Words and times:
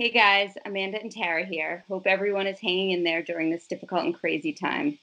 Hey 0.00 0.08
guys, 0.08 0.54
Amanda 0.64 0.98
and 0.98 1.12
Tara 1.12 1.44
here. 1.44 1.84
Hope 1.86 2.06
everyone 2.06 2.46
is 2.46 2.58
hanging 2.58 2.92
in 2.92 3.04
there 3.04 3.22
during 3.22 3.50
this 3.50 3.66
difficult 3.66 4.02
and 4.02 4.14
crazy 4.14 4.50
time. 4.50 4.98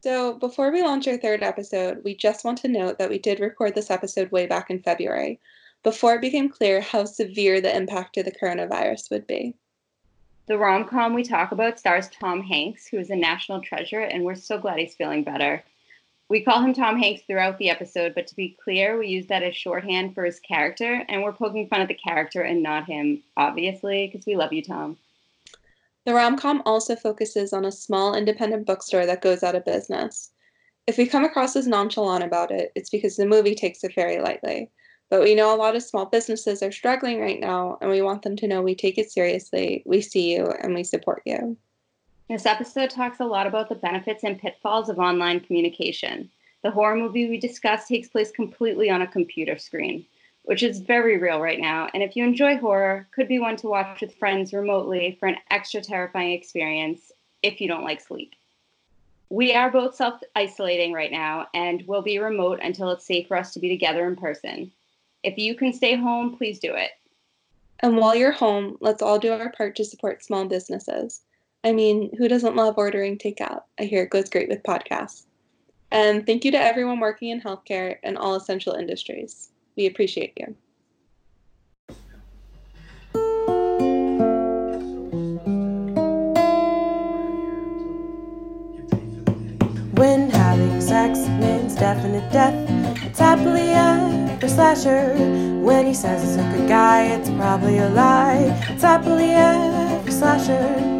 So, 0.00 0.34
before 0.34 0.72
we 0.72 0.82
launch 0.82 1.06
our 1.06 1.16
third 1.16 1.44
episode, 1.44 2.02
we 2.02 2.16
just 2.16 2.44
want 2.44 2.58
to 2.62 2.68
note 2.68 2.98
that 2.98 3.08
we 3.08 3.20
did 3.20 3.38
record 3.38 3.76
this 3.76 3.88
episode 3.88 4.32
way 4.32 4.48
back 4.48 4.68
in 4.68 4.82
February, 4.82 5.38
before 5.84 6.16
it 6.16 6.22
became 6.22 6.48
clear 6.48 6.80
how 6.80 7.04
severe 7.04 7.60
the 7.60 7.72
impact 7.72 8.16
of 8.16 8.24
the 8.24 8.32
coronavirus 8.32 9.12
would 9.12 9.28
be. 9.28 9.54
The 10.48 10.58
rom 10.58 10.86
com 10.88 11.14
we 11.14 11.22
talk 11.22 11.52
about 11.52 11.78
stars 11.78 12.08
Tom 12.08 12.42
Hanks, 12.42 12.88
who 12.88 12.98
is 12.98 13.10
a 13.10 13.14
national 13.14 13.60
treasure, 13.60 14.00
and 14.00 14.24
we're 14.24 14.34
so 14.34 14.58
glad 14.58 14.80
he's 14.80 14.96
feeling 14.96 15.22
better. 15.22 15.62
We 16.30 16.44
call 16.44 16.62
him 16.62 16.72
Tom 16.72 16.96
Hanks 16.96 17.22
throughout 17.26 17.58
the 17.58 17.70
episode, 17.70 18.14
but 18.14 18.28
to 18.28 18.36
be 18.36 18.56
clear, 18.62 18.96
we 18.96 19.08
use 19.08 19.26
that 19.26 19.42
as 19.42 19.56
shorthand 19.56 20.14
for 20.14 20.24
his 20.24 20.38
character, 20.38 21.04
and 21.08 21.24
we're 21.24 21.32
poking 21.32 21.66
fun 21.66 21.80
at 21.80 21.88
the 21.88 21.94
character 21.94 22.42
and 22.42 22.62
not 22.62 22.86
him, 22.86 23.20
obviously, 23.36 24.06
because 24.06 24.24
we 24.26 24.36
love 24.36 24.52
you, 24.52 24.62
Tom. 24.62 24.96
The 26.06 26.14
rom 26.14 26.38
com 26.38 26.62
also 26.64 26.94
focuses 26.94 27.52
on 27.52 27.64
a 27.64 27.72
small 27.72 28.14
independent 28.14 28.64
bookstore 28.64 29.06
that 29.06 29.22
goes 29.22 29.42
out 29.42 29.56
of 29.56 29.64
business. 29.64 30.30
If 30.86 30.98
we 30.98 31.06
come 31.06 31.24
across 31.24 31.56
as 31.56 31.66
nonchalant 31.66 32.22
about 32.22 32.52
it, 32.52 32.70
it's 32.76 32.90
because 32.90 33.16
the 33.16 33.26
movie 33.26 33.56
takes 33.56 33.82
it 33.82 33.96
very 33.96 34.20
lightly. 34.20 34.70
But 35.08 35.22
we 35.22 35.34
know 35.34 35.52
a 35.52 35.58
lot 35.58 35.74
of 35.74 35.82
small 35.82 36.06
businesses 36.06 36.62
are 36.62 36.70
struggling 36.70 37.20
right 37.20 37.40
now, 37.40 37.76
and 37.80 37.90
we 37.90 38.02
want 38.02 38.22
them 38.22 38.36
to 38.36 38.46
know 38.46 38.62
we 38.62 38.76
take 38.76 38.98
it 38.98 39.10
seriously, 39.10 39.82
we 39.84 40.00
see 40.00 40.32
you, 40.32 40.46
and 40.46 40.76
we 40.76 40.84
support 40.84 41.22
you. 41.26 41.56
This 42.30 42.46
episode 42.46 42.90
talks 42.90 43.18
a 43.18 43.24
lot 43.24 43.48
about 43.48 43.68
the 43.68 43.74
benefits 43.74 44.22
and 44.22 44.38
pitfalls 44.38 44.88
of 44.88 45.00
online 45.00 45.40
communication. 45.40 46.30
The 46.62 46.70
horror 46.70 46.94
movie 46.94 47.28
we 47.28 47.40
discuss 47.40 47.88
takes 47.88 48.06
place 48.06 48.30
completely 48.30 48.88
on 48.88 49.02
a 49.02 49.06
computer 49.08 49.58
screen, 49.58 50.06
which 50.44 50.62
is 50.62 50.78
very 50.78 51.18
real 51.18 51.40
right 51.40 51.58
now. 51.58 51.88
And 51.92 52.04
if 52.04 52.14
you 52.14 52.22
enjoy 52.22 52.56
horror, 52.56 53.08
could 53.12 53.26
be 53.26 53.40
one 53.40 53.56
to 53.56 53.66
watch 53.66 54.00
with 54.00 54.14
friends 54.14 54.52
remotely 54.52 55.16
for 55.18 55.26
an 55.26 55.38
extra 55.50 55.80
terrifying 55.80 56.30
experience 56.30 57.10
if 57.42 57.60
you 57.60 57.66
don't 57.66 57.82
like 57.82 58.00
sleep. 58.00 58.32
We 59.28 59.52
are 59.54 59.72
both 59.72 59.96
self 59.96 60.22
isolating 60.36 60.92
right 60.92 61.10
now 61.10 61.48
and 61.52 61.84
will 61.88 62.02
be 62.02 62.20
remote 62.20 62.60
until 62.62 62.92
it's 62.92 63.04
safe 63.04 63.26
for 63.26 63.36
us 63.36 63.52
to 63.54 63.58
be 63.58 63.68
together 63.68 64.06
in 64.06 64.14
person. 64.14 64.70
If 65.24 65.36
you 65.36 65.56
can 65.56 65.72
stay 65.72 65.96
home, 65.96 66.36
please 66.36 66.60
do 66.60 66.76
it. 66.76 66.92
And 67.80 67.96
while 67.96 68.14
you're 68.14 68.30
home, 68.30 68.76
let's 68.80 69.02
all 69.02 69.18
do 69.18 69.32
our 69.32 69.50
part 69.50 69.74
to 69.74 69.84
support 69.84 70.22
small 70.22 70.44
businesses. 70.44 71.22
I 71.62 71.72
mean, 71.72 72.10
who 72.16 72.26
doesn't 72.26 72.56
love 72.56 72.74
ordering 72.78 73.18
takeout? 73.18 73.62
I 73.78 73.84
hear 73.84 74.02
it 74.02 74.10
goes 74.10 74.30
great 74.30 74.48
with 74.48 74.62
podcasts. 74.62 75.26
And 75.92 76.24
thank 76.24 76.44
you 76.44 76.50
to 76.52 76.58
everyone 76.58 77.00
working 77.00 77.28
in 77.28 77.40
healthcare 77.40 77.96
and 78.02 78.16
all 78.16 78.34
essential 78.34 78.74
industries. 78.74 79.50
We 79.76 79.86
appreciate 79.86 80.32
you. 80.38 80.56
When 89.94 90.30
having 90.30 90.80
sex 90.80 91.18
means 91.28 91.74
definite 91.74 92.32
death, 92.32 92.54
it's 93.04 93.18
happily 93.18 93.68
ever 93.68 94.48
slasher. 94.48 95.14
When 95.60 95.86
he 95.86 95.92
says 95.92 96.22
he's 96.22 96.36
a 96.36 96.56
good 96.56 96.68
guy, 96.68 97.04
it's 97.06 97.28
probably 97.30 97.78
a 97.78 97.90
lie. 97.90 98.64
It's 98.70 98.82
happily 98.82 99.32
ever 99.32 100.10
slasher. 100.10 100.99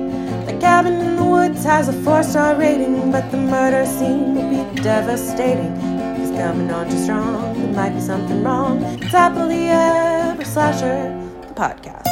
The 0.61 0.67
cabin 0.67 0.93
in 0.93 1.17
the 1.17 1.25
woods 1.25 1.65
has 1.65 1.89
a 1.89 1.93
four 2.05 2.23
star 2.23 2.55
rating, 2.55 3.11
but 3.11 3.31
the 3.31 3.39
murder 3.39 3.87
scene 3.87 4.35
will 4.35 4.51
be 4.51 4.83
devastating. 4.83 5.75
He's 6.17 6.31
coming 6.33 6.71
on 6.71 6.91
too 6.91 6.99
strong, 6.99 7.59
there 7.59 7.73
might 7.73 7.95
be 7.95 8.01
something 8.03 8.45
wrong. 8.45 8.83
It's 8.83 9.07
happily 9.11 9.71
ever 9.71 10.45
slasher, 10.45 11.19
the 11.41 11.55
podcast. 11.55 12.05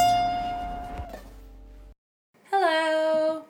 Hello, 2.51 3.43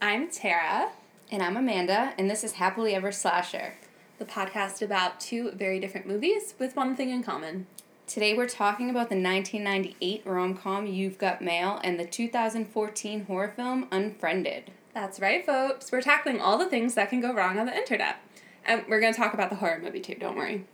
I'm 0.00 0.30
Tara, 0.30 0.88
And 1.30 1.42
I'm 1.42 1.58
Amanda, 1.58 2.14
and 2.16 2.30
this 2.30 2.42
is 2.42 2.52
Happily 2.52 2.94
Ever 2.94 3.12
Slasher. 3.12 3.74
the 4.18 4.24
podcast 4.24 4.80
about 4.80 5.20
two 5.20 5.50
very 5.50 5.78
different 5.78 6.06
movies 6.06 6.54
with 6.58 6.74
one 6.74 6.96
thing 6.96 7.10
in 7.10 7.22
common. 7.22 7.66
Today 8.06 8.34
we're 8.34 8.48
talking 8.48 8.88
about 8.88 9.08
the 9.08 9.20
1998 9.20 10.22
rom 10.24 10.56
com 10.56 10.86
You've 10.86 11.18
Got 11.18 11.42
Mail 11.42 11.80
and 11.82 11.98
the 11.98 12.06
2014 12.06 13.24
horror 13.24 13.52
film 13.56 13.88
Unfriended. 13.90 14.70
That's 14.94 15.18
right, 15.18 15.44
folks. 15.44 15.90
We're 15.90 16.02
tackling 16.02 16.40
all 16.40 16.56
the 16.56 16.70
things 16.70 16.94
that 16.94 17.10
can 17.10 17.20
go 17.20 17.34
wrong 17.34 17.58
on 17.58 17.66
the 17.66 17.76
internet. 17.76 18.18
And 18.64 18.84
we're 18.88 19.00
going 19.00 19.12
to 19.12 19.18
talk 19.18 19.34
about 19.34 19.50
the 19.50 19.56
horror 19.56 19.80
movie 19.82 19.98
too, 19.98 20.14
don't 20.14 20.36
worry. 20.36 20.64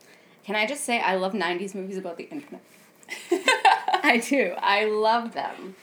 Can 0.44 0.56
I 0.56 0.66
just 0.66 0.84
say 0.84 1.00
I 1.00 1.16
love 1.16 1.32
90s 1.32 1.74
movies 1.74 1.96
about 1.96 2.18
the 2.18 2.24
internet? 2.24 2.60
I 3.30 4.22
do. 4.22 4.54
I 4.58 4.84
love 4.84 5.32
them. 5.32 5.74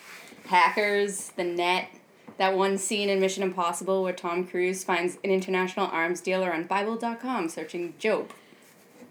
Hackers, 0.45 1.29
the 1.35 1.43
net, 1.43 1.89
that 2.37 2.55
one 2.55 2.77
scene 2.77 3.09
in 3.09 3.19
Mission 3.19 3.41
Impossible 3.41 4.03
where 4.03 4.13
Tom 4.13 4.45
Cruise 4.45 4.83
finds 4.83 5.17
an 5.23 5.31
international 5.31 5.87
arms 5.87 6.21
dealer 6.21 6.53
on 6.53 6.65
Bible.com 6.65 7.49
searching 7.49 7.95
Job. 7.97 8.33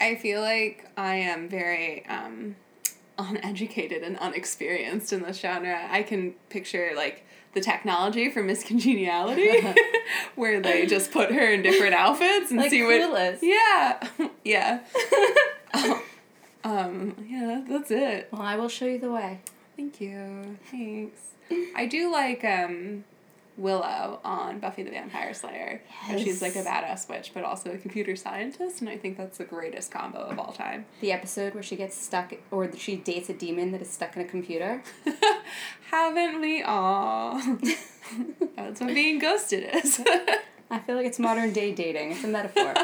I 0.01 0.15
feel 0.17 0.41
like 0.41 0.89
I 0.97 1.17
am 1.17 1.49
very 1.49 2.07
um, 2.07 2.57
uneducated 3.19 4.03
and 4.03 4.17
unexperienced 4.19 5.13
in 5.13 5.23
this 5.23 5.39
genre. 5.39 5.87
I 5.91 6.03
can 6.03 6.33
picture 6.51 6.93
like 6.97 7.25
the 7.55 7.61
technology 7.61 8.31
for 8.31 8.43
Miss 8.43 8.63
Congeniality, 8.63 9.61
where 10.37 10.61
they 10.61 10.87
just 10.87 11.11
put 11.13 11.33
her 11.33 11.53
in 11.53 11.63
different 11.63 11.95
outfits 11.95 12.51
and 12.51 12.61
Like 12.61 12.71
see 12.71 12.81
Clueless. 12.81 13.41
what. 13.41 13.43
Yeah, 13.43 14.29
yeah. 14.45 14.81
um, 16.65 17.15
yeah, 17.29 17.63
that's 17.69 17.91
it. 17.91 18.29
Well, 18.33 18.43
I 18.43 18.57
will 18.57 18.69
show 18.69 18.87
you 18.87 18.99
the 18.99 19.11
way. 19.11 19.41
Thank 19.77 20.01
you. 20.01 20.59
Thanks. 20.71 21.21
I 21.75 21.87
do 21.87 22.13
like 22.13 22.45
um, 22.45 23.05
Willow 23.59 24.21
on 24.25 24.61
Buffy 24.61 24.85
the 24.85 24.91
Vampire 24.91 25.35
Slayer. 25.35 25.83
where 26.07 26.19
She's 26.19 26.41
like 26.41 26.55
a 26.55 26.63
badass 26.63 27.09
witch, 27.09 27.33
but 27.35 27.43
also 27.43 27.73
a 27.73 27.77
computer 27.77 28.15
scientist, 28.15 28.81
and 28.81 28.89
I 28.89 28.97
think 28.97 29.19
that's 29.19 29.39
the 29.39 29.45
greatest 29.45 29.91
combo 29.91 30.21
of 30.21 30.39
all 30.39 30.53
time. 30.53 30.87
The 31.01 31.11
episode 31.11 31.55
where 31.55 31.63
she 31.63 31.75
gets 31.75 31.97
stuck, 31.97 32.33
or 32.53 32.73
she 32.77 32.95
dates 32.97 33.29
a 33.29 33.35
demon 33.35 33.73
that 33.73 33.83
is 33.83 33.91
stuck 33.91 34.15
in 34.17 34.23
a 34.23 34.25
computer. 34.25 34.83
Haven't 35.91 36.41
we 36.41 36.63
all? 36.63 37.41
that's 38.57 38.81
what 38.81 38.95
being 38.95 39.19
ghosted 39.19 39.69
is. 39.75 40.01
I 40.71 40.79
feel 40.79 40.95
like 40.95 41.07
it's 41.07 41.19
modern 41.19 41.53
day 41.53 41.73
dating. 41.75 42.13
It's 42.13 42.25
a 42.25 42.29
metaphor. 42.29 42.75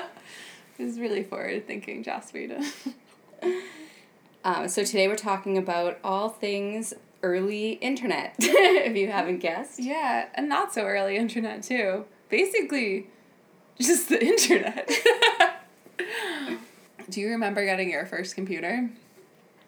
it's 0.78 0.98
really 0.98 1.22
forward 1.22 1.66
thinking, 1.68 2.02
Joss 2.02 2.32
Whedon. 2.32 2.64
Um, 4.42 4.68
so 4.68 4.84
today 4.84 5.06
we're 5.06 5.16
talking 5.16 5.56
about 5.56 5.98
all 6.02 6.28
things 6.28 6.92
early 7.24 7.72
internet, 7.72 8.34
if 8.38 8.94
you 8.94 9.10
haven't 9.10 9.38
guessed. 9.38 9.80
yeah, 9.80 10.26
and 10.34 10.48
not 10.48 10.74
so 10.74 10.82
early 10.84 11.16
internet 11.16 11.62
too. 11.62 12.04
Basically, 12.28 13.06
just 13.80 14.10
the 14.10 14.22
internet. 14.32 14.88
Do 17.10 17.20
you 17.20 17.30
remember 17.30 17.64
getting 17.64 17.90
your 17.90 18.06
first 18.06 18.34
computer? 18.34 18.88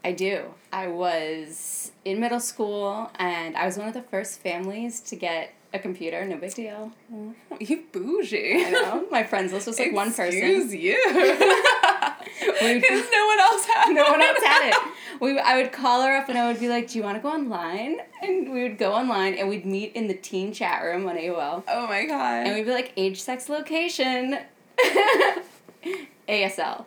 I 0.05 0.13
do. 0.13 0.55
I 0.73 0.87
was 0.87 1.93
in 2.05 2.21
middle 2.21 2.41
school 2.41 3.11
and 3.17 3.57
I 3.57 3.67
was 3.67 3.77
one 3.77 3.89
of 3.89 3.95
the 3.95 4.03
first 4.03 4.41
families 4.41 5.01
to 5.01 5.17
get 5.17 5.53
a 5.75 5.79
computer, 5.79 6.25
no 6.25 6.37
big 6.37 6.55
deal. 6.55 6.93
Mm-hmm. 7.13 7.33
You 7.61 7.83
bougie. 7.93 8.65
I 8.65 8.71
know. 8.71 9.07
My 9.11 9.25
friends 9.25 9.53
list 9.53 9.67
was 9.67 9.79
like 9.79 9.93
one 9.93 10.13
person. 10.13 10.39
Excuse 10.39 10.75
you. 10.75 10.97
Because 11.07 13.07
no 13.13 13.27
one 13.27 13.41
else 13.41 13.67
had 13.67 13.93
no 13.93 14.05
one 14.11 14.23
else 14.23 14.43
had 14.43 14.69
it. 14.71 14.75
We, 15.21 15.39
I 15.39 15.57
would 15.57 15.73
call 15.73 16.03
her 16.03 16.17
up 16.17 16.29
and 16.29 16.39
I 16.39 16.49
would 16.51 16.61
be 16.61 16.69
like, 16.69 16.89
Do 16.89 16.99
you 16.99 17.05
want 17.05 17.17
to 17.17 17.23
go 17.23 17.29
online? 17.31 17.99
And 18.23 18.53
we 18.53 18.63
would 18.63 18.79
go 18.79 18.93
online 18.93 19.35
and 19.35 19.49
we'd 19.49 19.65
meet 19.67 19.93
in 19.95 20.09
the 20.09 20.15
teen 20.15 20.53
chat 20.53 20.83
room 20.83 21.09
on 21.09 21.17
AOL. 21.17 21.65
Oh 21.69 21.87
my 21.87 22.07
god. 22.07 22.47
And 22.47 22.55
we'd 22.55 22.65
be 22.65 22.73
like, 22.73 22.93
age, 22.97 23.21
sex, 23.21 23.49
location. 23.49 24.39
ASL, 26.29 26.85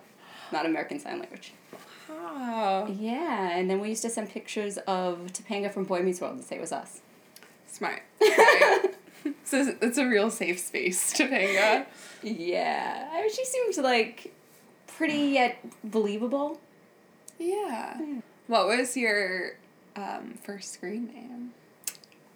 not 0.51 0.65
American 0.65 0.99
Sign 0.99 1.19
Language. 1.19 1.53
wow. 2.09 2.87
Yeah, 2.99 3.57
and 3.57 3.69
then 3.69 3.79
we 3.79 3.89
used 3.89 4.01
to 4.03 4.09
send 4.09 4.29
pictures 4.29 4.77
of 4.79 5.19
Topanga 5.33 5.71
from 5.71 5.85
Boy 5.85 6.01
Meets 6.01 6.21
World 6.21 6.37
to 6.37 6.43
say 6.43 6.57
it 6.57 6.61
was 6.61 6.71
us. 6.71 7.01
Smart. 7.67 8.01
Right. 8.21 8.95
so 9.45 9.75
it's 9.81 9.97
a 9.97 10.05
real 10.05 10.29
safe 10.29 10.59
space, 10.59 11.13
Topanga. 11.13 11.85
Yeah, 12.21 13.09
I 13.11 13.21
mean, 13.21 13.33
she 13.33 13.45
seemed 13.45 13.77
like 13.77 14.33
pretty 14.87 15.31
yet 15.33 15.57
believable. 15.83 16.59
Yeah. 17.39 17.99
What 18.47 18.67
was 18.67 18.95
your 18.95 19.53
um, 19.95 20.35
first 20.43 20.73
screen 20.73 21.07
name? 21.07 21.51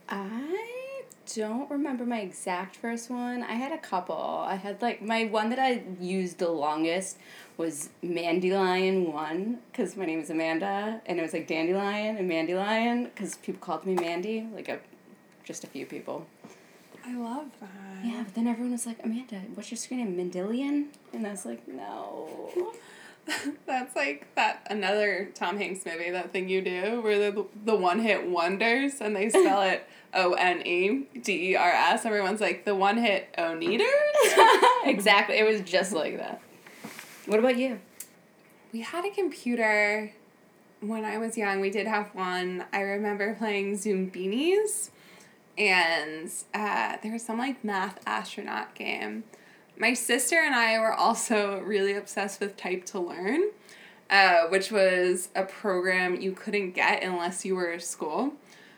I 0.10 1.04
don't 1.36 1.70
remember 1.70 2.06
my 2.06 2.20
exact 2.20 2.76
first 2.76 3.10
one. 3.10 3.44
I 3.44 3.54
had 3.54 3.72
a 3.72 3.78
couple. 3.78 4.16
I 4.16 4.56
had 4.56 4.82
like 4.82 5.02
my 5.02 5.26
one 5.26 5.50
that 5.50 5.60
I 5.60 5.84
used 6.00 6.40
the 6.40 6.50
longest 6.50 7.18
was 7.58 7.90
Mandelion 8.04 9.12
One 9.12 9.60
because 9.72 9.96
my 9.96 10.06
name 10.06 10.20
is 10.20 10.30
Amanda, 10.30 11.02
and 11.06 11.20
it 11.20 11.22
was 11.22 11.34
like 11.34 11.48
Dandelion 11.48 12.18
and 12.18 12.30
Mandelion 12.30 13.06
because 13.06 13.36
people 13.36 13.60
called 13.60 13.86
me 13.86 13.96
Mandy, 13.96 14.48
like 14.54 14.70
a 14.70 14.80
just 15.44 15.64
a 15.64 15.68
few 15.68 15.86
people. 15.86 16.26
I 17.06 17.16
love 17.16 17.48
that. 17.60 18.06
Yeah, 18.06 18.24
but 18.24 18.34
then 18.34 18.48
everyone 18.48 18.72
was 18.72 18.86
like, 18.86 18.98
Amanda, 19.04 19.42
what's 19.56 19.70
your 19.72 19.78
screen 19.78 20.00
name? 20.00 20.32
Mendelian? 20.32 20.86
And 21.14 21.28
I 21.28 21.32
was 21.32 21.46
like, 21.46 21.68
no. 21.68 22.52
That's 23.66 23.96
like 23.96 24.28
that 24.36 24.68
another 24.70 25.30
Tom 25.34 25.58
Hanks 25.58 25.86
movie, 25.86 26.10
that 26.12 26.32
thing 26.32 26.50
you 26.50 26.62
do, 26.62 27.02
where 27.02 27.32
the 27.32 27.46
the 27.64 27.76
one 27.76 28.00
hit 28.00 28.28
wonders 28.28 29.00
and 29.00 29.16
they 29.16 29.30
spell 29.30 29.62
it 29.70 29.88
O 30.14 30.34
N 30.34 30.66
E 30.66 31.08
D 31.22 31.52
E 31.52 31.56
R 31.56 31.72
S. 31.72 32.06
Everyone's 32.06 32.42
like 32.42 32.66
the 32.66 32.76
one 32.76 32.98
hit 32.98 33.34
Oneders. 33.38 33.84
exactly. 34.86 35.38
It 35.38 35.46
was 35.46 35.62
just 35.62 35.94
like 35.94 36.18
that. 36.18 36.42
What 37.26 37.40
about 37.40 37.58
you? 37.58 37.80
We 38.74 38.82
had 38.82 39.06
a 39.06 39.12
computer 39.12 40.12
when 40.82 41.06
I 41.06 41.18
was 41.18 41.38
young. 41.38 41.62
We 41.62 41.70
did 41.70 41.88
have 41.88 42.14
one. 42.14 42.66
I 42.74 42.82
remember 42.82 43.36
playing 43.36 43.78
Zoombinis, 43.78 44.90
and 45.58 46.30
uh, 46.54 46.98
there 47.02 47.14
was 47.14 47.24
some 47.24 47.38
like 47.38 47.64
math 47.64 48.00
astronaut 48.06 48.76
game. 48.76 49.24
My 49.78 49.94
sister 49.94 50.36
and 50.36 50.54
I 50.54 50.80
were 50.80 50.94
also 50.94 51.60
really 51.62 51.94
obsessed 51.94 52.40
with 52.40 52.56
Type 52.58 52.86
to 52.88 53.00
Learn, 53.00 53.50
uh, 54.10 54.48
which 54.48 54.72
was 54.72 55.30
a 55.36 55.44
program 55.44 56.20
you 56.22 56.34
couldn't 56.34 56.72
get 56.72 57.04
unless 57.04 57.44
you 57.44 57.56
were 57.56 57.72
at 57.72 57.84
school. 57.84 58.34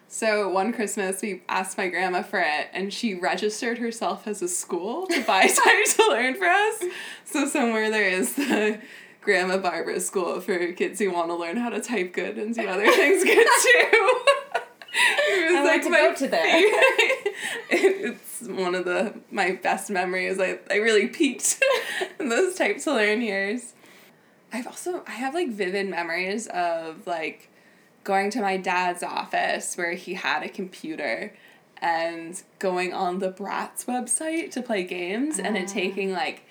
So 0.07 0.47
one 0.49 0.71
Christmas, 0.71 1.21
we 1.21 1.41
asked 1.49 1.77
my 1.77 1.89
grandma 1.89 2.21
for 2.21 2.39
it, 2.39 2.69
and 2.73 2.93
she 2.93 3.15
registered 3.15 3.79
herself 3.79 4.27
as 4.27 4.41
a 4.41 4.47
school 4.47 5.07
to 5.07 5.23
buy 5.23 5.41
Type 5.47 5.85
to 5.95 6.07
Learn 6.09 6.35
for 6.35 6.45
us. 6.45 6.83
So 7.25 7.47
somewhere 7.47 7.89
there 7.89 8.07
is 8.07 8.35
the 8.35 8.79
Grandma 9.21 9.57
Barbara 9.57 9.99
School 9.99 10.39
for 10.39 10.71
kids 10.73 10.99
who 10.99 11.11
want 11.11 11.29
to 11.29 11.35
learn 11.35 11.57
how 11.57 11.69
to 11.69 11.81
type 11.81 12.13
good 12.13 12.37
and 12.37 12.53
do 12.53 12.67
other 12.67 12.89
things 12.91 13.23
good 13.23 13.47
too. 13.61 14.19
it 14.95 15.51
was 15.51 15.55
I 15.55 15.63
want 15.63 15.83
to 15.83 15.89
go 15.89 16.15
to 16.15 16.27
there. 16.27 16.45
it's 17.69 18.41
one 18.41 18.75
of 18.75 18.85
the 18.85 19.13
my 19.31 19.51
best 19.51 19.89
memories. 19.89 20.39
I, 20.39 20.59
I 20.69 20.75
really 20.75 21.07
peaked 21.07 21.61
in 22.19 22.29
those 22.29 22.55
type 22.55 22.77
to 22.79 22.93
learn 22.93 23.21
years. 23.21 23.73
I've 24.53 24.67
also 24.67 25.03
I 25.07 25.11
have 25.11 25.33
like 25.33 25.49
vivid 25.49 25.89
memories 25.89 26.47
of 26.47 27.05
like 27.07 27.49
going 28.03 28.29
to 28.31 28.41
my 28.41 28.57
dad's 28.57 29.03
office 29.03 29.75
where 29.75 29.93
he 29.93 30.13
had 30.13 30.43
a 30.43 30.49
computer 30.49 31.33
and 31.79 32.41
going 32.59 32.93
on 32.93 33.19
the 33.19 33.31
Bratz 33.31 33.85
website 33.85 34.51
to 34.51 34.61
play 34.61 34.83
games 34.83 35.39
and 35.39 35.57
it 35.57 35.65
ah. 35.69 35.73
taking 35.73 36.13
like 36.13 36.43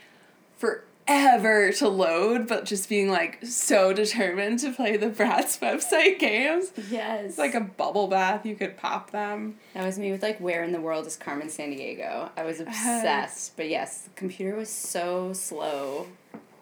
forever 1.06 1.72
to 1.72 1.88
load, 1.88 2.48
but 2.48 2.64
just 2.64 2.88
being 2.88 3.10
like 3.10 3.38
so 3.44 3.92
determined 3.92 4.58
to 4.60 4.72
play 4.72 4.96
the 4.96 5.08
Bratz 5.08 5.58
website 5.60 6.18
games. 6.18 6.72
Yes. 6.90 7.24
It's 7.30 7.38
like 7.38 7.54
a 7.54 7.60
bubble 7.60 8.08
bath, 8.08 8.46
you 8.46 8.56
could 8.56 8.76
pop 8.76 9.10
them. 9.10 9.58
That 9.74 9.84
was 9.84 9.98
me 9.98 10.12
with 10.12 10.22
like 10.22 10.38
Where 10.38 10.62
in 10.62 10.72
the 10.72 10.80
World 10.80 11.06
is 11.06 11.16
Carmen 11.16 11.48
Sandiego. 11.48 12.30
I 12.36 12.44
was 12.44 12.60
uh-huh. 12.60 12.70
obsessed. 12.70 13.56
But 13.56 13.68
yes, 13.68 14.02
the 14.02 14.10
computer 14.10 14.56
was 14.56 14.70
so 14.70 15.32
slow. 15.32 16.06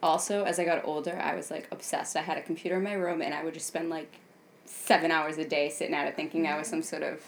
Also, 0.02 0.44
as 0.44 0.58
I 0.58 0.64
got 0.64 0.84
older, 0.84 1.16
I 1.16 1.34
was 1.34 1.50
like 1.50 1.68
obsessed. 1.70 2.16
I 2.16 2.22
had 2.22 2.38
a 2.38 2.42
computer 2.42 2.76
in 2.76 2.82
my 2.82 2.94
room 2.94 3.22
and 3.22 3.32
I 3.34 3.44
would 3.44 3.54
just 3.54 3.68
spend 3.68 3.90
like 3.90 4.18
seven 4.64 5.10
hours 5.10 5.38
a 5.38 5.44
day 5.44 5.68
sitting 5.68 5.94
at 5.94 6.08
it 6.08 6.16
thinking 6.16 6.46
I 6.46 6.58
was 6.58 6.66
some 6.66 6.82
sort 6.82 7.02
of 7.02 7.20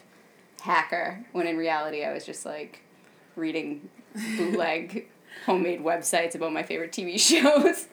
hacker 0.60 1.24
when 1.32 1.46
in 1.46 1.56
reality 1.56 2.04
I 2.04 2.12
was 2.12 2.24
just 2.24 2.46
like 2.46 2.80
reading 3.36 3.88
bootleg 4.36 5.08
homemade 5.44 5.82
websites 5.82 6.34
about 6.34 6.52
my 6.52 6.62
favorite 6.62 6.92
TV 6.92 7.18
shows. 7.20 7.86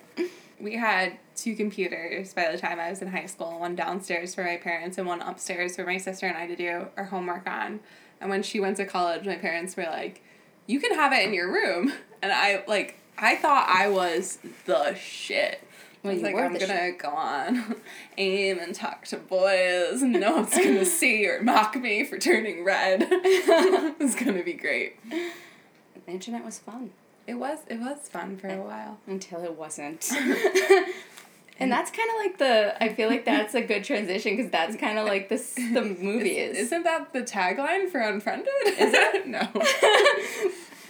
We 0.59 0.75
had 0.75 1.17
two 1.35 1.55
computers 1.55 2.33
by 2.33 2.51
the 2.51 2.57
time 2.57 2.79
I 2.79 2.89
was 2.89 3.01
in 3.01 3.07
high 3.07 3.25
school 3.25 3.59
one 3.59 3.75
downstairs 3.75 4.35
for 4.35 4.43
my 4.43 4.57
parents 4.57 4.97
and 4.97 5.07
one 5.07 5.21
upstairs 5.21 5.75
for 5.75 5.85
my 5.85 5.97
sister 5.97 6.27
and 6.27 6.37
I 6.37 6.47
to 6.47 6.55
do 6.55 6.87
our 6.97 7.05
homework 7.05 7.47
on. 7.47 7.79
And 8.19 8.29
when 8.29 8.43
she 8.43 8.59
went 8.59 8.77
to 8.77 8.85
college, 8.85 9.25
my 9.25 9.35
parents 9.35 9.75
were 9.75 9.85
like, 9.85 10.21
You 10.67 10.79
can 10.79 10.93
have 10.93 11.11
it 11.13 11.25
in 11.25 11.33
your 11.33 11.51
room. 11.51 11.93
And 12.23 12.31
I, 12.31 12.63
like, 12.67 12.99
I 13.17 13.35
thought 13.35 13.67
I 13.67 13.89
was 13.89 14.37
the 14.67 14.93
shit. 14.93 15.63
Well, 16.03 16.11
I 16.11 16.13
was 16.13 16.21
like, 16.21 16.35
I'm 16.35 16.55
gonna 16.55 16.91
go 16.91 17.09
on 17.09 17.77
AIM 18.19 18.59
and 18.59 18.75
talk 18.75 19.05
to 19.05 19.17
boys, 19.17 20.03
and 20.03 20.13
no 20.13 20.35
one's 20.35 20.55
gonna 20.55 20.85
see 20.85 21.27
or 21.27 21.41
mock 21.41 21.75
me 21.75 22.03
for 22.03 22.19
turning 22.19 22.63
red. 22.63 23.07
it's 23.09 24.13
gonna 24.13 24.43
be 24.43 24.53
great. 24.53 24.97
The 25.09 26.11
internet 26.11 26.45
was 26.45 26.59
fun 26.59 26.91
It 27.27 27.35
was 27.35 27.59
it 27.67 27.79
was 27.79 28.07
fun 28.09 28.37
for 28.37 28.47
a 28.47 28.61
while. 28.61 28.97
until 29.07 29.43
it 29.43 29.55
wasn't. 29.57 30.09
and 31.59 31.71
that's 31.71 31.91
kind 31.91 32.09
of 32.09 32.15
like 32.17 32.37
the. 32.37 32.83
I 32.83 32.89
feel 32.93 33.09
like 33.09 33.25
that's 33.25 33.53
a 33.53 33.61
good 33.61 33.83
transition 33.83 34.35
because 34.35 34.51
that's 34.51 34.75
kind 34.75 34.97
of 34.97 35.05
like 35.07 35.29
this. 35.29 35.53
The 35.55 35.81
movie 35.99 36.37
is. 36.37 36.57
Isn't 36.57 36.83
that 36.83 37.13
the 37.13 37.21
tagline 37.21 37.89
for 37.89 37.99
Unfriended? 37.99 38.47
Is 38.65 38.93
it? 38.93 39.27
no. 39.37 39.41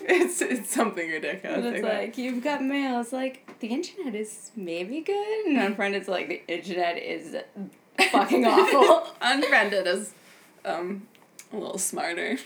it's 0.04 0.42
it's 0.42 0.74
something 0.74 1.10
ridiculous. 1.10 1.58
And 1.66 1.76
it's 1.76 1.82
that. 1.84 1.94
like 2.02 2.18
you've 2.18 2.44
got 2.44 2.64
mail. 2.64 3.02
It's 3.02 3.12
like 3.14 3.60
the 3.60 3.68
internet 3.68 4.16
is 4.16 4.52
maybe 4.56 5.02
good, 5.02 5.46
and 5.46 5.58
unfriended's 5.58 6.08
like 6.08 6.28
the 6.30 6.42
internet 6.48 6.98
is 6.98 7.36
fucking 8.12 8.46
awful. 8.46 9.14
Unfriended 9.22 9.86
is 9.88 10.14
um 10.66 11.08
a 11.54 11.58
little 11.58 11.78
smarter 11.78 12.38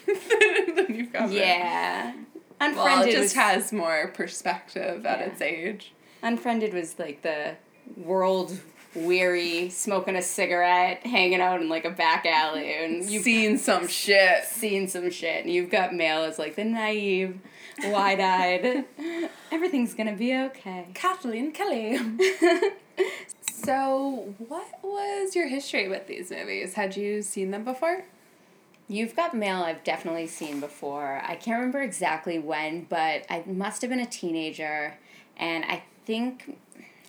than 0.75 0.87
you've 0.95 1.13
got. 1.13 1.31
yeah, 1.31 2.13
Well, 2.15 2.34
unfriended 2.61 3.07
it 3.09 3.11
just 3.11 3.23
was, 3.23 3.33
has 3.33 3.73
more 3.73 4.07
perspective 4.09 5.05
at 5.05 5.19
Yeah. 5.19 5.25
its 5.25 5.41
age. 5.41 5.93
unfriended 6.23 6.73
was 6.73 6.97
like 6.99 7.21
the 7.21 7.55
world 7.97 8.57
weary, 8.95 9.69
smoking 9.69 10.15
a 10.15 10.21
cigarette, 10.21 11.05
hanging 11.05 11.41
out 11.41 11.61
in 11.61 11.67
like 11.69 11.83
a 11.85 11.89
back 11.89 12.25
alley, 12.25 12.73
and 12.83 13.03
You've 13.09 13.23
seen 13.23 13.57
some 13.57 13.87
shit. 13.87 14.45
seen 14.45 14.87
some 14.87 15.09
shit, 15.11 15.43
and 15.43 15.53
you've 15.53 15.69
got 15.69 15.93
mail 15.93 16.23
as 16.23 16.39
like 16.39 16.55
the 16.55 16.63
naive, 16.63 17.37
wide 17.83 18.21
eyed. 18.21 18.85
Everything's 19.51 19.93
gonna 19.93 20.15
be 20.15 20.33
okay. 20.35 20.87
Kathleen 20.93 21.51
Kelly. 21.51 21.99
so, 23.51 24.33
what 24.47 24.65
was 24.81 25.35
your 25.35 25.47
history 25.47 25.87
with 25.87 26.07
these 26.07 26.31
movies? 26.31 26.73
Had 26.75 26.95
you 26.95 27.21
seen 27.21 27.51
them 27.51 27.63
before? 27.65 28.05
You've 28.87 29.15
Got 29.15 29.33
Mail, 29.33 29.63
I've 29.63 29.83
definitely 29.83 30.27
seen 30.27 30.59
before. 30.59 31.21
I 31.25 31.35
can't 31.35 31.57
remember 31.57 31.81
exactly 31.81 32.37
when, 32.37 32.83
but 32.83 33.25
I 33.29 33.43
must 33.47 33.81
have 33.81 33.89
been 33.89 33.99
a 33.99 34.05
teenager, 34.05 34.97
and 35.37 35.65
I 35.65 35.83
think. 36.05 36.57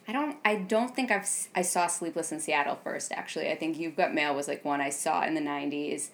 I 0.08 0.12
don't. 0.12 0.36
I 0.44 0.54
don't 0.56 0.94
think 0.94 1.10
I've. 1.10 1.28
I 1.54 1.62
saw 1.62 1.86
Sleepless 1.88 2.32
in 2.32 2.40
Seattle 2.40 2.78
first. 2.82 3.12
Actually, 3.12 3.50
I 3.50 3.56
think 3.56 3.76
You've 3.76 3.96
Got 3.96 4.14
Mail 4.14 4.34
was 4.34 4.48
like 4.48 4.64
one 4.64 4.80
I 4.80 4.88
saw 4.88 5.24
in 5.24 5.34
the 5.34 5.40
nineties. 5.40 6.12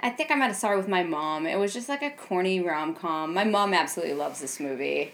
I 0.00 0.10
think 0.10 0.30
I 0.30 0.36
might 0.36 0.46
have 0.46 0.56
saw 0.56 0.72
it 0.72 0.76
with 0.76 0.88
my 0.88 1.02
mom. 1.02 1.44
It 1.44 1.58
was 1.58 1.74
just 1.74 1.88
like 1.88 2.02
a 2.02 2.10
corny 2.10 2.60
rom 2.60 2.94
com. 2.94 3.34
My 3.34 3.44
mom 3.44 3.74
absolutely 3.74 4.14
loves 4.14 4.40
this 4.40 4.60
movie. 4.60 5.12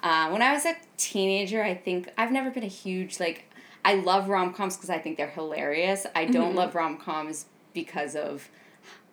Uh, 0.00 0.30
when 0.30 0.40
I 0.40 0.54
was 0.54 0.64
a 0.64 0.74
teenager, 0.96 1.62
I 1.62 1.74
think 1.74 2.10
I've 2.16 2.32
never 2.32 2.50
been 2.50 2.64
a 2.64 2.66
huge 2.66 3.20
like. 3.20 3.44
I 3.84 3.96
love 3.96 4.28
rom 4.30 4.54
coms 4.54 4.76
because 4.76 4.88
I 4.88 4.98
think 4.98 5.18
they're 5.18 5.28
hilarious. 5.28 6.06
I 6.16 6.24
don't 6.24 6.54
love 6.54 6.74
rom 6.74 6.96
coms 6.96 7.46
because 7.74 8.16
of. 8.16 8.48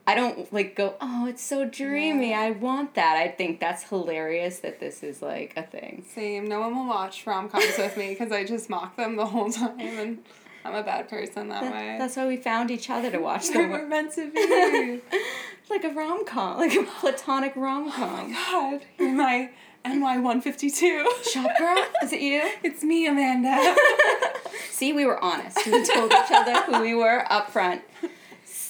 I 0.08 0.16
don't 0.16 0.52
like 0.52 0.76
go. 0.76 0.96
Oh, 1.00 1.28
it's 1.28 1.44
so 1.44 1.66
dreamy. 1.66 2.34
I 2.34 2.52
want 2.52 2.96
that. 2.96 3.18
I 3.18 3.28
think 3.28 3.60
that's 3.60 3.84
hilarious 3.84 4.60
that 4.60 4.80
this 4.80 5.04
is 5.04 5.22
like 5.22 5.54
a 5.56 5.64
thing. 5.64 6.06
Same. 6.14 6.48
No 6.48 6.60
one 6.62 6.76
will 6.76 6.88
watch 6.88 7.26
rom 7.28 7.50
coms 7.50 7.78
with 7.78 7.96
me 7.98 8.10
because 8.10 8.32
I 8.32 8.44
just 8.44 8.70
mock 8.70 8.96
them 8.98 9.16
the 9.16 9.28
whole 9.28 9.52
time, 9.52 9.80
and 9.80 10.24
I'm 10.66 10.76
a 10.76 10.84
bad 10.84 11.08
person 11.08 11.50
that, 11.50 11.64
way. 11.64 11.98
That's 12.00 12.16
why 12.18 12.28
we 12.28 12.38
found 12.38 12.72
each 12.72 12.90
other 12.90 13.12
to 13.12 13.20
watch 13.20 13.50
them. 13.50 13.70
We're 13.70 13.88
meant 13.88 14.14
to 14.14 14.32
be. 14.32 15.02
like 15.70 15.84
a 15.84 15.90
rom 15.90 16.26
com, 16.26 16.58
like 16.58 16.76
a 16.76 16.84
platonic 16.84 17.56
rom 17.56 17.92
com. 17.92 18.36
Oh 18.50 18.72
God, 18.72 18.86
you're 19.00 19.14
my 19.14 19.50
NY 19.86 20.20
one 20.20 20.42
fifty 20.42 20.70
two. 20.70 21.10
Shop 21.32 21.50
girl, 21.58 21.86
is 22.04 22.14
it 22.14 22.22
you? 22.22 22.42
It's 22.64 22.84
me, 22.84 23.08
Amanda. 23.08 23.76
See, 24.70 24.94
we 24.94 25.06
were 25.06 25.24
honest. 25.24 25.58
We 25.66 25.86
told 25.86 26.12
each 26.12 26.32
other 26.32 26.62
who 26.64 26.82
we 26.82 26.94
were 26.96 27.26
up 27.32 27.50
front. 27.52 27.82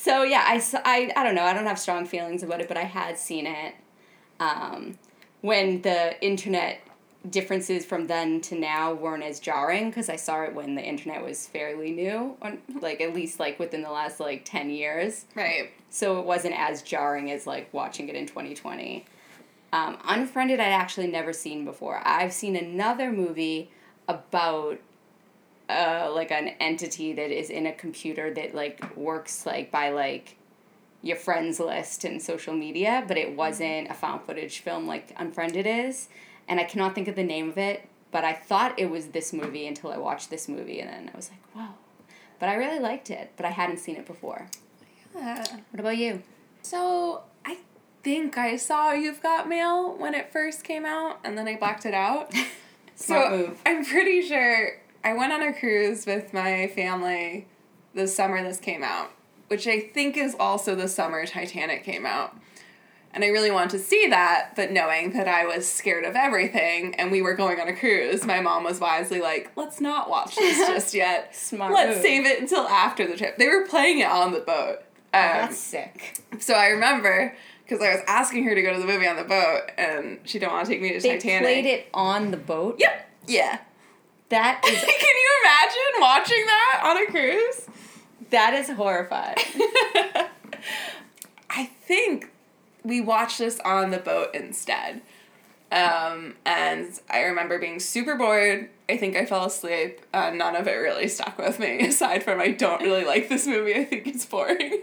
So 0.02 0.24
yeah, 0.24 0.44
I, 0.48 0.60
I, 0.84 1.12
I 1.16 1.24
don't 1.24 1.36
know. 1.36 1.44
I 1.44 1.54
don't 1.54 1.68
have 1.68 1.78
strong 1.78 2.08
feelings 2.08 2.42
about 2.42 2.60
it, 2.60 2.68
but 2.68 2.76
I 2.76 2.86
had 2.86 3.20
seen 3.20 3.46
it 3.46 3.76
um, 4.40 4.98
when 5.42 5.84
the 5.84 6.20
internet 6.26 6.80
differences 7.30 7.86
from 7.86 8.08
then 8.08 8.42
to 8.42 8.56
now 8.58 8.94
weren't 8.94 9.22
as 9.22 9.40
jarring 9.40 9.92
because 9.92 10.10
I 10.10 10.16
saw 10.16 10.42
it 10.42 10.56
when 10.56 10.74
the 10.74 10.82
internet 10.82 11.24
was 11.24 11.46
fairly 11.46 11.92
new, 11.92 12.36
on, 12.42 12.58
like 12.82 13.00
at 13.00 13.14
least 13.14 13.40
like 13.40 13.60
within 13.60 13.84
the 13.84 13.92
last 13.92 14.20
like 14.20 14.44
ten 14.44 14.72
years. 14.72 15.26
right. 15.36 15.70
So 15.92 16.18
it 16.20 16.26
wasn't 16.26 16.58
as 16.58 16.82
jarring 16.82 17.30
as 17.30 17.46
like 17.46 17.72
watching 17.72 18.10
it 18.10 18.16
in 18.16 18.26
2020. 18.26 19.06
Um, 19.72 20.00
Unfriended, 20.04 20.60
I'd 20.60 20.72
actually 20.72 21.12
never 21.12 21.32
seen 21.32 21.64
before. 21.64 22.02
I've 22.04 22.34
seen 22.34 22.56
another 22.56 23.12
movie 23.12 23.70
about 24.08 24.80
uh, 25.72 26.12
like 26.14 26.32
an 26.32 26.50
entity 26.60 27.14
that 27.14 27.32
is 27.32 27.50
in 27.50 27.66
a 27.66 27.74
computer 27.74 28.34
that 28.34 28.54
like 28.54 28.96
works 28.98 29.46
like 29.46 29.72
by 29.72 29.90
like 29.90 30.38
your 31.02 31.18
friends 31.18 31.60
list 31.60 32.04
and 32.04 32.22
social 32.22 32.54
media, 32.54 33.04
but 33.08 33.18
it 33.18 33.36
wasn't 33.36 33.90
a 33.90 33.94
found 33.94 34.22
footage 34.24 34.60
film 34.60 34.86
like 34.86 35.14
Unfriended 35.18 35.66
is. 35.66 36.10
And 36.48 36.60
I 36.60 36.64
cannot 36.64 36.94
think 36.94 37.08
of 37.08 37.16
the 37.16 37.24
name 37.24 37.50
of 37.50 37.58
it, 37.58 37.88
but 38.12 38.24
I 38.24 38.34
thought 38.34 38.78
it 38.78 38.90
was 38.90 39.08
this 39.08 39.34
movie 39.34 39.66
until 39.68 39.92
I 39.92 39.98
watched 39.98 40.30
this 40.30 40.48
movie, 40.48 40.80
and 40.80 40.90
then 40.90 41.10
I 41.14 41.16
was 41.16 41.30
like, 41.30 41.56
wow. 41.56 41.76
But 42.40 42.50
I 42.50 42.56
really 42.56 42.80
liked 42.80 43.10
it, 43.10 43.32
but 43.38 43.46
I 43.46 43.50
hadn't 43.50 43.78
seen 43.78 43.96
it 43.96 44.06
before. 44.06 44.48
Yeah. 45.16 45.44
What 45.72 45.80
about 45.80 45.98
you? 45.98 46.22
So 46.62 47.24
I 47.46 47.58
think 48.04 48.38
I 48.38 48.56
saw 48.58 48.92
You've 48.92 49.24
Got 49.24 49.48
Mail 49.48 49.96
when 49.96 50.14
it 50.14 50.32
first 50.32 50.64
came 50.64 50.86
out, 50.86 51.20
and 51.24 51.38
then 51.38 51.48
I 51.48 51.56
blacked 51.56 51.86
it 51.86 51.94
out. 51.94 52.34
So 53.02 53.30
move. 53.30 53.62
I'm 53.66 53.84
pretty 53.84 54.22
sure 54.22 54.80
I 55.04 55.14
went 55.14 55.34
on 55.34 55.42
a 55.42 55.54
cruise 55.54 56.06
with 56.06 56.34
my 56.34 56.68
family 56.76 57.48
the 57.94 58.08
summer 58.08 58.42
this 58.44 58.60
came 58.60 58.84
out, 58.84 59.12
which 59.48 59.68
I 59.68 59.80
think 59.80 60.16
is 60.16 60.36
also 60.40 60.76
the 60.76 60.88
summer 60.88 61.26
Titanic 61.26 61.84
came 61.84 62.06
out. 62.06 62.36
And 63.14 63.26
I 63.26 63.28
really 63.28 63.52
wanted 63.52 63.72
to 63.72 63.80
see 63.80 64.08
that, 64.08 64.52
but 64.56 64.72
knowing 64.72 65.12
that 65.14 65.28
I 65.28 65.46
was 65.46 65.68
scared 65.68 66.06
of 66.06 66.16
everything 66.16 66.96
and 66.96 67.12
we 67.12 67.22
were 67.22 67.34
going 67.34 67.60
on 67.60 67.68
a 67.68 67.76
cruise, 67.76 68.26
my 68.26 68.40
mom 68.40 68.64
was 68.64 68.80
wisely 68.80 69.20
like, 69.20 69.52
let's 69.58 69.82
not 69.82 70.10
watch 70.10 70.36
this 70.38 70.58
just 70.68 70.94
yet. 70.94 71.36
Smart 71.36 71.74
Let's 71.74 71.96
move. 71.96 72.02
save 72.04 72.26
it 72.26 72.40
until 72.40 72.66
after 72.68 73.06
the 73.06 73.18
trip. 73.18 73.38
They 73.38 73.48
were 73.50 73.66
playing 73.68 74.00
it 74.00 74.08
on 74.08 74.32
the 74.32 74.40
boat. 74.40 74.78
Um, 75.14 75.22
That's 75.24 75.58
sick. 75.58 76.22
so 76.40 76.54
I 76.54 76.68
remember 76.68 77.36
because 77.68 77.82
I 77.86 77.90
was 77.96 78.02
asking 78.08 78.46
her 78.46 78.56
to 78.56 78.62
go 78.62 78.72
to 78.74 78.80
the 78.80 78.86
movie 78.88 79.08
on 79.08 79.18
the 79.18 79.26
boat 79.26 79.64
and 79.78 80.20
she 80.24 80.40
didn't 80.40 80.54
want 80.54 80.66
to 80.68 80.72
take 80.72 80.82
me 80.82 80.94
to 80.94 81.02
They 81.02 81.18
Titanic. 81.18 81.42
played 81.44 81.66
it 81.66 81.88
on 81.94 82.32
the 82.32 82.38
boat. 82.38 82.78
Yep. 82.80 83.10
Yeah. 83.28 83.60
That 84.32 84.62
Can 84.64 84.74
you 84.74 85.30
imagine 85.44 86.02
watching 86.02 86.46
that 86.46 86.82
on 86.84 86.98
a 86.98 87.06
cruise? 87.12 87.68
that 88.32 88.54
is 88.54 88.70
horrifying. 88.70 89.36
I 91.50 91.66
think 91.86 92.32
we 92.84 93.02
watched 93.02 93.40
this 93.40 93.60
on 93.60 93.92
the 93.92 93.98
boat 93.98 94.30
instead. 94.34 95.02
Um, 95.72 96.36
and 96.46 97.00
I 97.10 97.22
remember 97.22 97.60
being 97.60 97.80
super 97.80 98.16
bored. 98.16 98.70
I 98.90 98.98
think 98.98 99.16
I 99.16 99.26
fell 99.26 99.46
asleep. 99.46 100.02
Uh, 100.14 100.32
none 100.32 100.56
of 100.56 100.68
it 100.68 100.74
really 100.76 101.08
stuck 101.08 101.38
with 101.38 101.60
me, 101.60 101.80
aside 101.88 102.24
from 102.24 102.42
I 102.42 102.52
don't 102.52 102.82
really 102.82 103.06
like 103.06 103.30
this 103.30 103.48
movie. 103.48 103.76
I 103.76 103.86
think 103.86 104.08
it's 104.08 104.26
boring. 104.26 104.74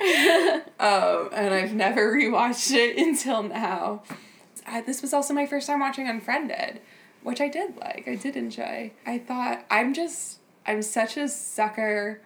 um, 0.79 1.29
and 1.33 1.53
I've 1.55 1.75
never 1.75 2.15
rewatched 2.15 2.73
it 2.73 2.97
until 2.99 3.43
now. 3.43 4.03
This 4.87 5.01
was 5.03 5.15
also 5.15 5.33
my 5.33 5.47
first 5.47 5.67
time 5.67 5.81
watching 5.81 6.07
Unfriended, 6.09 6.81
which 7.23 7.41
I 7.41 7.49
did 7.49 7.77
like. 7.77 8.05
I 8.07 8.15
did 8.15 8.37
enjoy. 8.37 8.93
I 9.07 9.19
thought 9.19 9.65
I'm 9.71 9.95
just 9.95 10.39
I'm 10.67 10.83
such 10.83 11.17
a 11.17 11.29
sucker 11.29 12.21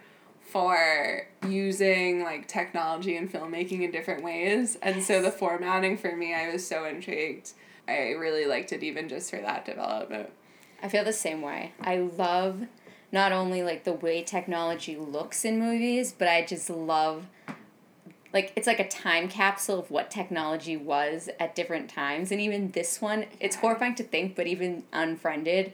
for 0.53 1.27
using 1.49 2.23
like 2.23 2.47
technology 2.47 3.17
and 3.17 3.33
filmmaking 3.33 3.83
in 3.83 3.91
different 3.91 4.23
ways. 4.23 4.77
And 4.83 5.03
so 5.03 5.23
the 5.23 5.31
formatting 5.31 5.97
for 5.97 6.15
me, 6.15 6.35
I 6.35 6.53
was 6.53 6.67
so 6.67 6.85
intrigued. 6.85 7.53
I 7.89 8.11
really 8.11 8.45
liked 8.45 8.73
it 8.73 8.83
even 8.83 9.09
just 9.09 9.31
for 9.31 9.41
that 9.41 9.65
development. 9.65 10.31
I 10.83 10.89
feel 10.89 11.05
the 11.05 11.13
same 11.13 11.41
way. 11.41 11.73
I 11.81 11.97
love 11.97 12.67
not 13.13 13.33
only 13.33 13.63
like 13.63 13.85
the 13.85 13.93
way 13.93 14.23
technology 14.23 14.97
looks 14.97 15.45
in 15.45 15.59
movies, 15.59 16.15
but 16.17 16.29
I 16.29 16.45
just 16.45 16.69
love 16.69 17.27
like 18.33 18.53
it's 18.57 18.67
like 18.67 18.81
a 18.81 18.89
time 18.89 19.29
capsule 19.29 19.79
of 19.79 19.91
what 19.91 20.11
technology 20.11 20.77
was 20.77 21.29
at 21.39 21.55
different 21.55 21.89
times. 21.91 22.31
And 22.33 22.41
even 22.41 22.71
this 22.73 23.01
one, 23.01 23.27
it's 23.41 23.57
horrifying 23.57 23.95
to 23.97 24.03
think, 24.05 24.35
but 24.37 24.47
even 24.47 24.85
unfriended, 24.93 25.73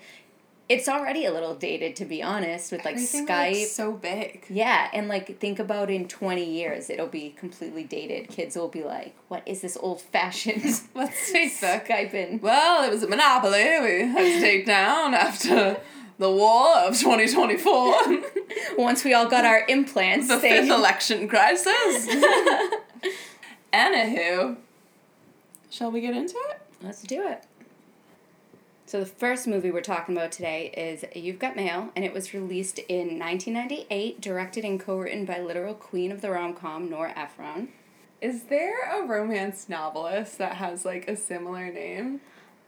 it's 0.69 0.87
already 0.87 1.25
a 1.25 1.33
little 1.33 1.55
dated 1.55 1.97
to 1.97 2.05
be 2.05 2.23
honest 2.23 2.73
with 2.73 2.85
like 2.85 2.95
Everything 2.97 3.27
Skype. 3.27 3.67
so 3.67 3.93
big. 3.93 4.45
Yeah, 4.51 4.91
and 4.93 5.09
like 5.09 5.39
think 5.41 5.59
about 5.59 5.89
in 5.91 6.09
20 6.09 6.45
years, 6.45 6.91
it'll 6.91 7.07
be 7.07 7.31
completely 7.39 7.85
dated. 7.85 8.29
Kids 8.29 8.55
will 8.55 8.69
be 8.69 8.83
like, 8.85 9.15
"What 9.29 9.43
is 9.47 9.63
this 9.63 9.79
old-fashioned 9.81 10.63
What's 10.93 11.33
Facebook? 11.33 11.87
Skyping?" 11.87 12.43
Well, 12.43 12.85
it 12.85 12.91
was 12.91 13.03
a 13.03 13.09
monopoly 13.09 13.63
we 13.81 14.09
had 14.09 14.19
to 14.35 14.41
take 14.41 14.67
down 14.67 15.15
after 15.15 15.81
the 16.19 16.31
war 16.31 16.77
of 16.79 16.99
2024. 16.99 18.23
Once 18.79 19.05
we 19.05 19.15
all 19.15 19.29
got 19.29 19.45
our 19.45 19.65
implants, 19.69 20.29
the 20.29 20.37
they 20.37 20.61
fifth 20.61 20.71
election 20.71 21.29
crisis. 21.29 22.09
Anywho, 23.73 24.57
shall 25.71 25.91
we 25.91 26.01
get 26.01 26.17
into 26.17 26.37
it? 26.51 26.61
Let's 26.83 27.03
do 27.03 27.27
it. 27.27 27.45
So 28.87 29.01
the 29.01 29.07
first 29.07 29.47
movie 29.47 29.71
we're 29.71 29.83
talking 29.83 30.17
about 30.17 30.33
today 30.33 30.73
is 30.75 31.05
You've 31.15 31.39
Got 31.39 31.57
Mail, 31.57 31.91
and 31.95 32.07
it 32.07 32.15
was 32.15 32.33
released 32.33 32.79
in 32.79 33.19
1998, 33.19 34.19
directed 34.21 34.65
and 34.65 34.81
co-written 34.81 35.27
by 35.27 35.41
literal 35.41 35.75
queen 35.75 36.11
of 36.11 36.23
the 36.23 36.31
rom-com, 36.31 36.89
Nora 36.89 37.13
Ephron. 37.15 37.69
Is 38.23 38.45
there 38.45 38.91
a 38.91 39.07
romance 39.07 39.69
novelist 39.69 40.39
that 40.39 40.55
has 40.55 40.87
like 40.87 41.07
a 41.07 41.17
similar 41.17 41.71
name? 41.71 42.23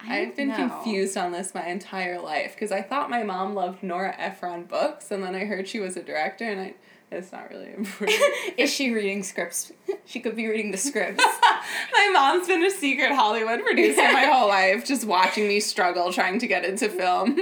I've 0.08 0.36
been 0.36 0.48
know. 0.48 0.56
confused 0.56 1.16
on 1.16 1.32
this 1.32 1.54
my 1.54 1.66
entire 1.66 2.20
life 2.20 2.54
because 2.54 2.72
I 2.72 2.82
thought 2.82 3.10
my 3.10 3.22
mom 3.22 3.54
loved 3.54 3.82
Nora 3.82 4.14
Ephron 4.18 4.64
books, 4.64 5.10
and 5.10 5.22
then 5.22 5.34
I 5.34 5.44
heard 5.44 5.68
she 5.68 5.80
was 5.80 5.96
a 5.96 6.02
director, 6.02 6.44
and 6.44 6.60
I 6.60 6.74
it's 7.10 7.32
not 7.32 7.50
really 7.50 7.72
important. 7.74 8.18
Is 8.56 8.72
she 8.72 8.92
reading 8.92 9.24
scripts? 9.24 9.72
she 10.04 10.20
could 10.20 10.36
be 10.36 10.46
reading 10.46 10.70
the 10.70 10.78
scripts. 10.78 11.24
my 11.92 12.10
mom's 12.12 12.46
been 12.46 12.64
a 12.64 12.70
secret 12.70 13.12
Hollywood 13.12 13.64
producer 13.64 14.02
my 14.02 14.26
whole 14.26 14.48
life, 14.48 14.84
just 14.84 15.04
watching 15.04 15.48
me 15.48 15.58
struggle 15.58 16.12
trying 16.12 16.38
to 16.38 16.46
get 16.46 16.64
into 16.64 16.88
film. 16.88 17.36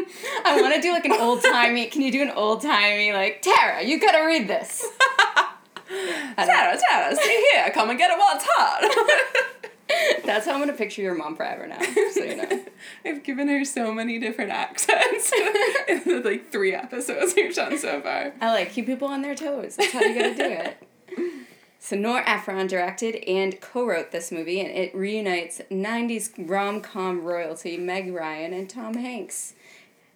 I 0.45 0.61
want 0.61 0.75
to 0.75 0.81
do 0.81 0.93
like 0.93 1.05
an 1.05 1.13
old 1.13 1.43
timey. 1.43 1.87
Can 1.87 2.01
you 2.01 2.11
do 2.11 2.23
an 2.23 2.31
old 2.31 2.63
timey 2.63 3.13
like 3.13 3.43
Tara? 3.43 3.83
You 3.85 4.01
gotta 4.01 4.25
read 4.25 4.49
this. 4.49 4.87
Tara, 6.37 6.79
Tara, 6.91 7.17
see 7.17 7.47
here, 7.53 7.71
come 7.71 7.91
and 7.91 7.99
get 7.99 8.11
it 8.11 8.19
while 8.19 8.37
it's 8.37 8.45
hot. 8.47 9.55
That's 10.25 10.47
how 10.47 10.55
I'm 10.55 10.61
gonna 10.61 10.73
picture 10.73 11.03
your 11.03 11.15
mom 11.15 11.37
forever 11.37 11.67
now. 11.67 11.81
So 12.13 12.25
you 12.25 12.37
know. 12.37 12.65
I've 13.05 13.23
given 13.23 13.49
her 13.49 13.65
so 13.65 13.93
many 13.93 14.19
different 14.19 14.51
accents 14.51 15.33
in 15.89 16.03
the 16.05 16.23
like 16.25 16.51
three 16.51 16.75
episodes 16.75 17.35
we've 17.35 17.55
done 17.55 17.79
so 17.79 18.01
far. 18.01 18.33
I 18.41 18.53
like 18.53 18.73
keep 18.73 18.87
people 18.87 19.09
on 19.09 19.23
their 19.23 19.35
toes. 19.35 19.77
That's 19.77 19.93
how 19.93 20.01
you 20.01 20.15
gotta 20.15 20.35
do 20.35 20.43
it. 20.43 20.83
So 21.81 21.97
Nor 21.97 22.29
Ephron 22.29 22.67
directed 22.67 23.17
and 23.27 23.61
co-wrote 23.61 24.11
this 24.11 24.31
movie, 24.31 24.61
and 24.61 24.71
it 24.71 24.95
reunites 24.95 25.61
'90s 25.71 26.31
rom-com 26.37 27.23
royalty 27.25 27.77
Meg 27.77 28.13
Ryan 28.13 28.53
and 28.53 28.69
Tom 28.69 28.95
Hanks. 28.95 29.55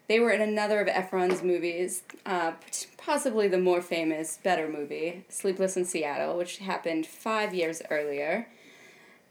They 0.08 0.20
were 0.20 0.30
in 0.30 0.42
another 0.42 0.80
of 0.80 0.88
Ephron's 0.88 1.42
movies, 1.42 2.02
uh, 2.26 2.52
possibly 2.98 3.48
the 3.48 3.58
more 3.58 3.80
famous, 3.80 4.38
better 4.42 4.68
movie, 4.68 5.24
Sleepless 5.28 5.76
in 5.76 5.84
Seattle, 5.84 6.36
which 6.36 6.58
happened 6.58 7.06
five 7.06 7.54
years 7.54 7.80
earlier. 7.88 8.48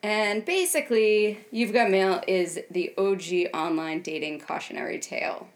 And 0.04 0.44
basically, 0.44 1.40
You've 1.52 1.74
Got 1.74 1.92
Mail 1.92 2.24
is 2.28 2.60
the 2.72 2.92
OG 2.98 3.54
online 3.56 4.02
dating 4.02 4.40
cautionary 4.40 5.00
tale. 5.00 5.48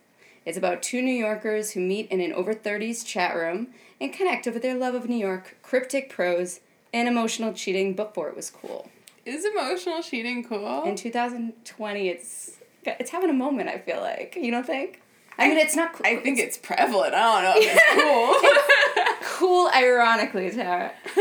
It's 0.45 0.57
about 0.57 0.83
two 0.83 1.01
New 1.01 1.13
Yorkers 1.13 1.71
who 1.71 1.79
meet 1.79 2.09
in 2.11 2.21
an 2.21 2.31
over 2.31 2.53
30s 2.53 3.03
chat 3.03 3.35
room 3.35 3.69
and 3.99 4.13
connect 4.13 4.47
over 4.47 4.59
their 4.59 4.75
love 4.75 4.93
of 4.93 5.09
New 5.09 5.17
York, 5.17 5.57
cryptic 5.63 6.09
prose, 6.11 6.59
and 6.93 7.07
emotional 7.07 7.53
cheating 7.53 7.95
before 7.95 8.29
it 8.29 8.35
was 8.35 8.51
cool. 8.51 8.89
Is 9.25 9.43
emotional 9.43 10.03
cheating 10.03 10.43
cool? 10.43 10.83
In 10.83 10.95
2020, 10.95 12.07
it's 12.09 12.51
it's 12.83 13.09
having 13.09 13.31
a 13.31 13.33
moment. 13.33 13.69
I 13.69 13.79
feel 13.79 13.99
like 13.99 14.37
you 14.39 14.51
don't 14.51 14.65
think. 14.67 15.01
I 15.39 15.47
mean, 15.49 15.57
it's 15.57 15.75
not. 15.75 15.93
Cool. 15.93 16.05
I 16.05 16.17
think 16.17 16.37
it's 16.37 16.57
prevalent. 16.59 17.15
I 17.15 17.41
don't 17.41 17.43
know 17.43 17.53
if 17.57 17.73
it's 17.75 19.19
cool. 19.39 19.47
cool, 19.49 19.69
ironically, 19.75 20.51
Tara. 20.51 20.91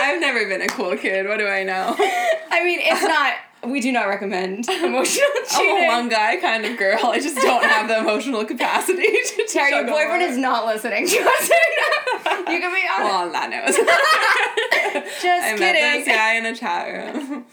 I've 0.00 0.20
never 0.20 0.44
been 0.48 0.62
a 0.62 0.66
cool 0.66 0.96
kid. 0.96 1.28
What 1.28 1.38
do 1.38 1.46
I 1.46 1.62
know? 1.62 1.94
I 2.52 2.64
mean, 2.64 2.80
it's 2.82 3.02
not. 3.02 3.34
We 3.64 3.80
do 3.80 3.92
not 3.92 4.08
recommend 4.08 4.68
emotional 4.68 5.28
cheating. 5.48 5.76
I'm 5.76 5.84
a 5.84 5.86
one 5.86 6.08
guy 6.08 6.36
kind 6.36 6.64
of 6.66 6.76
girl. 6.76 6.98
I 7.06 7.20
just 7.20 7.36
don't 7.36 7.62
have 7.64 7.88
the 7.88 7.98
emotional 7.98 8.44
capacity 8.44 9.02
to 9.36 9.46
Tara, 9.48 9.70
your 9.70 9.86
boyfriend 9.86 10.22
is 10.22 10.36
not 10.36 10.66
listening 10.66 11.06
to 11.06 11.16
us. 11.18 11.48
You 11.48 12.60
can 12.60 12.74
be 12.74 12.82
honest. 12.88 12.98
Well, 12.98 13.26
on 13.26 13.32
that 13.32 13.50
note. 13.50 13.66
Just 15.04 15.20
kidding. 15.22 15.42
I 15.42 15.56
met 15.58 15.74
kidding. 15.74 16.04
this 16.04 16.08
guy 16.08 16.34
in 16.34 16.46
a 16.46 16.56
chat 16.56 16.88
room. 16.88 17.44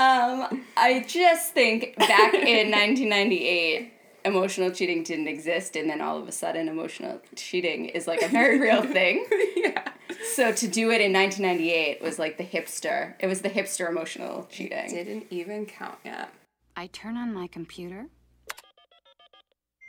Um, 0.00 0.64
I 0.76 1.04
just 1.06 1.54
think 1.54 1.96
back 1.96 2.34
in 2.34 2.70
1998, 2.70 3.92
emotional 4.24 4.70
cheating 4.70 5.02
didn't 5.04 5.28
exist, 5.28 5.76
and 5.76 5.88
then 5.88 6.00
all 6.00 6.18
of 6.18 6.28
a 6.28 6.32
sudden, 6.32 6.68
emotional 6.68 7.20
cheating 7.36 7.86
is 7.86 8.06
like 8.06 8.22
a 8.22 8.28
very 8.28 8.58
real 8.60 8.82
thing. 8.82 9.26
yeah. 9.56 9.88
So 10.34 10.52
to 10.52 10.68
do 10.68 10.90
it 10.90 11.00
in 11.00 11.12
1998 11.12 12.02
was 12.02 12.18
like 12.18 12.38
the 12.38 12.44
hipster. 12.44 13.14
It 13.20 13.26
was 13.26 13.42
the 13.42 13.50
hipster 13.50 13.88
emotional 13.88 14.46
cheating. 14.50 14.88
Didn't 14.88 15.26
even 15.30 15.66
count 15.66 15.98
yet. 16.04 16.32
I 16.76 16.86
turn 16.88 17.16
on 17.16 17.34
my 17.34 17.46
computer. 17.46 18.06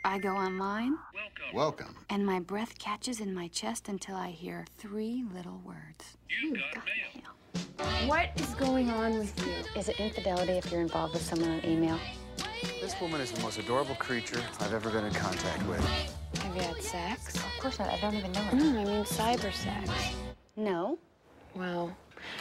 I 0.05 0.17
go 0.17 0.29
online, 0.29 0.95
Welcome. 1.13 1.55
Welcome. 1.88 1.95
And 2.09 2.25
my 2.25 2.39
breath 2.39 2.79
catches 2.79 3.19
in 3.19 3.33
my 3.33 3.48
chest 3.50 3.89
until 3.89 4.15
I 4.15 4.29
hear 4.29 4.65
three 4.77 5.25
little 5.36 5.62
words. 5.65 6.17
You've 6.41 6.57
got 6.74 6.86
mail. 7.13 8.07
What 8.07 8.29
is 8.38 8.53
going 8.55 8.89
on 8.89 9.19
with 9.19 9.38
you? 9.45 9.53
Is 9.79 9.89
it 9.89 10.00
infidelity 10.00 10.53
if 10.53 10.71
you're 10.71 10.81
involved 10.81 11.13
with 11.13 11.21
someone 11.21 11.50
on 11.50 11.65
email? 11.65 12.00
This 12.81 13.00
woman 13.01 13.19
is 13.19 13.31
the 13.31 13.41
most 13.41 13.59
adorable 13.59 13.95
creature 13.95 14.41
I've 14.62 14.74
ever 14.74 14.89
been 14.89 15.05
in 15.05 15.13
contact 15.13 15.65
with. 15.67 15.86
Have 16.36 16.55
you 16.55 16.62
had 16.62 16.81
sex? 16.81 17.36
Of 17.36 17.59
course 17.59 17.79
not. 17.79 17.89
I 17.89 18.00
don't 18.00 18.15
even 18.15 18.31
know 18.31 18.41
her. 18.41 18.55
No, 18.55 18.63
mm, 18.63 18.79
I 18.79 18.83
mean 18.86 19.03
cyber 19.03 19.51
sex. 19.53 19.89
No. 20.55 20.98
Well, 21.55 21.95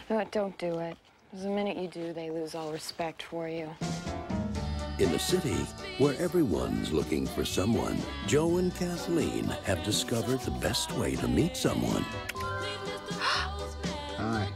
you 0.09 0.17
know? 0.17 0.25
Don't 0.31 0.57
do 0.59 0.79
it. 0.79 0.97
'Cause 1.31 1.43
the 1.43 1.51
minute 1.51 1.77
you 1.77 1.89
do, 1.89 2.13
they 2.13 2.31
lose 2.31 2.55
all 2.55 2.73
respect 2.73 3.23
for 3.23 3.49
you. 3.49 3.69
In 4.99 5.11
a 5.11 5.19
city 5.19 5.67
where 5.99 6.15
everyone's 6.21 6.91
looking 6.93 7.27
for 7.27 7.45
someone, 7.45 7.99
Joe 8.27 8.57
and 8.57 8.75
Kathleen 8.75 9.45
have 9.65 9.83
discovered 9.85 10.41
the 10.41 10.51
best 10.53 10.91
way 10.93 11.15
to 11.17 11.29
meet 11.29 11.57
someone. 11.57 12.05
Hi. 14.17 14.49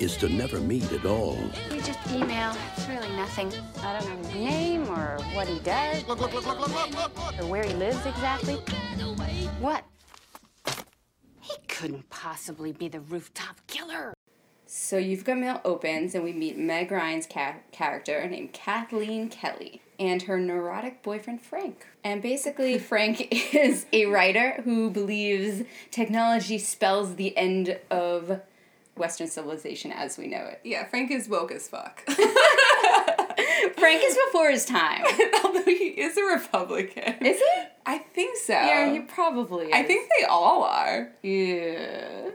Is 0.00 0.16
to 0.18 0.28
never 0.28 0.60
meet 0.60 0.90
at 0.92 1.04
all. 1.04 1.38
We 1.70 1.80
just 1.80 1.98
email. 2.10 2.54
It's 2.76 2.88
really 2.88 3.10
nothing. 3.16 3.52
I 3.82 3.98
don't 3.98 4.08
know 4.08 4.28
his 4.28 4.34
name 4.34 4.88
or 4.88 5.18
what 5.34 5.48
he 5.48 5.58
does. 5.60 6.06
Look, 6.06 6.20
look, 6.20 6.32
look, 6.32 6.46
look, 6.46 6.58
look, 6.60 6.94
look, 6.94 7.40
Or 7.40 7.46
where 7.46 7.64
he 7.64 7.74
lives 7.74 8.04
exactly. 8.06 8.54
What? 9.60 9.84
He 11.40 11.54
couldn't 11.66 12.08
possibly 12.10 12.72
be 12.72 12.88
the 12.88 13.00
rooftop 13.00 13.56
killer. 13.66 14.14
So 14.66 14.98
You've 14.98 15.24
Got 15.24 15.38
Mail 15.38 15.60
opens, 15.64 16.14
and 16.14 16.22
we 16.22 16.32
meet 16.32 16.58
Meg 16.58 16.90
Ryan's 16.92 17.26
ca- 17.26 17.56
character 17.72 18.28
named 18.28 18.52
Kathleen 18.52 19.30
Kelly 19.30 19.80
and 19.98 20.22
her 20.22 20.38
neurotic 20.38 21.02
boyfriend 21.02 21.40
Frank. 21.40 21.86
And 22.04 22.20
basically, 22.20 22.78
Frank 22.90 23.28
is 23.54 23.86
a 23.92 24.06
writer 24.06 24.60
who 24.64 24.90
believes 24.90 25.62
technology 25.90 26.58
spells 26.58 27.16
the 27.16 27.36
end 27.36 27.78
of 27.90 28.40
Western 28.98 29.28
civilization 29.28 29.92
as 29.92 30.18
we 30.18 30.26
know 30.26 30.44
it. 30.44 30.60
Yeah, 30.64 30.84
Frank 30.86 31.10
is 31.10 31.28
woke 31.28 31.52
as 31.52 31.68
fuck. 31.68 32.02
Frank 33.76 34.02
is 34.02 34.18
before 34.26 34.50
his 34.50 34.64
time. 34.64 35.04
Although 35.44 35.62
he 35.62 35.88
is 35.88 36.16
a 36.16 36.22
Republican. 36.24 37.14
Is 37.24 37.38
he? 37.38 37.62
I 37.86 37.98
think 37.98 38.36
so. 38.36 38.52
Yeah, 38.52 38.92
he 38.92 39.00
probably 39.00 39.66
is. 39.66 39.72
I 39.74 39.82
think 39.82 40.10
they 40.18 40.26
all 40.26 40.64
are. 40.64 41.10
Yeah. 41.22 42.30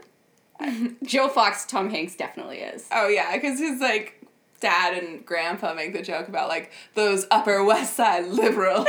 Joe 1.02 1.28
Fox, 1.28 1.66
Tom 1.66 1.90
Hanks 1.90 2.14
definitely 2.14 2.58
is. 2.58 2.88
Oh 2.92 3.08
yeah, 3.08 3.34
because 3.34 3.58
his 3.58 3.80
like 3.80 4.20
dad 4.60 4.96
and 4.96 5.26
grandpa 5.26 5.74
make 5.74 5.92
the 5.92 6.02
joke 6.02 6.28
about 6.28 6.48
like 6.48 6.70
those 6.94 7.26
Upper 7.30 7.62
West 7.64 7.94
Side 7.94 8.26
liberals. 8.26 8.86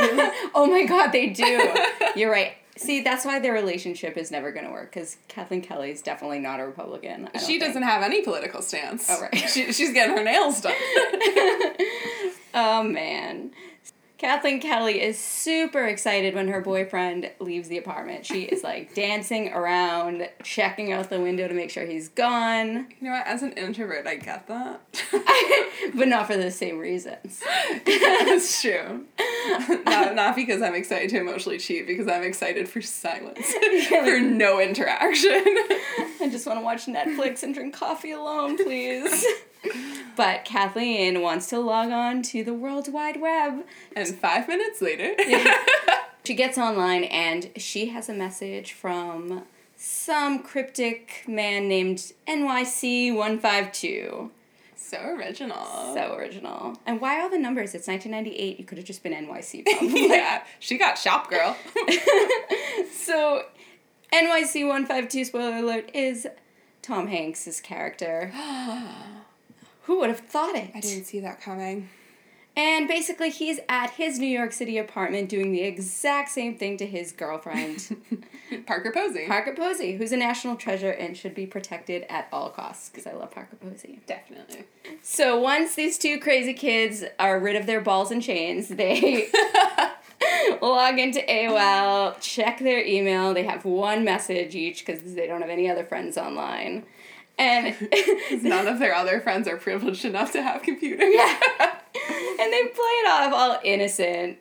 oh 0.54 0.66
my 0.70 0.84
god, 0.84 1.12
they 1.12 1.28
do. 1.28 1.74
You're 2.14 2.30
right. 2.30 2.54
See, 2.76 3.00
that's 3.02 3.24
why 3.24 3.38
their 3.38 3.52
relationship 3.52 4.16
is 4.16 4.30
never 4.30 4.52
going 4.52 4.66
to 4.66 4.70
work 4.70 4.92
because 4.92 5.16
Kathleen 5.28 5.62
Kelly 5.62 5.90
is 5.90 6.02
definitely 6.02 6.38
not 6.40 6.60
a 6.60 6.66
Republican. 6.66 7.28
I 7.34 7.38
she 7.38 7.46
think. 7.46 7.62
doesn't 7.62 7.82
have 7.82 8.02
any 8.02 8.22
political 8.22 8.60
stance. 8.62 9.06
Oh, 9.10 9.20
right. 9.22 9.34
she, 9.34 9.72
she's 9.72 9.92
getting 9.92 10.16
her 10.16 10.22
nails 10.24 10.60
done. 10.60 10.74
Oh 12.58 12.82
man. 12.82 13.50
Kathleen 14.18 14.60
Kelly 14.60 15.02
is 15.02 15.18
super 15.18 15.84
excited 15.84 16.34
when 16.34 16.48
her 16.48 16.62
boyfriend 16.62 17.30
leaves 17.38 17.68
the 17.68 17.76
apartment. 17.76 18.24
She 18.24 18.44
is 18.44 18.64
like 18.64 18.94
dancing 18.94 19.52
around, 19.52 20.28
checking 20.42 20.90
out 20.92 21.10
the 21.10 21.20
window 21.20 21.46
to 21.46 21.52
make 21.52 21.70
sure 21.70 21.84
he's 21.84 22.08
gone, 22.08 22.88
you 22.98 23.08
know 23.08 23.10
what? 23.10 23.26
As 23.26 23.42
an 23.42 23.52
introvert, 23.52 24.06
I 24.06 24.16
get 24.16 24.46
that. 24.46 24.80
but 25.94 26.08
not 26.08 26.26
for 26.26 26.36
the 26.36 26.50
same 26.50 26.78
reasons. 26.78 27.42
That's 27.84 28.62
true. 28.62 29.04
not, 29.84 30.14
not 30.14 30.34
because 30.34 30.62
I'm 30.62 30.74
excited 30.74 31.10
to 31.10 31.18
emotionally 31.18 31.58
cheat, 31.58 31.86
because 31.86 32.08
I'm 32.08 32.22
excited 32.22 32.70
for 32.70 32.80
silence, 32.80 33.52
for 33.88 34.18
no 34.18 34.60
interaction. 34.60 35.42
I 36.20 36.28
just 36.30 36.46
want 36.46 36.58
to 36.58 36.64
watch 36.64 36.86
Netflix 36.86 37.42
and 37.42 37.52
drink 37.52 37.74
coffee 37.74 38.12
alone, 38.12 38.56
please. 38.56 39.26
But 40.16 40.44
Kathleen 40.44 41.22
wants 41.22 41.48
to 41.48 41.58
log 41.58 41.90
on 41.90 42.22
to 42.22 42.44
the 42.44 42.54
World 42.54 42.92
Wide 42.92 43.20
Web. 43.20 43.64
And 43.94 44.08
five 44.08 44.48
minutes 44.48 44.82
later, 44.82 45.14
She 46.26 46.34
gets 46.34 46.58
online 46.58 47.04
and 47.04 47.50
she 47.56 47.86
has 47.90 48.08
a 48.08 48.12
message 48.12 48.72
from 48.72 49.44
some 49.76 50.42
cryptic 50.42 51.22
man 51.28 51.68
named 51.68 52.10
NYC152. 52.26 54.30
so 54.74 54.98
original. 55.04 55.94
So 55.94 56.16
original. 56.16 56.80
And 56.84 57.00
why 57.00 57.20
all 57.20 57.30
the 57.30 57.38
numbers? 57.38 57.76
It's 57.76 57.86
1998. 57.86 58.58
You 58.58 58.64
could 58.64 58.76
have 58.76 58.88
just 58.88 59.04
been 59.04 59.12
NYC, 59.12 59.66
probably. 59.66 60.08
yeah, 60.08 60.42
she 60.58 60.76
got 60.76 60.98
shop 60.98 61.30
girl. 61.30 61.56
So, 62.92 63.44
NYC 64.12 64.66
152, 64.66 65.26
spoiler 65.26 65.58
alert, 65.58 65.90
is 65.94 66.26
Tom 66.82 67.06
Hanks' 67.06 67.60
character. 67.60 68.32
Who 69.86 70.00
would 70.00 70.08
have 70.08 70.20
thought 70.20 70.56
it? 70.56 70.70
I 70.74 70.80
didn't 70.80 71.04
see 71.04 71.20
that 71.20 71.40
coming. 71.40 71.88
And 72.56 72.88
basically, 72.88 73.30
he's 73.30 73.60
at 73.68 73.90
his 73.90 74.18
New 74.18 74.26
York 74.26 74.52
City 74.52 74.78
apartment 74.78 75.28
doing 75.28 75.52
the 75.52 75.60
exact 75.60 76.30
same 76.30 76.56
thing 76.56 76.78
to 76.78 76.86
his 76.86 77.12
girlfriend, 77.12 77.94
Parker 78.66 78.90
Posey. 78.90 79.26
Parker 79.26 79.54
Posey, 79.54 79.96
who's 79.96 80.10
a 80.10 80.16
national 80.16 80.56
treasure 80.56 80.90
and 80.90 81.16
should 81.16 81.34
be 81.34 81.46
protected 81.46 82.04
at 82.08 82.28
all 82.32 82.48
costs 82.48 82.88
because 82.88 83.06
I 83.06 83.12
love 83.12 83.30
Parker 83.30 83.56
Posey. 83.56 84.00
Definitely. 84.06 84.64
So 85.02 85.38
once 85.38 85.74
these 85.74 85.98
two 85.98 86.18
crazy 86.18 86.54
kids 86.54 87.04
are 87.18 87.38
rid 87.38 87.56
of 87.56 87.66
their 87.66 87.82
balls 87.82 88.10
and 88.10 88.22
chains, 88.22 88.68
they 88.68 89.28
log 90.62 90.98
into 90.98 91.20
AOL, 91.20 92.18
check 92.20 92.58
their 92.58 92.82
email. 92.82 93.34
They 93.34 93.44
have 93.44 93.66
one 93.66 94.02
message 94.02 94.54
each 94.56 94.84
because 94.84 95.14
they 95.14 95.26
don't 95.26 95.42
have 95.42 95.50
any 95.50 95.70
other 95.70 95.84
friends 95.84 96.16
online. 96.16 96.86
And 97.38 97.76
None 98.42 98.66
of 98.66 98.78
their 98.78 98.94
other 98.94 99.20
friends 99.20 99.46
are 99.48 99.56
privileged 99.56 100.04
enough 100.04 100.32
to 100.32 100.42
have 100.42 100.62
computers. 100.62 101.12
yeah. 101.14 101.38
and 101.60 102.52
they 102.52 102.62
play 102.64 102.94
it 103.02 103.08
off 103.08 103.32
all 103.32 103.58
innocent. 103.62 104.38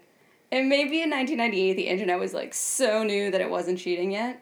And 0.52 0.70
maybe 0.70 1.02
in 1.02 1.10
1998, 1.10 1.74
the 1.74 1.88
internet 1.88 2.20
was 2.20 2.34
like 2.34 2.54
so 2.54 3.04
new 3.04 3.32
that 3.32 3.42
it 3.42 3.50
wasn't 3.50 3.80
cheating 3.80 4.12
yet. 4.12 4.42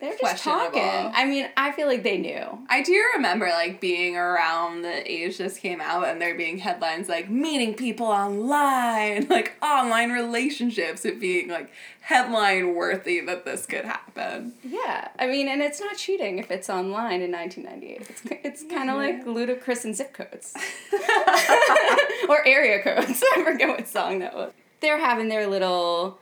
They're 0.00 0.16
just 0.16 0.44
talking. 0.44 0.80
I 0.80 1.24
mean, 1.24 1.48
I 1.56 1.72
feel 1.72 1.88
like 1.88 2.04
they 2.04 2.18
knew. 2.18 2.58
I 2.68 2.82
do 2.82 2.94
remember 3.16 3.46
like 3.48 3.80
being 3.80 4.16
around 4.16 4.82
the 4.82 5.10
age 5.10 5.38
this 5.38 5.58
came 5.58 5.80
out 5.80 6.06
and 6.06 6.22
there 6.22 6.36
being 6.36 6.58
headlines 6.58 7.08
like 7.08 7.28
meeting 7.28 7.74
people 7.74 8.06
online, 8.06 9.26
like 9.30 9.56
online 9.60 10.12
relationships, 10.12 11.04
it 11.04 11.18
being 11.18 11.48
like 11.48 11.72
headline 12.00 12.76
worthy 12.76 13.20
that 13.20 13.44
this 13.44 13.66
could 13.66 13.84
happen. 13.84 14.54
Yeah, 14.62 15.08
I 15.18 15.26
mean, 15.26 15.48
and 15.48 15.60
it's 15.62 15.80
not 15.80 15.96
cheating 15.96 16.38
if 16.38 16.50
it's 16.50 16.70
online 16.70 17.20
in 17.20 17.32
1998. 17.32 18.06
It's, 18.08 18.22
it's 18.44 18.72
kind 18.72 18.90
of 18.90 18.96
like 18.96 19.26
Ludacris 19.26 19.84
and 19.84 19.96
zip 19.96 20.12
codes. 20.12 20.54
or 22.28 22.46
area 22.46 22.82
codes. 22.82 23.22
I 23.36 23.42
forget 23.42 23.68
what 23.68 23.88
song 23.88 24.20
that 24.20 24.34
was. 24.34 24.52
They're 24.80 24.98
having 24.98 25.28
their 25.28 25.48
little 25.48 26.20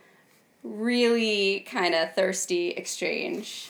really 0.67 1.61
kind 1.61 1.95
of 1.95 2.15
thirsty 2.15 2.71
exchange. 2.71 3.69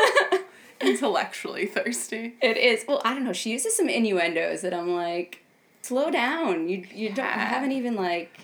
Intellectually 0.80 1.66
thirsty. 1.66 2.36
It 2.40 2.56
is. 2.56 2.84
Well, 2.86 3.02
I 3.04 3.14
don't 3.14 3.24
know. 3.24 3.32
She 3.32 3.50
uses 3.50 3.76
some 3.76 3.88
innuendos 3.88 4.62
that 4.62 4.72
I'm 4.72 4.94
like, 4.94 5.42
slow 5.82 6.10
down. 6.10 6.68
You 6.68 6.84
you 6.94 7.08
don't 7.08 7.24
you 7.26 7.32
haven't 7.32 7.72
even 7.72 7.96
like 7.96 8.38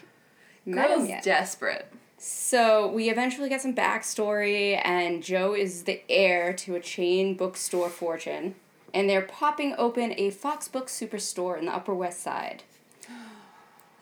Girl's 0.68 1.09
desperate. 1.23 1.92
So 2.16 2.88
we 2.88 3.11
eventually 3.11 3.49
get 3.51 3.61
some 3.61 3.75
backstory, 3.75 4.81
and 4.83 5.23
Joe 5.23 5.55
is 5.55 5.83
the 5.83 6.01
heir 6.09 6.55
to 6.55 6.75
a 6.75 6.81
chain 6.81 7.37
bookstore 7.37 7.90
fortune, 7.90 8.55
and 8.94 9.09
they're 9.09 9.23
popping 9.23 9.75
open 9.77 10.14
a 10.16 10.31
Fox 10.31 10.66
Book 10.66 10.87
Superstore 10.88 11.59
in 11.59 11.66
the 11.66 11.73
Upper 11.73 11.94
West 11.94 12.20
Side. 12.20 12.62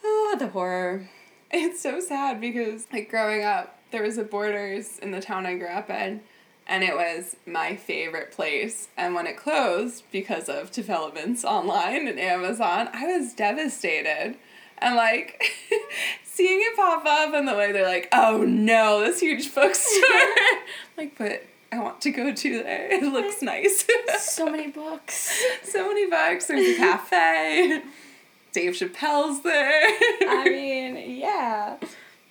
Oh, 0.04 0.36
the 0.38 0.48
horror. 0.48 1.10
It's 1.52 1.82
so 1.82 2.00
sad 2.00 2.40
because 2.40 2.86
like 2.92 3.10
growing 3.10 3.44
up, 3.44 3.78
there 3.90 4.02
was 4.02 4.16
a 4.16 4.24
Borders 4.24 4.98
in 4.98 5.10
the 5.10 5.20
town 5.20 5.44
I 5.44 5.56
grew 5.56 5.68
up 5.68 5.90
in, 5.90 6.22
and 6.66 6.82
it 6.82 6.94
was 6.94 7.36
my 7.46 7.76
favorite 7.76 8.32
place. 8.32 8.88
And 8.96 9.14
when 9.14 9.26
it 9.26 9.36
closed 9.36 10.04
because 10.10 10.48
of 10.48 10.70
developments 10.70 11.44
online 11.44 12.08
and 12.08 12.18
Amazon, 12.18 12.88
I 12.92 13.06
was 13.06 13.34
devastated. 13.34 14.36
And 14.78 14.96
like 14.96 15.44
seeing 16.24 16.60
it 16.60 16.76
pop 16.76 17.04
up 17.04 17.34
and 17.34 17.46
the 17.46 17.54
way 17.54 17.70
they're 17.70 17.86
like, 17.86 18.08
oh 18.12 18.42
no, 18.42 19.00
this 19.00 19.20
huge 19.20 19.54
bookstore. 19.54 20.02
like, 20.96 21.16
but 21.18 21.44
I 21.70 21.78
want 21.78 22.00
to 22.02 22.10
go 22.10 22.34
to 22.34 22.62
there. 22.62 22.92
It 22.92 23.02
looks 23.02 23.42
nice. 23.42 23.86
So 24.18 24.50
many 24.50 24.68
books. 24.68 25.42
so 25.62 25.88
many 25.88 26.08
books. 26.08 26.46
There's 26.46 26.76
a 26.76 26.78
cafe. 26.78 27.82
Dave 28.52 28.74
Chappelle's 28.74 29.42
there. 29.42 29.82
I 30.28 30.44
mean, 30.50 31.18
yeah. 31.18 31.76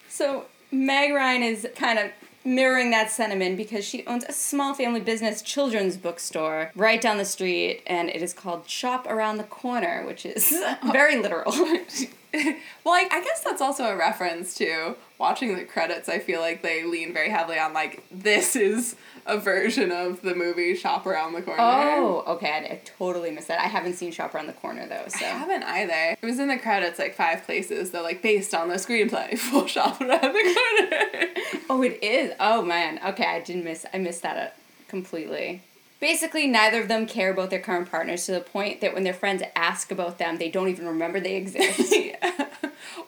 So 0.10 0.46
Meg 0.72 1.14
Ryan 1.14 1.44
is 1.44 1.68
kind 1.76 2.00
of 2.00 2.12
mirroring 2.44 2.92
that 2.92 3.12
sentiment 3.12 3.58
because 3.58 3.86
she 3.86 4.06
owns 4.06 4.24
a 4.28 4.32
small 4.32 4.74
family 4.74 5.00
business 5.00 5.42
children's 5.42 5.98
bookstore 5.98 6.72
right 6.76 7.02
down 7.02 7.18
the 7.18 7.26
street, 7.26 7.82
and 7.86 8.10
it 8.10 8.22
is 8.22 8.34
called 8.34 8.68
Shop 8.70 9.06
Around 9.08 9.38
the 9.38 9.44
Corner, 9.44 10.06
which 10.06 10.26
is 10.26 10.50
very 10.92 11.22
literal. 11.22 11.54
well, 12.84 12.94
I, 12.94 13.08
I 13.12 13.22
guess 13.24 13.44
that's 13.44 13.62
also 13.62 13.86
a 13.86 13.96
reference 13.96 14.54
to 14.56 14.96
watching 15.18 15.56
the 15.56 15.66
credits. 15.66 16.08
I 16.08 16.20
feel 16.20 16.40
like 16.40 16.62
they 16.62 16.84
lean 16.86 17.14
very 17.14 17.30
heavily 17.30 17.60
on 17.60 17.74
like 17.74 18.04
this 18.12 18.56
is 18.56 18.96
a 19.26 19.38
version 19.38 19.92
of 19.92 20.22
the 20.22 20.34
movie 20.34 20.76
Shop 20.76 21.06
Around 21.06 21.34
the 21.34 21.42
Corner. 21.42 21.62
Oh, 21.62 22.24
okay. 22.28 22.52
I, 22.52 22.58
I 22.74 22.82
totally 22.86 23.32
missed 23.32 23.50
that. 23.50 23.60
I 23.60 23.68
haven't 23.68 23.94
seen 23.94 24.12
Shop 24.12 24.34
Around 24.34 24.48
the 24.48 24.54
Corner 24.54 24.88
though, 24.88 25.04
So. 25.08 25.18
I 25.18 25.20
so. 25.20 25.26
haven't 25.26 25.64
either. 25.64 26.18
It 26.22 26.26
was 26.26 26.40
in 26.40 26.48
the 26.48 26.58
credits 26.58 27.00
like 27.00 27.16
five 27.16 27.44
places 27.46 27.92
though, 27.92 28.04
like 28.04 28.22
based 28.22 28.54
on 28.54 28.70
the 28.70 28.76
screenplay 28.76 29.38
for 29.38 29.68
Shop 29.68 30.00
Around 30.02 30.34
the 30.34 30.56
Corner. 30.88 31.28
Oh, 31.70 31.82
it 31.84 32.04
is. 32.04 32.34
Oh 32.38 32.62
man. 32.64 33.00
Okay, 33.06 33.24
I 33.26 33.40
didn't 33.40 33.64
miss. 33.64 33.86
I 33.94 33.98
missed 33.98 34.24
that 34.24 34.38
uh, 34.38 34.52
completely. 34.90 35.62
Basically, 36.02 36.48
neither 36.48 36.82
of 36.82 36.88
them 36.88 37.06
care 37.06 37.32
about 37.32 37.52
their 37.52 37.60
current 37.60 37.90
partners 37.90 38.26
to 38.26 38.32
the 38.34 38.42
point 38.42 38.82
that 38.82 38.94
when 38.94 39.04
their 39.04 39.14
friends 39.14 39.44
ask 39.56 39.92
about 39.92 40.18
them, 40.18 40.38
they 40.40 40.50
don't 40.50 40.68
even 40.68 40.88
remember 40.88 41.20
they 41.20 41.36
exist. 41.38 41.96
yeah. 41.96 42.48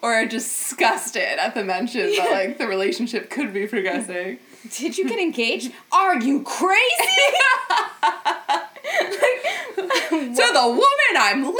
Or 0.02 0.14
are 0.14 0.26
disgusted 0.26 1.40
at 1.40 1.56
the 1.56 1.64
mention 1.64 2.12
that 2.16 2.32
like 2.32 2.58
the 2.58 2.68
relationship 2.68 3.30
could 3.30 3.54
be 3.54 3.68
progressing. 3.68 4.38
Did 4.70 4.98
you 4.98 5.08
get 5.08 5.18
engaged? 5.18 5.72
Are 5.92 6.20
you 6.22 6.44
crazy? 6.44 6.80
So 10.14 10.54
the 10.54 10.68
woman 10.68 11.14
I'm 11.18 11.42
living 11.44 11.56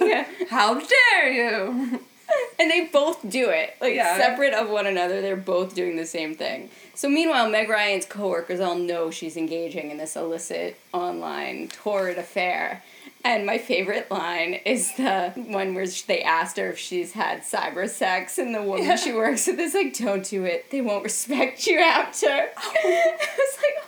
with? 0.00 0.08
Yeah. 0.08 0.26
How 0.50 0.74
dare 0.80 1.30
you? 1.32 2.00
and 2.58 2.70
they 2.70 2.86
both 2.86 3.28
do 3.28 3.50
it 3.50 3.76
like 3.80 3.94
Yeah. 3.94 4.16
separate 4.18 4.54
of 4.54 4.68
one 4.68 4.86
another 4.86 5.20
they're 5.20 5.36
both 5.36 5.74
doing 5.74 5.96
the 5.96 6.06
same 6.06 6.34
thing. 6.34 6.70
So 6.94 7.08
meanwhile 7.08 7.48
meg 7.48 7.68
ryan's 7.68 8.06
coworkers 8.06 8.60
all 8.60 8.74
know 8.76 9.10
she's 9.10 9.36
engaging 9.36 9.90
in 9.90 9.98
this 9.98 10.16
illicit 10.16 10.78
online 10.92 11.68
torrid 11.68 12.18
affair. 12.18 12.82
And 13.24 13.44
my 13.44 13.58
favorite 13.58 14.08
line 14.08 14.54
is 14.64 14.94
the 14.96 15.30
one 15.34 15.74
where 15.74 15.86
they 16.06 16.22
asked 16.22 16.58
her 16.58 16.70
if 16.70 16.78
she's 16.78 17.12
had 17.12 17.42
cyber 17.42 17.88
sex 17.88 18.38
and 18.38 18.54
the 18.54 18.62
woman 18.62 18.96
she 18.96 19.12
works 19.12 19.48
with 19.48 19.58
is 19.58 19.74
like 19.74 19.94
don't 19.94 20.24
do 20.24 20.44
it. 20.44 20.70
They 20.70 20.80
won't 20.80 21.02
respect 21.04 21.66
you 21.66 21.78
after. 21.80 22.26
Oh. 22.58 22.72
It's 22.84 23.58
like 23.62 23.84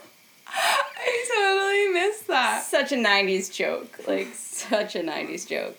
I 0.47 1.27
totally 1.35 2.01
missed 2.07 2.27
that. 2.29 2.65
such 2.65 2.91
a 2.93 2.97
90s 2.97 3.53
joke 3.55 4.01
like 4.09 4.29
such 4.35 4.97
a 4.97 5.01
90s 5.01 5.47
joke 5.47 5.77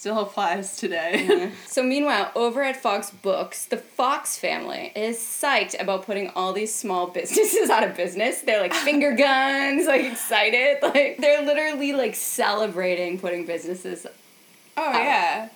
Still 0.00 0.20
applies 0.20 0.78
today. 0.78 1.52
So 1.66 1.82
meanwhile, 1.82 2.32
over 2.34 2.62
at 2.62 2.76
Fox 2.76 3.10
Books, 3.10 3.66
the 3.66 3.76
Fox 3.76 4.38
family 4.38 4.92
is 4.96 5.18
psyched 5.18 5.78
about 5.78 6.06
putting 6.06 6.30
all 6.30 6.54
these 6.54 6.74
small 6.74 7.08
businesses 7.08 7.68
out 7.68 7.84
of 7.84 7.94
business. 7.94 8.40
They're 8.40 8.62
like 8.62 8.72
finger 8.72 9.14
guns, 9.26 9.86
like 9.86 10.00
excited. 10.06 10.78
Like 10.82 11.18
they're 11.18 11.44
literally 11.44 11.92
like 11.92 12.14
celebrating 12.14 13.18
putting 13.18 13.44
businesses 13.44 14.06
Oh 14.78 14.92
yeah. 14.92 15.50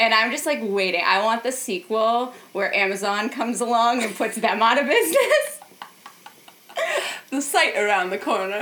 and 0.00 0.14
I'm 0.14 0.30
just 0.30 0.46
like 0.46 0.60
waiting. 0.62 1.02
I 1.04 1.22
want 1.22 1.42
the 1.42 1.52
sequel 1.52 2.32
where 2.54 2.74
Amazon 2.74 3.28
comes 3.28 3.60
along 3.60 4.02
and 4.02 4.16
puts 4.16 4.36
them 4.36 4.62
out 4.62 4.80
of 4.80 4.86
business. 4.86 5.60
The 7.30 7.40
site 7.42 7.76
around 7.76 8.10
the 8.10 8.18
corner. 8.18 8.60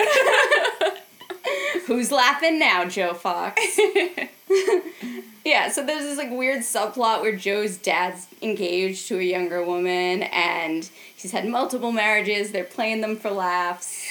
Who's 1.86 2.12
laughing 2.12 2.58
now, 2.58 2.84
Joe 2.84 3.14
Fox? 3.14 3.60
yeah, 5.44 5.70
so 5.70 5.84
there's 5.84 6.02
this 6.02 6.18
like 6.18 6.30
weird 6.30 6.60
subplot 6.60 7.22
where 7.22 7.34
Joe's 7.34 7.76
dad's 7.76 8.26
engaged 8.40 9.08
to 9.08 9.18
a 9.18 9.22
younger 9.22 9.64
woman 9.64 10.22
and 10.24 10.88
he's 11.16 11.32
had 11.32 11.46
multiple 11.46 11.92
marriages. 11.92 12.52
They're 12.52 12.64
playing 12.64 13.00
them 13.00 13.16
for 13.16 13.30
laughs. 13.30 14.04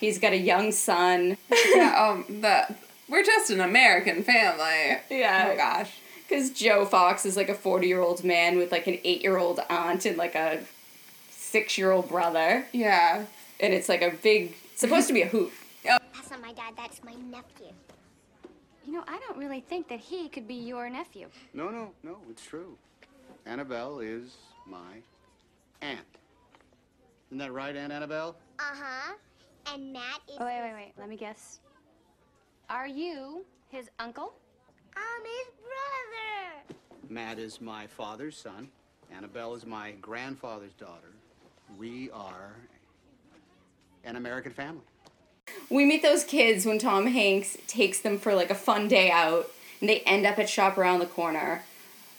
He's 0.00 0.18
got 0.18 0.32
a 0.32 0.38
young 0.38 0.72
son. 0.72 1.36
yeah, 1.74 2.10
um 2.10 2.24
the 2.40 2.74
we're 3.08 3.22
just 3.24 3.50
an 3.50 3.60
American 3.60 4.22
family. 4.22 4.98
Yeah. 5.10 5.50
Oh 5.52 5.56
gosh. 5.56 5.98
Because 6.28 6.50
Joe 6.50 6.86
Fox 6.86 7.26
is 7.26 7.36
like 7.36 7.48
a 7.48 7.54
40 7.54 7.86
year 7.86 8.00
old 8.00 8.24
man 8.24 8.56
with 8.56 8.72
like 8.72 8.86
an 8.86 8.98
8 9.04 9.22
year 9.22 9.36
old 9.36 9.60
aunt 9.68 10.06
and 10.06 10.16
like 10.16 10.34
a 10.34 10.60
6 11.30 11.78
year 11.78 11.92
old 11.92 12.08
brother. 12.08 12.66
Yeah. 12.72 13.26
And 13.60 13.74
it's 13.74 13.88
like 13.88 14.02
a 14.02 14.10
big, 14.10 14.56
supposed 14.74 15.06
to 15.08 15.12
be 15.12 15.22
a 15.22 15.28
hoot. 15.28 15.52
That's 16.42 16.56
not 16.56 16.56
my 16.56 16.70
dad, 16.70 16.74
that's 16.76 17.04
my 17.04 17.14
nephew. 17.14 17.72
You 18.84 18.92
know, 18.92 19.04
I 19.06 19.18
don't 19.18 19.38
really 19.38 19.60
think 19.60 19.88
that 19.88 20.00
he 20.00 20.28
could 20.28 20.48
be 20.48 20.54
your 20.54 20.90
nephew. 20.90 21.28
No, 21.54 21.68
no, 21.68 21.92
no, 22.02 22.18
it's 22.30 22.44
true. 22.44 22.76
Annabelle 23.46 24.00
is 24.00 24.36
my 24.66 25.02
aunt. 25.80 26.00
Isn't 27.28 27.38
that 27.38 27.52
right, 27.52 27.74
Aunt 27.76 27.92
Annabelle? 27.92 28.36
Uh-huh. 28.58 29.14
And 29.72 29.92
Matt 29.92 30.20
is 30.28 30.36
Oh, 30.40 30.44
wait, 30.44 30.60
wait, 30.62 30.74
wait. 30.74 30.92
Let 30.98 31.08
me 31.08 31.16
guess. 31.16 31.60
Are 32.68 32.88
you 32.88 33.44
his 33.68 33.88
uncle? 33.98 34.34
I'm 34.96 35.22
his 35.22 35.54
brother. 35.60 36.76
Matt 37.08 37.38
is 37.38 37.60
my 37.60 37.86
father's 37.86 38.36
son. 38.36 38.68
Annabelle 39.14 39.54
is 39.54 39.64
my 39.64 39.92
grandfather's 40.00 40.74
daughter. 40.74 41.12
We 41.78 42.10
are 42.10 42.56
an 44.04 44.16
American 44.16 44.52
family. 44.52 44.82
We 45.70 45.84
meet 45.84 46.02
those 46.02 46.24
kids 46.24 46.66
when 46.66 46.78
Tom 46.78 47.06
Hanks 47.06 47.56
takes 47.66 48.00
them 48.00 48.18
for 48.18 48.34
like 48.34 48.50
a 48.50 48.54
fun 48.54 48.88
day 48.88 49.10
out, 49.10 49.50
and 49.80 49.88
they 49.88 50.00
end 50.00 50.26
up 50.26 50.38
at 50.38 50.48
Shop 50.48 50.76
Around 50.76 51.00
the 51.00 51.06
Corner, 51.06 51.64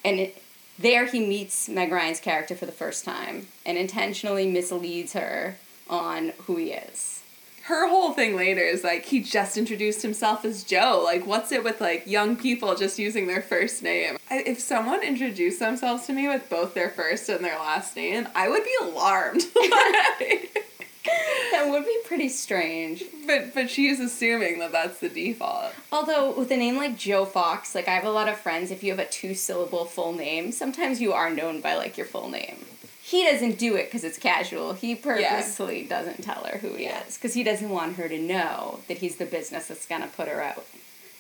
and 0.04 0.20
it, 0.20 0.42
there 0.78 1.06
he 1.06 1.26
meets 1.26 1.70
Meg 1.70 1.92
Ryan's 1.92 2.20
character 2.20 2.56
for 2.56 2.66
the 2.66 2.72
first 2.72 3.06
time, 3.06 3.48
and 3.66 3.78
intentionally 3.78 4.50
misleads 4.50 5.14
her 5.14 5.58
on 5.90 6.34
who 6.46 6.58
he 6.58 6.72
is. 6.72 7.22
Her 7.64 7.88
whole 7.88 8.12
thing 8.12 8.36
later 8.36 8.62
is 8.62 8.84
like 8.84 9.06
he 9.06 9.22
just 9.22 9.56
introduced 9.56 10.02
himself 10.02 10.44
as 10.44 10.66
Joe. 10.66 11.02
Like, 11.02 11.26
what's 11.26 11.52
it 11.54 11.64
with 11.64 11.80
like 11.80 12.06
young 12.06 12.36
people 12.36 12.76
just 12.76 13.00
using 13.00 13.28
their 13.28 13.42
first 13.42 13.82
name? 13.82 14.18
I, 14.30 14.44
if 14.46 14.60
someone 14.60 15.02
introduced 15.02 15.60
themselves 15.60 16.06
to 16.08 16.14
me 16.14 16.28
with 16.28 16.50
both 16.50 16.74
their 16.74 16.90
first 16.90 17.30
and 17.30 17.46
their 17.46 17.58
last 17.58 17.96
name, 17.96 18.28
I 18.36 18.50
would 18.50 18.66
be 18.66 18.76
alarmed. 18.82 19.44
That 21.06 21.68
would 21.70 21.86
be 21.86 21.98
pretty 22.06 22.30
strange. 22.30 23.04
but 23.28 23.54
but 23.54 23.70
she's 23.70 24.00
assuming 24.00 24.60
that 24.60 24.72
that's 24.72 25.00
the 25.00 25.10
default. 25.10 25.74
Although 25.92 26.32
with 26.38 26.52
a 26.52 26.58
name 26.58 26.78
like 26.78 26.98
Joe 26.98 27.26
Fox, 27.26 27.76
like 27.76 27.88
I 27.88 27.92
have 27.92 28.06
a 28.06 28.12
lot 28.12 28.28
of 28.30 28.38
friends. 28.38 28.72
If 28.72 28.84
you 28.84 28.92
have 28.92 29.00
a 29.00 29.06
two 29.06 29.34
syllable 29.36 29.86
full 29.86 30.14
name, 30.14 30.52
sometimes 30.52 31.00
you 31.02 31.14
are 31.14 31.30
known 31.30 31.62
by 31.62 31.76
like 31.76 31.98
your 31.98 32.08
full 32.08 32.30
name. 32.30 32.66
He 33.02 33.24
doesn't 33.26 33.60
do 33.60 33.76
it 33.76 33.86
because 33.86 34.04
it's 34.04 34.18
casual. 34.18 34.74
He 34.74 34.96
purposely 34.96 35.84
doesn't 35.84 36.24
tell 36.24 36.46
her 36.46 36.58
who 36.60 36.74
he 36.76 36.86
is 36.86 37.16
because 37.16 37.34
he 37.34 37.44
doesn't 37.44 37.70
want 37.70 37.98
her 37.98 38.08
to 38.08 38.18
know 38.18 38.80
that 38.88 39.00
he's 39.00 39.18
the 39.18 39.26
business 39.26 39.68
that's 39.68 39.86
gonna 39.86 40.08
put 40.08 40.28
her 40.28 40.42
out. 40.42 40.66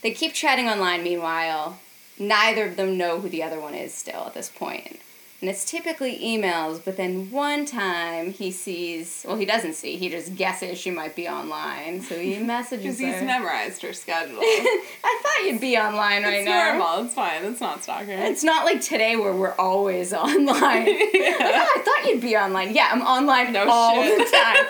They 0.02 0.12
keep 0.12 0.34
chatting 0.34 0.67
online. 0.67 1.04
Meanwhile, 1.04 1.80
neither 2.17 2.65
of 2.67 2.78
them 2.78 2.98
know 2.98 3.19
who 3.19 3.30
the 3.30 3.43
other 3.43 3.60
one 3.60 3.76
is 3.76 3.93
still 3.93 4.24
at 4.28 4.34
this 4.34 4.50
point. 4.50 5.00
And 5.43 5.49
it's 5.49 5.65
typically 5.69 6.17
emails, 6.19 6.79
but 6.86 6.95
then 6.95 7.29
one 7.29 7.65
time 7.65 8.32
he 8.32 8.49
sees, 8.49 9.25
well, 9.27 9.36
he 9.36 9.43
doesn't 9.43 9.73
see, 9.73 9.97
he 9.97 10.08
just 10.08 10.36
guesses 10.38 10.79
she 10.79 10.89
might 10.89 11.17
be 11.17 11.27
online, 11.27 12.01
so 12.01 12.17
he 12.17 12.38
messages 12.53 12.97
Because 12.97 12.99
her. 13.13 13.19
he's 13.19 13.27
memorized 13.27 13.82
her 13.82 13.91
schedule. 13.91 14.38
I 14.41 15.19
thought 15.21 15.45
you'd 15.45 15.60
be 15.60 15.75
online 15.77 16.23
right 16.23 16.36
it's 16.36 16.45
now. 16.45 16.77
normal. 16.77 17.03
It's 17.06 17.13
fine. 17.13 17.43
It's 17.43 17.60
not 17.60 17.84
stalking. 17.84 18.12
It's 18.12 18.41
not 18.45 18.63
like 18.63 18.79
today 18.79 19.17
where 19.17 19.34
we're 19.36 19.56
always 19.56 20.13
online. 20.13 20.47
Like, 20.53 20.88
"Oh, 20.88 21.69
I 21.75 21.82
thought 21.84 22.10
you'd 22.10 22.21
be 22.21 22.38
online. 22.38 22.73
Yeah, 22.73 22.88
I'm 22.89 23.01
online 23.01 23.51
No 23.51 23.67
all 23.69 24.01
shit. 24.01 24.17
the 24.17 24.23
time. 24.38 24.65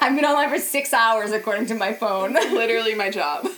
I've 0.00 0.14
been 0.14 0.24
online 0.24 0.50
for 0.50 0.58
six 0.58 0.92
hours 0.92 1.32
according 1.32 1.66
to 1.66 1.74
my 1.74 1.92
phone. 1.92 2.34
literally 2.34 2.94
my 2.94 3.10
job. 3.10 3.48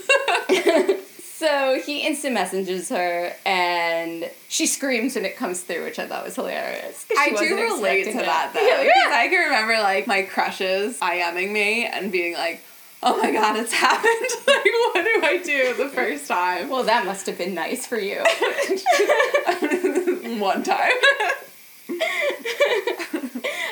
So 1.44 1.78
he 1.84 2.06
instant 2.06 2.32
messages 2.32 2.88
her 2.88 3.34
and 3.44 4.30
she 4.48 4.66
screams 4.66 5.14
when 5.14 5.26
it 5.26 5.36
comes 5.36 5.60
through, 5.60 5.84
which 5.84 5.98
I 5.98 6.06
thought 6.06 6.24
was 6.24 6.36
hilarious. 6.36 7.04
I 7.18 7.30
do 7.30 7.54
relate 7.54 8.04
to 8.04 8.10
expecting 8.10 8.16
that 8.16 8.52
though. 8.54 8.60
Yeah, 8.60 8.82
Because 8.82 9.12
I 9.12 9.28
can 9.28 9.44
remember 9.44 9.74
like 9.82 10.06
my 10.06 10.22
crushes 10.22 10.98
IMing 11.00 11.52
me 11.52 11.84
and 11.84 12.10
being 12.10 12.32
like, 12.32 12.62
oh 13.02 13.20
my 13.20 13.30
god, 13.30 13.56
it's 13.56 13.72
happened. 13.74 14.06
like, 14.46 14.64
what 14.64 15.04
do 15.04 15.20
I 15.22 15.40
do 15.44 15.74
the 15.74 15.90
first 15.90 16.28
time? 16.28 16.70
Well, 16.70 16.84
that 16.84 17.04
must 17.04 17.26
have 17.26 17.36
been 17.36 17.52
nice 17.54 17.86
for 17.86 17.98
you. 17.98 18.16
One 20.40 20.62
time. 20.62 20.92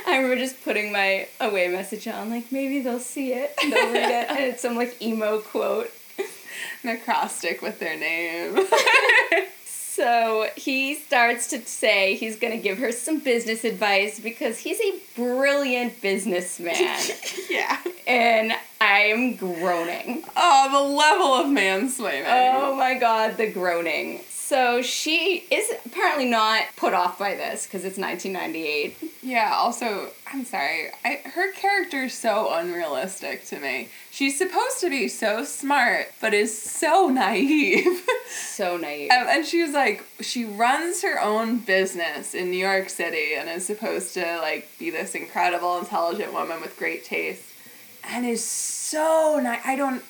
I 0.05 0.17
remember 0.17 0.37
just 0.37 0.63
putting 0.63 0.93
my 0.93 1.27
away 1.41 1.69
message 1.69 2.07
on, 2.07 2.29
like 2.29 2.53
maybe 2.53 2.83
they'll 2.83 2.99
see 2.99 3.33
it, 3.33 3.55
they'll 3.63 3.93
read 3.93 4.11
it, 4.11 4.29
and 4.31 4.39
it's 4.41 4.61
some 4.61 4.77
like 4.77 5.01
emo 5.01 5.39
quote. 5.39 5.91
An 6.83 6.91
acrostic 6.91 7.63
with 7.63 7.79
their 7.79 7.97
name. 7.97 8.59
So 9.93 10.49
he 10.57 10.95
starts 10.95 11.49
to 11.49 11.61
say 11.67 12.15
he's 12.15 12.37
going 12.37 12.55
to 12.55 12.59
give 12.59 12.79
her 12.79 12.93
some 12.93 13.19
business 13.19 13.63
advice 13.63 14.19
because 14.19 14.57
he's 14.57 14.81
a 14.81 14.99
brilliant 15.15 16.01
businessman. 16.01 16.99
yeah. 17.51 17.79
and 18.07 18.55
I 18.81 19.01
am 19.01 19.37
groaning. 19.37 20.25
Oh, 20.35 20.69
the 20.73 20.97
level 20.97 21.35
of 21.35 21.47
mansplaining. 21.47 22.25
Oh 22.27 22.75
my 22.75 22.95
god, 22.95 23.37
the 23.37 23.53
groaning. 23.53 24.23
So 24.45 24.83
she 24.83 25.47
is 25.51 25.73
apparently 25.87 26.27
not 26.27 26.65
put 26.77 26.95
off 26.95 27.17
by 27.17 27.37
this 27.37 27.65
because 27.65 27.85
it's 27.85 27.97
1998. 27.97 29.15
Yeah, 29.23 29.55
also, 29.55 30.11
I'm 30.31 30.45
sorry. 30.45 30.89
I, 31.05 31.21
her 31.25 31.53
character 31.53 32.03
is 32.03 32.15
so 32.15 32.53
unrealistic 32.53 33.47
to 33.47 33.61
me. 33.61 33.89
She's 34.11 34.37
supposed 34.37 34.81
to 34.81 34.91
be 34.91 35.07
so 35.07 35.45
smart, 35.45 36.09
but 36.21 36.35
is 36.35 36.61
so 36.61 37.09
naive. 37.13 38.05
So 38.31 38.77
naive. 38.77 39.11
and, 39.13 39.29
and 39.29 39.47
she 39.47 39.63
was 39.63 39.73
like, 39.73 40.05
she 40.21 40.45
runs 40.45 41.03
her 41.03 41.21
own 41.21 41.61
business 41.61 42.35
in 42.35 42.51
New 42.51 42.59
York 42.59 42.91
City 42.91 43.35
and 43.37 43.49
is 43.49 43.65
supposed 43.65 44.13
to 44.15 44.39
like 44.41 44.69
be 44.77 44.91
this 44.91 45.15
incredible, 45.15 45.79
intelligent 45.79 46.33
woman 46.33 46.61
with 46.61 46.77
great 46.77 47.05
taste. 47.05 47.45
And 48.05 48.27
is 48.27 48.45
so 48.45 49.41
nice. 49.41 49.61
I 49.65 49.77
don't, 49.77 50.03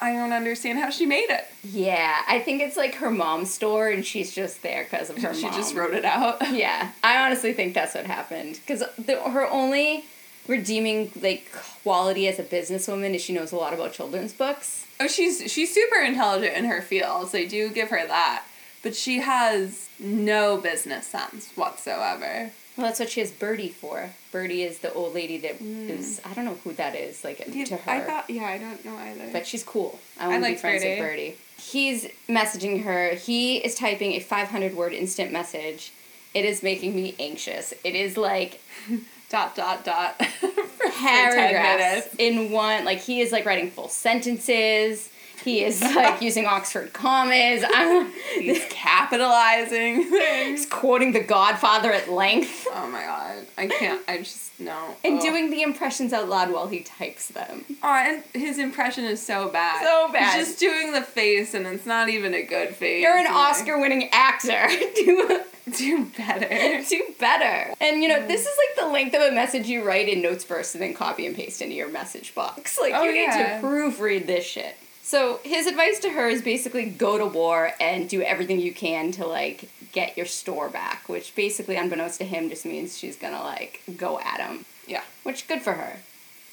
I 0.00 0.12
don't 0.12 0.32
understand 0.32 0.78
how 0.78 0.90
she 0.90 1.04
made 1.06 1.28
it. 1.28 1.44
Yeah, 1.62 2.22
I 2.26 2.38
think 2.40 2.62
it's 2.62 2.76
like 2.76 2.94
her 2.96 3.10
mom's 3.10 3.52
store 3.52 3.88
and 3.88 4.04
she's 4.04 4.32
just 4.34 4.62
there 4.62 4.84
because 4.84 5.10
of 5.10 5.18
her 5.18 5.28
mom. 5.28 5.36
She 5.36 5.42
mom. 5.42 5.54
just 5.54 5.74
wrote 5.74 5.94
it 5.94 6.04
out. 6.04 6.38
Yeah, 6.50 6.90
I 7.04 7.24
honestly 7.24 7.52
think 7.52 7.74
that's 7.74 7.94
what 7.94 8.06
happened 8.06 8.60
because 8.66 8.82
her 9.06 9.46
only 9.50 10.04
redeeming 10.48 11.12
like 11.20 11.50
quality 11.82 12.26
as 12.28 12.38
a 12.38 12.42
businesswoman 12.42 13.14
is 13.14 13.22
she 13.22 13.32
knows 13.32 13.52
a 13.52 13.56
lot 13.56 13.72
about 13.72 13.92
children's 13.92 14.32
books. 14.32 14.86
Oh, 14.98 15.06
she's 15.06 15.50
she's 15.50 15.72
super 15.72 16.00
intelligent 16.00 16.56
in 16.56 16.64
her 16.64 16.82
fields. 16.82 17.32
They 17.32 17.46
do 17.46 17.70
give 17.70 17.90
her 17.90 18.06
that, 18.06 18.44
but 18.82 18.94
she 18.94 19.20
has 19.20 19.88
no 19.98 20.56
business 20.56 21.06
sense 21.06 21.50
whatsoever. 21.54 22.50
Well, 22.76 22.86
that's 22.86 23.00
what 23.00 23.10
she 23.10 23.20
has 23.20 23.30
Birdie 23.30 23.68
for. 23.68 24.10
Birdie 24.32 24.62
is 24.62 24.78
the 24.78 24.92
old 24.92 25.14
lady 25.14 25.38
that 25.38 25.56
hmm. 25.56 25.90
is 25.90 26.20
I 26.24 26.32
don't 26.34 26.44
know 26.44 26.56
who 26.64 26.72
that 26.74 26.94
is 26.94 27.24
like 27.24 27.38
to 27.38 27.76
her. 27.76 27.90
I 27.90 28.00
thought, 28.00 28.30
yeah, 28.30 28.44
I 28.44 28.58
don't 28.58 28.84
know 28.84 28.96
either. 28.96 29.28
but 29.32 29.46
she's 29.46 29.64
cool. 29.64 29.98
I 30.18 30.28
want 30.28 30.44
to 30.44 30.50
be 30.50 30.56
friends 30.56 30.84
with 30.84 30.98
Birdie. 30.98 31.30
Birdie. 31.30 31.36
He's 31.58 32.08
messaging 32.28 32.84
her. 32.84 33.10
He 33.14 33.58
is 33.58 33.74
typing 33.74 34.12
a 34.12 34.20
500 34.20 34.74
word 34.74 34.92
instant 34.92 35.32
message. 35.32 35.92
It 36.32 36.44
is 36.44 36.62
making 36.62 36.94
me 36.94 37.14
anxious. 37.18 37.74
It 37.84 37.94
is 37.94 38.16
like 38.16 38.60
dot 39.28 39.56
dot 39.56 39.84
dot 39.84 40.18
paragraphs 40.98 42.14
in 42.18 42.50
one. 42.50 42.84
Like 42.84 42.98
he 42.98 43.20
is 43.20 43.32
like 43.32 43.44
writing 43.44 43.70
full 43.70 43.88
sentences. 43.88 45.10
He 45.44 45.64
is 45.64 45.80
like 45.82 46.20
using 46.28 46.46
Oxford 46.46 46.92
commas. 46.92 47.64
I'm, 47.66 48.12
He's 48.34 48.64
capitalizing 48.70 50.02
he's 50.10 50.66
quoting 50.66 51.12
The 51.12 51.20
Godfather 51.20 51.92
at 51.92 52.10
length 52.10 52.66
Oh 52.72 52.86
my 52.88 53.02
god. 53.02 53.46
I 53.58 53.66
can't. 53.66 54.00
I 54.08 54.18
just 54.18 54.58
no. 54.60 54.94
and 55.04 55.18
Oh. 55.18 55.22
doing 55.22 55.50
the 55.50 55.62
impressions 55.62 56.12
out 56.12 56.28
loud 56.28 56.50
while 56.52 56.66
he 56.68 56.80
types 56.80 57.28
them. 57.28 57.64
Oh, 57.82 57.88
and 57.88 58.22
his 58.34 58.58
impression 58.58 59.04
is 59.04 59.24
so 59.24 59.48
bad. 59.48 59.82
So 59.82 60.12
bad. 60.12 60.36
He's 60.38 60.48
just 60.48 60.60
doing 60.60 60.92
the 60.92 61.00
face, 61.00 61.54
and 61.54 61.66
it's 61.66 61.86
not 61.86 62.10
even 62.10 62.34
a 62.34 62.42
good 62.42 62.74
face. 62.74 63.02
You're 63.02 63.16
an 63.16 63.24
Like, 63.24 63.32
Oscar-winning 63.34 64.10
actor. 64.12 64.68
Do 64.94 65.40
Do 65.76 66.04
better. 66.16 66.82
do 66.88 67.04
better. 67.20 67.72
And 67.80 68.02
you 68.02 68.08
know, 68.08 68.26
this 68.26 68.40
is 68.42 68.48
like 68.48 68.84
the 68.86 68.92
length 68.92 69.14
of 69.14 69.22
a 69.22 69.30
message 69.32 69.66
you 69.68 69.84
write 69.84 70.08
in 70.08 70.20
notes 70.20 70.42
first 70.42 70.74
and 70.74 70.82
then 70.82 70.94
copy 70.94 71.26
and 71.26 71.36
paste 71.36 71.62
into 71.62 71.74
your 71.76 71.88
message 71.88 72.34
box. 72.34 72.76
Like 72.80 72.92
Oh, 72.94 73.04
you 73.04 73.12
need 73.12 73.30
to 73.32 73.60
proofread 73.62 74.26
this 74.26 74.44
shit. 74.44 74.74
So 75.10 75.40
his 75.42 75.66
advice 75.66 75.98
to 76.02 76.10
her 76.10 76.28
is 76.28 76.40
basically 76.40 76.84
go 76.84 77.18
to 77.18 77.26
war 77.26 77.72
and 77.80 78.08
do 78.08 78.22
everything 78.22 78.60
you 78.60 78.72
can 78.72 79.10
to 79.12 79.26
like 79.26 79.68
get 79.90 80.16
your 80.16 80.24
store 80.24 80.68
back, 80.68 81.08
which 81.08 81.34
basically 81.34 81.74
unbeknownst 81.74 82.18
to 82.20 82.24
him 82.24 82.48
just 82.48 82.64
means 82.64 82.96
she's 82.96 83.16
gonna 83.16 83.42
like 83.42 83.82
go 83.96 84.20
at 84.20 84.38
him. 84.38 84.64
Yeah. 84.86 85.02
Which 85.24 85.48
good 85.48 85.62
for 85.62 85.72
her. 85.72 85.96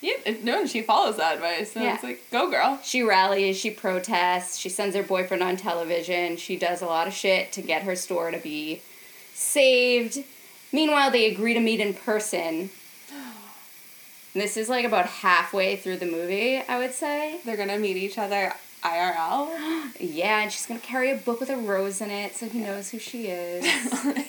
Yeah. 0.01 0.15
No, 0.41 0.61
and 0.61 0.69
she 0.69 0.81
follows 0.81 1.17
that 1.17 1.35
advice. 1.35 1.73
So 1.73 1.83
Yeah. 1.83 1.93
it's 1.93 2.03
like, 2.03 2.23
go 2.31 2.49
girl. 2.49 2.79
She 2.83 3.03
rallies, 3.03 3.57
she 3.57 3.69
protests, 3.69 4.57
she 4.57 4.69
sends 4.69 4.95
her 4.95 5.03
boyfriend 5.03 5.43
on 5.43 5.55
television, 5.55 6.35
she 6.35 6.57
does 6.57 6.81
a 6.81 6.87
lot 6.87 7.05
of 7.05 7.13
shit 7.13 7.51
to 7.51 7.61
get 7.61 7.83
her 7.83 7.95
store 7.95 8.31
to 8.31 8.39
be 8.39 8.81
saved. 9.35 10.23
Meanwhile, 10.71 11.11
they 11.11 11.31
agree 11.31 11.53
to 11.53 11.59
meet 11.59 11.79
in 11.79 11.93
person. 11.93 12.71
This 14.37 14.55
is 14.55 14.69
like 14.69 14.85
about 14.85 15.07
halfway 15.07 15.77
through 15.77 15.97
the 15.97 16.05
movie, 16.05 16.57
I 16.57 16.77
would 16.77 16.93
say. 16.93 17.39
They're 17.43 17.57
gonna 17.57 17.79
meet 17.79 17.97
each 17.97 18.19
other 18.19 18.53
IRL. 18.83 19.49
Yeah, 19.99 20.41
and 20.41 20.51
she's 20.51 20.67
gonna 20.67 20.79
carry 20.79 21.09
a 21.09 21.15
book 21.15 21.39
with 21.39 21.49
a 21.49 21.57
rose 21.57 22.01
in 22.01 22.11
it 22.11 22.35
so 22.35 22.47
he 22.47 22.59
knows 22.59 22.91
who 22.91 22.99
she 22.99 23.29
is. 23.29 23.65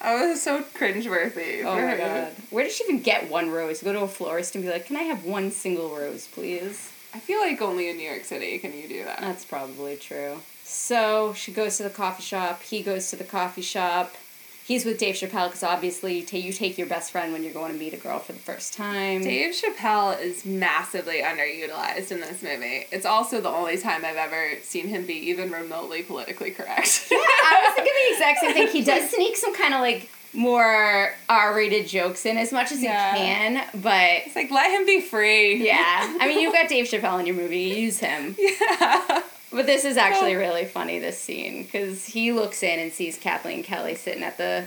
I 0.00 0.26
was 0.26 0.42
so 0.42 0.62
cringeworthy. 0.62 1.64
oh 1.64 1.76
my 1.76 1.96
god. 1.96 2.32
Where 2.50 2.64
did 2.64 2.72
she 2.72 2.82
even 2.82 3.00
get 3.00 3.30
one 3.30 3.48
rose? 3.48 3.80
Go 3.80 3.92
to 3.92 4.00
a 4.00 4.08
florist 4.08 4.56
and 4.56 4.64
be 4.64 4.70
like, 4.70 4.86
can 4.86 4.96
I 4.96 5.02
have 5.02 5.24
one 5.24 5.52
single 5.52 5.96
rose, 5.96 6.26
please? 6.26 6.90
I 7.14 7.20
feel 7.20 7.38
like 7.38 7.62
only 7.62 7.88
in 7.88 7.96
New 7.96 8.10
York 8.10 8.24
City 8.24 8.58
can 8.58 8.76
you 8.76 8.88
do 8.88 9.04
that. 9.04 9.20
That's 9.20 9.44
probably 9.44 9.94
true. 9.96 10.40
So 10.64 11.32
she 11.34 11.52
goes 11.52 11.76
to 11.76 11.84
the 11.84 11.90
coffee 11.90 12.24
shop. 12.24 12.60
He 12.62 12.82
goes 12.82 13.08
to 13.10 13.16
the 13.16 13.22
coffee 13.22 13.62
shop. 13.62 14.16
He's 14.66 14.86
with 14.86 14.98
Dave 14.98 15.14
Chappelle 15.14 15.48
because 15.48 15.62
obviously 15.62 16.22
ta 16.22 16.38
you 16.38 16.50
take 16.52 16.78
your 16.78 16.86
best 16.86 17.10
friend 17.12 17.32
when 17.34 17.42
you're 17.44 17.52
going 17.52 17.70
to 17.72 17.78
meet 17.78 17.92
a 17.92 17.98
girl 17.98 18.18
for 18.18 18.32
the 18.32 18.38
first 18.38 18.72
time. 18.72 19.20
Dave 19.22 19.54
Chappelle 19.54 20.18
is 20.18 20.46
massively 20.46 21.20
underutilized 21.20 22.10
in 22.10 22.20
this 22.20 22.42
movie. 22.42 22.86
It's 22.90 23.04
also 23.04 23.42
the 23.42 23.50
only 23.50 23.76
time 23.76 24.04
I've 24.06 24.16
ever 24.16 24.52
seen 24.62 24.88
him 24.88 25.04
be 25.04 25.14
even 25.30 25.50
remotely 25.50 26.02
politically 26.02 26.50
correct. 26.50 27.08
yeah, 27.10 27.18
I 27.18 27.62
was 27.66 27.74
thinking 27.74 27.92
the 28.08 28.12
exact 28.14 28.40
same 28.40 28.52
thing. 28.54 28.68
He 28.68 28.82
does 28.82 29.10
sneak 29.14 29.36
some 29.36 29.54
kind 29.54 29.74
of 29.74 29.80
like 29.80 30.08
more 30.32 31.14
R-rated 31.28 31.86
jokes 31.86 32.24
in 32.26 32.38
as 32.38 32.50
much 32.50 32.72
as 32.72 32.82
Yeah. 32.82 33.12
he 33.12 33.18
can, 33.18 33.66
but 33.82 34.22
it's 34.26 34.34
like 34.34 34.50
let 34.50 34.70
him 34.70 34.86
be 34.86 35.00
free. 35.02 35.62
yeah. 35.64 36.16
I 36.20 36.26
mean, 36.26 36.40
you've 36.40 36.52
got 36.58 36.68
Dave 36.70 36.86
Chappelle 36.86 37.20
in 37.20 37.26
your 37.26 37.36
movie. 37.36 37.58
Use 37.60 37.98
him. 37.98 38.34
Yeah. 38.38 39.22
But 39.54 39.66
this 39.66 39.84
is 39.84 39.96
actually 39.96 40.34
really 40.34 40.64
funny, 40.64 40.98
this 40.98 41.16
scene, 41.16 41.62
because 41.62 42.04
he 42.04 42.32
looks 42.32 42.64
in 42.64 42.80
and 42.80 42.92
sees 42.92 43.16
Kathleen 43.16 43.62
Kelly 43.62 43.94
sitting 43.94 44.24
at 44.24 44.36
the 44.36 44.64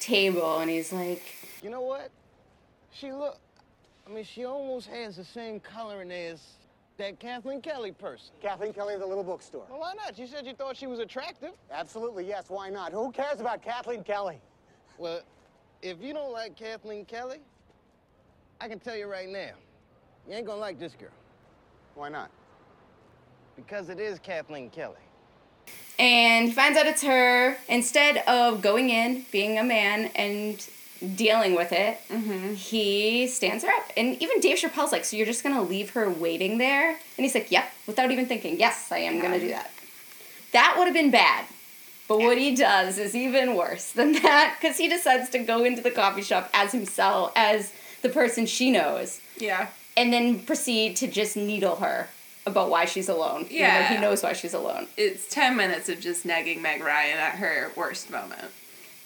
table, 0.00 0.60
and 0.60 0.70
he's 0.70 0.94
like, 0.94 1.22
You 1.62 1.68
know 1.68 1.82
what? 1.82 2.10
She 2.90 3.12
look. 3.12 3.38
I 4.06 4.12
mean, 4.12 4.24
she 4.24 4.46
almost 4.46 4.88
has 4.88 5.16
the 5.16 5.24
same 5.24 5.60
coloring 5.60 6.10
as 6.10 6.40
that 6.96 7.20
Kathleen 7.20 7.60
Kelly 7.60 7.92
person. 7.92 8.30
Kathleen 8.40 8.72
Kelly 8.72 8.94
of 8.94 9.00
the 9.00 9.06
Little 9.06 9.22
Bookstore. 9.22 9.66
Well, 9.68 9.80
why 9.80 9.92
not? 9.94 10.18
You 10.18 10.26
said 10.26 10.46
you 10.46 10.54
thought 10.54 10.74
she 10.74 10.86
was 10.86 11.00
attractive. 11.00 11.52
Absolutely, 11.70 12.26
yes. 12.26 12.46
Why 12.48 12.70
not? 12.70 12.92
Who 12.92 13.12
cares 13.12 13.40
about 13.40 13.62
Kathleen 13.62 14.02
Kelly? 14.02 14.40
Well, 14.96 15.20
if 15.82 16.02
you 16.02 16.14
don't 16.14 16.32
like 16.32 16.56
Kathleen 16.56 17.04
Kelly, 17.04 17.40
I 18.58 18.68
can 18.68 18.78
tell 18.80 18.96
you 18.96 19.06
right 19.06 19.28
now, 19.28 19.52
you 20.26 20.34
ain't 20.34 20.46
gonna 20.46 20.60
like 20.60 20.78
this 20.78 20.94
girl. 20.94 21.10
Why 21.94 22.08
not? 22.08 22.30
Because 23.66 23.88
it 23.88 24.00
is 24.00 24.18
Kathleen 24.18 24.70
Kelly. 24.70 24.96
and 25.98 26.48
he 26.48 26.52
finds 26.52 26.78
out 26.78 26.86
it's 26.86 27.02
her. 27.02 27.56
Instead 27.68 28.18
of 28.26 28.62
going 28.62 28.90
in, 28.90 29.24
being 29.30 29.58
a 29.58 29.62
man, 29.64 30.10
and 30.14 30.66
dealing 31.16 31.54
with 31.54 31.72
it, 31.72 31.98
mm-hmm. 32.08 32.54
he 32.54 33.26
stands 33.26 33.64
her 33.64 33.70
up. 33.70 33.90
And 33.96 34.20
even 34.22 34.40
Dave 34.40 34.58
Chappelle's 34.58 34.92
like, 34.92 35.04
So 35.04 35.16
you're 35.16 35.26
just 35.26 35.42
gonna 35.42 35.62
leave 35.62 35.90
her 35.90 36.10
waiting 36.10 36.58
there? 36.58 36.90
And 36.90 36.98
he's 37.24 37.34
like, 37.34 37.50
Yep, 37.50 37.72
without 37.86 38.10
even 38.10 38.26
thinking, 38.26 38.58
Yes, 38.58 38.90
I 38.92 38.98
am 38.98 39.20
gonna 39.20 39.40
do 39.40 39.48
that. 39.48 39.70
That 40.52 40.74
would 40.76 40.86
have 40.86 40.94
been 40.94 41.10
bad. 41.10 41.46
But 42.08 42.18
what 42.18 42.36
he 42.38 42.54
does 42.56 42.98
is 42.98 43.14
even 43.14 43.54
worse 43.54 43.92
than 43.92 44.12
that 44.22 44.56
because 44.60 44.76
he 44.76 44.88
decides 44.88 45.30
to 45.30 45.38
go 45.38 45.64
into 45.64 45.80
the 45.80 45.90
coffee 45.92 46.22
shop 46.22 46.50
as 46.52 46.72
himself, 46.72 47.32
as 47.36 47.72
the 48.02 48.08
person 48.08 48.46
she 48.46 48.70
knows, 48.70 49.20
Yeah. 49.38 49.68
and 49.96 50.12
then 50.12 50.40
proceed 50.40 50.96
to 50.96 51.06
just 51.06 51.36
needle 51.36 51.76
her 51.76 52.08
about 52.50 52.70
why 52.70 52.84
she's 52.84 53.08
alone. 53.08 53.46
Yeah. 53.50 53.88
he 53.94 54.00
knows 54.00 54.22
why 54.22 54.32
she's 54.34 54.54
alone. 54.54 54.86
It's 54.96 55.28
10 55.28 55.56
minutes 55.56 55.88
of 55.88 56.00
just 56.00 56.24
nagging 56.24 56.60
Meg 56.62 56.82
Ryan 56.82 57.18
at 57.18 57.36
her 57.36 57.72
worst 57.76 58.10
moment. 58.10 58.50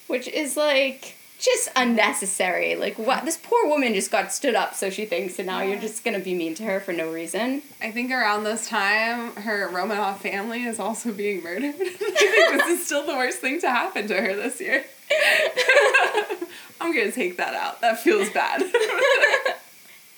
which 0.07 0.27
is 0.27 0.55
like 0.57 1.15
just 1.39 1.69
unnecessary. 1.75 2.75
Like 2.75 2.97
what 2.97 3.25
this 3.25 3.37
poor 3.37 3.67
woman 3.67 3.93
just 3.93 4.09
got 4.11 4.31
stood 4.31 4.55
up 4.55 4.73
so 4.73 4.89
she 4.89 5.05
thinks 5.05 5.37
and 5.39 5.47
now 5.47 5.61
you're 5.61 5.79
just 5.79 6.03
going 6.03 6.17
to 6.17 6.23
be 6.23 6.33
mean 6.33 6.55
to 6.55 6.63
her 6.63 6.79
for 6.79 6.93
no 6.93 7.11
reason. 7.11 7.61
I 7.81 7.91
think 7.91 8.09
around 8.11 8.43
this 8.45 8.67
time, 8.69 9.35
her 9.35 9.67
Romanov 9.69 10.17
family 10.17 10.63
is 10.63 10.79
also 10.79 11.11
being 11.11 11.43
murdered. 11.43 11.75
I 11.79 11.89
think 11.89 12.63
this 12.63 12.79
is 12.79 12.85
still 12.85 13.05
the 13.05 13.15
worst 13.15 13.39
thing 13.39 13.59
to 13.61 13.69
happen 13.69 14.07
to 14.07 14.15
her 14.21 14.35
this 14.35 14.59
year. 14.61 14.85
I'm 16.81 16.93
gonna 16.95 17.11
take 17.11 17.37
that 17.37 17.53
out. 17.53 17.81
That 17.81 17.99
feels 17.99 18.29
bad. 18.29 18.61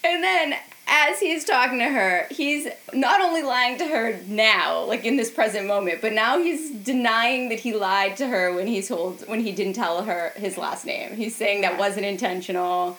And 0.04 0.24
then 0.24 0.56
as 0.88 1.20
he's 1.20 1.44
talking 1.44 1.80
to 1.80 1.86
her, 1.90 2.28
he's 2.32 2.68
not 2.94 3.20
only 3.22 3.44
lying 3.44 3.78
to 3.80 3.86
her 3.86 4.18
now, 4.28 4.84
like 4.86 5.04
in 5.06 5.18
this 5.18 5.30
present 5.30 5.68
moment, 5.68 6.02
but 6.02 6.14
now 6.14 6.40
he's 6.42 6.72
denying 6.72 7.50
that 7.50 7.60
he 7.60 7.74
lied 7.74 8.16
to 8.18 8.28
her 8.28 8.54
when 8.54 8.68
he 8.68 8.82
told 8.82 9.28
when 9.28 9.42
he 9.42 9.52
didn't 9.52 9.74
tell 9.74 10.04
her 10.04 10.32
his 10.36 10.58
last 10.58 10.86
name. 10.86 11.16
He's 11.16 11.36
saying 11.36 11.62
that 11.62 11.78
wasn't 11.78 12.06
intentional. 12.06 12.98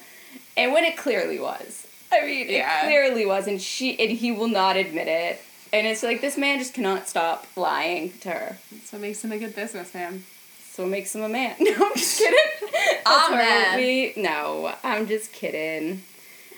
And 0.56 0.72
when 0.72 0.84
it 0.84 0.96
clearly 0.96 1.38
was. 1.40 1.86
I 2.12 2.22
mean, 2.26 2.48
Yeah. 2.48 2.80
it 2.82 2.88
clearly 2.88 3.24
was 3.26 3.46
and 3.46 3.60
she 3.60 3.98
and 3.98 4.10
he 4.10 4.32
will 4.32 4.48
not 4.48 4.76
admit 4.76 5.08
it. 5.08 5.40
And 5.72 5.86
it's 5.86 6.02
like 6.02 6.20
this 6.20 6.36
man 6.38 6.58
just 6.58 6.74
cannot 6.74 7.08
stop 7.08 7.46
lying 7.56 8.12
to 8.20 8.30
her. 8.30 8.58
That's 8.72 8.92
what 8.92 9.02
makes 9.02 9.22
him 9.24 9.32
a 9.32 9.38
good 9.38 9.54
businessman. 9.54 10.24
So 10.72 10.84
it 10.84 10.88
makes 10.88 11.14
him 11.14 11.22
a 11.22 11.28
man. 11.28 11.54
No, 11.60 11.72
I'm 11.74 11.94
just 11.94 12.18
kidding. 12.18 12.38
Amen. 13.06 13.70
what 13.72 13.76
we 13.76 14.12
no, 14.16 14.74
I'm 14.84 15.06
just 15.06 15.32
kidding. 15.32 16.02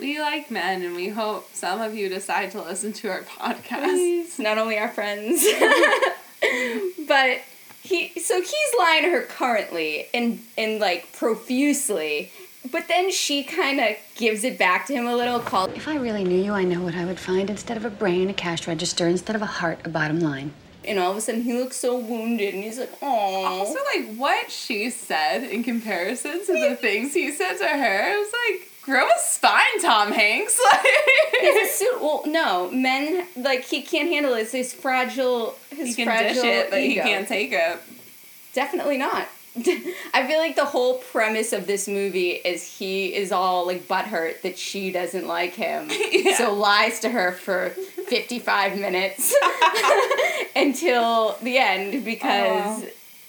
We 0.00 0.18
like 0.18 0.50
men, 0.50 0.82
and 0.82 0.96
we 0.96 1.08
hope 1.10 1.48
some 1.54 1.80
of 1.80 1.94
you 1.94 2.08
decide 2.08 2.50
to 2.52 2.62
listen 2.62 2.92
to 2.94 3.10
our 3.10 3.20
podcast. 3.22 3.82
Please, 3.82 4.38
not 4.38 4.56
only 4.58 4.78
our 4.78 4.88
friends, 4.88 5.44
but 7.06 7.38
he. 7.82 8.08
So 8.20 8.40
he's 8.40 8.72
lying 8.78 9.02
to 9.04 9.10
her 9.10 9.22
currently, 9.22 10.06
and 10.14 10.40
and 10.56 10.80
like 10.80 11.12
profusely. 11.12 12.30
But 12.70 12.88
then 12.88 13.10
she 13.10 13.42
kind 13.42 13.80
of 13.80 13.96
gives 14.16 14.44
it 14.44 14.58
back 14.58 14.86
to 14.86 14.92
him 14.94 15.06
a 15.06 15.16
little. 15.16 15.38
Called 15.40 15.72
If 15.74 15.88
I 15.88 15.96
really 15.96 16.24
knew 16.24 16.42
you, 16.42 16.52
I 16.52 16.64
know 16.64 16.80
what 16.82 16.94
I 16.94 17.04
would 17.04 17.18
find. 17.18 17.48
Instead 17.50 17.76
of 17.76 17.84
a 17.84 17.90
brain, 17.90 18.28
a 18.30 18.34
cash 18.34 18.66
register. 18.68 19.06
Instead 19.08 19.34
of 19.36 19.42
a 19.42 19.46
heart, 19.46 19.80
a 19.84 19.88
bottom 19.88 20.20
line. 20.20 20.52
and 20.84 20.98
all 20.98 21.10
of 21.10 21.16
a 21.16 21.20
sudden 21.20 21.42
he 21.42 21.52
looks 21.52 21.76
so 21.76 21.98
wounded, 21.98 22.54
and 22.54 22.64
he's 22.64 22.78
like, 22.78 22.92
"Oh." 23.02 23.44
Also, 23.44 23.78
like 23.94 24.14
what 24.16 24.50
she 24.50 24.88
said 24.90 25.42
in 25.44 25.62
comparison 25.64 26.44
to 26.46 26.52
the 26.52 26.74
things 26.76 27.12
he 27.14 27.30
said 27.32 27.58
to 27.58 27.66
her, 27.66 28.12
it 28.12 28.18
was 28.18 28.32
like, 28.48 28.69
grow 28.82 29.06
a 29.06 29.18
spine, 29.18 29.80
Tom 29.82 30.12
Hanks. 30.12 30.60
Like, 31.42 31.64
a 31.64 31.68
suit. 31.70 32.02
Well, 32.02 32.22
no, 32.26 32.70
men 32.70 33.26
like 33.34 33.62
he 33.62 33.80
can't 33.80 34.10
handle 34.10 34.34
it. 34.34 34.40
It's 34.40 34.52
his 34.52 34.74
fragile. 34.74 35.56
His 35.70 35.88
he 35.88 35.94
can 35.94 36.04
fragile 36.04 36.42
dish 36.42 36.44
it, 36.44 36.70
but 36.70 36.80
he 36.80 36.92
ego. 36.92 37.02
can't 37.02 37.26
take 37.26 37.50
it. 37.52 37.78
Definitely 38.52 38.98
not. 38.98 39.26
I 40.14 40.26
feel 40.28 40.38
like 40.38 40.54
the 40.54 40.64
whole 40.64 40.98
premise 40.98 41.52
of 41.52 41.66
this 41.66 41.88
movie 41.88 42.30
is 42.30 42.78
he 42.78 43.14
is 43.14 43.32
all 43.32 43.66
like 43.66 43.88
butthurt 43.88 44.42
that 44.42 44.58
she 44.58 44.92
doesn't 44.92 45.26
like 45.26 45.54
him. 45.54 45.88
Yeah. 46.10 46.36
So 46.36 46.52
lies 46.52 47.00
to 47.00 47.08
her 47.08 47.32
for 47.32 47.70
55 47.70 48.78
minutes 48.78 49.34
until 50.54 51.36
the 51.42 51.56
end 51.56 52.04
because 52.04 52.84
oh. 52.84 52.88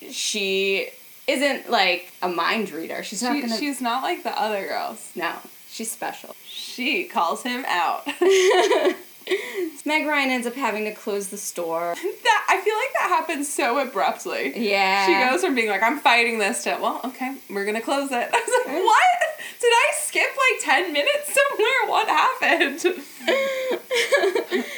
she 0.09 0.89
isn't 1.27 1.69
like 1.69 2.11
a 2.21 2.27
mind 2.27 2.71
reader. 2.71 3.03
She's 3.03 3.21
not 3.23 3.35
She, 3.35 3.41
gonna. 3.41 3.57
She's 3.57 3.81
not 3.81 4.03
like 4.03 4.23
the 4.23 4.39
other 4.39 4.67
girls. 4.67 5.11
no, 5.15 5.33
she's 5.69 5.91
special. 5.91 6.35
She 6.45 7.05
calls 7.05 7.43
him 7.43 7.63
out. 7.67 8.05
Meg 9.85 10.05
Ryan 10.07 10.29
ends 10.31 10.47
up 10.47 10.55
having 10.55 10.83
to 10.85 10.93
close 10.93 11.27
the 11.29 11.37
store. 11.37 11.95
That 11.95 12.45
I 12.49 12.59
feel 12.61 12.75
like 12.75 12.93
that 12.93 13.07
happens 13.09 13.47
so 13.51 13.79
abruptly. 13.79 14.53
Yeah. 14.55 15.05
She 15.05 15.29
goes 15.31 15.43
from 15.43 15.55
being 15.55 15.69
like, 15.69 15.83
I'm 15.83 15.99
fighting 15.99 16.39
this 16.39 16.63
to, 16.63 16.77
well, 16.81 17.01
okay, 17.05 17.35
we're 17.49 17.65
gonna 17.65 17.81
close 17.81 18.11
it. 18.11 18.29
I 18.33 18.43
was 18.47 18.65
like, 18.65 18.83
what? 18.83 18.95
Did 19.61 19.71
I 19.71 19.91
skip 19.99 20.23
like 20.23 20.83
10 20.83 20.91
minutes 20.91 21.27
somewhere? 21.27 21.85
What 21.85 22.07
happened? 22.07 22.79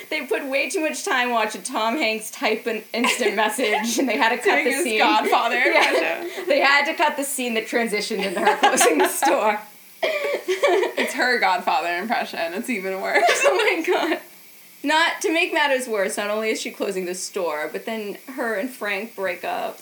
they 0.10 0.26
put 0.26 0.46
way 0.50 0.70
too 0.70 0.82
much 0.82 1.06
time 1.06 1.30
watching 1.32 1.62
Tom 1.62 1.96
Hanks 1.96 2.30
type 2.30 2.68
an 2.68 2.84
instant 2.94 3.36
message, 3.38 3.98
and 3.98 4.10
they 4.10 4.18
had 4.18 4.30
to 4.30 4.38
cut 4.38 4.62
Doing 4.62 4.66
the 4.66 4.84
scene. 4.84 5.00
Godfather 5.00 5.56
Yeah. 5.66 6.28
They 6.48 6.60
had 6.60 6.86
to 6.86 6.96
cut 6.96 7.16
the 7.16 7.24
scene 7.24 7.54
that 7.54 7.66
transitioned 7.66 8.26
into 8.26 8.42
her 8.42 8.58
closing 8.58 8.98
the 8.98 9.08
store. 9.08 9.62
It's 10.04 11.14
her 11.14 11.40
Godfather 11.40 11.98
impression. 11.98 12.54
It's 12.54 12.70
even 12.70 13.00
worse. 13.00 13.24
oh 13.46 13.56
my 13.56 13.84
god. 13.88 14.20
Not 14.84 15.22
to 15.22 15.32
make 15.32 15.54
matters 15.54 15.88
worse, 15.88 16.18
not 16.18 16.30
only 16.30 16.50
is 16.50 16.60
she 16.60 16.72
closing 16.72 17.06
the 17.06 17.16
store, 17.16 17.70
but 17.72 17.86
then 17.86 18.18
her 18.36 18.56
and 18.56 18.70
Frank 18.70 19.16
break 19.16 19.46
up, 19.46 19.80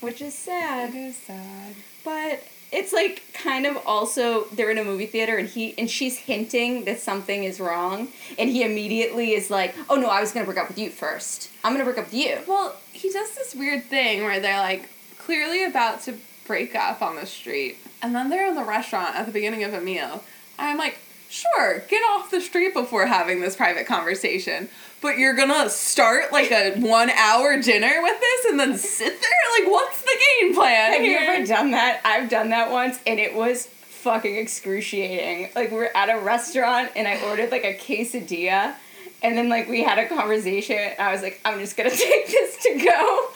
which 0.00 0.20
is 0.20 0.34
sad. 0.34 0.92
It 0.92 0.98
is 0.98 1.16
sad. 1.16 1.76
But 2.02 2.42
it's 2.70 2.92
like 2.92 3.22
kind 3.32 3.66
of 3.66 3.78
also 3.86 4.44
they're 4.52 4.70
in 4.70 4.78
a 4.78 4.84
movie 4.84 5.06
theater 5.06 5.36
and 5.36 5.48
he 5.48 5.74
and 5.78 5.90
she's 5.90 6.18
hinting 6.18 6.84
that 6.84 7.00
something 7.00 7.44
is 7.44 7.60
wrong 7.60 8.08
and 8.38 8.50
he 8.50 8.62
immediately 8.62 9.32
is 9.32 9.50
like, 9.50 9.74
"Oh 9.88 9.96
no, 9.96 10.08
I 10.08 10.20
was 10.20 10.32
to 10.32 10.44
break 10.44 10.58
up 10.58 10.68
with 10.68 10.78
you 10.78 10.90
first. 10.90 11.50
I'm 11.64 11.76
to 11.76 11.84
break 11.84 11.98
up 11.98 12.06
with 12.06 12.14
you." 12.14 12.38
Well, 12.46 12.76
he 12.92 13.10
does 13.10 13.34
this 13.34 13.54
weird 13.54 13.84
thing 13.84 14.22
where 14.22 14.40
they're 14.40 14.60
like 14.60 14.88
clearly 15.18 15.64
about 15.64 16.02
to 16.02 16.14
break 16.46 16.74
up 16.74 17.02
on 17.02 17.16
the 17.16 17.26
street, 17.26 17.78
and 18.02 18.14
then 18.14 18.30
they're 18.30 18.48
in 18.48 18.54
the 18.54 18.64
restaurant 18.64 19.14
at 19.14 19.26
the 19.26 19.32
beginning 19.32 19.64
of 19.64 19.74
a 19.74 19.80
meal. 19.80 20.24
I'm 20.58 20.78
like, 20.78 20.98
sure, 21.28 21.80
get 21.88 22.02
off 22.10 22.30
the 22.30 22.40
street 22.40 22.74
before 22.74 23.06
having 23.06 23.40
this 23.40 23.56
private 23.56 23.86
conversation. 23.86 24.68
But 25.00 25.18
you're 25.18 25.34
gonna 25.34 25.70
start 25.70 26.32
like 26.32 26.50
a 26.50 26.74
one 26.78 27.10
hour 27.10 27.60
dinner 27.62 28.02
with 28.02 28.20
this 28.20 28.44
and 28.46 28.58
then 28.58 28.76
sit 28.76 29.20
there? 29.20 29.60
Like, 29.60 29.70
what's 29.70 30.02
the 30.02 30.18
game 30.40 30.54
plan? 30.54 30.92
Have 30.92 31.02
you 31.04 31.16
ever 31.16 31.46
done 31.46 31.70
that? 31.70 32.00
I've 32.04 32.28
done 32.28 32.50
that 32.50 32.70
once 32.70 32.98
and 33.06 33.20
it 33.20 33.34
was 33.34 33.66
fucking 33.66 34.36
excruciating. 34.36 35.50
Like 35.54 35.70
we're 35.70 35.90
at 35.94 36.08
a 36.08 36.20
restaurant 36.20 36.90
and 36.96 37.06
I 37.06 37.20
ordered 37.28 37.50
like 37.50 37.64
a 37.64 37.74
quesadilla 37.74 38.74
and 39.22 39.36
then 39.36 39.48
like 39.48 39.68
we 39.68 39.82
had 39.82 39.98
a 39.98 40.08
conversation 40.08 40.76
and 40.76 40.98
I 40.98 41.12
was 41.12 41.22
like, 41.22 41.40
I'm 41.44 41.58
just 41.58 41.76
gonna 41.76 41.90
take 41.94 42.26
this 42.26 42.56
to 42.64 42.78
go. 42.84 43.28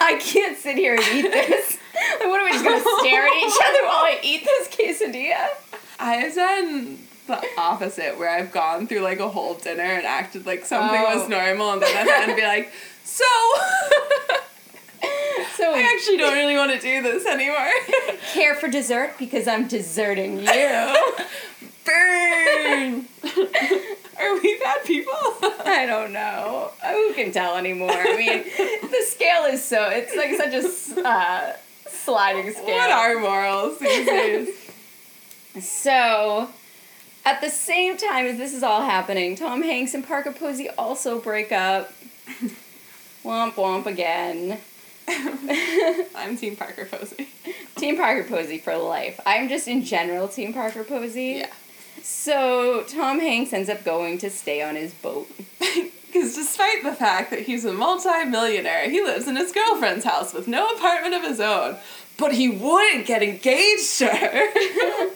I 0.00 0.18
can't 0.20 0.56
sit 0.56 0.76
here 0.76 0.94
and 0.94 1.04
eat 1.12 1.30
this. 1.30 1.78
Like 2.20 2.28
what 2.28 2.40
are 2.40 2.44
we 2.44 2.52
just 2.52 2.64
gonna 2.64 2.80
stare 3.00 3.26
at 3.26 3.36
each 3.36 3.60
other 3.66 3.82
while 3.84 4.04
I 4.04 4.18
eat 4.22 4.44
this 4.44 4.68
quesadilla? 4.68 5.48
I've 5.98 6.34
done 6.34 6.98
the 7.40 7.48
opposite 7.58 8.18
where 8.18 8.28
I've 8.30 8.52
gone 8.52 8.86
through 8.86 9.00
like 9.00 9.20
a 9.20 9.28
whole 9.28 9.54
dinner 9.54 9.82
and 9.82 10.06
acted 10.06 10.46
like 10.46 10.64
something 10.64 11.00
was 11.00 11.24
Oh. 11.24 11.28
normal 11.28 11.72
and 11.72 11.82
then 11.82 11.96
at 11.96 12.04
the 12.06 12.12
end 12.30 12.36
be 12.36 12.42
like, 12.42 12.72
so 13.04 13.24
So 15.56 15.74
I 15.74 15.92
actually 15.94 16.16
don't 16.18 16.34
really 16.34 16.56
want 16.56 16.72
to 16.72 16.78
do 16.78 17.02
this 17.02 17.26
anymore. 17.26 17.70
care 18.32 18.54
for 18.54 18.68
dessert 18.68 19.14
because 19.18 19.46
I'm 19.48 19.66
deserting 19.68 20.38
you. 20.38 20.96
Burn! 21.84 23.06
Are 24.20 24.34
we 24.40 24.58
bad 24.62 24.84
people? 24.84 25.12
I 25.64 25.84
don't 25.86 26.12
know. 26.12 26.70
Who 26.88 27.12
can 27.14 27.32
tell 27.32 27.56
anymore? 27.56 27.90
I 27.92 28.16
mean, 28.16 28.44
the 28.90 29.04
scale 29.06 29.44
is 29.46 29.64
so, 29.64 29.88
it's 29.90 30.14
like 30.16 30.34
such 30.36 30.54
a 30.54 31.08
uh, 31.08 31.52
sliding 31.88 32.52
scale. 32.52 32.76
What 32.76 32.90
are 32.90 33.18
morals 33.18 33.78
these 33.80 34.06
days? 34.06 34.48
So, 35.60 36.48
at 37.24 37.40
the 37.40 37.50
same 37.50 37.96
time 37.96 38.26
as 38.26 38.36
this 38.36 38.54
is 38.54 38.62
all 38.62 38.82
happening, 38.82 39.36
Tom 39.36 39.62
Hanks 39.62 39.94
and 39.94 40.06
Parker 40.06 40.32
Posey 40.32 40.68
also 40.70 41.20
break 41.20 41.52
up. 41.52 41.92
womp 43.24 43.54
womp 43.54 43.86
again. 43.86 44.58
I'm 45.08 46.36
Team 46.36 46.56
Parker 46.56 46.86
Posey. 46.86 47.28
Team 47.76 47.96
Parker 47.96 48.28
Posey 48.28 48.58
for 48.58 48.76
life. 48.76 49.20
I'm 49.26 49.48
just 49.48 49.68
in 49.68 49.84
general 49.84 50.28
Team 50.28 50.52
Parker 50.52 50.84
Posey. 50.84 51.38
Yeah. 51.38 51.50
So, 52.02 52.84
Tom 52.88 53.20
Hanks 53.20 53.52
ends 53.52 53.68
up 53.68 53.84
going 53.84 54.18
to 54.18 54.30
stay 54.30 54.62
on 54.62 54.74
his 54.74 54.92
boat. 54.92 55.28
Because 56.12 56.34
despite 56.34 56.82
the 56.82 56.92
fact 56.92 57.30
that 57.30 57.40
he's 57.40 57.64
a 57.64 57.72
multi-millionaire, 57.72 58.90
he 58.90 59.02
lives 59.02 59.28
in 59.28 59.36
his 59.36 59.52
girlfriend's 59.52 60.04
house 60.04 60.34
with 60.34 60.48
no 60.48 60.68
apartment 60.68 61.14
of 61.14 61.22
his 61.22 61.40
own. 61.40 61.76
But 62.22 62.34
he 62.34 62.48
wouldn't 62.48 63.04
get 63.04 63.20
engaged 63.20 63.98
to 63.98 64.06
her. 64.06 64.52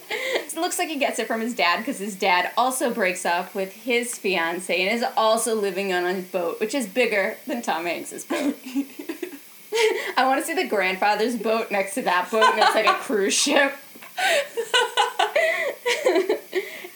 It 0.57 0.61
looks 0.61 0.79
like 0.79 0.89
he 0.89 0.97
gets 0.97 1.19
it 1.19 1.27
from 1.27 1.43
his 1.43 1.55
dad 1.55 1.79
because 1.79 1.99
his 1.99 2.17
dad 2.17 2.51
also 2.57 2.93
breaks 2.93 3.27
up 3.27 3.55
with 3.55 3.75
his 3.75 4.17
fiance 4.17 4.75
and 4.75 4.91
is 4.91 5.05
also 5.15 5.55
living 5.55 5.93
on 5.93 6.07
a 6.07 6.23
boat, 6.23 6.59
which 6.61 6.75
is 6.75 6.87
bigger 6.87 7.37
than 7.47 7.61
Tom 7.61 7.85
Hanks's 7.85 8.25
boat. 8.25 8.57
I 10.17 10.25
want 10.25 10.41
to 10.41 10.47
see 10.47 10.55
the 10.55 10.67
grandfather's 10.67 11.37
boat 11.37 11.71
next 11.71 11.95
to 11.95 12.03
that 12.03 12.31
boat, 12.31 12.43
and 12.43 12.59
it's 12.59 12.75
like 12.75 12.87
a 12.87 12.95
cruise 13.01 13.35
ship. 13.35 13.75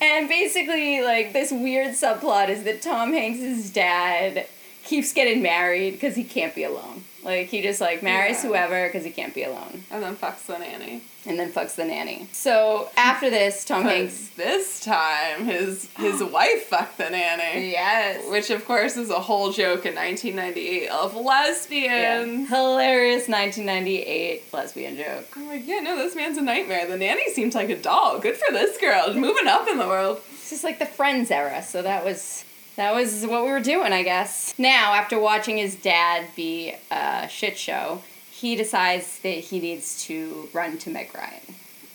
and 0.01 0.29
basically, 0.29 1.03
like 1.03 1.35
this 1.35 1.53
weird 1.53 1.91
subplot 1.91 2.49
is 2.49 2.65
that 2.65 2.81
Tom 2.81 3.13
Hanks's 3.13 3.71
dad 3.71 4.47
keeps 4.85 5.13
getting 5.13 5.43
married 5.43 5.93
because 5.93 6.17
he 6.17 6.25
can't 6.25 6.55
be 6.55 6.65
alone. 6.65 7.05
Like 7.23 7.49
he 7.49 7.61
just 7.63 7.81
like 7.81 8.03
marries 8.03 8.43
Yeah. 8.43 8.49
whoever 8.49 8.87
because 8.87 9.05
he 9.05 9.11
can't 9.11 9.35
be 9.35 9.43
alone, 9.45 9.85
and 9.91 10.03
then 10.03 10.17
fucks 10.17 10.47
the 10.47 10.59
nanny. 10.59 11.03
and 11.27 11.39
then 11.39 11.53
fucks 11.53 11.75
the 11.75 11.85
nanny. 11.85 12.27
So 12.33 12.89
after 12.97 13.29
this, 13.29 13.63
Tom 13.67 13.83
Hanks. 13.83 14.31
This 14.37 14.81
time, 14.81 15.45
his 15.45 15.89
his 15.99 16.23
wife 16.39 16.63
fucked 16.67 16.97
the 16.97 17.11
nanny. 17.11 17.73
Yes. 17.73 18.27
Which, 18.31 18.49
of 18.51 18.65
course, 18.65 18.97
is 18.97 19.11
a 19.11 19.21
whole 19.21 19.53
joke 19.53 19.85
in 19.85 19.95
1998 19.95 20.89
of 20.89 21.15
Yeah. 21.15 21.21
lesbians. 21.21 22.49
Hilarious 22.49 23.29
1998 23.29 24.53
lesbian 24.53 24.97
joke. 24.97 25.27
Oh 25.37 25.41
I'm 25.41 25.49
like, 25.49 25.67
yeah, 25.67 25.81
no, 25.81 25.97
this 25.97 26.15
man's 26.17 26.39
a 26.39 26.43
nightmare. 26.43 26.87
The 26.87 26.97
nanny 26.97 27.31
seems 27.33 27.55
like 27.55 27.69
a 27.71 27.77
doll. 27.77 28.19
Good 28.19 28.37
for 28.37 28.53
this 28.53 28.79
girl. 28.79 29.13
Moving 29.15 29.47
up 29.47 29.69
in 29.69 29.79
the 29.79 29.87
world. 29.87 30.21
It's 30.33 30.51
just 30.51 30.65
like 30.65 30.79
the 30.79 30.87
Friends 30.87 31.31
era, 31.31 31.63
so 31.63 31.83
that 31.83 32.05
was 32.05 32.45
that 32.81 32.95
was 32.95 33.27
what 33.27 33.45
we 33.45 33.51
were 33.51 33.61
doing, 33.61 33.93
I 33.93 34.03
guess. 34.03 34.55
Now, 34.59 34.95
after 34.95 35.19
watching 35.21 35.59
his 35.59 35.75
dad 35.77 36.27
be 36.35 36.75
a 36.91 37.29
shit 37.29 37.59
show, 37.59 38.03
he 38.31 38.57
decides 38.57 39.19
that 39.21 39.29
he 39.51 39.61
needs 39.61 40.03
to 40.05 40.49
run 40.55 40.79
to 40.79 40.89
Meg 40.91 41.11
Ryan 41.15 41.43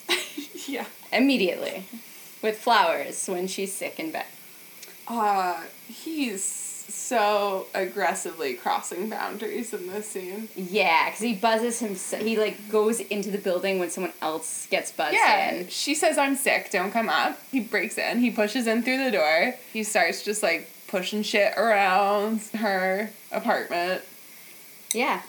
Yeah. 0.68 0.86
immediately 1.12 1.86
with 2.44 2.60
flowers 2.60 3.26
when 3.28 3.48
she's 3.48 3.74
sick 3.74 4.00
in 4.00 4.12
bed. 4.12 4.26
Uh, 5.08 5.62
he's 5.88 6.44
so 6.88 7.66
aggressively 7.74 8.54
crossing 8.54 9.10
boundaries 9.10 9.74
in 9.74 9.88
this 9.88 10.06
scene. 10.08 10.50
Yeah, 10.56 11.06
because 11.06 11.22
he 11.22 11.34
buzzes 11.34 11.80
himself. 11.80 12.22
He 12.22 12.38
like 12.38 12.70
goes 12.70 13.00
into 13.00 13.32
the 13.32 13.40
building 13.40 13.80
when 13.80 13.90
someone 13.90 14.14
else 14.22 14.68
gets 14.70 14.92
buzzed 14.92 15.16
Yeah, 15.16 15.52
in. 15.56 15.68
she 15.70 15.96
says, 15.96 16.20
I'm 16.20 16.36
sick, 16.36 16.70
don't 16.72 16.92
come 16.92 17.10
up. 17.10 17.40
He 17.52 17.60
breaks 17.60 17.98
in, 17.98 18.20
he 18.20 18.30
pushes 18.30 18.68
in 18.68 18.84
through 18.84 19.04
the 19.04 19.10
door. 19.12 19.56
He 19.74 19.82
starts 19.84 20.22
just 20.24 20.44
like 20.44 20.70
pushing 20.88 21.24
shit 21.24 21.54
around 21.58 22.42
her 22.58 23.10
apartment. 23.32 24.02
Yeah. 24.94 25.22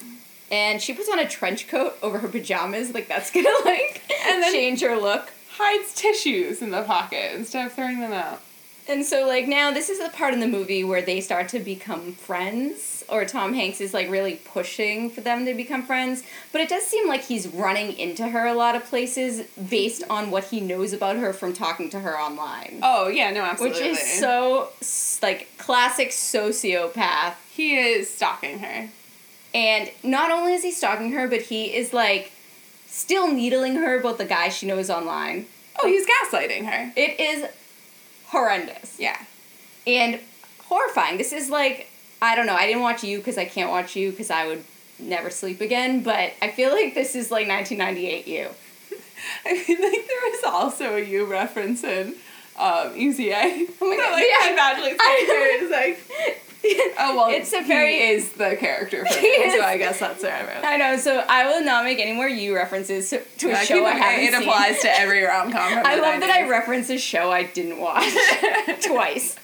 And 0.50 0.80
she 0.80 0.92
puts 0.94 1.08
on 1.08 1.18
a 1.18 1.28
trench 1.28 1.66
coat 1.68 1.94
over 2.02 2.18
her 2.18 2.28
pajamas, 2.28 2.94
like 2.94 3.08
that's 3.08 3.30
gonna 3.32 3.48
like 3.64 4.02
And 4.26 4.42
then- 4.42 4.52
change 4.52 4.80
her 4.82 4.96
look. 4.96 5.30
Hides 5.58 5.94
tissues 5.94 6.60
in 6.60 6.70
the 6.70 6.82
pocket 6.82 7.32
instead 7.34 7.66
of 7.66 7.72
throwing 7.72 7.98
them 8.00 8.12
out. 8.12 8.42
And 8.88 9.04
so 9.04 9.26
like 9.26 9.48
now 9.48 9.72
this 9.72 9.90
is 9.90 9.98
the 9.98 10.08
part 10.10 10.34
in 10.34 10.40
the 10.40 10.46
movie 10.46 10.84
where 10.84 11.02
they 11.02 11.20
start 11.20 11.48
to 11.50 11.58
become 11.58 12.12
friends 12.12 13.04
or 13.08 13.24
Tom 13.24 13.54
Hanks 13.54 13.80
is 13.80 13.94
like 13.94 14.10
really 14.10 14.36
pushing 14.36 15.10
for 15.10 15.20
them 15.20 15.44
to 15.46 15.54
become 15.54 15.84
friends, 15.84 16.22
but 16.52 16.60
it 16.60 16.68
does 16.68 16.84
seem 16.84 17.08
like 17.08 17.22
he's 17.22 17.46
running 17.46 17.96
into 17.96 18.28
her 18.28 18.46
a 18.46 18.54
lot 18.54 18.74
of 18.74 18.84
places 18.84 19.42
based 19.70 20.02
on 20.10 20.30
what 20.30 20.44
he 20.44 20.60
knows 20.60 20.92
about 20.92 21.16
her 21.16 21.32
from 21.32 21.52
talking 21.52 21.88
to 21.90 22.00
her 22.00 22.18
online. 22.18 22.80
Oh, 22.82 23.08
yeah, 23.08 23.30
no, 23.30 23.42
absolutely. 23.42 23.90
Which 23.90 23.90
is 23.90 24.20
so 24.20 24.70
like 25.22 25.48
classic 25.58 26.10
sociopath. 26.10 27.34
He 27.52 27.76
is 27.76 28.12
stalking 28.12 28.58
her. 28.58 28.88
And 29.54 29.90
not 30.02 30.30
only 30.30 30.54
is 30.54 30.62
he 30.62 30.72
stalking 30.72 31.12
her, 31.12 31.28
but 31.28 31.42
he 31.42 31.74
is 31.74 31.92
like 31.92 32.32
still 32.86 33.32
needling 33.32 33.76
her 33.76 33.98
about 33.98 34.18
the 34.18 34.24
guy 34.24 34.48
she 34.48 34.66
knows 34.66 34.90
online. 34.90 35.46
Oh, 35.82 35.86
he's 35.86 36.06
gaslighting 36.06 36.66
her. 36.66 36.92
It 36.96 37.20
is 37.20 37.46
horrendous 38.28 38.98
Yeah. 38.98 39.18
and 39.86 40.20
horrifying. 40.64 41.16
This 41.18 41.32
is 41.32 41.50
like 41.50 41.88
I 42.22 42.34
don't 42.34 42.46
know. 42.46 42.54
I 42.54 42.66
didn't 42.66 42.82
watch 42.82 43.04
you 43.04 43.18
because 43.18 43.36
I 43.36 43.44
can't 43.44 43.70
watch 43.70 43.94
you 43.94 44.10
because 44.10 44.30
I 44.30 44.46
would 44.46 44.64
never 44.98 45.28
sleep 45.30 45.60
again. 45.60 46.02
But 46.02 46.32
I 46.40 46.50
feel 46.50 46.70
like 46.70 46.94
this 46.94 47.14
is 47.14 47.30
like 47.30 47.46
1998 47.46 48.26
you. 48.26 48.48
I 49.44 49.56
feel 49.58 49.80
like 49.80 50.06
there 50.06 50.30
was 50.30 50.44
also 50.44 50.96
a 50.96 51.00
you 51.00 51.24
reference 51.26 51.84
in 51.84 52.14
um, 52.58 52.92
Easy 52.96 53.30
A. 53.30 53.66
Oh 53.80 53.88
my 53.88 53.96
That, 53.96 54.08
God, 54.08 54.12
like, 54.12 54.26
yeah. 54.28 54.56
Badgley's 54.56 54.98
I 55.00 55.24
character 55.26 55.64
is 55.64 55.70
like, 55.70 56.94
oh 56.98 57.16
well, 57.16 57.26
It's 57.30 57.52
a 57.52 57.62
he 57.62 58.08
is 58.08 58.32
the 58.32 58.56
character 58.58 59.04
for 59.04 59.20
me, 59.22 59.50
so 59.50 59.62
I 59.62 59.76
guess 59.78 60.00
that's 60.00 60.22
where 60.22 60.34
I'm 60.34 60.48
at. 60.48 60.64
I 60.64 60.76
know. 60.76 60.96
So 60.96 61.24
I 61.28 61.46
will 61.46 61.64
not 61.64 61.84
make 61.84 61.98
any 62.00 62.12
more 62.12 62.28
you 62.28 62.54
references 62.56 63.10
to, 63.10 63.20
to 63.20 63.50
a 63.50 63.56
show 63.64 63.74
keep 63.76 63.84
I 63.84 63.90
haven't 63.92 64.24
It 64.24 64.32
seen. 64.32 64.42
applies 64.48 64.80
to 64.82 64.98
every 64.98 65.22
rom 65.22 65.52
com. 65.52 65.60
I 65.84 65.96
love 65.96 66.20
that 66.20 66.30
I 66.30 66.48
reference 66.48 66.90
a 66.90 66.98
show 66.98 67.30
I 67.30 67.44
didn't 67.44 67.78
watch 67.78 68.12
twice. 68.82 69.36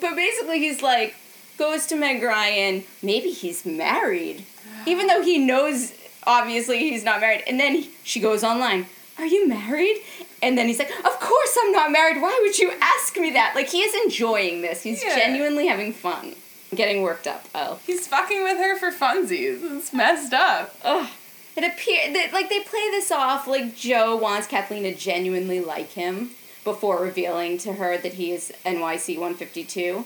but 0.00 0.14
basically 0.16 0.60
he's 0.60 0.82
like 0.82 1.14
goes 1.58 1.86
to 1.86 1.96
Meg 1.96 2.22
Ryan. 2.22 2.84
Maybe 3.02 3.30
he's 3.30 3.64
married, 3.66 4.44
even 4.86 5.06
though 5.06 5.22
he 5.22 5.38
knows 5.38 5.92
obviously 6.26 6.78
he's 6.78 7.04
not 7.04 7.20
married. 7.20 7.42
And 7.46 7.58
then 7.60 7.74
he- 7.74 7.90
she 8.04 8.20
goes 8.20 8.42
online. 8.44 8.86
Are 9.18 9.26
you 9.26 9.46
married? 9.48 9.98
And 10.44 10.58
then 10.58 10.68
he's 10.68 10.78
like, 10.78 10.90
Of 10.90 11.18
course 11.20 11.56
I'm 11.60 11.72
not 11.72 11.90
married. 11.90 12.20
Why 12.20 12.38
would 12.42 12.58
you 12.58 12.72
ask 12.80 13.16
me 13.16 13.30
that? 13.32 13.54
Like 13.54 13.68
he 13.70 13.78
is 13.78 13.94
enjoying 14.04 14.60
this. 14.62 14.82
He's 14.82 15.02
Yeah. 15.02 15.16
genuinely 15.16 15.66
having 15.68 15.92
fun, 15.92 16.36
getting 16.74 17.00
worked 17.02 17.26
up. 17.26 17.46
Oh. 17.54 17.78
He's 17.86 18.06
fucking 18.06 18.42
with 18.42 18.58
her 18.58 18.76
for 18.78 18.90
funsies. 18.92 19.58
It's 19.78 19.92
messed 19.92 20.34
up. 20.34 20.74
Ugh. 20.84 21.08
It 21.56 21.64
appear 21.64 22.12
that 22.12 22.32
like 22.32 22.48
they 22.50 22.60
play 22.60 22.90
this 22.90 23.10
off 23.10 23.46
like 23.46 23.74
Joe 23.76 24.16
wants 24.16 24.46
Kathleen 24.46 24.82
to 24.82 24.94
genuinely 24.94 25.60
like 25.60 25.90
him 25.92 26.30
before 26.64 27.00
revealing 27.00 27.58
to 27.58 27.74
her 27.74 27.96
that 27.96 28.14
he 28.14 28.32
is 28.32 28.52
NYC 28.66 29.16
152. 29.18 30.04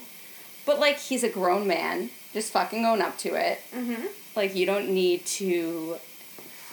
But 0.66 0.78
like 0.78 0.99
he's 0.99 1.24
a 1.24 1.28
grown 1.30 1.66
man, 1.66 2.11
just 2.32 2.53
fucking 2.53 2.84
own 2.84 3.01
up 3.03 3.18
to 3.18 3.34
it. 3.34 3.61
Mm-hmm. 3.74 4.07
Like 4.36 4.55
you 4.55 4.66
don't 4.66 4.91
need 4.91 5.24
to 5.41 5.97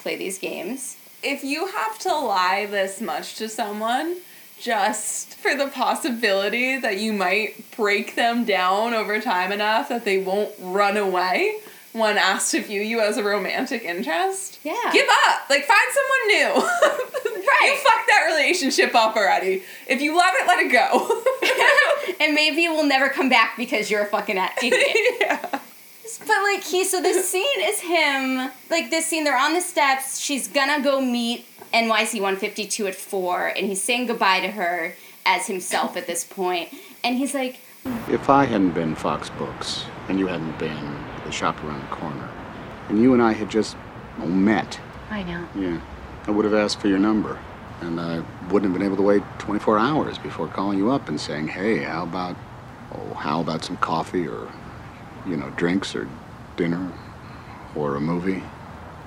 play 0.01 0.18
these 0.18 0.38
games. 0.38 0.97
If 1.26 1.43
you 1.43 1.67
have 1.67 1.97
to 1.99 2.15
lie 2.15 2.67
this 2.69 3.01
much 3.01 3.36
to 3.38 3.49
someone 3.49 4.17
just 4.59 5.34
for 5.36 5.55
the 5.55 5.67
possibility 5.67 6.78
that 6.80 6.99
you 6.99 7.11
might 7.13 7.69
break 7.76 8.15
them 8.15 8.45
down 8.45 8.93
over 8.93 9.19
time 9.19 9.51
enough 9.51 9.89
that 9.89 10.05
they 10.05 10.19
won't 10.19 10.51
run 10.59 10.95
away 10.97 11.57
when 11.93 12.17
asked 12.17 12.51
to 12.51 12.61
view 12.61 12.82
you 12.82 12.99
as 12.99 13.17
a 13.17 13.23
romantic 13.23 13.84
interest, 13.84 14.59
Yeah. 14.63 14.76
give 14.91 15.07
up. 15.28 15.49
Like 15.49 15.63
find 15.65 15.80
someone 15.93 16.28
new. 16.28 16.67
right. 17.47 17.69
You 17.71 17.76
fucked 17.78 18.07
that 18.09 18.26
relationship 18.28 18.93
up 18.93 19.15
already. 19.15 19.63
If 19.88 20.01
you 20.01 20.15
love 20.15 20.34
it, 20.36 20.45
let 20.47 20.59
it 20.59 20.71
go. 20.71 22.15
and 22.26 22.34
maybe 22.36 22.65
it 22.65 22.69
will 22.69 22.86
never 22.86 23.09
come 23.09 23.30
back 23.30 23.55
because 23.57 23.89
you're 23.89 24.01
a 24.03 24.07
fucking 24.07 24.38
idiot. 24.61 25.39
But 26.20 26.43
like 26.43 26.64
he, 26.64 26.84
so 26.86 27.01
this 27.01 27.30
scene 27.32 27.62
is 27.62 27.80
him. 27.82 28.51
Like 28.70 28.89
this 28.89 29.08
scene, 29.08 29.24
they're 29.24 29.38
on 29.38 29.53
the 29.53 29.62
steps. 29.62 30.20
She's 30.20 30.47
gonna 30.47 30.84
go 30.84 31.01
meet 31.01 31.45
NYC 31.74 32.22
152 32.22 32.88
at 32.88 32.95
four, 32.95 33.47
and 33.47 33.68
he's 33.68 33.82
saying 33.82 34.08
goodbye 34.08 34.39
to 34.41 34.49
her 34.49 34.95
as 35.26 35.47
himself 35.47 35.97
at 35.97 36.08
this 36.08 36.24
point. 36.24 36.70
And 37.03 37.18
he's 37.18 37.34
like, 37.34 37.60
If 38.10 38.30
I 38.30 38.45
hadn't 38.45 38.72
been 38.72 38.95
Fox 38.95 39.30
Books, 39.32 39.86
and 40.08 40.20
you 40.20 40.28
hadn't 40.28 40.58
been 40.60 41.03
the 41.26 41.32
shop 41.32 41.62
around 41.64 41.82
the 41.82 41.95
corner, 41.95 42.30
and 42.89 43.01
you 43.01 43.14
and 43.14 43.22
I 43.22 43.34
had 43.34 43.49
just 43.49 43.76
well, 44.18 44.28
met, 44.28 44.80
I 45.10 45.24
know. 45.24 45.47
yeah, 45.56 45.82
I 46.28 46.32
would 46.32 46.45
have 46.45 46.53
asked 46.53 46.80
for 46.80 46.88
your 46.88 46.99
number. 46.99 47.39
And 47.82 47.99
I 47.99 48.24
wouldn't 48.49 48.72
have 48.72 48.74
been 48.74 48.84
able 48.86 48.95
to 48.95 49.03
wait 49.03 49.22
24 49.39 49.78
hours 49.78 50.18
before 50.18 50.47
calling 50.47 50.78
you 50.78 50.91
up 50.91 51.10
and 51.10 51.20
saying, 51.20 51.49
hey, 51.49 51.80
how 51.80 52.03
about, 52.03 52.38
oh, 52.93 53.14
how 53.16 53.41
about 53.41 53.66
some 53.66 53.76
coffee 53.78 54.26
or, 54.28 54.49
you 55.26 55.38
know, 55.38 55.49
drinks 55.51 55.95
or 55.95 56.07
dinner 56.55 56.91
or 57.76 57.95
a 57.95 58.01
movie 58.01 58.43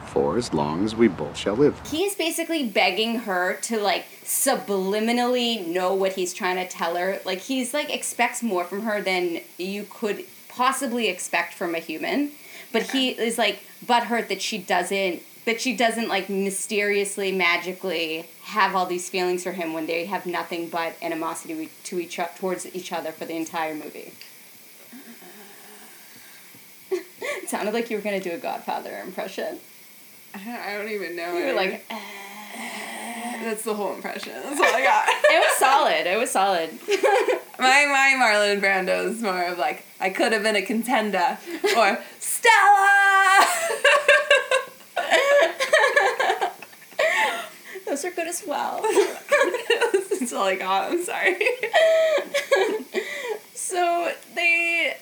for 0.06 0.36
as 0.38 0.52
long 0.54 0.84
as 0.84 0.96
we 0.96 1.08
both 1.08 1.36
shall 1.36 1.54
live. 1.54 1.78
He 1.86 2.04
is 2.04 2.14
basically 2.14 2.66
begging 2.66 3.20
her 3.20 3.54
to 3.62 3.78
like 3.78 4.06
subliminally 4.24 5.66
know 5.66 5.94
what 5.94 6.14
he's 6.14 6.32
trying 6.32 6.56
to 6.56 6.68
tell 6.68 6.96
her. 6.96 7.20
Like 7.24 7.38
he's 7.40 7.74
like 7.74 7.90
expects 7.90 8.42
more 8.42 8.64
from 8.64 8.82
her 8.82 9.02
than 9.02 9.40
you 9.58 9.86
could 9.88 10.24
possibly 10.48 11.08
expect 11.08 11.54
from 11.54 11.74
a 11.74 11.78
human. 11.78 12.32
But 12.72 12.90
he 12.90 13.10
is 13.10 13.38
like 13.38 13.60
butthurt 13.84 14.28
that 14.28 14.42
she 14.42 14.58
doesn't 14.58 15.22
that 15.44 15.60
she 15.62 15.74
doesn't 15.74 16.08
like 16.08 16.28
mysteriously 16.28 17.32
magically 17.32 18.26
have 18.42 18.76
all 18.76 18.84
these 18.84 19.08
feelings 19.08 19.42
for 19.42 19.52
him 19.52 19.72
when 19.72 19.86
they 19.86 20.04
have 20.04 20.26
nothing 20.26 20.68
but 20.68 20.94
animosity 21.00 21.70
to 21.84 21.98
each 21.98 22.20
towards 22.36 22.66
each 22.74 22.92
other 22.92 23.12
for 23.12 23.24
the 23.24 23.34
entire 23.34 23.74
movie. 23.74 24.12
It 27.48 27.52
sounded 27.52 27.72
like 27.72 27.88
you 27.88 27.96
were 27.96 28.02
gonna 28.02 28.20
do 28.20 28.32
a 28.32 28.36
Godfather 28.36 29.00
impression. 29.00 29.58
I 30.34 30.74
don't 30.76 30.90
even 30.90 31.16
know. 31.16 31.34
You 31.34 31.46
were 31.46 31.52
like, 31.54 31.82
eh. 31.90 31.98
That's 33.42 33.62
the 33.62 33.72
whole 33.72 33.94
impression. 33.94 34.34
That's 34.34 34.60
all 34.60 34.66
I 34.66 34.82
got. 34.82 35.08
it 35.08 35.48
was 35.48 35.56
solid. 35.56 36.06
It 36.06 36.18
was 36.18 36.30
solid. 36.30 36.70
my 37.58 37.86
my 37.86 38.16
Marlon 38.18 38.60
Brando 38.60 39.06
is 39.08 39.22
more 39.22 39.44
of 39.44 39.56
like 39.56 39.86
I 39.98 40.10
could 40.10 40.32
have 40.32 40.42
been 40.42 40.56
a 40.56 40.62
contender 40.62 41.38
or 41.74 41.98
Stella. 42.18 43.46
Those 47.86 48.04
are 48.04 48.10
good 48.10 48.28
as 48.28 48.44
well. 48.46 48.82
That's 48.82 50.34
all 50.34 50.44
I 50.44 50.56
got. 50.56 50.92
I'm 50.92 51.02
sorry. 51.02 51.38
so 53.54 54.12
they, 54.34 54.98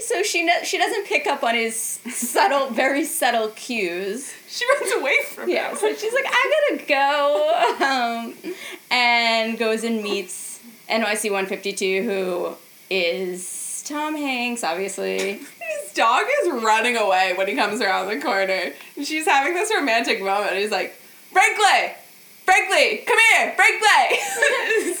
so 0.00 0.22
she 0.22 0.44
no, 0.44 0.62
she 0.62 0.78
doesn't 0.78 1.06
pick 1.06 1.26
up 1.26 1.42
on 1.42 1.54
his 1.54 1.76
subtle, 1.76 2.70
very 2.70 3.04
subtle 3.04 3.48
cues. 3.50 4.32
She 4.48 4.64
runs 4.66 4.92
away 5.00 5.16
from 5.32 5.48
yeah, 5.48 5.70
him. 5.70 5.76
so 5.76 5.94
she's 5.94 6.12
like, 6.12 6.26
I 6.26 6.66
gotta 6.68 6.84
go, 6.86 7.84
um, 7.84 8.54
and 8.90 9.58
goes 9.58 9.84
and 9.84 10.02
meets 10.02 10.60
NYC 10.88 11.30
152, 11.30 12.02
who 12.02 12.56
is 12.90 13.82
Tom 13.86 14.16
Hanks, 14.16 14.64
obviously. 14.64 15.34
His 15.34 15.92
dog 15.94 16.24
is 16.42 16.62
running 16.62 16.96
away 16.96 17.34
when 17.36 17.48
he 17.48 17.54
comes 17.54 17.80
around 17.80 18.08
the 18.08 18.20
corner. 18.20 18.72
And 18.96 19.06
she's 19.06 19.26
having 19.26 19.54
this 19.54 19.70
romantic 19.74 20.20
moment. 20.20 20.56
He's 20.56 20.70
like, 20.70 20.96
Brinkley! 21.32 21.94
Brinkley! 22.44 23.04
Come 23.06 23.18
here! 23.32 23.54
Brinkley! 23.56 24.18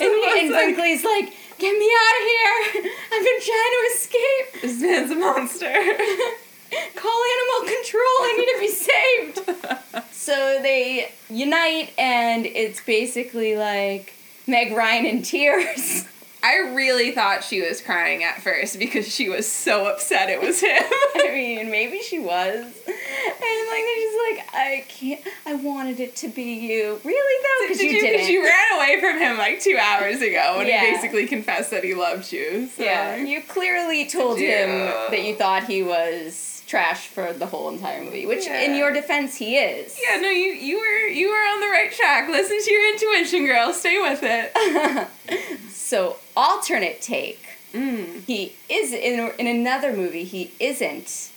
and, 0.00 0.12
and 0.38 0.50
Brinkley's 0.76 1.04
like, 1.04 1.32
get 1.60 1.78
me 1.78 1.90
out 1.92 2.16
of 2.16 2.26
here! 2.26 2.92
I've 3.12 3.24
been 3.24 3.40
trying 3.42 3.74
to 3.76 3.82
escape. 3.92 4.62
This 4.62 4.80
man's 4.80 5.10
a 5.10 5.14
monster. 5.14 5.66
Call 6.96 7.20
animal 7.34 7.60
control. 7.66 8.16
I 8.20 8.34
need 8.38 8.46
to 8.46 8.60
be 8.60 8.68
saved. 8.68 10.12
so 10.14 10.60
they 10.62 11.12
unite, 11.28 11.92
and 11.98 12.46
it's 12.46 12.82
basically 12.82 13.56
like 13.56 14.14
Meg 14.46 14.72
Ryan 14.72 15.04
in 15.06 15.22
tears. 15.22 16.06
I 16.42 16.58
really 16.74 17.10
thought 17.12 17.44
she 17.44 17.60
was 17.60 17.80
crying 17.82 18.24
at 18.24 18.40
first 18.42 18.78
because 18.78 19.12
she 19.12 19.28
was 19.28 19.46
so 19.50 19.86
upset 19.86 20.30
it 20.30 20.40
was 20.40 20.60
him. 20.60 20.82
I 21.14 21.30
mean, 21.32 21.70
maybe 21.70 22.00
she 22.00 22.18
was. 22.18 22.54
And 22.56 23.68
like 23.68 23.84
she's 23.94 24.16
like, 24.38 24.54
I 24.54 24.84
can't. 24.88 25.20
I 25.46 25.54
wanted 25.54 26.00
it 26.00 26.16
to 26.16 26.28
be 26.28 26.42
you. 26.54 26.98
Really 27.04 27.42
though, 27.42 27.64
because 27.68 27.78
Did 27.78 27.92
you, 27.92 28.00
didn't. 28.00 28.30
You 28.32 28.42
ran 28.44 28.76
away 28.78 29.00
from 29.00 29.18
him 29.18 29.36
like 29.36 29.60
two 29.60 29.78
hours 29.80 30.22
ago 30.22 30.54
when 30.58 30.66
Yeah. 30.66 30.86
he 30.86 30.92
basically 30.92 31.26
confessed 31.26 31.70
that 31.72 31.84
he 31.84 31.94
loved 31.94 32.32
you. 32.32 32.68
So. 32.74 32.82
Yeah, 32.84 33.16
you 33.16 33.42
clearly 33.42 34.06
told 34.06 34.38
Yeah. 34.40 34.66
him 34.66 35.10
that 35.10 35.22
you 35.24 35.34
thought 35.34 35.64
he 35.64 35.82
was 35.82 36.34
trash 36.70 37.08
for 37.08 37.32
the 37.32 37.46
whole 37.46 37.68
entire 37.68 38.00
movie. 38.00 38.26
Which, 38.26 38.46
in 38.46 38.76
your 38.76 38.92
defense, 38.92 39.36
he 39.36 39.56
is. 39.56 39.98
Yeah, 40.00 40.20
no, 40.20 40.28
you 40.28 40.52
you 40.52 40.78
were 40.78 41.08
you 41.08 41.28
were 41.28 41.34
on 41.34 41.60
the 41.60 41.66
right 41.66 41.90
track. 41.92 42.28
Listen 42.28 42.62
to 42.62 42.70
your 42.70 42.92
intuition, 42.94 43.44
girl. 43.44 43.72
Stay 43.72 44.00
with 44.00 44.20
it. 44.22 45.08
So, 45.90 46.18
alternate 46.36 47.00
take. 47.02 47.42
Mm. 47.72 48.22
He 48.24 48.54
is 48.68 48.92
in 48.92 49.32
in 49.40 49.48
another 49.48 49.92
movie. 49.92 50.22
He 50.22 50.52
isn't 50.60 51.30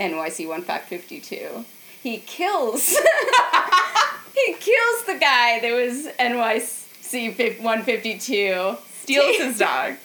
NYC 0.00 0.48
one 0.48 0.62
five 0.62 0.82
fifty 0.84 1.20
two. 1.20 1.66
He 2.02 2.16
kills. 2.18 2.88
he 4.34 4.54
kills 4.54 5.04
the 5.06 5.18
guy 5.20 5.60
that 5.60 5.70
was 5.70 6.08
NYC 6.18 7.60
one 7.62 7.82
fifty 7.82 8.18
two. 8.18 8.76
Steals 9.02 9.36
his 9.42 9.58
dog. 9.58 9.96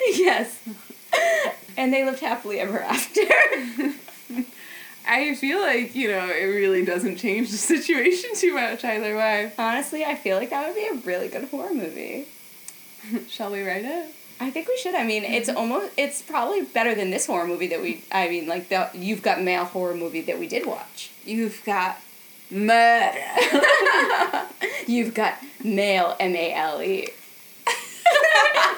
yes. 0.00 0.58
And 1.76 1.92
they 1.92 2.04
lived 2.04 2.20
happily 2.20 2.60
ever 2.60 2.80
after. 2.82 3.20
I 5.06 5.34
feel 5.34 5.60
like 5.60 5.94
you 5.94 6.08
know 6.08 6.28
it 6.28 6.44
really 6.44 6.84
doesn't 6.84 7.16
change 7.16 7.50
the 7.50 7.56
situation 7.56 8.30
too 8.36 8.54
much 8.54 8.84
either 8.84 9.16
way. 9.16 9.52
Honestly, 9.58 10.04
I 10.04 10.14
feel 10.14 10.36
like 10.36 10.50
that 10.50 10.66
would 10.66 10.76
be 10.76 10.86
a 10.86 10.94
really 11.06 11.28
good 11.28 11.48
horror 11.48 11.74
movie. 11.74 12.26
Shall 13.28 13.50
we 13.50 13.62
write 13.62 13.84
it? 13.84 14.14
I 14.40 14.50
think 14.50 14.68
we 14.68 14.76
should. 14.76 14.94
I 14.94 15.04
mean, 15.04 15.24
it's 15.24 15.48
mm-hmm. 15.48 15.58
almost 15.58 15.92
it's 15.96 16.22
probably 16.22 16.62
better 16.62 16.94
than 16.94 17.10
this 17.10 17.26
horror 17.26 17.46
movie 17.46 17.68
that 17.68 17.80
we 17.80 18.04
I 18.12 18.28
mean, 18.28 18.46
like 18.46 18.68
the 18.68 18.90
You've 18.94 19.22
Got 19.22 19.42
male 19.42 19.64
horror 19.64 19.94
movie 19.94 20.22
that 20.22 20.38
we 20.38 20.48
did 20.48 20.66
watch. 20.66 21.10
You've 21.24 21.62
got 21.64 22.00
murder. 22.50 23.18
You've 24.86 25.14
got 25.14 25.38
male 25.64 26.16
M 26.20 26.34
A 26.36 26.54
L 26.54 26.82
E. 26.82 27.08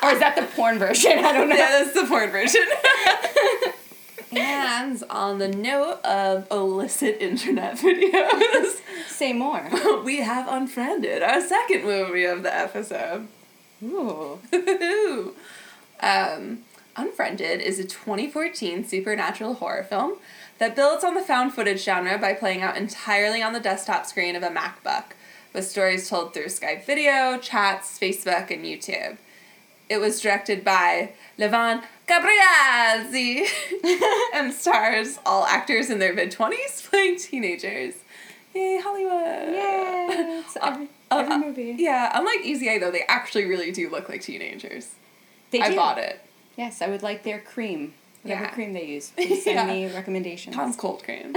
or 0.03 0.11
is 0.11 0.20
that 0.20 0.35
the 0.37 0.43
porn 0.55 0.79
version? 0.79 1.12
I 1.18 1.33
don't 1.33 1.49
know. 1.49 1.57
Yeah, 1.57 1.83
that's 1.83 1.95
the 1.95 2.07
porn 2.07 2.31
version. 2.31 2.62
and 4.37 5.03
on 5.11 5.39
the 5.39 5.49
note 5.49 6.01
of 6.05 6.47
illicit 6.51 7.18
internet 7.20 7.77
videos, 7.79 8.81
say 9.09 9.33
more. 9.33 9.68
we 10.05 10.18
have 10.18 10.49
Unfriended, 10.49 11.22
our 11.22 11.41
second 11.41 11.85
movie 11.85 12.25
of 12.25 12.43
the 12.43 12.55
episode. 12.55 13.29
Ooh. 13.83 14.41
um, 16.01 16.61
Unfriended 16.97 17.61
is 17.61 17.79
a 17.79 17.85
2014 17.85 18.85
supernatural 18.85 19.55
horror 19.55 19.85
film 19.85 20.14
that 20.59 20.77
builds 20.77 21.05
on 21.05 21.14
the 21.14 21.22
found 21.22 21.53
footage 21.53 21.83
genre 21.83 22.16
by 22.18 22.33
playing 22.33 22.62
out 22.62 22.77
entirely 22.77 23.43
on 23.43 23.53
the 23.53 23.61
desktop 23.61 24.07
screen 24.07 24.37
of 24.37 24.43
a 24.43 24.49
MacBook, 24.49 25.12
with 25.55 25.67
stories 25.67 26.09
told 26.09 26.35
through 26.35 26.47
Skype 26.47 26.85
video, 26.85 27.39
chats, 27.39 27.99
Facebook, 27.99 28.51
and 28.51 28.65
YouTube. 28.65 29.17
It 29.89 29.99
was 29.99 30.21
directed 30.21 30.65
by 30.65 31.13
Levan 31.39 31.85
Gabriadze 32.09 33.47
and 34.35 34.53
stars 34.53 35.19
all 35.25 35.45
actors 35.47 35.89
in 35.91 35.99
their 36.01 36.13
mid 36.13 36.33
20s 36.33 36.89
playing 36.91 37.19
teenagers. 37.19 37.95
Yay, 38.55 38.81
Hollywood! 38.83 39.55
Yay! 39.55 40.41
It's 40.45 40.57
every, 40.63 40.89
Uh, 41.11 41.19
every 41.19 41.35
uh, 41.35 41.39
movie. 41.39 41.77
Yeah, 41.79 42.11
unlike 42.15 42.41
Easy 42.45 42.69
A 42.69 42.79
though, 42.79 42.91
they 42.91 43.03
actually 43.09 43.45
really 43.47 43.71
do 43.73 43.89
look 43.91 44.09
like 44.09 44.23
teenagers. 44.23 44.91
They 45.51 45.61
I 45.61 45.71
do. 45.71 45.77
bought 45.77 45.99
it. 45.99 46.21
Yes, 46.57 46.81
I 46.83 46.89
would 46.89 47.03
like 47.03 47.23
their 47.25 47.41
cream. 47.41 47.95
Whatever 48.23 48.45
Yeah. 48.45 48.51
cream 48.51 48.73
they 48.73 48.85
use. 48.87 49.11
Please 49.17 49.45
send 49.45 49.57
Yeah. 49.57 49.67
me 49.67 49.93
recommendations. 49.95 50.57
Tom's 50.57 50.77
cold 50.77 51.03
cream. 51.05 51.35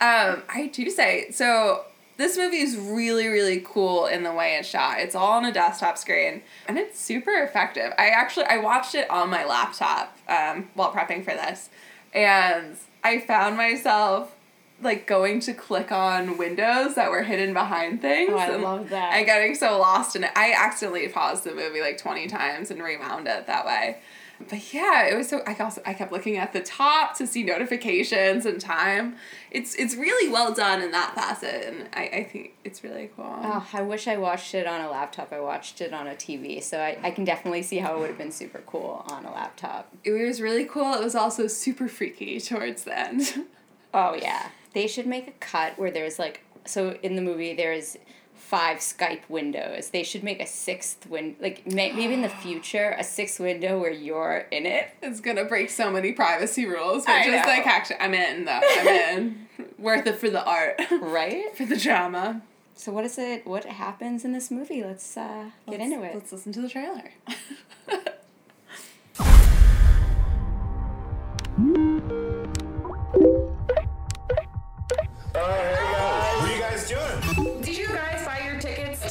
um, 0.00 0.42
I 0.48 0.70
do 0.72 0.88
say 0.90 1.30
so. 1.32 1.84
This 2.18 2.36
movie 2.36 2.58
is 2.58 2.76
really, 2.76 3.26
really 3.26 3.64
cool 3.64 4.06
in 4.06 4.22
the 4.22 4.32
way 4.32 4.56
it's 4.56 4.68
shot. 4.68 5.00
It's 5.00 5.14
all 5.14 5.32
on 5.32 5.44
a 5.44 5.52
desktop 5.52 5.96
screen, 5.96 6.42
and 6.68 6.78
it's 6.78 7.00
super 7.00 7.32
effective. 7.42 7.92
I 7.98 8.08
actually 8.08 8.46
I 8.46 8.58
watched 8.58 8.94
it 8.94 9.08
on 9.10 9.30
my 9.30 9.44
laptop 9.44 10.16
um, 10.28 10.68
while 10.74 10.92
prepping 10.92 11.24
for 11.24 11.32
this, 11.32 11.70
and 12.14 12.76
I 13.02 13.20
found 13.20 13.56
myself 13.56 14.36
like 14.80 15.06
going 15.06 15.38
to 15.38 15.54
click 15.54 15.92
on 15.92 16.36
windows 16.36 16.96
that 16.96 17.10
were 17.10 17.22
hidden 17.22 17.54
behind 17.54 18.00
things. 18.00 18.32
Oh, 18.32 18.38
I 18.38 18.56
love 18.56 18.90
that. 18.90 19.14
And 19.14 19.24
getting 19.24 19.54
so 19.54 19.78
lost 19.78 20.16
in 20.16 20.24
it. 20.24 20.30
I 20.34 20.52
accidentally 20.52 21.08
paused 21.08 21.44
the 21.44 21.54
movie 21.54 21.80
like 21.80 21.98
twenty 21.98 22.26
times 22.26 22.70
and 22.70 22.82
rewound 22.82 23.26
it 23.26 23.46
that 23.46 23.64
way. 23.64 23.98
But 24.48 24.72
yeah, 24.72 25.06
it 25.06 25.16
was 25.16 25.28
so. 25.28 25.42
I 25.46 25.54
also 25.56 25.82
I 25.84 25.94
kept 25.94 26.12
looking 26.12 26.36
at 26.36 26.52
the 26.52 26.60
top 26.60 27.16
to 27.18 27.26
see 27.26 27.42
notifications 27.42 28.46
and 28.46 28.60
time. 28.60 29.16
It's 29.50 29.74
it's 29.74 29.94
really 29.94 30.30
well 30.30 30.52
done 30.52 30.82
in 30.82 30.90
that 30.92 31.14
facet, 31.14 31.66
and 31.66 31.88
I, 31.92 32.02
I 32.18 32.24
think 32.24 32.54
it's 32.64 32.82
really 32.84 33.10
cool. 33.16 33.24
Oh, 33.26 33.66
I 33.72 33.82
wish 33.82 34.08
I 34.08 34.16
watched 34.16 34.54
it 34.54 34.66
on 34.66 34.80
a 34.80 34.90
laptop. 34.90 35.32
I 35.32 35.40
watched 35.40 35.80
it 35.80 35.92
on 35.92 36.06
a 36.06 36.14
TV, 36.14 36.62
so 36.62 36.78
I, 36.78 36.98
I 37.02 37.10
can 37.10 37.24
definitely 37.24 37.62
see 37.62 37.78
how 37.78 37.94
it 37.94 38.00
would 38.00 38.08
have 38.08 38.18
been 38.18 38.32
super 38.32 38.62
cool 38.66 39.04
on 39.08 39.24
a 39.24 39.32
laptop. 39.32 39.92
It 40.04 40.12
was 40.12 40.40
really 40.40 40.64
cool. 40.64 40.94
It 40.94 41.02
was 41.02 41.14
also 41.14 41.46
super 41.46 41.88
freaky 41.88 42.40
towards 42.40 42.84
the 42.84 42.98
end. 42.98 43.46
Oh 43.94 44.14
yeah, 44.14 44.48
they 44.72 44.86
should 44.86 45.06
make 45.06 45.28
a 45.28 45.32
cut 45.32 45.78
where 45.78 45.90
there's 45.90 46.18
like 46.18 46.40
so 46.64 46.98
in 47.02 47.16
the 47.16 47.22
movie 47.22 47.54
there's 47.54 47.96
five 48.52 48.80
Skype 48.80 49.22
windows. 49.30 49.88
They 49.88 50.02
should 50.02 50.22
make 50.22 50.42
a 50.42 50.46
sixth 50.46 51.06
win 51.08 51.36
like 51.40 51.66
may, 51.66 51.90
maybe 51.92 52.12
in 52.12 52.20
the 52.20 52.28
future 52.28 52.94
a 52.98 53.02
sixth 53.02 53.40
window 53.40 53.80
where 53.80 53.90
you're 53.90 54.46
in 54.50 54.66
it. 54.66 54.90
It's 55.00 55.20
gonna 55.20 55.46
break 55.46 55.70
so 55.70 55.90
many 55.90 56.12
privacy 56.12 56.66
rules, 56.66 57.06
but 57.06 57.12
I 57.12 57.24
just 57.30 57.46
know. 57.46 57.50
like 57.50 57.66
actually, 57.66 57.96
I'm 58.00 58.12
in 58.12 58.44
though. 58.44 58.60
I'm 58.62 58.86
in. 58.88 59.48
Worth 59.78 60.06
it 60.06 60.16
for 60.16 60.28
the 60.28 60.44
art, 60.44 60.82
right? 61.00 61.44
For 61.56 61.64
the 61.64 61.78
drama. 61.78 62.42
So 62.74 62.92
what 62.92 63.04
is 63.04 63.18
it? 63.18 63.46
What 63.46 63.64
happens 63.64 64.22
in 64.22 64.32
this 64.32 64.50
movie? 64.50 64.84
Let's 64.84 65.16
uh, 65.16 65.50
get 65.66 65.80
Let's- 65.80 65.92
into 65.92 66.04
it. 66.04 66.14
Let's 66.14 66.32
listen 66.32 66.52
to 66.52 66.60
the 66.60 66.68
trailer. 66.68 67.10
What 75.34 75.81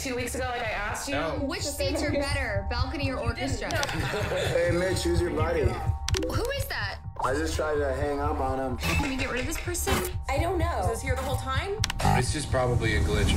two 0.02 0.16
weeks 0.16 0.34
ago 0.34 0.46
like 0.50 0.62
I 0.62 0.72
asked 0.72 1.08
you? 1.08 1.14
No. 1.14 1.30
Which 1.44 1.62
seats 1.62 2.02
are 2.02 2.12
better, 2.12 2.66
balcony 2.72 3.12
or 3.12 3.18
orchestra? 3.18 3.70
Hey, 3.88 4.72
Mitch, 4.74 5.04
who's 5.04 5.22
your 5.22 5.30
buddy? 5.30 5.62
Who 5.62 6.50
is 6.58 6.66
that? 6.66 6.98
I 7.24 7.36
just 7.36 7.56
tried 7.56 7.76
to 7.76 7.94
hang 7.94 8.20
up 8.20 8.40
on 8.40 8.60
him. 8.60 8.78
Can 8.78 9.10
we 9.10 9.16
get 9.16 9.30
rid 9.32 9.42
of 9.42 9.46
this 9.46 9.60
person? 9.60 9.94
I 10.28 10.40
don't 10.40 10.58
know. 10.58 10.78
Was 10.80 10.90
this 10.90 11.02
here 11.04 11.16
the 11.16 11.22
whole 11.22 11.36
time? 11.36 11.78
This 12.16 12.34
is 12.34 12.48
probably 12.48 12.96
a 12.96 13.02
glitch. 13.02 13.32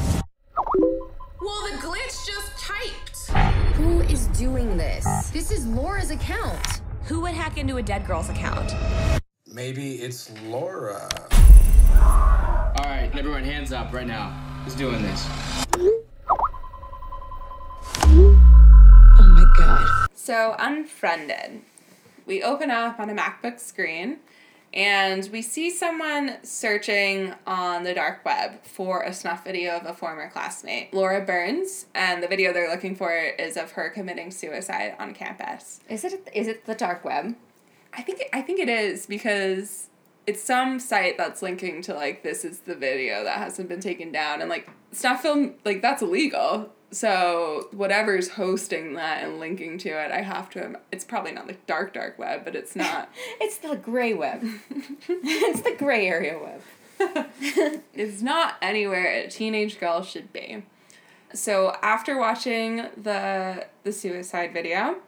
Well, 1.43 1.61
the 1.71 1.77
glitch 1.83 2.27
just 2.27 2.57
typed. 2.59 3.31
Who 3.75 4.01
is 4.03 4.27
doing 4.29 4.79
this? 4.79 5.05
This 5.31 5.51
is 5.51 5.67
Laura's 5.67 6.11
account. 6.11 6.81
Who 7.05 7.21
would 7.21 7.35
hack 7.35 7.59
into 7.59 7.77
a 7.77 7.83
dead 7.83 8.07
girl's 8.07 8.31
account? 8.31 8.73
Maybe 9.47 9.97
it's 9.97 10.33
Laura. 10.45 11.11
All 11.93 12.85
right, 12.87 13.11
everyone, 13.15 13.45
hands 13.45 13.71
up 13.71 13.93
right 13.93 14.07
now. 14.07 14.31
Who's 14.65 14.75
doing 14.75 15.03
this? 15.03 15.64
Oh 18.03 18.37
my 19.19 19.45
god. 19.59 20.09
So, 20.15 20.57
Unfriended. 20.59 21.63
We 22.27 22.43
open 22.43 22.71
up 22.71 22.99
on 22.99 23.11
a 23.11 23.15
MacBook 23.15 23.61
screen 23.61 24.19
and 24.75 25.29
we 25.31 25.41
see 25.41 25.71
someone 25.71 26.39
searching 26.43 27.33
on 27.47 27.85
the 27.85 27.95
dark 27.95 28.25
web 28.25 28.65
for 28.65 29.03
a 29.03 29.13
snuff 29.13 29.45
video 29.45 29.77
of 29.77 29.87
a 29.87 29.95
former 29.95 30.29
classmate, 30.29 30.93
Laura 30.93 31.25
Burns, 31.25 31.87
and 31.95 32.23
the 32.23 32.27
video 32.27 32.53
they're 32.53 32.71
looking 32.71 32.97
for 32.97 33.15
is 33.15 33.57
of 33.57 33.73
her 33.73 33.89
committing 33.89 34.33
suicide 34.33 34.97
on 34.99 35.15
campus. 35.15 35.81
Is 35.89 36.05
it 36.05 36.29
is 36.35 36.49
it 36.49 36.67
the 36.67 36.75
dark 36.75 37.05
web? 37.05 37.37
I 37.93 38.03
think 38.03 38.23
I 38.33 38.43
think 38.43 38.59
it 38.59 38.69
is 38.69 39.07
because 39.07 39.89
it's 40.27 40.43
some 40.43 40.81
site 40.81 41.17
that's 41.17 41.43
linking 41.43 41.83
to 41.83 41.95
like 41.95 42.23
this 42.25 42.45
is 42.45 42.61
the 42.61 42.75
video 42.75 43.23
that 43.23 43.39
hasn't 43.39 43.69
been 43.69 43.81
taken 43.81 44.11
down 44.11 44.41
and 44.41 44.51
like 44.51 44.69
snuff 44.91 45.23
film 45.23 45.55
like 45.65 45.83
that's 45.83 46.03
illegal. 46.03 46.71
So 46.95 47.67
whatever's 47.73 48.29
hosting 48.29 48.95
that 48.95 49.25
and 49.25 49.41
linking 49.41 49.79
to 49.79 49.89
it, 49.89 50.13
I 50.13 50.21
have 50.21 50.49
to. 50.51 50.79
It's 50.93 51.05
probably 51.05 51.33
not 51.33 51.49
the 51.49 51.57
dark 51.67 51.93
dark 51.93 52.21
web, 52.21 52.45
but 52.45 52.55
it's 52.55 52.77
not. 52.77 53.11
it's 53.41 53.59
the 53.59 53.75
gray 53.75 54.15
web. 54.15 54.45
it's 55.09 55.63
the 55.63 55.75
gray 55.77 56.07
area 56.07 56.39
web. 56.39 56.61
it's 57.95 58.23
not 58.23 58.55
anywhere 58.63 59.07
a 59.07 59.29
teenage 59.29 59.81
girl 59.81 60.05
should 60.05 60.33
be. 60.33 60.63
So 61.33 61.77
after 61.83 62.17
watching 62.17 62.87
the 62.97 63.67
the 63.83 63.93
suicide 63.93 64.53
video, 64.53 64.99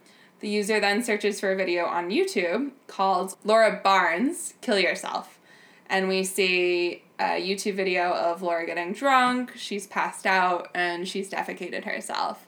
the 0.41 0.49
user 0.49 0.81
then 0.81 1.05
searches 1.05 1.39
for 1.39 1.53
a 1.53 1.57
video 1.57 1.85
on 1.85 2.11
YouTube 2.11 2.73
called 2.89 3.37
Laura 3.45 3.81
Barnes 3.85 4.55
Kill 4.61 4.81
Yourself. 4.81 5.36
And 5.89 6.09
we 6.09 6.25
see 6.25 7.05
a 7.19 7.41
YouTube 7.41 7.75
video 7.75 8.13
of 8.13 8.43
Laura 8.43 8.67
getting 8.67 8.93
drunk, 8.93 9.53
she's 9.57 9.87
passed 9.87 10.27
out, 10.27 10.69
and 10.75 11.09
she's 11.09 11.31
defecated 11.31 11.85
herself. 11.85 12.47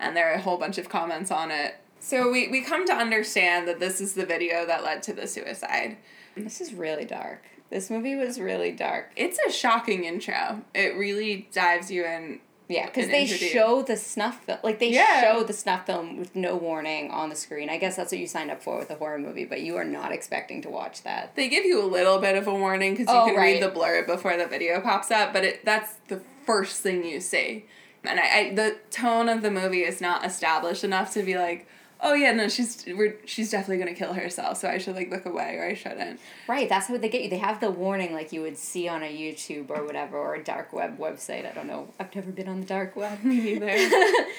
And 0.00 0.16
there 0.16 0.30
are 0.30 0.34
a 0.34 0.40
whole 0.40 0.56
bunch 0.56 0.78
of 0.78 0.88
comments 0.88 1.30
on 1.30 1.50
it. 1.50 1.76
So 2.00 2.30
we, 2.30 2.48
we 2.48 2.62
come 2.62 2.86
to 2.86 2.92
understand 2.92 3.66
that 3.68 3.80
this 3.80 4.00
is 4.00 4.14
the 4.14 4.24
video 4.24 4.64
that 4.66 4.84
led 4.84 5.02
to 5.04 5.12
the 5.12 5.26
suicide. 5.26 5.96
This 6.36 6.60
is 6.60 6.72
really 6.72 7.04
dark. 7.04 7.44
This 7.70 7.90
movie 7.90 8.14
was 8.14 8.40
really 8.40 8.72
dark. 8.72 9.12
It's 9.16 9.38
a 9.46 9.50
shocking 9.50 10.04
intro. 10.04 10.62
It 10.74 10.96
really 10.96 11.48
dives 11.52 11.90
you 11.90 12.04
in. 12.04 12.40
Yeah, 12.68 12.84
because 12.86 13.06
they 13.08 13.22
introduce- 13.22 13.50
show 13.50 13.80
the 13.82 13.96
snuff 13.96 14.44
film, 14.44 14.58
like 14.62 14.78
they 14.78 14.90
Yeah. 14.90 15.22
show 15.22 15.42
the 15.42 15.54
snuff 15.54 15.86
film 15.86 16.18
with 16.18 16.36
no 16.36 16.54
warning 16.54 17.10
on 17.10 17.30
the 17.30 17.34
screen. 17.36 17.70
I 17.70 17.78
guess 17.78 17.96
that's 17.96 18.12
what 18.12 18.18
you 18.20 18.26
signed 18.26 18.50
up 18.50 18.62
for 18.62 18.78
with 18.78 18.90
a 18.90 18.94
horror 18.96 19.18
movie, 19.18 19.46
but 19.46 19.62
you 19.62 19.76
are 19.76 19.84
not 19.84 20.12
expecting 20.12 20.60
to 20.62 20.68
watch 20.68 21.02
that. 21.02 21.34
They 21.34 21.48
give 21.48 21.64
you 21.64 21.80
a 21.82 21.86
little 21.86 22.18
bit 22.18 22.36
of 22.36 22.46
a 22.46 22.54
warning 22.54 22.94
because 22.94 23.12
you 23.12 23.18
Oh, 23.20 23.24
can 23.26 23.36
right. 23.36 23.54
read 23.54 23.62
the 23.62 23.70
blurb 23.70 24.06
before 24.06 24.36
the 24.36 24.46
video 24.46 24.80
pops 24.80 25.10
up, 25.10 25.32
but 25.32 25.44
it 25.44 25.64
that's 25.64 25.94
the 26.08 26.20
first 26.44 26.82
thing 26.82 27.04
you 27.04 27.20
see. 27.20 27.64
And 28.04 28.20
I, 28.20 28.22
I 28.38 28.50
the 28.54 28.76
tone 28.90 29.28
of 29.30 29.40
the 29.42 29.50
movie 29.50 29.82
is 29.84 30.00
not 30.02 30.24
established 30.26 30.84
enough 30.84 31.12
to 31.14 31.22
be 31.22 31.36
like, 31.38 31.66
oh 32.00 32.14
yeah, 32.14 32.32
no, 32.32 32.48
she's 32.48 32.84
we're 32.86 33.16
she's 33.24 33.50
definitely 33.50 33.78
gonna 33.78 33.94
kill 33.96 34.12
herself, 34.12 34.58
so 34.58 34.68
I 34.68 34.78
should 34.78 34.94
like 34.94 35.10
look 35.10 35.26
away 35.26 35.56
or 35.56 35.64
I 35.66 35.74
shouldn't. 35.74 36.20
Right, 36.48 36.68
that's 36.68 36.86
how 36.86 36.96
they 36.96 37.08
get 37.08 37.22
you. 37.22 37.30
They 37.30 37.38
have 37.38 37.60
the 37.60 37.70
warning 37.70 38.12
like 38.12 38.32
you 38.32 38.42
would 38.42 38.56
see 38.56 38.88
on 38.88 39.02
a 39.02 39.06
YouTube 39.06 39.70
or 39.70 39.84
whatever 39.84 40.16
or 40.16 40.34
a 40.34 40.44
dark 40.44 40.72
web 40.72 40.98
website. 40.98 41.50
I 41.50 41.52
don't 41.54 41.66
know. 41.66 41.88
I've 41.98 42.14
never 42.14 42.30
been 42.30 42.48
on 42.48 42.60
the 42.60 42.66
dark 42.66 42.96
web. 42.96 43.22
Me 43.24 43.40
neither. 43.58 43.90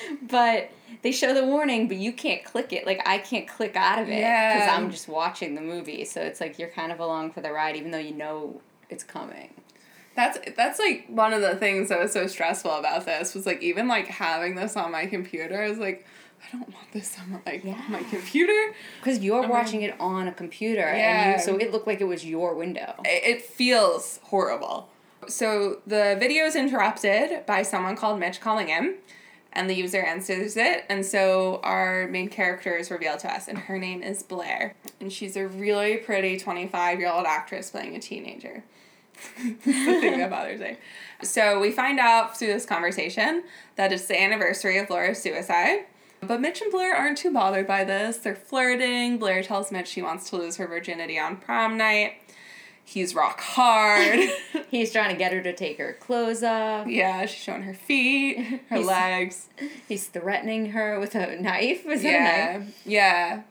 but 0.24 0.72
they 1.02 1.12
show 1.12 1.34
the 1.34 1.46
warning, 1.46 1.88
but 1.88 1.98
you 1.98 2.12
can't 2.14 2.44
click 2.44 2.74
it. 2.74 2.86
Like 2.86 3.02
I 3.08 3.18
can't 3.18 3.48
click 3.48 3.76
out 3.76 4.00
of 4.00 4.06
it 4.08 4.12
because 4.12 4.22
Yeah. 4.22 4.76
I'm 4.78 4.92
just 4.92 5.08
watching 5.08 5.56
the 5.56 5.62
movie. 5.62 6.06
So 6.06 6.22
it's 6.22 6.40
like 6.42 6.60
you're 6.60 6.70
kind 6.70 6.92
of 6.92 7.00
along 7.00 7.32
for 7.32 7.42
the 7.42 7.52
ride, 7.52 7.76
even 7.76 7.92
though 7.92 7.98
you 7.98 8.14
know 8.14 8.62
it's 8.90 9.04
coming. 9.04 9.54
That's 10.16 10.38
that's 10.58 10.80
like 10.80 11.06
one 11.08 11.32
of 11.34 11.42
the 11.42 11.56
things 11.56 11.90
that 11.90 12.00
was 12.00 12.12
so 12.12 12.28
stressful 12.28 12.72
about 12.72 13.06
this 13.06 13.34
was 13.34 13.46
like 13.46 13.62
even 13.62 13.88
like 13.88 14.08
having 14.08 14.56
this 14.56 14.76
on 14.76 14.92
my 14.92 15.06
computer. 15.06 15.62
I 15.62 15.70
was 15.70 15.78
like, 15.78 16.06
I 16.42 16.52
don't 16.58 16.74
want 16.74 16.92
this 16.94 17.18
on 17.20 17.32
my 17.32 17.40
like 17.46 17.64
my 17.90 18.04
computer. 18.04 18.74
Because 19.00 19.20
you're 19.20 19.44
Um, 19.44 19.50
watching 19.50 19.82
it 19.82 19.96
on 20.00 20.28
a 20.28 20.32
computer, 20.32 20.82
and 20.84 20.98
Yeah. 20.98 21.32
you, 21.38 21.40
so 21.44 21.58
it 21.58 21.72
looked 21.72 21.88
like 21.88 22.02
it 22.02 22.06
was 22.06 22.26
your 22.26 22.54
window. 22.56 22.96
it 23.06 23.42
feels 23.42 24.20
horrible. 24.24 24.90
So 25.28 25.82
the 25.86 26.16
video 26.20 26.46
is 26.46 26.56
interrupted 26.56 27.46
by 27.46 27.62
someone 27.64 27.96
called 27.96 28.20
Mitch 28.20 28.40
calling 28.40 28.68
him, 28.68 28.96
and 29.52 29.70
the 29.70 29.74
user 29.76 30.02
answers 30.02 30.56
it. 30.58 30.86
And 30.90 31.06
so 31.06 31.60
our 31.64 32.08
main 32.08 32.30
character 32.30 32.76
is 32.76 32.90
revealed 32.90 33.20
to 33.20 33.32
us, 33.32 33.48
and 33.48 33.58
her 33.58 33.78
name 33.78 34.02
is 34.02 34.24
Blair. 34.24 34.74
And 35.02 35.12
she's 35.12 35.36
a 35.36 35.46
really 35.48 35.98
pretty 35.98 36.38
25 36.40 37.00
year 37.00 37.10
old 37.12 37.26
actress 37.26 37.70
playing 37.70 37.96
a 37.96 38.00
teenager. 38.00 38.64
The 39.44 39.74
thing 40.00 40.18
that 40.20 40.30
bothers 40.30 40.62
me. 40.62 40.78
So 41.22 41.60
we 41.60 41.72
find 41.72 42.00
out 42.00 42.38
through 42.38 42.48
this 42.54 42.66
conversation 42.66 43.44
that 43.76 43.92
it's 43.92 44.06
the 44.06 44.20
anniversary 44.20 44.78
of 44.78 44.90
Laura's 44.90 45.22
suicide. 45.22 45.80
But 46.22 46.42
Mitch 46.42 46.62
and 46.62 46.72
Blair 46.72 46.96
aren't 46.96 47.18
too 47.18 47.32
bothered 47.32 47.66
by 47.68 47.84
this. 47.84 48.18
They're 48.18 48.36
flirting. 48.36 49.18
Blair 49.18 49.42
tells 49.42 49.72
Mitch 49.72 49.88
she 49.88 50.02
wants 50.02 50.30
to 50.30 50.36
lose 50.38 50.58
her 50.58 50.68
virginity 50.68 51.18
on 51.18 51.38
prom 51.38 51.78
night. 51.78 52.14
He's 52.84 53.14
rock 53.16 53.40
hard. 53.40 54.30
He's 54.72 54.92
trying 54.92 55.12
to 55.12 55.16
get 55.16 55.32
her 55.32 55.42
to 55.42 55.54
take 55.54 55.78
her 55.78 55.94
clothes 55.94 56.44
off. 56.44 56.88
yeah, 56.88 57.26
she's 57.26 57.42
showing 57.42 57.62
her 57.64 57.74
feet, 57.74 58.38
her 58.70 58.76
He's- 58.78 58.86
legs. 58.88 59.50
He's 59.88 60.08
threatening 60.08 60.72
her 60.72 61.00
with 61.00 61.16
a 61.16 61.40
knife. 61.40 61.86
Was 61.88 62.02
that 62.02 62.08
a 62.10 62.12
yeah, 62.12 62.58
knife? 62.58 62.82
yeah. 62.86 63.42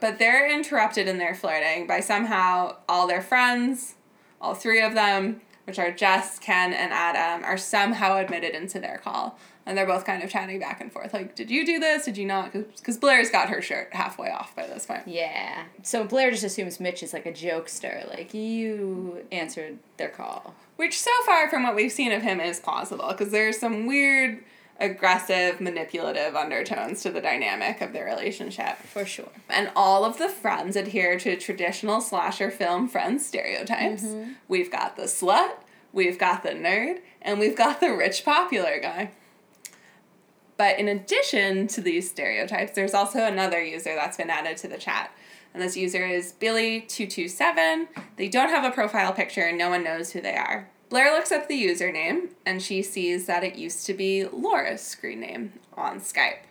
But 0.00 0.18
they're 0.18 0.50
interrupted 0.52 1.08
in 1.08 1.16
their 1.18 1.34
flirting 1.34 1.86
by 1.86 2.00
somehow 2.00 2.76
all 2.88 3.06
their 3.06 3.22
friends, 3.22 3.94
all 4.40 4.54
three 4.54 4.82
of 4.82 4.92
them, 4.94 5.40
which 5.64 5.78
are 5.78 5.90
Jess, 5.90 6.38
Ken, 6.38 6.72
and 6.74 6.92
Adam, 6.92 7.42
are 7.44 7.56
somehow 7.56 8.18
admitted 8.18 8.54
into 8.54 8.78
their 8.78 8.98
call. 8.98 9.38
And 9.68 9.76
they're 9.76 9.84
both 9.86 10.04
kind 10.04 10.22
of 10.22 10.30
chatting 10.30 10.60
back 10.60 10.80
and 10.80 10.92
forth. 10.92 11.12
Like, 11.12 11.34
did 11.34 11.50
you 11.50 11.66
do 11.66 11.80
this? 11.80 12.04
Did 12.04 12.16
you 12.16 12.24
not? 12.24 12.52
Because 12.52 12.98
Blair's 12.98 13.30
got 13.30 13.48
her 13.48 13.60
shirt 13.60 13.88
halfway 13.92 14.30
off 14.30 14.54
by 14.54 14.64
this 14.64 14.86
point. 14.86 15.02
Yeah. 15.06 15.64
So 15.82 16.04
Blair 16.04 16.30
just 16.30 16.44
assumes 16.44 16.78
Mitch 16.78 17.02
is 17.02 17.12
like 17.12 17.26
a 17.26 17.32
jokester. 17.32 18.08
Like, 18.08 18.32
you 18.32 19.24
answered 19.32 19.78
their 19.96 20.08
call. 20.08 20.54
Which, 20.76 20.96
so 20.98 21.10
far 21.24 21.50
from 21.50 21.64
what 21.64 21.74
we've 21.74 21.90
seen 21.90 22.12
of 22.12 22.22
him, 22.22 22.38
is 22.38 22.60
plausible. 22.60 23.08
Because 23.08 23.32
there's 23.32 23.58
some 23.58 23.86
weird, 23.86 24.44
aggressive, 24.78 25.60
manipulative 25.60 26.36
undertones 26.36 27.02
to 27.02 27.10
the 27.10 27.20
dynamic 27.20 27.80
of 27.80 27.92
their 27.92 28.04
relationship. 28.04 28.76
For 28.76 29.04
sure. 29.04 29.30
And 29.48 29.72
all 29.74 30.04
of 30.04 30.18
the 30.18 30.28
friends 30.28 30.76
adhere 30.76 31.18
to 31.18 31.36
traditional 31.36 32.00
slasher 32.00 32.52
film 32.52 32.86
friend 32.86 33.20
stereotypes. 33.20 34.04
Mhm. 34.04 34.34
We've 34.46 34.70
got 34.70 34.96
the 34.96 35.04
slut, 35.04 35.54
we've 35.92 36.18
got 36.18 36.44
the 36.44 36.50
nerd, 36.50 36.98
and 37.20 37.40
we've 37.40 37.56
got 37.56 37.80
the 37.80 37.92
rich 37.92 38.24
popular 38.24 38.78
guy. 38.78 39.10
But 40.56 40.78
in 40.78 40.88
addition 40.88 41.66
to 41.68 41.80
these 41.80 42.10
stereotypes, 42.10 42.72
there's 42.72 42.94
also 42.94 43.24
another 43.24 43.62
user 43.62 43.94
that's 43.94 44.16
been 44.16 44.30
added 44.30 44.56
to 44.58 44.68
the 44.68 44.78
chat. 44.78 45.10
And 45.52 45.62
this 45.62 45.76
user 45.76 46.04
is 46.06 46.34
Billy227. 46.40 47.88
They 48.16 48.28
don't 48.28 48.50
have 48.50 48.64
a 48.64 48.74
profile 48.74 49.12
picture 49.12 49.42
and 49.42 49.58
no 49.58 49.70
one 49.70 49.84
knows 49.84 50.12
who 50.12 50.20
they 50.20 50.36
are. 50.36 50.68
Blair 50.88 51.12
looks 51.12 51.32
up 51.32 51.48
the 51.48 51.62
username 51.62 52.28
and 52.44 52.62
she 52.62 52.82
sees 52.82 53.26
that 53.26 53.42
it 53.42 53.56
used 53.56 53.86
to 53.86 53.94
be 53.94 54.24
Laura's 54.26 54.82
screen 54.82 55.20
name 55.20 55.52
on 55.74 56.00
Skype. 56.00 56.44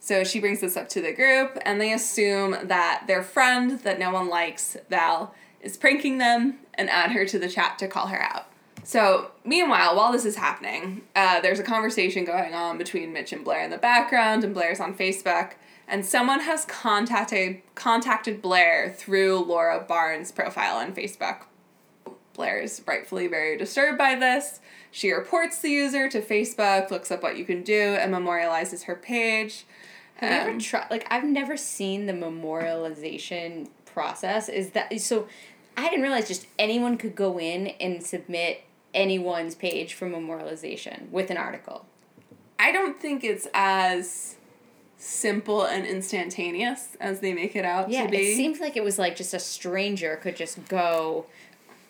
So 0.00 0.24
she 0.24 0.40
brings 0.40 0.60
this 0.60 0.76
up 0.76 0.88
to 0.90 1.00
the 1.00 1.12
group, 1.12 1.58
and 1.62 1.80
they 1.80 1.92
assume 1.92 2.56
that 2.62 3.04
their 3.06 3.22
friend 3.22 3.80
that 3.80 3.98
no 3.98 4.12
one 4.12 4.28
likes, 4.28 4.76
Val, 4.88 5.34
is 5.60 5.76
pranking 5.76 6.18
them 6.18 6.60
and 6.74 6.88
add 6.88 7.10
her 7.12 7.26
to 7.26 7.38
the 7.38 7.48
chat 7.48 7.78
to 7.80 7.88
call 7.88 8.06
her 8.06 8.22
out. 8.22 8.46
So, 8.88 9.32
meanwhile, 9.44 9.94
while 9.94 10.12
this 10.12 10.24
is 10.24 10.36
happening, 10.36 11.02
uh, 11.14 11.42
there's 11.42 11.58
a 11.58 11.62
conversation 11.62 12.24
going 12.24 12.54
on 12.54 12.78
between 12.78 13.12
Mitch 13.12 13.34
and 13.34 13.44
Blair 13.44 13.62
in 13.62 13.68
the 13.70 13.76
background, 13.76 14.44
and 14.44 14.54
Blair's 14.54 14.80
on 14.80 14.94
Facebook, 14.94 15.52
and 15.86 16.06
someone 16.06 16.40
has 16.40 16.64
contacted 16.64 17.60
contacted 17.74 18.40
Blair 18.40 18.88
through 18.96 19.40
Laura 19.40 19.84
Barnes' 19.86 20.32
profile 20.32 20.78
on 20.78 20.94
Facebook. 20.94 21.42
Blair 22.32 22.62
is 22.62 22.80
rightfully 22.86 23.26
very 23.26 23.58
disturbed 23.58 23.98
by 23.98 24.14
this. 24.14 24.60
She 24.90 25.12
reports 25.12 25.58
the 25.58 25.68
user 25.68 26.08
to 26.08 26.22
Facebook, 26.22 26.90
looks 26.90 27.10
up 27.10 27.22
what 27.22 27.36
you 27.36 27.44
can 27.44 27.62
do, 27.62 27.78
and 27.78 28.10
memorializes 28.10 28.84
her 28.84 28.94
page. 28.94 29.66
Have 30.14 30.30
you 30.32 30.36
Um, 30.38 30.48
ever 30.48 30.60
tried? 30.60 30.90
Like, 30.90 31.06
I've 31.10 31.24
never 31.24 31.58
seen 31.58 32.06
the 32.06 32.14
memorialization 32.14 33.68
process. 33.84 34.48
Is 34.48 34.70
that 34.70 34.98
so? 34.98 35.28
I 35.76 35.90
didn't 35.90 36.00
realize 36.00 36.26
just 36.26 36.46
anyone 36.58 36.96
could 36.96 37.14
go 37.14 37.38
in 37.38 37.66
and 37.66 38.02
submit 38.02 38.62
anyone's 38.94 39.54
page 39.54 39.94
for 39.94 40.08
memorialization 40.08 41.08
with 41.10 41.30
an 41.30 41.36
article. 41.36 41.86
I 42.58 42.72
don't 42.72 43.00
think 43.00 43.22
it's 43.24 43.46
as 43.54 44.36
simple 44.96 45.62
and 45.64 45.86
instantaneous 45.86 46.96
as 47.00 47.20
they 47.20 47.32
make 47.32 47.54
it 47.54 47.64
out 47.64 47.88
Yeah, 47.90 48.04
to 48.04 48.10
be. 48.10 48.32
it 48.32 48.36
seems 48.36 48.58
like 48.60 48.76
it 48.76 48.82
was 48.82 48.98
like 48.98 49.14
just 49.14 49.32
a 49.32 49.38
stranger 49.38 50.16
could 50.16 50.34
just 50.36 50.66
go 50.68 51.26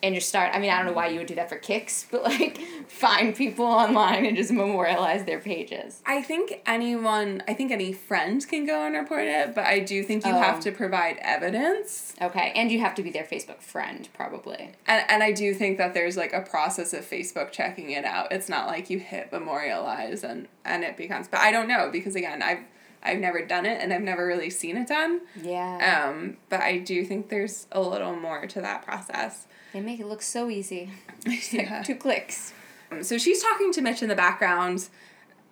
and 0.02 0.14
just 0.14 0.28
start. 0.28 0.54
I 0.54 0.58
mean, 0.58 0.70
I 0.70 0.76
don't 0.78 0.86
know 0.86 0.92
why 0.92 1.08
you 1.08 1.18
would 1.18 1.26
do 1.26 1.34
that 1.36 1.48
for 1.48 1.56
kicks, 1.56 2.06
but 2.10 2.22
like 2.24 2.58
find 2.88 3.34
people 3.34 3.64
online 3.66 4.24
and 4.26 4.36
just 4.36 4.52
memorialize 4.52 5.24
their 5.24 5.40
pages. 5.40 6.02
I 6.06 6.22
think 6.22 6.60
anyone, 6.66 7.42
I 7.48 7.54
think 7.54 7.72
any 7.72 7.92
friend 7.92 8.46
can 8.48 8.64
go 8.66 8.84
and 8.86 8.94
report 8.94 9.24
it, 9.24 9.54
but 9.54 9.64
I 9.64 9.80
do 9.80 10.02
think 10.02 10.24
you 10.24 10.32
Oh. 10.32 10.38
have 10.40 10.60
to 10.60 10.72
provide 10.72 11.16
evidence. 11.20 12.14
Okay, 12.22 12.52
and 12.54 12.70
you 12.70 12.80
have 12.80 12.94
to 12.96 13.02
be 13.02 13.10
their 13.10 13.24
Facebook 13.24 13.60
friend, 13.62 14.08
probably. 14.14 14.72
And, 14.86 15.04
and 15.08 15.22
I 15.22 15.32
do 15.32 15.52
think 15.54 15.78
that 15.78 15.94
there's 15.94 16.16
like 16.16 16.32
a 16.32 16.42
process 16.42 16.92
of 16.94 17.04
Facebook 17.04 17.50
checking 17.52 17.90
it 17.90 18.04
out. 18.04 18.30
It's 18.32 18.48
not 18.48 18.66
like 18.66 18.90
you 18.90 18.98
hit 18.98 19.32
memorialize 19.32 20.22
and, 20.24 20.48
and 20.64 20.84
it 20.84 20.96
becomes, 20.96 21.28
but 21.28 21.40
I 21.40 21.50
don't 21.50 21.68
know 21.68 21.90
because 21.90 22.14
again, 22.14 22.42
I've, 22.42 22.60
I've 23.02 23.18
never 23.18 23.44
done 23.44 23.64
it 23.66 23.80
and 23.80 23.92
I've 23.92 24.02
never 24.02 24.26
really 24.26 24.50
seen 24.50 24.76
it 24.76 24.88
done. 24.88 25.20
Yeah. 25.40 26.08
Um, 26.10 26.36
but 26.48 26.60
I 26.60 26.78
do 26.78 27.04
think 27.04 27.28
there's 27.28 27.66
a 27.72 27.80
little 27.80 28.16
more 28.16 28.46
to 28.46 28.60
that 28.60 28.84
process. 28.84 29.46
They 29.72 29.80
make 29.80 30.00
it 30.00 30.06
look 30.06 30.22
so 30.22 30.48
easy. 30.48 30.90
Just 31.26 31.52
like 31.54 31.84
two 31.84 31.96
clicks. 31.96 32.52
Um, 32.90 33.02
So 33.02 33.18
she's 33.18 33.42
talking 33.42 33.72
to 33.72 33.82
Mitch 33.82 34.02
in 34.02 34.08
the 34.08 34.14
background, 34.16 34.88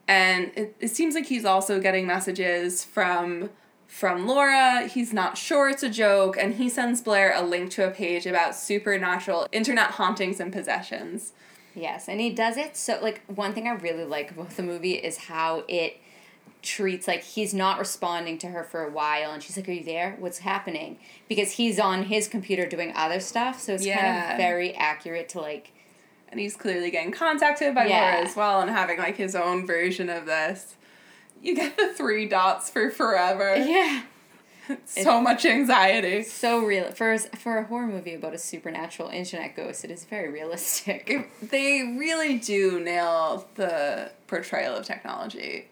and 0.08 0.52
it, 0.56 0.74
it 0.80 0.88
seems 0.88 1.14
like 1.14 1.26
he's 1.26 1.44
also 1.44 1.80
getting 1.80 2.06
messages 2.06 2.84
from 2.84 3.50
from 3.86 4.26
Laura. 4.26 4.88
He's 4.88 5.12
not 5.12 5.38
sure 5.38 5.68
it's 5.68 5.82
a 5.82 5.90
joke, 5.90 6.36
and 6.36 6.54
he 6.54 6.68
sends 6.68 7.00
Blair 7.02 7.32
a 7.34 7.42
link 7.42 7.70
to 7.72 7.86
a 7.86 7.90
page 7.90 8.26
about 8.26 8.54
supernatural 8.54 9.46
internet 9.52 9.92
hauntings 9.92 10.40
and 10.40 10.52
possessions. 10.52 11.32
Yes, 11.74 12.08
and 12.08 12.20
he 12.20 12.30
does 12.30 12.56
it 12.56 12.74
so 12.76 12.98
like 13.02 13.20
one 13.26 13.52
thing 13.52 13.68
I 13.68 13.72
really 13.72 14.04
like 14.04 14.30
about 14.30 14.50
the 14.50 14.62
movie 14.62 14.94
is 14.94 15.18
how 15.18 15.64
it 15.68 16.00
treats 16.66 17.06
like 17.06 17.22
he's 17.22 17.54
not 17.54 17.78
responding 17.78 18.36
to 18.38 18.48
her 18.48 18.64
for 18.64 18.84
a 18.84 18.90
while 18.90 19.30
and 19.30 19.42
she's 19.42 19.56
like, 19.56 19.68
Are 19.68 19.72
you 19.72 19.84
there? 19.84 20.16
What's 20.18 20.38
happening? 20.38 20.98
Because 21.28 21.52
he's 21.52 21.78
on 21.78 22.04
his 22.04 22.28
computer 22.28 22.66
doing 22.66 22.92
other 22.94 23.20
stuff, 23.20 23.60
so 23.60 23.74
it's 23.74 23.86
kind 23.86 24.32
of 24.32 24.36
very 24.36 24.74
accurate 24.74 25.28
to 25.30 25.40
like 25.40 25.72
And 26.28 26.40
he's 26.40 26.56
clearly 26.56 26.90
getting 26.90 27.12
contacted 27.12 27.74
by 27.74 27.86
Yeah. 27.86 28.00
Laura 28.00 28.26
as 28.26 28.36
well, 28.36 28.60
and 28.60 28.70
having 28.70 28.98
like 28.98 29.16
his 29.16 29.34
own 29.34 29.66
version 29.66 30.10
of 30.10 30.26
this. 30.26 30.74
You 31.42 31.54
get 31.54 31.76
the 31.76 31.92
three 31.94 32.26
dots 32.26 32.68
for 32.68 32.90
forever. 32.90 33.56
Yeah. 33.56 34.02
so 34.84 35.20
much 35.20 35.44
anxiety. 35.46 36.24
So 36.24 36.58
real 36.64 36.90
for 36.90 37.12
a, 37.12 37.18
for 37.20 37.58
a 37.58 37.64
horror 37.64 37.86
movie 37.86 38.14
about 38.14 38.34
a 38.34 38.38
supernatural 38.38 39.10
internet 39.10 39.54
ghost, 39.54 39.84
it 39.84 39.92
is 39.92 40.04
very 40.04 40.28
realistic. 40.28 41.30
They 41.40 41.94
really 41.96 42.38
do 42.38 42.80
nail 42.80 43.46
the 43.54 44.10
portrayal 44.26 44.74
of 44.74 44.84
technology 44.84 45.68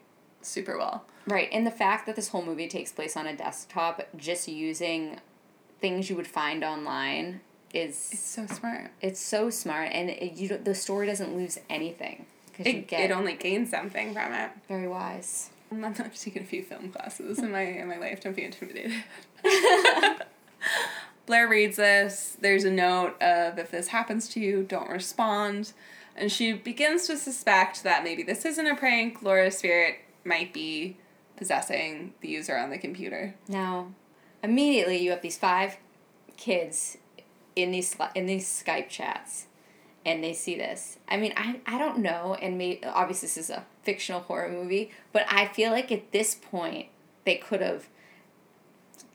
super 0.47 0.77
well. 0.77 1.05
Right, 1.27 1.49
and 1.51 1.65
the 1.65 1.71
fact 1.71 2.05
that 2.05 2.15
this 2.15 2.29
whole 2.29 2.43
movie 2.45 2.67
takes 2.67 2.91
place 2.91 3.17
on 3.17 3.25
a 3.25 3.35
desktop, 3.35 4.07
just 4.15 4.47
using 4.47 5.19
things 5.81 6.09
you 6.09 6.15
would 6.15 6.27
find 6.27 6.63
online, 6.63 7.41
is 7.73 8.09
it's 8.11 8.19
so 8.19 8.45
smart. 8.45 8.91
It's 9.01 9.19
so 9.19 9.49
smart, 9.49 9.89
and 9.91 10.09
it, 10.09 10.33
you 10.33 10.47
the 10.57 10.75
story 10.75 11.07
doesn't 11.07 11.35
lose 11.35 11.57
anything 11.69 12.25
because 12.51 12.71
you 12.71 12.79
It, 12.79 12.87
get 12.87 13.09
it 13.09 13.11
only 13.13 13.33
gains 13.33 13.71
something 13.71 14.13
from 14.13 14.33
it. 14.33 14.51
very 14.67 14.87
wise. 14.87 15.49
I'm 15.71 15.81
not 15.81 15.99
I've 15.99 16.15
taken 16.17 16.43
a 16.43 16.45
few 16.45 16.61
film 16.63 16.89
classes 16.91 17.39
in 17.39 17.51
my 17.51 17.61
in 17.63 17.87
my 17.87 17.97
life. 17.97 18.21
Don't 18.21 18.35
be 18.35 18.43
intimidated. 18.45 18.93
Blair 21.25 21.47
reads 21.47 21.77
this. 21.77 22.37
There's 22.39 22.63
a 22.65 22.71
note 22.71 23.19
of 23.21 23.57
if 23.57 23.71
this 23.71 23.87
happens 23.87 24.27
to 24.29 24.39
you, 24.39 24.61
don't 24.63 24.89
respond. 24.89 25.73
And 26.15 26.31
she 26.31 26.53
begins 26.53 27.07
to 27.07 27.17
suspect 27.17 27.83
that 27.83 28.03
maybe 28.03 28.21
this 28.23 28.45
isn't 28.45 28.65
a 28.67 28.75
prank. 28.75 29.21
Laura's 29.23 29.57
spirit 29.57 29.97
might 30.25 30.53
be 30.53 30.97
possessing 31.37 32.13
the 32.21 32.27
user 32.27 32.57
on 32.57 32.69
the 32.69 32.77
computer. 32.77 33.35
Now, 33.47 33.93
immediately 34.43 34.97
you 34.97 35.11
have 35.11 35.21
these 35.21 35.37
five 35.37 35.77
kids 36.37 36.97
in 37.55 37.71
these 37.71 37.95
in 38.13 38.25
these 38.25 38.45
Skype 38.47 38.89
chats, 38.89 39.45
and 40.05 40.23
they 40.23 40.33
see 40.33 40.55
this. 40.55 40.97
I 41.07 41.17
mean, 41.17 41.33
I 41.37 41.61
I 41.65 41.77
don't 41.77 41.99
know, 41.99 42.35
and 42.41 42.57
may 42.57 42.81
obviously 42.83 43.27
this 43.27 43.37
is 43.37 43.49
a 43.49 43.65
fictional 43.83 44.21
horror 44.21 44.49
movie, 44.49 44.91
but 45.13 45.25
I 45.29 45.47
feel 45.47 45.71
like 45.71 45.91
at 45.91 46.11
this 46.11 46.35
point 46.35 46.87
they 47.23 47.35
could 47.35 47.61
have 47.61 47.87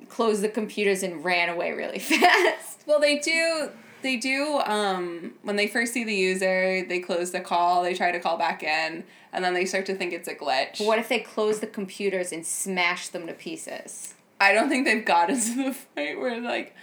closed 0.08 0.42
the 0.42 0.48
computers 0.48 1.02
and 1.02 1.24
ran 1.24 1.48
away 1.48 1.72
really 1.72 1.98
fast. 2.00 2.82
Well, 2.86 3.00
they 3.00 3.18
do. 3.18 3.70
They 4.03 4.16
do. 4.16 4.59
Um, 4.64 5.34
when 5.42 5.57
they 5.57 5.66
first 5.66 5.92
see 5.92 6.05
the 6.05 6.14
user, 6.14 6.84
they 6.86 7.01
close 7.01 7.30
the 7.32 7.40
call. 7.40 7.82
They 7.82 7.94
try 7.94 8.11
to 8.12 8.20
call 8.20 8.36
back 8.38 8.62
in, 8.62 9.05
and 9.32 9.44
then 9.44 9.55
they 9.55 9.64
start 9.66 9.86
to 9.86 9.94
think 9.94 10.12
it's 10.12 10.28
a 10.28 10.34
glitch. 10.34 10.78
But 10.78 10.86
what 10.86 10.98
if 10.98 11.09
they 11.09 11.20
close 11.20 11.61
the 11.61 11.66
computers 11.66 12.32
and 12.32 12.46
smash 12.46 13.09
them 13.09 13.26
to 13.26 13.32
pieces? 13.32 14.14
I 14.40 14.53
don't 14.53 14.68
think 14.68 14.86
they've 14.86 15.05
got 15.05 15.26
to 15.28 15.34
the 15.34 15.76
point 15.94 16.18
where 16.20 16.40
like, 16.40 16.74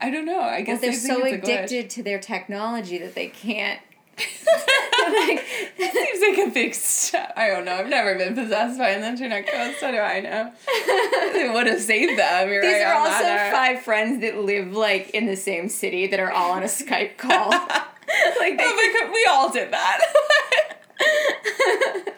I 0.00 0.10
don't 0.10 0.24
know. 0.26 0.40
I 0.40 0.56
Well, 0.58 0.64
guess 0.64 0.80
they're 0.80 0.90
they 0.92 0.96
think 0.96 1.12
so 1.18 1.24
it's 1.24 1.34
a 1.34 1.38
glitch. 1.38 1.54
addicted 1.64 1.90
to 1.90 2.02
their 2.02 2.18
technology 2.18 2.98
that 2.98 3.14
they 3.14 3.28
can't. 3.28 3.80
That 5.78 5.92
seems 5.94 6.20
like 6.20 6.48
a 6.48 6.50
big 6.52 6.74
step. 6.74 7.32
I 7.36 7.48
don't 7.48 7.64
know. 7.64 7.74
I've 7.76 7.88
never 7.88 8.16
been 8.16 8.34
possessed 8.34 8.78
by 8.78 8.90
an 8.90 9.02
internet 9.02 9.46
ghost. 9.46 9.82
What 9.82 9.92
do 9.92 9.98
I 9.98 10.20
know? 10.20 10.52
it 10.68 11.52
would 11.52 11.66
have 11.66 11.80
saved 11.80 12.18
them. 12.18 12.48
You're 12.48 12.62
These 12.62 12.72
right 12.72 12.86
are 12.86 12.94
also 12.94 13.56
five 13.56 13.82
friends 13.82 14.20
that 14.20 14.36
live 14.38 14.72
like 14.72 15.10
in 15.10 15.26
the 15.26 15.36
same 15.36 15.68
city 15.68 16.06
that 16.08 16.20
are 16.20 16.30
all 16.30 16.52
on 16.52 16.62
a 16.62 16.66
Skype 16.66 17.16
call. 17.16 17.50
like 17.50 18.58
they, 18.58 18.64
Oh, 18.64 19.10
we 19.12 19.26
all 19.30 19.50
did 19.50 19.72
that. 19.72 20.00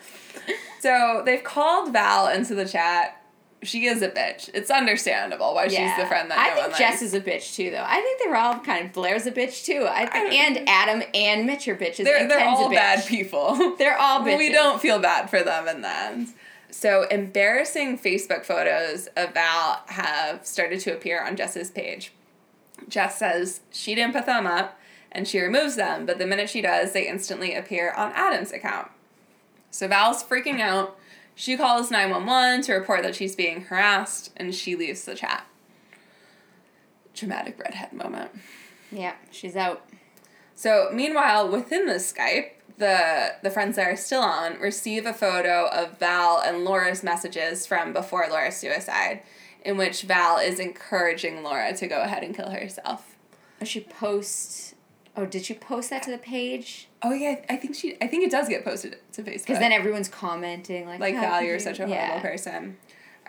so 0.81 1.23
they've 1.25 1.45
called 1.45 1.93
Val 1.93 2.29
into 2.29 2.55
the 2.55 2.67
chat, 2.67 3.22
she 3.63 3.87
is 3.87 4.03
a 4.03 4.09
bitch. 4.09 4.51
It's 4.55 4.71
understandable 4.71 5.55
why 5.55 5.69
she's 5.69 5.97
the 5.97 6.07
friend 6.07 6.31
that 6.31 6.39
I 6.39 6.55
no 6.55 6.63
think 6.63 6.77
Jess 6.77 6.91
likes. 6.95 7.03
is 7.03 7.15
a 7.15 7.21
bitch 7.21 7.55
too, 7.55 7.71
though. 7.71 7.85
I 7.87 8.01
think 8.01 8.21
they're 8.23 8.37
all 8.37 8.59
kind 8.59 8.87
of 8.87 8.93
Blair's 8.93 9.27
a 9.27 9.33
bitch 9.33 9.65
too. 9.65 9.87
I 9.89 10.07
think, 10.07 10.33
and 10.33 10.69
Adam 10.69 11.03
and 11.15 11.47
Mitch 11.47 11.69
are 11.69 11.77
bitches. 11.77 12.05
They're, 12.05 12.27
they're 12.29 12.47
all 12.47 12.71
bad 12.71 13.07
people. 13.07 13.77
They're 13.79 13.99
all 13.99 14.21
bitches. 14.21 14.39
We 14.39 14.51
don't 14.51 14.81
feel 14.81 14.99
bad 14.99 15.31
for 15.31 15.43
them 15.43 15.69
in 15.69 15.85
end. 15.85 16.29
So 16.71 17.07
embarrassing 17.11 17.99
Facebook 17.99 18.45
photos 18.45 19.07
of 19.17 19.35
Val 19.35 19.83
have 19.87 20.47
started 20.47 20.81
to 20.81 20.95
appear 20.95 21.23
on 21.23 21.37
Jess's 21.37 21.71
page. 21.71 22.13
Jess 22.89 23.19
says 23.19 23.61
she 23.71 23.95
didn't 23.95 24.15
put 24.15 24.27
them 24.27 24.47
up 24.47 24.79
and 25.13 25.29
she 25.29 25.39
removes 25.39 25.77
them, 25.77 26.07
but 26.07 26.19
the 26.19 26.27
minute 26.27 26.49
she 26.49 26.63
does, 26.63 26.93
they 26.93 27.07
instantly 27.07 27.55
appear 27.55 27.93
on 27.93 28.13
Adam's 28.13 28.51
account. 28.53 28.91
So 29.71 29.87
Val's 29.87 30.25
freaking 30.25 30.61
out. 30.61 30.99
She 31.35 31.57
calls 31.57 31.91
911 31.91 32.63
to 32.63 32.75
report 32.75 33.03
that 33.03 33.15
she's 33.15 33.35
being 33.35 33.63
harassed 33.63 34.33
and 34.37 34.55
she 34.55 34.77
leaves 34.77 35.05
the 35.05 35.15
chat. 35.15 35.47
Dramatic 37.15 37.59
redhead 37.59 37.93
moment. 37.93 38.31
Yeah, 38.91 39.15
she's 39.31 39.57
out. 39.57 39.87
So 40.55 40.91
meanwhile, 40.93 41.49
within 41.49 41.87
the 41.87 41.95
Skype, 41.95 42.51
the 42.79 43.35
the 43.43 43.51
friends 43.51 43.77
that 43.77 43.87
are 43.87 43.97
still 43.97 44.23
on 44.23 44.59
receive 44.59 45.07
a 45.07 45.13
photo 45.13 45.69
of 45.69 45.99
Val 45.99 46.41
and 46.45 46.65
Laura's 46.65 47.03
messages 47.03 47.67
from 47.67 47.93
before 47.93 48.27
Laura's 48.29 48.57
suicide, 48.57 49.23
in 49.65 49.77
which 49.77 50.03
Val 50.03 50.39
is 50.39 50.59
encouraging 50.59 51.43
Laura 51.43 51.75
to 51.77 51.87
go 51.87 52.03
ahead 52.03 52.23
and 52.23 52.35
kill 52.35 52.51
herself. 52.51 53.17
She 53.63 53.81
posts. 53.81 54.72
Oh, 55.17 55.27
did 55.27 55.45
she 55.45 55.55
post 55.55 55.91
that 55.91 56.03
to 56.05 56.11
the 56.11 56.19
page? 56.19 56.89
Oh 57.03 57.13
yeah, 57.13 57.37
I 57.51 57.57
think 57.57 57.75
she. 57.75 57.97
I 58.01 58.07
think 58.07 58.25
it 58.25 58.31
does 58.31 58.49
get 58.49 58.65
posted 58.65 58.97
to 59.13 59.23
Facebook. 59.23 59.41
Because 59.47 59.59
then 59.59 59.73
everyone's 59.73 60.09
commenting 60.09 60.87
like, 60.87 61.01
like 61.01 61.15
"How 61.15 61.23
Val, 61.23 61.43
you're 61.43 61.59
such 61.59 61.81
a 61.81 61.89
Yeah. 61.89 62.07
horrible 62.07 62.29
person. 62.31 62.77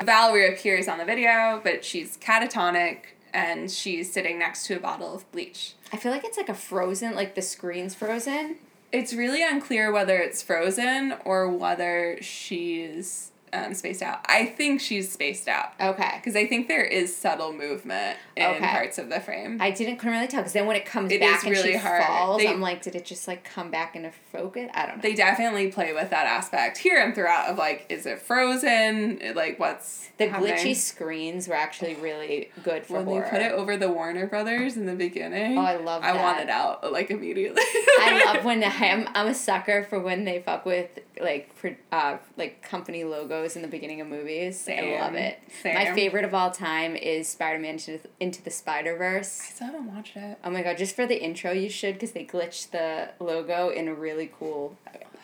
Val 0.02 0.32
reappears 0.34 0.88
on 0.88 0.98
the 0.98 1.06
video, 1.06 1.60
but 1.64 1.84
she's 1.84 2.18
catatonic 2.18 3.00
and 3.34 3.70
she's 3.70 4.12
sitting 4.14 4.40
next 4.40 4.66
to 4.68 4.76
a 4.78 4.80
bottle 4.80 5.14
of 5.14 5.30
bleach. 5.32 5.74
I 5.92 5.98
feel 5.98 6.12
like 6.12 6.24
it's 6.24 6.38
like 6.38 6.50
a 6.50 6.54
frozen, 6.54 7.16
like 7.16 7.36
the 7.36 7.42
screen's 7.42 7.94
frozen. 7.96 8.58
It's 8.92 9.14
really 9.14 9.44
unclear 9.44 9.92
whether 9.92 10.18
it's 10.20 10.42
frozen 10.42 11.16
or 11.26 11.50
whether 11.50 12.18
she's 12.22 13.32
um, 13.54 13.74
spaced 13.74 14.02
out. 14.02 14.20
I 14.26 14.46
think 14.46 14.82
she's 14.82 15.12
spaced 15.12 15.48
out. 15.48 15.74
Okay. 15.80 16.12
Because 16.16 16.36
I 16.36 16.48
think 16.48 16.68
there 16.68 16.84
is 16.84 17.16
subtle 17.16 17.54
movement 17.54 18.18
in 18.36 18.44
Okay. 18.46 18.60
parts 18.66 18.98
of 18.98 19.10
the 19.10 19.20
frame. 19.20 19.58
I 19.62 19.72
didn't 19.72 19.98
couldn't 19.98 20.14
really 20.16 20.28
tell 20.28 20.42
because 20.42 20.54
then 20.54 20.66
when 20.66 20.76
it 20.76 20.86
comes 20.86 21.12
It 21.12 21.20
back 21.20 21.44
and 21.44 21.52
really 21.52 21.74
she 21.74 21.78
hard. 21.78 22.04
falls, 22.04 22.42
They- 22.42 22.48
I'm 22.48 22.62
like, 22.62 22.82
did 22.82 22.96
it 22.96 23.06
just 23.06 23.28
like 23.28 23.44
come 23.44 23.70
back 23.72 23.96
into 23.96 24.12
focus? 24.32 24.70
I 24.74 24.86
don't 24.88 24.98
know. 24.98 25.02
they 25.02 25.14
definitely 25.14 25.72
play 25.72 25.94
with 25.94 26.10
that 26.10 26.26
aspect 26.26 26.78
here 26.80 27.00
and 27.00 27.14
throughout 27.14 27.50
of 27.50 27.58
like, 27.58 27.86
is 27.90 28.06
it 28.06 28.20
frozen? 28.20 29.22
Like, 29.36 29.60
what's 29.60 30.10
the 30.18 30.28
happening? 30.28 30.54
glitchy 30.56 30.76
screens 30.76 31.48
were 31.48 31.56
actually 31.56 31.96
really 31.96 32.50
good 32.64 32.86
for 32.86 32.94
when 32.98 33.06
horror. 33.06 33.24
they 33.26 33.30
put 33.30 33.42
it 33.42 33.52
over 33.52 33.78
the 33.78 33.90
Warner 33.92 34.28
Brothers 34.28 34.78
in 34.78 34.86
the 34.86 34.96
beginning. 34.96 35.58
Oh, 35.58 35.62
I 35.62 35.76
love 35.78 36.04
I 36.04 36.14
that. 36.14 36.24
want 36.24 36.40
it 36.42 36.50
out 36.50 36.92
like 36.92 37.12
immediately. 37.12 37.62
I 38.00 38.24
love 38.26 38.46
when 38.46 38.64
I'm 38.64 39.08
I'm 39.14 39.28
a 39.28 39.34
sucker 39.34 39.84
for 39.84 40.00
when 40.00 40.24
they 40.26 40.40
fuck 40.42 40.66
with 40.66 40.90
like 41.22 41.56
pro- 41.56 41.76
uh 41.92 42.18
like 42.38 42.62
company 42.62 43.04
logos 43.04 43.56
in 43.56 43.62
the 43.62 43.68
beginning 43.68 44.02
of 44.02 44.08
movies. 44.08 44.68
I 44.68 44.98
love 45.00 45.14
Same. 45.14 45.16
it. 45.16 45.40
My 45.66 45.94
favorite 45.94 46.26
of 46.26 46.34
all 46.34 46.52
time 46.52 46.96
is 46.96 47.28
Spider 47.30 47.60
Man 47.60 47.74
into, 47.76 48.00
into 48.20 48.42
the 48.44 48.50
Spider 48.52 48.98
Verse. 48.98 49.40
I 49.42 49.52
still 49.54 49.68
haven't 49.68 49.94
watched 49.94 50.16
it. 50.18 50.38
Oh 50.44 50.50
my 50.50 50.64
god! 50.64 50.78
Just 50.78 50.96
for 50.96 51.06
the 51.06 51.22
intro, 51.24 51.52
you 51.52 51.70
should 51.70 51.96
because 51.96 52.14
they 52.14 52.26
glitched 52.26 52.72
the 52.72 53.10
logo 53.24 53.70
in 53.70 53.88
a 53.88 53.94
really 53.94 54.32
cool. 54.40 54.78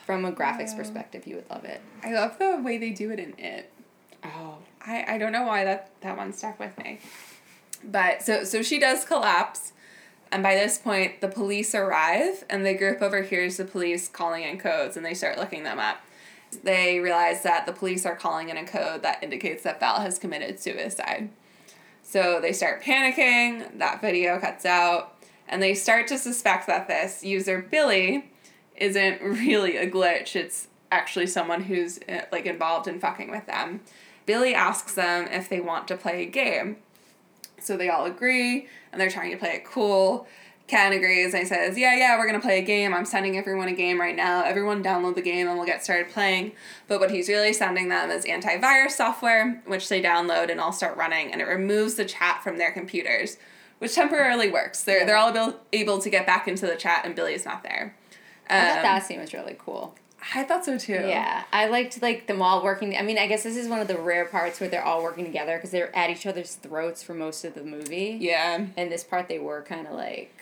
From 0.05 0.25
a 0.25 0.31
graphics 0.31 0.73
Oh. 0.73 0.77
perspective, 0.77 1.27
you 1.27 1.35
would 1.35 1.49
love 1.51 1.65
it. 1.65 1.81
I 2.03 2.13
love 2.13 2.39
the 2.39 2.59
way 2.63 2.77
they 2.79 2.89
do 2.89 3.11
it 3.11 3.19
in 3.19 3.33
it. 3.37 3.71
Oh. 4.23 4.57
I, 4.85 5.05
I 5.07 5.17
don't 5.19 5.31
know 5.31 5.43
why 5.43 5.65
that, 5.65 5.91
that 6.01 6.17
one 6.17 6.33
stuck 6.33 6.59
with 6.59 6.75
me. 6.79 6.99
But 7.83 8.23
so 8.23 8.43
so 8.43 8.61
she 8.63 8.79
does 8.79 9.05
collapse. 9.05 9.71
And 10.31 10.43
by 10.43 10.55
this 10.55 10.77
point, 10.77 11.21
the 11.21 11.27
police 11.27 11.73
arrive 11.73 12.43
and 12.49 12.65
the 12.65 12.75
group 12.75 13.01
overhears 13.01 13.57
the 13.57 13.65
police 13.65 14.07
calling 14.07 14.43
in 14.43 14.59
codes 14.59 14.95
and 14.95 15.05
they 15.05 15.13
start 15.13 15.37
looking 15.37 15.63
them 15.63 15.79
up. 15.79 15.97
They 16.63 16.99
realize 16.99 17.43
that 17.43 17.65
the 17.65 17.73
police 17.73 18.05
are 18.05 18.15
calling 18.15 18.49
in 18.49 18.57
a 18.57 18.65
code 18.65 19.03
that 19.03 19.23
indicates 19.23 19.63
that 19.63 19.79
Val 19.79 20.01
has 20.01 20.19
committed 20.19 20.59
suicide. 20.59 21.29
So 22.03 22.39
they 22.41 22.53
start 22.53 22.81
panicking, 22.81 23.77
that 23.77 24.01
video 24.01 24.39
cuts 24.39 24.65
out, 24.65 25.15
and 25.47 25.61
they 25.61 25.75
start 25.75 26.07
to 26.07 26.17
suspect 26.17 26.67
that 26.67 26.87
this 26.87 27.23
user, 27.23 27.61
Billy, 27.69 28.31
isn't 28.75 29.21
really 29.21 29.77
a 29.77 29.89
glitch. 29.89 30.35
It's 30.35 30.67
actually 30.91 31.27
someone 31.27 31.63
who's 31.63 31.99
uh, 32.09 32.21
like 32.31 32.45
involved 32.45 32.87
in 32.87 32.99
fucking 32.99 33.29
with 33.29 33.45
them. 33.45 33.81
Billy 34.25 34.53
asks 34.53 34.93
them 34.93 35.27
if 35.27 35.49
they 35.49 35.59
want 35.59 35.87
to 35.87 35.97
play 35.97 36.23
a 36.23 36.25
game. 36.25 36.77
So 37.63 37.77
they 37.77 37.89
all 37.89 38.05
agree 38.05 38.67
and 38.91 38.99
they're 38.99 39.09
trying 39.09 39.31
to 39.31 39.37
play 39.37 39.51
it 39.55 39.65
cool. 39.65 40.27
Ken 40.67 40.93
agrees 40.93 41.33
and 41.33 41.41
he 41.41 41.49
says, 41.49 41.77
Yeah, 41.77 41.95
yeah, 41.95 42.17
we're 42.17 42.27
gonna 42.27 42.39
play 42.39 42.59
a 42.59 42.61
game. 42.61 42.93
I'm 42.93 43.05
sending 43.05 43.37
everyone 43.37 43.67
a 43.67 43.73
game 43.73 43.99
right 43.99 44.15
now. 44.15 44.43
Everyone 44.43 44.83
download 44.83 45.15
the 45.15 45.21
game 45.21 45.47
and 45.47 45.57
we'll 45.57 45.65
get 45.65 45.83
started 45.83 46.09
playing. 46.09 46.51
But 46.87 46.99
what 46.99 47.09
he's 47.09 47.27
really 47.27 47.53
sending 47.53 47.89
them 47.89 48.11
is 48.11 48.23
antivirus 48.25 48.91
software, 48.91 49.63
which 49.65 49.89
they 49.89 49.99
download 50.01 50.51
and 50.51 50.59
all 50.59 50.71
start 50.71 50.95
running, 50.95 51.31
and 51.31 51.41
it 51.41 51.45
removes 51.45 51.95
the 51.95 52.05
chat 52.05 52.43
from 52.43 52.59
their 52.59 52.71
computers, 52.71 53.37
which 53.79 53.95
temporarily 53.95 54.49
works. 54.51 54.83
They're, 54.83 55.07
they're 55.07 55.17
all 55.17 55.29
able, 55.35 55.59
able 55.73 55.99
to 55.99 56.09
get 56.09 56.27
back 56.27 56.47
into 56.47 56.67
the 56.67 56.75
chat 56.75 57.01
and 57.03 57.15
Billy's 57.15 57.45
not 57.45 57.63
there. 57.63 57.95
I 58.47 58.59
thought 58.59 58.77
Um, 58.77 58.83
that 58.83 59.05
scene 59.05 59.19
was 59.19 59.33
really 59.33 59.55
cool. 59.57 59.95
I 60.35 60.43
thought 60.43 60.65
so 60.65 60.77
too. 60.77 60.93
Yeah, 60.93 61.43
I 61.51 61.67
liked 61.67 62.01
like 62.01 62.27
them 62.27 62.41
all 62.41 62.63
working. 62.63 62.95
I 62.97 63.01
mean, 63.01 63.17
I 63.17 63.27
guess 63.27 63.43
this 63.43 63.55
is 63.57 63.67
one 63.67 63.79
of 63.79 63.87
the 63.87 63.97
rare 63.97 64.25
parts 64.25 64.59
where 64.59 64.69
they're 64.69 64.83
all 64.83 65.01
working 65.01 65.25
together 65.25 65.55
because 65.57 65.71
they're 65.71 65.95
at 65.95 66.09
each 66.09 66.25
other's 66.25 66.55
throats 66.55 67.01
for 67.03 67.13
most 67.13 67.45
of 67.45 67.55
the 67.55 67.63
movie. 67.63 68.17
Yeah. 68.19 68.65
And 68.77 68.91
this 68.91 69.03
part, 69.03 69.27
they 69.27 69.39
were 69.39 69.61
kind 69.61 69.87
of 69.87 69.93
like 69.93 70.35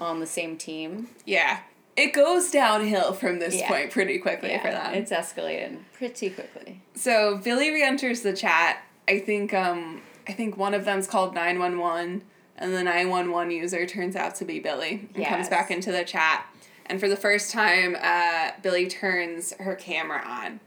on 0.00 0.20
the 0.20 0.26
same 0.26 0.56
team. 0.56 1.08
Yeah. 1.24 1.60
It 1.96 2.12
goes 2.12 2.50
downhill 2.50 3.12
from 3.12 3.38
this 3.40 3.56
Yeah. 3.56 3.68
point 3.68 3.90
pretty 3.90 4.18
quickly 4.18 4.50
Yeah, 4.50 4.62
for 4.62 4.70
them. 4.70 4.94
It's 4.94 5.10
escalated 5.10 5.78
pretty 5.94 6.30
quickly. 6.30 6.80
So 6.94 7.38
Billy 7.38 7.70
re-enters 7.70 8.22
the 8.22 8.32
chat. 8.32 8.82
I 9.08 9.18
think 9.20 9.52
um 9.54 10.02
I 10.28 10.32
think 10.32 10.56
one 10.56 10.74
of 10.74 10.84
them's 10.84 11.06
called 11.06 11.34
nine 11.34 11.58
one 11.58 11.78
one, 11.78 12.22
and 12.56 12.74
the 12.74 12.82
nine 12.84 13.08
one 13.08 13.30
one 13.32 13.50
user 13.50 13.86
turns 13.86 14.14
out 14.14 14.34
to 14.36 14.44
be 14.44 14.60
Billy 14.60 15.08
and 15.14 15.24
comes 15.24 15.48
back 15.48 15.70
into 15.70 15.90
the 15.90 16.04
chat. 16.04 16.46
And 16.88 16.98
for 16.98 17.08
the 17.08 17.16
first 17.16 17.50
time, 17.50 17.96
uh, 18.00 18.52
Billy 18.62 18.86
turns 18.86 19.52
her 19.60 19.74
camera 19.74 20.22
on, 20.26 20.60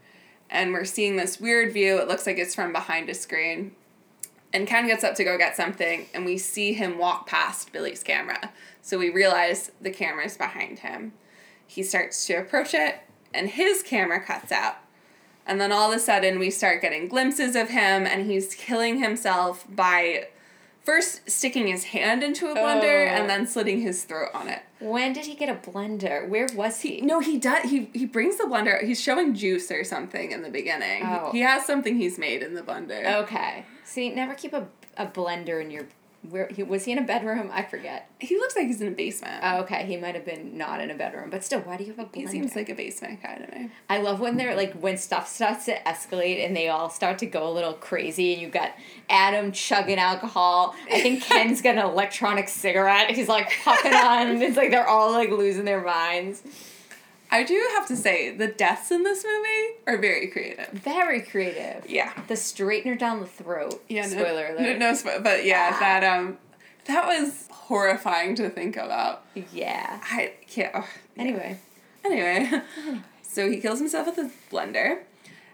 and 0.48 0.72
we're 0.72 0.84
seeing 0.84 1.16
this 1.16 1.40
weird 1.40 1.72
view. 1.72 1.98
It 1.98 2.06
looks 2.06 2.26
like 2.26 2.38
it's 2.38 2.54
from 2.54 2.72
behind 2.72 3.10
a 3.10 3.14
screen. 3.14 3.72
And 4.52 4.66
Ken 4.66 4.86
gets 4.86 5.02
up 5.02 5.14
to 5.16 5.24
go 5.24 5.36
get 5.36 5.56
something, 5.56 6.06
and 6.14 6.24
we 6.24 6.38
see 6.38 6.74
him 6.74 6.98
walk 6.98 7.26
past 7.26 7.72
Billy's 7.72 8.02
camera. 8.02 8.52
So 8.82 8.98
we 8.98 9.10
realize 9.10 9.72
the 9.80 9.90
camera's 9.90 10.36
behind 10.36 10.80
him. 10.80 11.12
He 11.66 11.82
starts 11.82 12.26
to 12.26 12.34
approach 12.34 12.74
it, 12.74 13.00
and 13.32 13.48
his 13.48 13.82
camera 13.82 14.22
cuts 14.22 14.52
out. 14.52 14.76
And 15.46 15.60
then 15.60 15.72
all 15.72 15.90
of 15.90 15.96
a 15.96 16.00
sudden, 16.00 16.38
we 16.38 16.50
start 16.50 16.82
getting 16.82 17.08
glimpses 17.08 17.56
of 17.56 17.70
him, 17.70 18.06
and 18.06 18.30
he's 18.30 18.54
killing 18.54 19.02
himself 19.02 19.66
by 19.68 20.28
first 20.84 21.30
sticking 21.30 21.66
his 21.68 21.84
hand 21.84 22.22
into 22.22 22.46
a 22.50 22.54
blender 22.54 23.06
Oh. 23.10 23.14
and 23.14 23.30
then 23.30 23.46
slitting 23.46 23.80
his 23.80 24.04
throat 24.04 24.30
on 24.34 24.48
it. 24.48 24.60
When 24.80 25.12
did 25.12 25.26
he 25.26 25.34
get 25.34 25.48
a 25.48 25.54
blender? 25.54 26.28
Where 26.28 26.48
was 26.54 26.80
he? 26.80 27.00
No, 27.00 27.20
he 27.20 27.38
does. 27.38 27.70
He 27.70 27.88
he 27.94 28.04
brings 28.06 28.36
the 28.36 28.44
blender. 28.44 28.82
He's 28.82 29.00
showing 29.00 29.34
juice 29.34 29.70
or 29.70 29.84
something 29.84 30.32
in 30.32 30.42
the 30.42 30.50
beginning. 30.50 31.02
Oh. 31.04 31.30
He 31.32 31.40
has 31.40 31.64
something 31.64 31.96
he's 31.96 32.18
made 32.18 32.42
in 32.42 32.54
the 32.54 32.62
blender. 32.62 33.04
Okay. 33.22 33.64
See, 33.84 34.10
never 34.10 34.34
keep 34.34 34.52
a, 34.52 34.66
a 34.96 35.06
blender 35.06 35.62
in 35.62 35.70
your. 35.70 35.86
Where 36.28 36.48
he 36.48 36.62
was 36.62 36.84
he 36.84 36.92
in 36.92 36.98
a 36.98 37.02
bedroom? 37.02 37.50
I 37.52 37.64
forget. 37.64 38.08
He 38.20 38.36
looks 38.36 38.54
like 38.54 38.66
he's 38.66 38.80
in 38.80 38.88
a 38.88 38.92
basement. 38.92 39.40
Oh, 39.42 39.62
okay. 39.62 39.84
He 39.86 39.96
might 39.96 40.14
have 40.14 40.24
been 40.24 40.56
not 40.56 40.80
in 40.80 40.90
a 40.90 40.94
bedroom, 40.94 41.30
but 41.30 41.42
still, 41.42 41.60
why 41.60 41.76
do 41.76 41.82
you 41.82 41.90
have 41.90 41.98
a 41.98 42.04
blender? 42.08 42.14
He 42.14 42.26
seems 42.28 42.54
like 42.54 42.68
a 42.68 42.74
basement 42.74 43.20
guy 43.22 43.36
to 43.38 43.58
me. 43.58 43.70
I 43.90 43.98
love 43.98 44.20
when 44.20 44.36
they're 44.36 44.54
like 44.54 44.72
when 44.74 44.96
stuff 44.96 45.28
starts 45.28 45.64
to 45.64 45.76
escalate 45.80 46.44
and 46.44 46.56
they 46.56 46.68
all 46.68 46.90
start 46.90 47.18
to 47.18 47.26
go 47.26 47.48
a 47.48 47.52
little 47.52 47.74
crazy 47.74 48.32
and 48.32 48.40
you 48.40 48.48
got 48.48 48.70
Adam 49.10 49.50
chugging 49.50 49.98
alcohol. 49.98 50.76
I 50.90 51.00
think 51.00 51.22
Ken's 51.24 51.60
got 51.60 51.76
an 51.76 51.84
electronic 51.84 52.48
cigarette. 52.48 53.10
He's 53.10 53.28
like 53.28 53.50
puffing 53.64 53.92
on 53.92 54.28
and 54.28 54.42
it's 54.42 54.56
like 54.56 54.70
they're 54.70 54.88
all 54.88 55.10
like 55.10 55.30
losing 55.30 55.64
their 55.64 55.82
minds. 55.82 56.42
I 57.32 57.42
do 57.44 57.68
have 57.76 57.88
to 57.88 57.96
say 57.96 58.30
the 58.36 58.46
deaths 58.46 58.90
in 58.90 59.02
this 59.04 59.24
movie 59.24 59.78
are 59.86 59.96
very 59.96 60.28
creative. 60.28 60.68
Very 60.68 61.22
creative. 61.22 61.88
Yeah. 61.88 62.12
The 62.28 62.34
straightener 62.34 62.98
down 62.98 63.20
the 63.20 63.26
throat. 63.26 63.82
Yeah. 63.88 64.02
No, 64.02 64.08
Spoiler 64.08 64.46
alert. 64.48 64.78
No, 64.78 64.92
no 64.92 65.20
but 65.20 65.44
yeah, 65.44 65.70
Ah. 65.74 65.78
that 65.80 66.04
um, 66.04 66.36
that 66.84 67.06
was 67.06 67.48
horrifying 67.50 68.34
to 68.36 68.50
think 68.50 68.76
about. 68.76 69.24
Yeah. 69.52 70.00
I 70.04 70.32
can't. 70.46 70.72
oh, 70.74 70.86
yeah. 71.16 71.22
Anyway. 71.22 71.58
Anyway, 72.04 72.50
so 73.22 73.48
he 73.50 73.60
kills 73.60 73.78
himself 73.78 74.06
with 74.08 74.18
a 74.18 74.30
blender, 74.52 75.02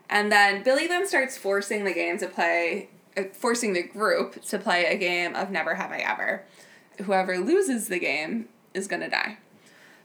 and 0.09 0.33
then 0.33 0.63
Billy 0.63 0.87
then 0.87 1.07
starts 1.07 1.37
forcing 1.37 1.85
the 1.85 1.93
game 1.93 2.17
to 2.19 2.27
play, 2.27 2.89
uh, 3.19 3.25
forcing 3.35 3.75
the 3.75 3.83
group 3.83 4.43
to 4.45 4.59
play 4.59 4.87
a 4.87 4.97
game 4.97 5.35
of 5.37 5.51
Never 5.51 5.75
Have 5.75 5.93
I 5.93 5.99
Ever. 5.99 6.45
Whoever 7.05 7.37
loses 7.39 7.89
the 7.89 7.99
game 7.99 8.49
is 8.73 8.89
gonna 8.89 9.11
die. 9.11 9.37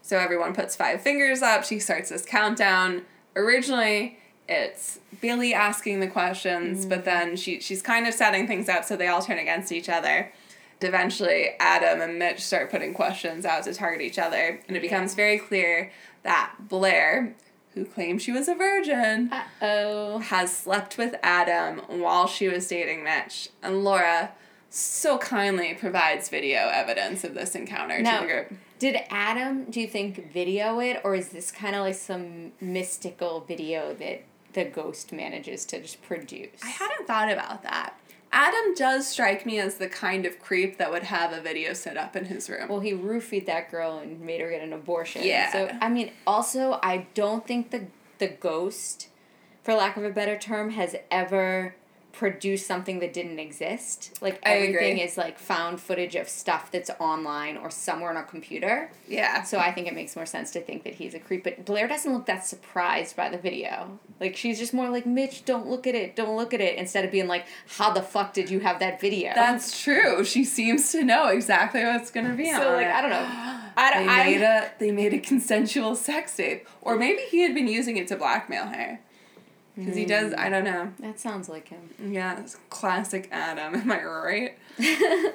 So 0.03 0.19
everyone 0.19 0.53
puts 0.53 0.75
five 0.75 1.01
fingers 1.01 1.41
up. 1.41 1.63
She 1.63 1.79
starts 1.79 2.09
this 2.09 2.25
countdown. 2.25 3.03
Originally, 3.37 4.19
it's 4.49 4.99
Billy 5.21 5.53
asking 5.53 6.01
the 6.01 6.07
questions, 6.07 6.81
mm-hmm. 6.81 6.89
but 6.89 7.05
then 7.05 7.37
she 7.37 7.61
she's 7.61 7.81
kind 7.81 8.05
of 8.05 8.13
setting 8.13 8.45
things 8.45 8.67
up 8.67 8.83
so 8.83 8.95
they 8.95 9.07
all 9.07 9.21
turn 9.21 9.39
against 9.39 9.71
each 9.71 9.89
other. 9.89 10.31
Eventually, 10.81 11.51
Adam 11.61 12.01
and 12.01 12.19
Mitch 12.19 12.41
start 12.41 12.69
putting 12.69 12.93
questions 12.93 13.45
out 13.45 13.63
to 13.63 13.73
target 13.73 14.01
each 14.01 14.19
other, 14.19 14.59
and 14.67 14.75
it 14.75 14.81
becomes 14.81 15.15
very 15.15 15.39
clear 15.39 15.89
that 16.23 16.53
Blair, 16.59 17.33
who 17.73 17.85
claimed 17.85 18.21
she 18.21 18.33
was 18.33 18.49
a 18.49 18.55
virgin, 18.55 19.31
oh, 19.61 20.19
has 20.19 20.55
slept 20.55 20.97
with 20.97 21.15
Adam 21.23 21.79
while 21.87 22.27
she 22.27 22.49
was 22.49 22.67
dating 22.67 23.05
Mitch, 23.05 23.47
and 23.61 23.85
Laura 23.85 24.33
so 24.69 25.17
kindly 25.19 25.75
provides 25.75 26.27
video 26.27 26.69
evidence 26.73 27.23
of 27.23 27.35
this 27.35 27.55
encounter 27.55 28.01
Now, 28.01 28.19
to 28.19 28.27
the 28.27 28.33
group. 28.33 28.53
Did 28.79 28.97
Adam, 29.09 29.65
do 29.65 29.79
you 29.79 29.87
think, 29.87 30.31
video 30.31 30.79
it, 30.79 31.01
or 31.03 31.15
is 31.15 31.29
this 31.29 31.51
kind 31.51 31.75
of 31.75 31.81
like 31.81 31.95
some 31.95 32.51
mystical 32.59 33.41
video 33.41 33.93
that 33.95 34.23
the 34.53 34.65
ghost 34.65 35.11
manages 35.11 35.65
to 35.65 35.81
just 35.81 36.01
produce? 36.01 36.61
I 36.63 36.67
hadn't 36.67 37.07
thought 37.07 37.31
about 37.31 37.63
that. 37.63 37.97
Adam 38.33 38.73
does 38.75 39.07
strike 39.07 39.45
me 39.45 39.59
as 39.59 39.75
the 39.75 39.87
kind 39.87 40.25
of 40.25 40.39
creep 40.39 40.79
that 40.79 40.91
would 40.91 41.03
have 41.03 41.31
a 41.31 41.39
video 41.39 41.73
set 41.73 41.97
up 41.97 42.15
in 42.15 42.25
his 42.25 42.49
room. 42.49 42.67
Well, 42.67 42.79
he 42.79 42.91
roofied 42.91 43.45
that 43.45 43.69
girl 43.69 43.99
and 43.99 44.19
made 44.21 44.41
her 44.41 44.49
get 44.49 44.63
an 44.63 44.73
abortion. 44.73 45.23
Yeah. 45.23 45.51
So 45.51 45.69
I 45.79 45.87
mean, 45.87 46.11
also, 46.25 46.79
I 46.81 47.05
don't 47.13 47.45
think 47.45 47.69
the 47.69 47.85
the 48.17 48.27
ghost, 48.27 49.07
for 49.61 49.75
lack 49.75 49.97
of 49.97 50.03
a 50.03 50.09
better 50.09 50.37
term, 50.37 50.71
has 50.71 50.95
ever 51.11 51.75
produced 52.13 52.67
something 52.67 52.99
that 52.99 53.11
didn't 53.11 53.39
exist. 53.39 54.17
Like 54.21 54.39
I 54.45 54.51
everything 54.53 54.75
agree. 54.93 55.01
is 55.01 55.17
like 55.17 55.39
found 55.39 55.81
footage 55.81 56.15
of 56.15 56.29
stuff 56.29 56.71
that's 56.71 56.91
online 56.99 57.57
or 57.57 57.69
somewhere 57.71 58.11
on 58.11 58.17
a 58.17 58.23
computer. 58.23 58.91
Yeah. 59.07 59.41
So 59.41 59.57
I 59.57 59.71
think 59.71 59.87
it 59.87 59.95
makes 59.95 60.15
more 60.15 60.27
sense 60.27 60.51
to 60.51 60.61
think 60.61 60.83
that 60.83 60.93
he's 60.93 61.15
a 61.15 61.19
creep. 61.19 61.43
But 61.43 61.65
Blair 61.65 61.87
doesn't 61.87 62.13
look 62.13 62.27
that 62.27 62.45
surprised 62.45 63.15
by 63.15 63.29
the 63.29 63.37
video. 63.39 63.99
Like 64.19 64.37
she's 64.37 64.59
just 64.59 64.75
more 64.75 64.89
like, 64.89 65.07
Mitch, 65.07 65.43
don't 65.43 65.67
look 65.67 65.87
at 65.87 65.95
it, 65.95 66.15
don't 66.15 66.37
look 66.37 66.53
at 66.53 66.61
it, 66.61 66.77
instead 66.77 67.03
of 67.03 67.11
being 67.11 67.27
like, 67.27 67.45
How 67.77 67.91
the 67.91 68.03
fuck 68.03 68.31
did 68.33 68.49
you 68.49 68.59
have 68.59 68.79
that 68.79 69.01
video? 69.01 69.31
That's 69.33 69.81
true. 69.81 70.23
She 70.23 70.43
seems 70.45 70.91
to 70.91 71.03
know 71.03 71.29
exactly 71.29 71.83
what's 71.83 72.11
gonna 72.11 72.35
be 72.35 72.49
on 72.51 72.61
So, 72.61 72.71
like, 72.73 72.85
it. 72.85 72.91
I 72.93 73.01
don't 73.01 73.09
know. 73.09 73.27
I 73.75 73.91
they 73.91 73.99
don't- 74.05 74.09
I- 74.09 74.23
made 74.25 74.41
a 74.43 74.71
they 74.77 74.91
made 74.91 75.13
a 75.15 75.19
consensual 75.19 75.95
sex 75.95 76.35
tape, 76.37 76.67
or 76.81 76.95
maybe 76.95 77.21
he 77.31 77.41
had 77.41 77.55
been 77.55 77.67
using 77.67 77.97
it 77.97 78.07
to 78.09 78.15
blackmail 78.15 78.67
her. 78.67 78.99
Because 79.75 79.95
he 79.95 80.05
does, 80.05 80.33
I 80.37 80.49
don't 80.49 80.63
know. 80.63 80.93
That 80.99 81.19
sounds 81.19 81.49
like 81.49 81.69
him. 81.69 81.89
Yeah, 81.99 82.39
it's 82.39 82.57
classic 82.69 83.27
Adam. 83.31 83.73
Am 83.81 83.91
I 83.91 84.03
right? 84.03 84.57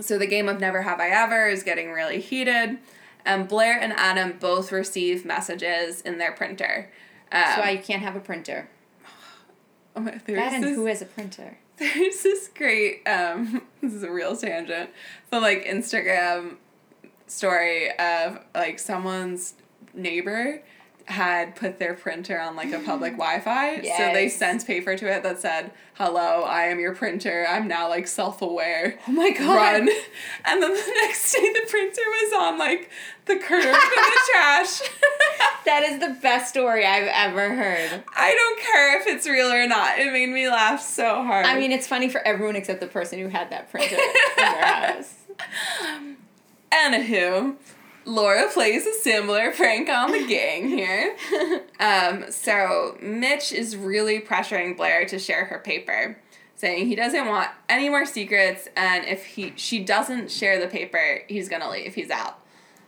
so 0.00 0.18
the 0.18 0.26
game 0.26 0.48
of 0.48 0.60
Never 0.60 0.82
Have 0.82 1.00
I 1.00 1.08
Ever 1.08 1.48
is 1.48 1.62
getting 1.62 1.90
really 1.92 2.20
heated, 2.20 2.78
and 3.24 3.48
Blair 3.48 3.78
and 3.80 3.92
Adam 3.94 4.36
both 4.38 4.70
receive 4.70 5.24
messages 5.24 6.00
in 6.02 6.18
their 6.18 6.32
printer. 6.32 6.90
Um, 7.32 7.40
That's 7.40 7.58
why 7.60 7.70
you 7.70 7.78
can't 7.78 8.02
have 8.02 8.16
a 8.16 8.20
printer. 8.20 8.68
oh 9.96 10.00
my- 10.00 10.20
That 10.26 10.52
and 10.54 10.64
this- 10.64 10.76
who 10.76 10.86
has 10.86 11.00
a 11.02 11.06
printer? 11.06 11.56
There's 11.80 12.22
this 12.22 12.50
great 12.54 13.02
um 13.08 13.62
this 13.80 13.94
is 13.94 14.02
a 14.02 14.10
real 14.10 14.36
tangent, 14.36 14.90
but 15.30 15.40
like 15.40 15.64
Instagram 15.64 16.56
story 17.26 17.90
of 17.98 18.40
like 18.54 18.78
someone's 18.78 19.54
neighbor 19.94 20.62
had 21.10 21.56
put 21.56 21.78
their 21.78 21.94
printer 21.94 22.40
on 22.40 22.56
like 22.56 22.72
a 22.72 22.78
public 22.78 23.12
Wi-Fi. 23.18 23.82
So 23.82 24.12
they 24.12 24.28
sent 24.28 24.66
paper 24.66 24.96
to 24.96 25.06
it 25.12 25.22
that 25.22 25.40
said, 25.40 25.72
"Hello, 25.94 26.42
I 26.42 26.64
am 26.64 26.78
your 26.80 26.94
printer. 26.94 27.46
I'm 27.48 27.66
now 27.68 27.88
like 27.88 28.06
self-aware." 28.06 28.98
Oh 29.08 29.12
my 29.12 29.30
God. 29.30 29.54
Run. 29.54 29.88
And 30.44 30.62
then 30.62 30.72
the 30.72 30.92
next 31.02 31.32
day 31.32 31.52
the 31.52 31.66
printer 31.68 32.00
was 32.06 32.32
on 32.40 32.58
like 32.58 32.90
the 33.26 33.36
curb 33.36 33.62
in 33.64 33.70
the 33.72 34.18
trash. 34.32 34.80
That 35.66 35.82
is 35.84 36.00
the 36.00 36.16
best 36.22 36.48
story 36.48 36.86
I've 36.86 37.08
ever 37.08 37.54
heard. 37.54 38.02
I 38.16 38.34
don't 38.34 38.60
care 38.60 39.00
if 39.00 39.06
it's 39.06 39.26
real 39.28 39.48
or 39.52 39.66
not. 39.66 39.98
It 39.98 40.12
made 40.12 40.30
me 40.30 40.48
laugh 40.48 40.80
so 40.80 41.22
hard. 41.22 41.44
I 41.46 41.58
mean, 41.58 41.70
it's 41.72 41.86
funny 41.86 42.08
for 42.08 42.20
everyone 42.26 42.56
except 42.56 42.80
the 42.80 42.86
person 42.86 43.18
who 43.18 43.28
had 43.28 43.50
that 43.50 43.70
printer 43.70 43.96
in 43.96 44.12
their 44.36 44.64
house. 44.64 45.14
Anywho, 46.72 47.56
Laura 48.04 48.48
plays 48.52 48.86
a 48.86 48.94
similar 48.94 49.52
prank 49.52 49.88
on 49.88 50.12
the 50.12 50.26
gang 50.26 50.68
here. 50.68 51.16
Um, 51.80 52.30
so 52.30 52.98
Mitch 53.00 53.52
is 53.52 53.74
really 53.74 54.20
pressuring 54.20 54.76
Blair 54.76 55.06
to 55.06 55.18
share 55.18 55.46
her 55.46 55.58
paper, 55.58 56.18
saying 56.54 56.88
he 56.88 56.94
doesn't 56.94 57.26
want 57.26 57.48
any 57.70 57.88
more 57.88 58.04
secrets, 58.04 58.68
and 58.76 59.06
if 59.06 59.24
he 59.24 59.54
she 59.56 59.82
doesn't 59.82 60.30
share 60.30 60.60
the 60.60 60.66
paper, 60.66 61.22
he's 61.26 61.48
gonna 61.48 61.70
leave. 61.70 61.94
He's 61.94 62.10
out. 62.10 62.38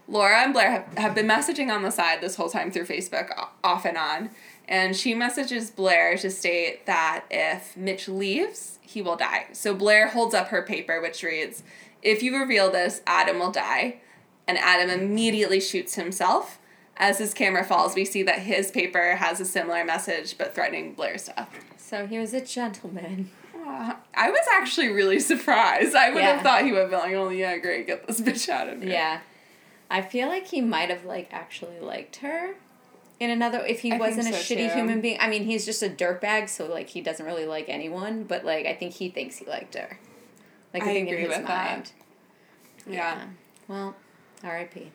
Laura 0.08 0.42
and 0.42 0.52
Blair 0.52 0.70
have, 0.70 0.98
have 0.98 1.14
been 1.14 1.26
messaging 1.26 1.74
on 1.74 1.82
the 1.82 1.90
side 1.90 2.20
this 2.20 2.36
whole 2.36 2.50
time 2.50 2.70
through 2.70 2.84
Facebook, 2.84 3.30
off 3.64 3.86
and 3.86 3.96
on. 3.96 4.28
And 4.68 4.94
she 4.94 5.14
messages 5.14 5.70
Blair 5.70 6.16
to 6.18 6.30
state 6.30 6.86
that 6.86 7.24
if 7.30 7.76
Mitch 7.76 8.08
leaves, 8.08 8.78
he 8.80 9.02
will 9.02 9.16
die. 9.16 9.46
So 9.52 9.74
Blair 9.74 10.08
holds 10.08 10.34
up 10.34 10.48
her 10.48 10.62
paper, 10.62 11.00
which 11.00 11.22
reads 11.22 11.62
If 12.02 12.22
you 12.22 12.36
reveal 12.36 12.70
this, 12.70 13.00
Adam 13.06 13.38
will 13.38 13.52
die. 13.52 14.00
And 14.48 14.58
Adam 14.58 14.90
immediately 14.90 15.60
shoots 15.60 15.94
himself. 15.94 16.58
As 16.96 17.18
his 17.18 17.32
camera 17.32 17.64
falls, 17.64 17.94
we 17.94 18.04
see 18.04 18.22
that 18.24 18.40
his 18.40 18.70
paper 18.70 19.16
has 19.16 19.40
a 19.40 19.44
similar 19.44 19.84
message 19.84 20.36
but 20.36 20.54
threatening 20.54 20.94
Blair's 20.94 21.26
death. 21.26 21.48
So 21.78 22.06
he 22.06 22.18
was 22.18 22.34
a 22.34 22.40
gentleman. 22.40 23.30
Aw, 23.56 23.96
I 24.14 24.30
was 24.30 24.44
actually 24.54 24.88
really 24.88 25.20
surprised. 25.20 25.94
I 25.94 26.10
would 26.10 26.18
Yeah. 26.22 26.34
have 26.34 26.42
thought 26.42 26.64
he 26.64 26.72
would 26.72 26.80
have 26.82 26.90
been 26.90 26.98
like, 26.98 27.14
oh, 27.14 27.28
yeah, 27.30 27.56
great, 27.58 27.86
get 27.86 28.06
this 28.06 28.20
bitch 28.22 28.48
out 28.48 28.68
of 28.68 28.82
here. 28.82 28.90
Yeah. 28.92 29.20
I 29.90 30.02
feel 30.02 30.28
like 30.28 30.48
he 30.48 30.60
might 30.60 30.90
have 30.90 31.04
like 31.04 31.28
actually 31.32 31.78
liked 31.80 32.16
her. 32.16 32.54
In 33.20 33.30
another 33.30 33.64
if 33.64 33.80
he 33.80 33.92
I 33.92 33.98
wasn't 33.98 34.28
a 34.28 34.32
shitty 34.32 34.68
too. 34.70 34.74
human 34.74 35.00
being. 35.00 35.16
I 35.20 35.28
mean, 35.28 35.44
he's 35.44 35.64
just 35.64 35.82
a 35.82 35.88
dirtbag, 35.88 36.48
so 36.48 36.66
like 36.66 36.88
he 36.88 37.00
doesn't 37.00 37.24
really 37.24 37.46
like 37.46 37.68
anyone, 37.68 38.24
but 38.24 38.44
like 38.44 38.66
I 38.66 38.74
think 38.74 38.94
he 38.94 39.10
thinks 39.10 39.36
he 39.36 39.46
liked 39.46 39.74
her. 39.76 39.98
Like 40.74 40.82
I, 40.82 40.90
I 40.90 40.92
think 40.94 41.08
agree 41.08 41.24
in 41.24 41.30
his 41.30 41.38
with 41.38 41.46
that. 41.46 41.70
mind. 41.76 41.92
Yeah. 42.86 43.26
Well, 43.68 43.94
R.I.P. 44.42 44.92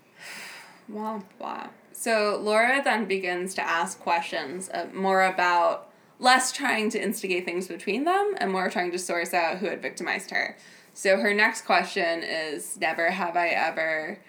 Womp 0.91 1.23
womp. 1.39 1.69
So 1.91 2.39
Laura 2.41 2.81
then 2.83 3.05
begins 3.05 3.53
to 3.55 3.61
ask 3.61 3.99
questions 3.99 4.69
uh, 4.69 4.87
more 4.93 5.23
about 5.23 5.89
less 6.19 6.51
trying 6.51 6.89
to 6.91 7.01
instigate 7.01 7.45
things 7.45 7.67
between 7.67 8.03
them 8.03 8.35
and 8.37 8.51
more 8.51 8.69
trying 8.69 8.91
to 8.91 8.99
source 8.99 9.33
out 9.33 9.57
who 9.57 9.67
had 9.67 9.81
victimized 9.81 10.31
her. 10.31 10.57
So 10.93 11.17
her 11.17 11.33
next 11.33 11.65
question 11.65 12.23
is 12.23 12.77
Never 12.79 13.11
have 13.11 13.35
I 13.35 13.49
ever 13.49 14.19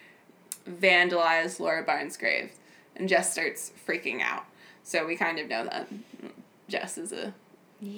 vandalized 0.68 1.60
Laura 1.60 1.82
Barnes' 1.82 2.16
grave. 2.16 2.52
And 2.96 3.08
Jess 3.08 3.32
starts 3.32 3.72
freaking 3.86 4.20
out. 4.20 4.44
So 4.82 5.06
we 5.06 5.16
kind 5.16 5.38
of 5.38 5.48
know 5.48 5.64
that 5.64 5.88
Jess 6.68 6.98
is 6.98 7.12
a 7.12 7.34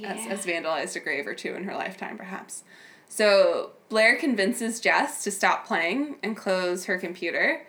has, 0.05 0.27
has 0.27 0.47
vandalized 0.47 0.95
a 0.97 1.01
grave 1.01 1.27
or 1.27 1.35
two 1.35 1.55
in 1.55 1.65
her 1.65 1.75
lifetime, 1.75 2.19
perhaps. 2.19 2.65
So 3.09 3.73
Blair 3.91 4.17
convinces 4.17 4.81
Jess 4.81 5.23
to 5.25 5.31
stop 5.31 5.67
playing 5.67 6.17
and 6.23 6.37
close 6.37 6.87
her 6.87 6.97
computer. 6.97 7.67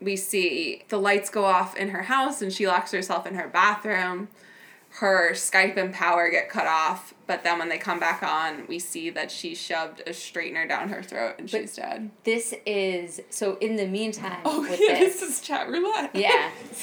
We 0.00 0.16
see 0.16 0.84
the 0.88 0.98
lights 0.98 1.30
go 1.30 1.44
off 1.44 1.76
in 1.76 1.88
her 1.90 2.02
house 2.02 2.42
and 2.42 2.52
she 2.52 2.66
locks 2.66 2.90
herself 2.92 3.26
in 3.26 3.34
her 3.36 3.48
bathroom. 3.48 4.28
Her 4.94 5.30
Skype 5.34 5.76
and 5.76 5.94
power 5.94 6.28
get 6.30 6.48
cut 6.50 6.66
off, 6.66 7.14
but 7.28 7.44
then 7.44 7.60
when 7.60 7.68
they 7.68 7.78
come 7.78 8.00
back 8.00 8.24
on, 8.24 8.66
we 8.66 8.80
see 8.80 9.08
that 9.10 9.30
she 9.30 9.54
shoved 9.54 10.00
a 10.00 10.10
straightener 10.10 10.68
down 10.68 10.88
her 10.88 11.00
throat 11.00 11.36
and 11.38 11.48
she's 11.48 11.76
dead. 11.76 12.10
This 12.24 12.52
is 12.66 13.20
so 13.30 13.56
in 13.60 13.76
the 13.76 13.86
meantime 13.86 14.40
Oh, 14.44 14.62
with 14.62 14.80
yeah, 14.80 14.98
this. 14.98 15.20
this 15.20 15.38
is 15.38 15.40
chat 15.40 15.68
roulette. 15.68 16.10
yeah. 16.16 16.50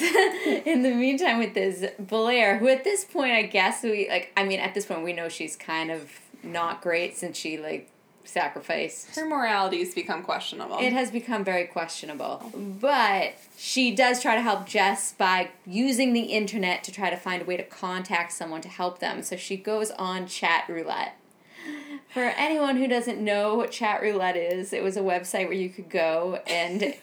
in 0.64 0.80
the 0.80 0.94
meantime, 0.94 1.38
with 1.38 1.52
this 1.52 1.84
Blair, 1.98 2.56
who 2.56 2.68
at 2.68 2.82
this 2.82 3.04
point, 3.04 3.32
I 3.32 3.42
guess 3.42 3.82
we 3.82 4.08
like. 4.08 4.32
I 4.38 4.44
mean, 4.44 4.60
at 4.60 4.72
this 4.72 4.86
point, 4.86 5.04
we 5.04 5.12
know 5.12 5.28
she's 5.28 5.54
kind 5.54 5.90
of 5.90 6.10
not 6.42 6.80
great 6.80 7.14
since 7.18 7.36
she 7.36 7.58
like 7.58 7.90
sacrificed. 8.28 9.16
Her 9.16 9.26
morality 9.26 9.78
has 9.80 9.94
become 9.94 10.22
questionable. 10.22 10.78
It 10.78 10.92
has 10.92 11.10
become 11.10 11.44
very 11.44 11.64
questionable, 11.64 12.52
but 12.80 13.34
she 13.56 13.94
does 13.94 14.22
try 14.22 14.34
to 14.34 14.42
help 14.42 14.66
Jess 14.66 15.12
by 15.12 15.50
using 15.66 16.12
the 16.12 16.22
internet 16.22 16.84
to 16.84 16.92
try 16.92 17.10
to 17.10 17.16
find 17.16 17.42
a 17.42 17.44
way 17.44 17.56
to 17.56 17.62
contact 17.62 18.32
someone 18.32 18.60
to 18.60 18.68
help 18.68 18.98
them. 18.98 19.22
So 19.22 19.36
she 19.36 19.56
goes 19.56 19.90
on 19.92 20.26
chat 20.26 20.64
roulette. 20.68 21.16
For 22.12 22.22
anyone 22.22 22.76
who 22.76 22.88
doesn't 22.88 23.20
know 23.20 23.54
what 23.54 23.70
chat 23.70 24.00
roulette 24.00 24.36
is, 24.36 24.72
it 24.72 24.82
was 24.82 24.96
a 24.96 25.00
website 25.00 25.44
where 25.44 25.52
you 25.52 25.68
could 25.68 25.90
go 25.90 26.40
and 26.46 26.94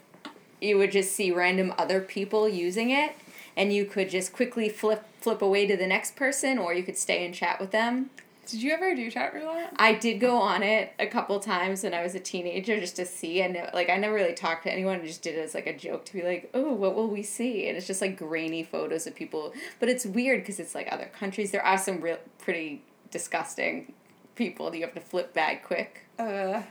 you 0.62 0.78
would 0.78 0.92
just 0.92 1.14
see 1.14 1.32
random 1.32 1.74
other 1.78 2.02
people 2.02 2.50
using 2.50 2.90
it 2.90 3.14
and 3.56 3.72
you 3.72 3.86
could 3.86 4.10
just 4.10 4.34
quickly 4.34 4.70
flip 4.70 5.06
flip 5.20 5.42
away 5.42 5.66
to 5.66 5.76
the 5.76 5.88
next 5.88 6.16
person 6.16 6.58
or 6.58 6.74
you 6.74 6.84
could 6.84 6.98
stay 6.98 7.26
and 7.26 7.34
chat 7.34 7.60
with 7.60 7.72
them. 7.72 8.10
Did 8.46 8.62
you 8.62 8.74
ever 8.74 8.96
do 8.96 9.10
chat 9.10 9.34
roulette? 9.34 9.74
I 9.78 9.94
did 9.94 10.20
go 10.20 10.38
on 10.38 10.64
it 10.64 10.94
a 11.00 11.08
couple 11.08 11.40
times 11.40 11.84
when 11.84 11.94
I 11.94 12.04
was 12.04 12.16
a 12.16 12.20
teenager 12.20 12.80
just 12.80 12.96
to 12.98 13.06
see 13.06 13.42
and 13.42 13.58
like 13.74 13.90
I 13.90 13.98
never 13.98 14.14
really 14.14 14.34
talked 14.34 14.64
to 14.64 14.72
anyone. 14.72 15.02
I 15.02 15.06
just 15.06 15.22
did 15.22 15.36
it 15.36 15.42
as 15.42 15.54
like 15.56 15.68
a 15.68 15.76
joke 15.76 16.06
to 16.06 16.14
be 16.14 16.22
like, 16.22 16.50
oh, 16.54 16.74
what 16.74 16.96
will 16.96 17.08
we 17.08 17.24
see? 17.24 17.68
And 17.68 17.78
it's 17.78 17.88
just 17.88 18.02
like 18.02 18.18
grainy 18.18 18.64
photos 18.64 19.08
of 19.08 19.16
people, 19.16 19.54
but 19.80 19.90
it's 19.90 20.06
weird 20.06 20.42
because 20.42 20.60
it's 20.60 20.76
like 20.76 20.88
other 20.92 21.10
countries. 21.18 21.52
There 21.52 21.66
are 21.66 21.78
some 21.78 22.02
real 22.02 22.18
pretty 22.38 22.84
disgusting 23.12 23.94
people 24.36 24.70
that 24.70 24.78
you 24.78 24.84
have 24.84 24.94
to 24.94 25.02
flip 25.02 25.34
back 25.34 25.66
quick. 25.66 26.06
Uh, 26.20 26.62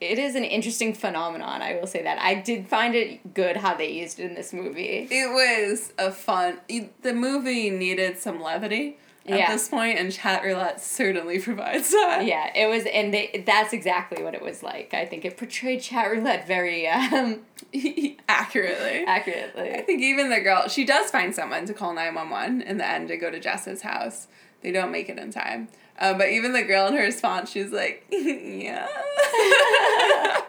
it 0.00 0.18
is 0.18 0.36
an 0.36 0.44
interesting 0.44 0.94
phenomenon. 0.94 1.60
I 1.60 1.74
will 1.74 1.88
say 1.88 2.02
that 2.04 2.20
I 2.20 2.36
did 2.36 2.68
find 2.68 2.94
it 2.94 3.34
good 3.34 3.56
how 3.56 3.74
they 3.74 3.90
used 3.90 4.20
it 4.20 4.26
in 4.26 4.34
this 4.34 4.52
movie. 4.52 5.08
It 5.10 5.32
was 5.32 5.92
a 5.98 6.12
fun. 6.12 6.60
The 7.02 7.12
movie 7.12 7.70
needed 7.70 8.18
some 8.18 8.40
levity 8.40 8.98
at 9.30 9.38
Yeah. 9.38 9.52
this 9.52 9.68
point, 9.68 9.98
and 9.98 10.12
chat 10.12 10.42
roulette 10.42 10.80
certainly 10.80 11.38
provides 11.38 11.90
that. 11.90 12.24
Yeah, 12.24 12.50
it 12.54 12.66
was, 12.68 12.84
and 12.86 13.12
they, 13.12 13.42
that's 13.46 13.72
exactly 13.72 14.22
what 14.22 14.34
it 14.34 14.42
was 14.42 14.62
like. 14.62 14.94
I 14.94 15.04
think 15.06 15.24
it 15.24 15.36
portrayed 15.36 15.80
chat 15.82 16.10
roulette 16.10 16.46
very 16.46 16.86
um, 16.88 17.40
accurately. 18.28 19.04
accurately. 19.06 19.74
I 19.74 19.82
think 19.82 20.02
even 20.02 20.30
the 20.30 20.40
girl, 20.40 20.68
she 20.68 20.84
does 20.84 21.10
find 21.10 21.34
someone 21.34 21.66
to 21.66 21.74
call 21.74 21.94
911 21.94 22.62
in 22.62 22.78
the 22.78 22.86
end 22.86 23.08
to 23.08 23.16
go 23.16 23.30
to 23.30 23.38
Jess's 23.40 23.82
house. 23.82 24.28
They 24.62 24.72
don't 24.72 24.90
make 24.90 25.08
it 25.08 25.18
in 25.18 25.30
time. 25.30 25.68
Uh, 25.98 26.14
but 26.14 26.28
even 26.28 26.52
the 26.52 26.62
girl 26.62 26.86
in 26.86 26.94
her 26.94 27.02
response, 27.02 27.50
she's 27.50 27.72
like, 27.72 28.06
yeah. 28.10 28.86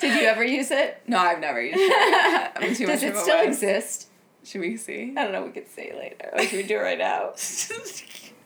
Did 0.00 0.20
you 0.20 0.26
ever 0.26 0.44
use 0.44 0.70
it? 0.70 1.00
No, 1.06 1.18
I've 1.18 1.40
never 1.40 1.62
used 1.62 1.78
it. 1.78 2.52
I'm 2.56 2.74
too 2.74 2.86
Does 2.86 3.02
much 3.02 3.08
it 3.08 3.12
of 3.12 3.16
a 3.16 3.20
still 3.20 3.40
exist? 3.46 4.08
Should 4.44 4.60
we 4.62 4.76
see? 4.76 5.14
I 5.16 5.24
don't 5.24 5.32
know. 5.32 5.42
We 5.44 5.50
could 5.50 5.68
say 5.68 5.92
later. 5.96 6.30
Or 6.32 6.42
should 6.42 6.56
we 6.58 6.62
do 6.62 6.76
it 6.78 6.82
right 6.82 6.98
now? 6.98 7.30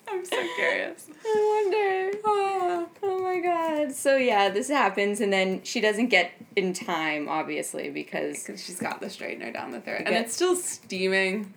I'm 0.06 0.24
so 0.24 0.36
curious. 0.56 1.06
I 1.24 1.62
wonder. 1.64 2.18
Oh, 2.24 2.88
oh 3.02 3.22
my 3.22 3.40
god. 3.40 3.92
So 3.92 4.16
yeah, 4.16 4.50
this 4.50 4.68
happens, 4.68 5.20
and 5.20 5.32
then 5.32 5.62
she 5.62 5.80
doesn't 5.80 6.08
get 6.08 6.32
in 6.56 6.72
time, 6.74 7.28
obviously, 7.28 7.90
because 7.90 8.42
Because 8.44 8.62
she's 8.62 8.78
got 8.80 9.00
the 9.00 9.06
straightener 9.06 9.52
down 9.52 9.70
the 9.70 9.80
throat. 9.80 10.02
And 10.04 10.14
it's 10.14 10.34
still 10.34 10.56
steaming. 10.56 11.54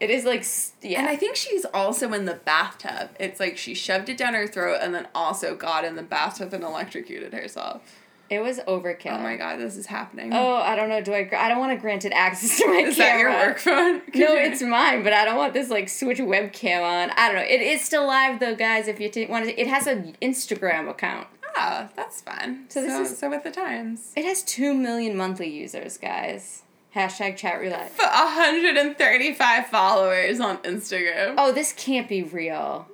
it 0.00 0.10
is 0.10 0.24
like 0.24 0.44
yeah. 0.82 1.00
And 1.00 1.08
I 1.08 1.16
think 1.16 1.34
she's 1.36 1.64
also 1.72 2.12
in 2.12 2.26
the 2.26 2.34
bathtub. 2.34 3.10
It's 3.18 3.40
like 3.40 3.56
she 3.56 3.74
shoved 3.74 4.08
it 4.10 4.18
down 4.18 4.34
her 4.34 4.46
throat 4.46 4.80
and 4.82 4.94
then 4.94 5.08
also 5.14 5.54
got 5.56 5.84
in 5.84 5.96
the 5.96 6.02
bathtub 6.02 6.52
and 6.52 6.62
electrocuted 6.62 7.32
herself. 7.32 7.82
It 8.30 8.40
was 8.40 8.58
overkill. 8.60 9.12
Oh 9.12 9.18
my 9.18 9.36
god, 9.36 9.58
this 9.58 9.76
is 9.76 9.86
happening. 9.86 10.32
Oh, 10.34 10.54
I 10.54 10.76
don't 10.76 10.88
know. 10.88 11.00
Do 11.00 11.12
I? 11.14 11.28
I 11.36 11.48
don't 11.48 11.58
want 11.58 11.72
to 11.72 11.78
grant 11.78 12.04
it 12.04 12.12
access 12.12 12.58
to 12.58 12.66
my 12.66 12.74
is 12.80 12.96
camera. 12.96 13.30
that 13.32 13.38
your 13.40 13.46
work 13.48 13.58
phone? 13.58 14.02
No, 14.14 14.34
it's 14.34 14.62
mine, 14.62 15.02
but 15.02 15.12
I 15.12 15.24
don't 15.24 15.36
want 15.36 15.54
this 15.54 15.70
like 15.70 15.88
switch 15.88 16.18
webcam 16.18 16.82
on. 16.82 17.10
I 17.16 17.28
don't 17.28 17.36
know. 17.36 17.42
It 17.48 17.60
is 17.60 17.82
still 17.82 18.06
live 18.06 18.40
though, 18.40 18.54
guys. 18.54 18.88
If 18.88 19.00
you 19.00 19.08
t- 19.08 19.26
want 19.26 19.46
to, 19.46 19.60
it 19.60 19.66
has 19.66 19.86
an 19.86 20.16
Instagram 20.20 20.88
account. 20.88 21.26
Ah, 21.56 21.88
that's 21.96 22.20
fun. 22.20 22.66
So 22.68 22.82
this 22.82 22.92
so, 22.92 23.02
is- 23.02 23.18
so 23.18 23.30
with 23.30 23.42
the 23.44 23.50
times. 23.50 24.12
It 24.16 24.24
has 24.24 24.42
two 24.42 24.74
million 24.74 25.16
monthly 25.16 25.48
users, 25.48 25.96
guys. 25.98 26.62
Hashtag 26.94 27.36
chat 27.36 27.60
roulette. 27.60 27.92
But 27.98 28.06
135 28.12 29.66
followers 29.66 30.40
on 30.40 30.58
Instagram. 30.58 31.34
Oh, 31.36 31.52
this 31.52 31.72
can't 31.72 32.08
be 32.08 32.22
real. 32.22 32.88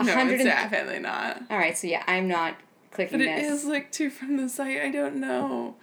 No, 0.00 0.12
hundred 0.12 0.34
it's 0.40 0.44
definitely 0.44 0.98
not. 0.98 1.42
All 1.50 1.56
right, 1.58 1.76
so 1.76 1.86
yeah, 1.86 2.02
I'm 2.06 2.26
not 2.28 2.56
clicking 2.92 3.18
But 3.18 3.26
it 3.26 3.42
this. 3.42 3.62
is 3.62 3.64
like 3.64 3.90
two 3.92 4.10
from 4.10 4.36
the 4.36 4.48
site. 4.48 4.80
I 4.80 4.90
don't 4.90 5.16
know. 5.16 5.76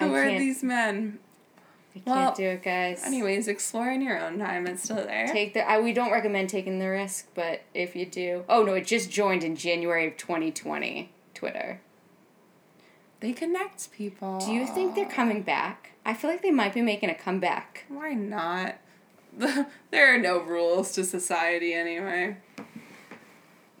I 0.00 0.04
Who 0.06 0.14
are 0.14 0.28
these 0.28 0.62
men? 0.62 1.18
I 1.96 2.00
can't 2.00 2.06
well, 2.06 2.34
do 2.34 2.44
it, 2.44 2.62
guys. 2.62 3.02
Anyways, 3.04 3.48
explore 3.48 3.90
in 3.90 4.00
your 4.02 4.20
own 4.20 4.38
time. 4.38 4.66
It's 4.66 4.84
still 4.84 4.96
there. 4.96 5.26
Take 5.26 5.54
the. 5.54 5.68
I, 5.68 5.80
we 5.80 5.92
don't 5.92 6.12
recommend 6.12 6.48
taking 6.48 6.78
the 6.78 6.86
risk, 6.88 7.28
but 7.34 7.62
if 7.74 7.96
you 7.96 8.06
do, 8.06 8.44
oh 8.48 8.62
no, 8.62 8.74
it 8.74 8.86
just 8.86 9.10
joined 9.10 9.42
in 9.42 9.56
January 9.56 10.06
of 10.06 10.16
2020. 10.16 11.10
Twitter. 11.34 11.80
they 13.20 13.32
connect 13.32 13.92
people. 13.92 14.38
Do 14.38 14.50
you 14.52 14.66
think 14.66 14.94
they're 14.96 15.06
coming 15.08 15.42
back? 15.42 15.92
I 16.04 16.14
feel 16.14 16.30
like 16.30 16.42
they 16.42 16.50
might 16.50 16.74
be 16.74 16.82
making 16.82 17.10
a 17.10 17.14
comeback. 17.14 17.84
Why 17.88 18.14
not? 18.14 18.76
there 19.36 20.14
are 20.14 20.18
no 20.18 20.40
rules 20.40 20.92
to 20.92 21.04
society 21.04 21.74
anyway. 21.74 22.36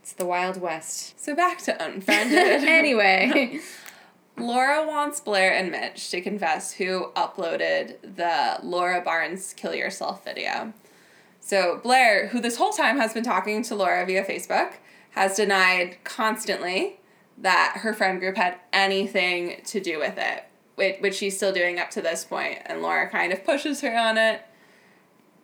It's 0.08 0.14
the 0.14 0.24
Wild 0.24 0.58
West. 0.58 1.20
So 1.20 1.36
back 1.36 1.58
to 1.64 1.84
Unfriended. 1.84 2.38
anyway, 2.66 3.60
Laura 4.38 4.86
wants 4.86 5.20
Blair 5.20 5.52
and 5.52 5.70
Mitch 5.70 6.08
to 6.12 6.22
confess 6.22 6.72
who 6.72 7.12
uploaded 7.14 7.96
the 8.00 8.58
Laura 8.62 9.02
Barnes 9.02 9.52
Kill 9.54 9.74
Yourself 9.74 10.24
video. 10.24 10.72
So, 11.40 11.80
Blair, 11.82 12.28
who 12.28 12.40
this 12.40 12.56
whole 12.56 12.72
time 12.72 12.96
has 12.96 13.12
been 13.12 13.22
talking 13.22 13.62
to 13.64 13.74
Laura 13.74 14.06
via 14.06 14.24
Facebook, 14.24 14.76
has 15.10 15.36
denied 15.36 15.98
constantly 16.04 17.00
that 17.36 17.80
her 17.82 17.92
friend 17.92 18.18
group 18.18 18.38
had 18.38 18.56
anything 18.72 19.60
to 19.66 19.78
do 19.78 19.98
with 19.98 20.16
it, 20.16 20.44
which, 20.76 21.00
which 21.00 21.16
she's 21.16 21.36
still 21.36 21.52
doing 21.52 21.78
up 21.78 21.90
to 21.90 22.00
this 22.00 22.24
point. 22.24 22.60
And 22.64 22.80
Laura 22.80 23.10
kind 23.10 23.30
of 23.30 23.44
pushes 23.44 23.82
her 23.82 23.94
on 23.94 24.16
it. 24.16 24.40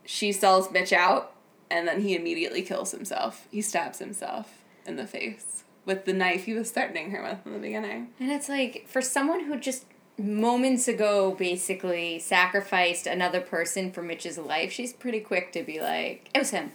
She 0.07 0.33
sells 0.33 0.73
Mitch 0.73 0.95
out, 0.95 1.34
and 1.75 1.89
then 1.89 2.01
he 2.01 2.15
immediately 2.15 2.63
kills 2.63 2.93
himself. 2.93 3.49
He 3.51 3.61
stabs 3.61 3.99
himself 3.99 4.63
in 4.87 4.95
the 4.95 5.07
face 5.07 5.65
with 5.85 6.05
the 6.05 6.13
knife 6.13 6.45
he 6.45 6.55
was 6.55 6.71
threatening 6.71 7.11
her 7.11 7.23
with 7.23 7.45
in 7.45 7.53
the 7.53 7.59
beginning. 7.59 8.09
and 8.21 8.31
it's 8.31 8.49
like 8.49 8.87
for 8.89 9.03
someone 9.03 9.45
who 9.45 9.59
just 9.59 9.85
moments 10.17 10.87
ago 10.87 11.35
basically 11.35 12.21
sacrificed 12.21 13.07
another 13.07 13.41
person 13.41 13.91
for 13.91 14.01
Mitch's 14.03 14.39
life, 14.39 14.71
she's 14.71 14.93
pretty 14.93 15.21
quick 15.21 15.51
to 15.53 15.63
be 15.65 15.81
like, 15.81 16.31
it 16.33 16.39
was 16.39 16.51
him. 16.51 16.73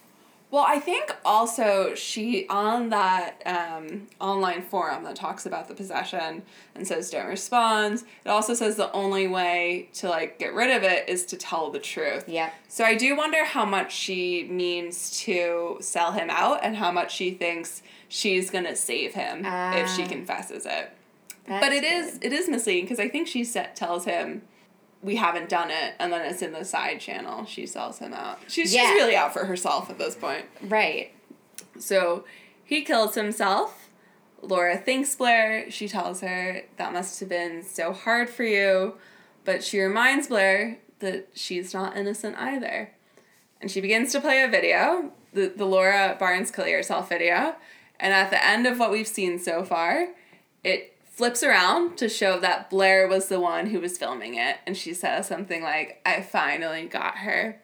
Well, 0.52 0.66
I 0.68 0.80
think 0.80 1.16
also 1.24 1.94
she 1.94 2.48
on 2.48 2.90
that 2.90 3.40
um, 3.46 4.08
online 4.20 4.64
forum 4.64 5.04
that 5.04 5.16
talks 5.16 5.46
about 5.46 5.68
the 5.68 5.76
possession 5.76 6.42
and 6.74 6.88
says 6.88 7.12
don't 7.12 7.28
respond. 7.28 8.04
It 8.26 8.30
also 8.30 8.56
says 8.56 8.76
the 8.76 8.92
only 8.92 9.28
way 9.28 9.90
to 9.94 10.10
like 10.10 10.40
get 10.40 10.54
rid 10.56 10.76
of 10.76 10.82
it 10.82 11.08
is 11.08 11.24
to 11.28 11.38
tell 11.38 11.70
the 11.70 11.78
truth. 11.78 12.28
Yeah. 12.28 12.50
So 12.68 12.84
I 12.84 12.96
do 12.96 13.16
wonder 13.16 13.46
how 13.46 13.64
much 13.64 13.94
she 13.96 14.46
means 14.46 15.20
to 15.22 15.78
sell 15.82 16.14
him 16.14 16.32
out 16.32 16.62
and 16.64 16.76
how 16.78 16.92
much 16.92 17.14
she 17.14 17.30
thinks 17.32 17.84
she's 18.08 18.50
gonna 18.50 18.76
save 18.76 19.14
him 19.14 19.46
if 19.46 19.88
she 19.96 20.04
Ah. 20.04 20.08
confesses 20.08 20.66
it. 20.66 20.92
But 21.48 21.72
it 21.74 21.84
is 21.84 22.18
it 22.24 22.34
is 22.34 22.50
misleading 22.50 22.86
because 22.86 23.00
I 23.00 23.08
think 23.08 23.28
she 23.28 23.44
set, 23.44 23.76
tells 23.76 24.06
him 24.06 24.42
we 25.02 25.16
haven't 25.16 25.50
done 25.50 25.72
it 25.72 25.94
and 26.00 26.12
then 26.12 26.26
it's 26.30 26.42
in 26.42 26.52
the 26.52 26.66
side 26.66 27.00
channel 27.00 27.46
she 27.46 27.66
sells 27.66 28.00
him 28.00 28.14
out. 28.14 28.40
She's 28.48 28.74
Yeah. 28.74 28.82
she's 28.82 29.02
really 29.02 29.16
out 29.16 29.34
for 29.34 29.46
herself 29.46 29.90
at 29.90 29.98
this 29.98 30.16
point. 30.16 30.46
Right. 30.62 31.12
So 31.80 32.26
he 32.64 32.84
kills 32.84 33.16
himself. 33.16 33.90
Laura 34.42 34.78
thanks 34.78 35.16
Blair. 35.16 35.70
She 35.72 35.88
tells 35.88 36.22
her 36.22 36.64
that 36.78 36.94
must 36.94 37.20
have 37.20 37.30
been 37.30 37.64
so 37.64 37.94
hard 37.94 38.30
for 38.30 38.44
you, 38.44 38.96
but 39.46 39.64
she 39.64 39.80
reminds 39.80 40.28
Blair 40.28 40.80
that 41.00 41.30
she's 41.34 41.74
not 41.74 41.96
innocent 41.96 42.36
either. 42.38 42.92
And 43.62 43.70
she 43.70 43.82
begins 43.82 44.12
to 44.14 44.22
play 44.22 44.42
a 44.42 44.48
video, 44.48 45.12
the, 45.34 45.48
the 45.56 45.66
Laura 45.66 46.16
Barnes 46.20 46.52
Kill 46.52 46.68
Yourself 46.68 47.10
video. 47.10 47.56
And 48.00 48.14
at 48.14 48.30
the 48.30 48.46
end 48.46 48.66
of 48.66 48.80
what 48.80 48.92
we've 48.92 49.08
seen 49.08 49.38
so 49.40 49.64
far, 49.66 50.10
it 50.64 50.96
flips 51.20 51.44
around 51.44 51.98
to 51.98 52.08
show 52.08 52.40
that 52.40 52.70
Blair 52.70 53.06
was 53.06 53.28
the 53.28 53.42
one 53.42 53.66
who 53.68 53.82
was 53.82 53.98
filming 53.98 54.36
it. 54.36 54.56
And 54.66 54.78
she 54.78 54.94
says 54.94 55.28
something 55.28 55.62
like, 55.62 56.02
I 56.06 56.22
finally 56.22 56.86
got 56.88 57.18
her. 57.18 57.62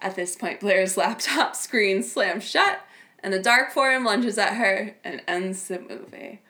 At 0.00 0.16
this 0.16 0.36
point, 0.36 0.60
Blair's 0.60 0.94
laptop 0.98 1.56
screen 1.56 2.02
slams 2.02 2.44
shut, 2.44 2.80
and 3.20 3.32
a 3.32 3.42
dark 3.42 3.72
form 3.72 4.04
lunges 4.04 4.36
at 4.36 4.52
her 4.58 4.94
and 5.02 5.22
ends 5.26 5.66
the 5.66 5.80
movie. 5.80 6.42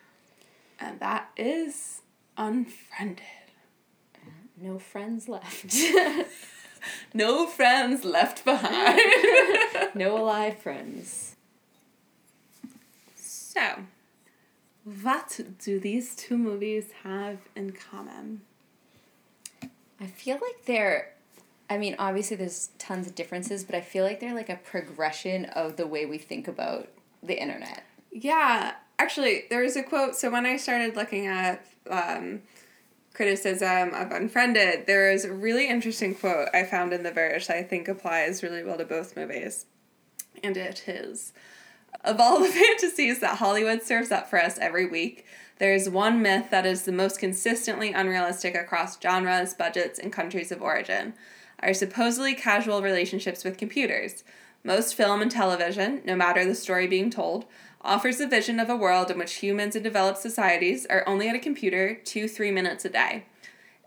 And 0.80 0.98
that 0.98 1.30
is 1.36 2.02
Unfriended. 2.36 3.22
No 4.60 4.80
friends 4.80 5.28
left. 5.28 5.72
No 7.14 7.46
friends 7.46 8.04
left 8.04 8.44
behind. 8.44 9.00
no 9.94 10.16
alive 10.16 10.58
friends. 10.58 11.36
so, 13.16 13.60
what 15.02 15.40
do 15.58 15.78
these 15.78 16.14
two 16.14 16.38
movies 16.38 16.90
have 17.04 17.38
in 17.54 17.72
common? 17.72 18.42
I 20.00 20.06
feel 20.06 20.36
like 20.36 20.64
they're 20.64 21.12
I 21.70 21.76
mean, 21.76 21.96
obviously 21.98 22.36
there's 22.36 22.70
tons 22.78 23.06
of 23.06 23.14
differences, 23.14 23.62
but 23.62 23.74
I 23.74 23.82
feel 23.82 24.02
like 24.02 24.20
they're 24.20 24.34
like 24.34 24.48
a 24.48 24.56
progression 24.56 25.44
of 25.46 25.76
the 25.76 25.86
way 25.86 26.06
we 26.06 26.16
think 26.16 26.48
about 26.48 26.88
the 27.22 27.38
internet. 27.38 27.84
Yeah, 28.10 28.74
actually, 28.98 29.44
there 29.50 29.62
was 29.62 29.76
a 29.76 29.82
quote. 29.82 30.16
So 30.16 30.30
when 30.30 30.46
I 30.46 30.56
started 30.56 30.96
looking 30.96 31.26
at 31.26 31.66
um, 31.90 32.40
criticism 33.12 33.92
of 33.92 34.12
Unfriended, 34.12 34.86
there 34.86 35.10
is 35.12 35.26
a 35.26 35.32
really 35.32 35.68
interesting 35.68 36.14
quote 36.14 36.48
I 36.54 36.64
found 36.64 36.94
in 36.94 37.02
The 37.02 37.12
Verge 37.12 37.48
that 37.48 37.58
I 37.58 37.62
think 37.62 37.86
applies 37.86 38.42
really 38.42 38.64
well 38.64 38.78
to 38.78 38.86
both 38.86 39.14
movies. 39.14 39.66
And 40.42 40.56
it 40.56 40.88
is 40.88 41.34
Of 42.04 42.20
all 42.20 42.40
the 42.42 42.48
fantasies 42.48 43.20
that 43.20 43.38
Hollywood 43.38 43.82
serves 43.82 44.10
up 44.10 44.28
for 44.28 44.40
us 44.40 44.58
every 44.58 44.86
week, 44.86 45.26
there 45.58 45.74
is 45.74 45.90
one 45.90 46.22
myth 46.22 46.50
that 46.50 46.66
is 46.66 46.82
the 46.82 46.92
most 46.92 47.18
consistently 47.18 47.92
unrealistic 47.92 48.54
across 48.54 49.00
genres, 49.00 49.54
budgets, 49.54 49.98
and 49.98 50.12
countries 50.12 50.52
of 50.52 50.62
origin 50.62 51.14
our 51.60 51.74
supposedly 51.74 52.34
casual 52.34 52.82
relationships 52.82 53.44
with 53.44 53.58
computers. 53.58 54.24
Most 54.64 54.94
film 54.94 55.22
and 55.22 55.30
television, 55.30 56.02
no 56.04 56.14
matter 56.16 56.44
the 56.44 56.54
story 56.54 56.86
being 56.86 57.10
told, 57.10 57.46
offers 57.80 58.20
a 58.20 58.26
vision 58.26 58.60
of 58.60 58.68
a 58.68 58.76
world 58.76 59.10
in 59.10 59.18
which 59.18 59.34
humans 59.34 59.76
in 59.76 59.82
developed 59.82 60.18
societies 60.18 60.86
are 60.86 61.06
only 61.08 61.28
at 61.28 61.36
a 61.36 61.40
computer 61.40 61.94
two, 62.04 62.28
three 62.28 62.50
minutes 62.50 62.84
a 62.84 62.88
day. 62.88 63.24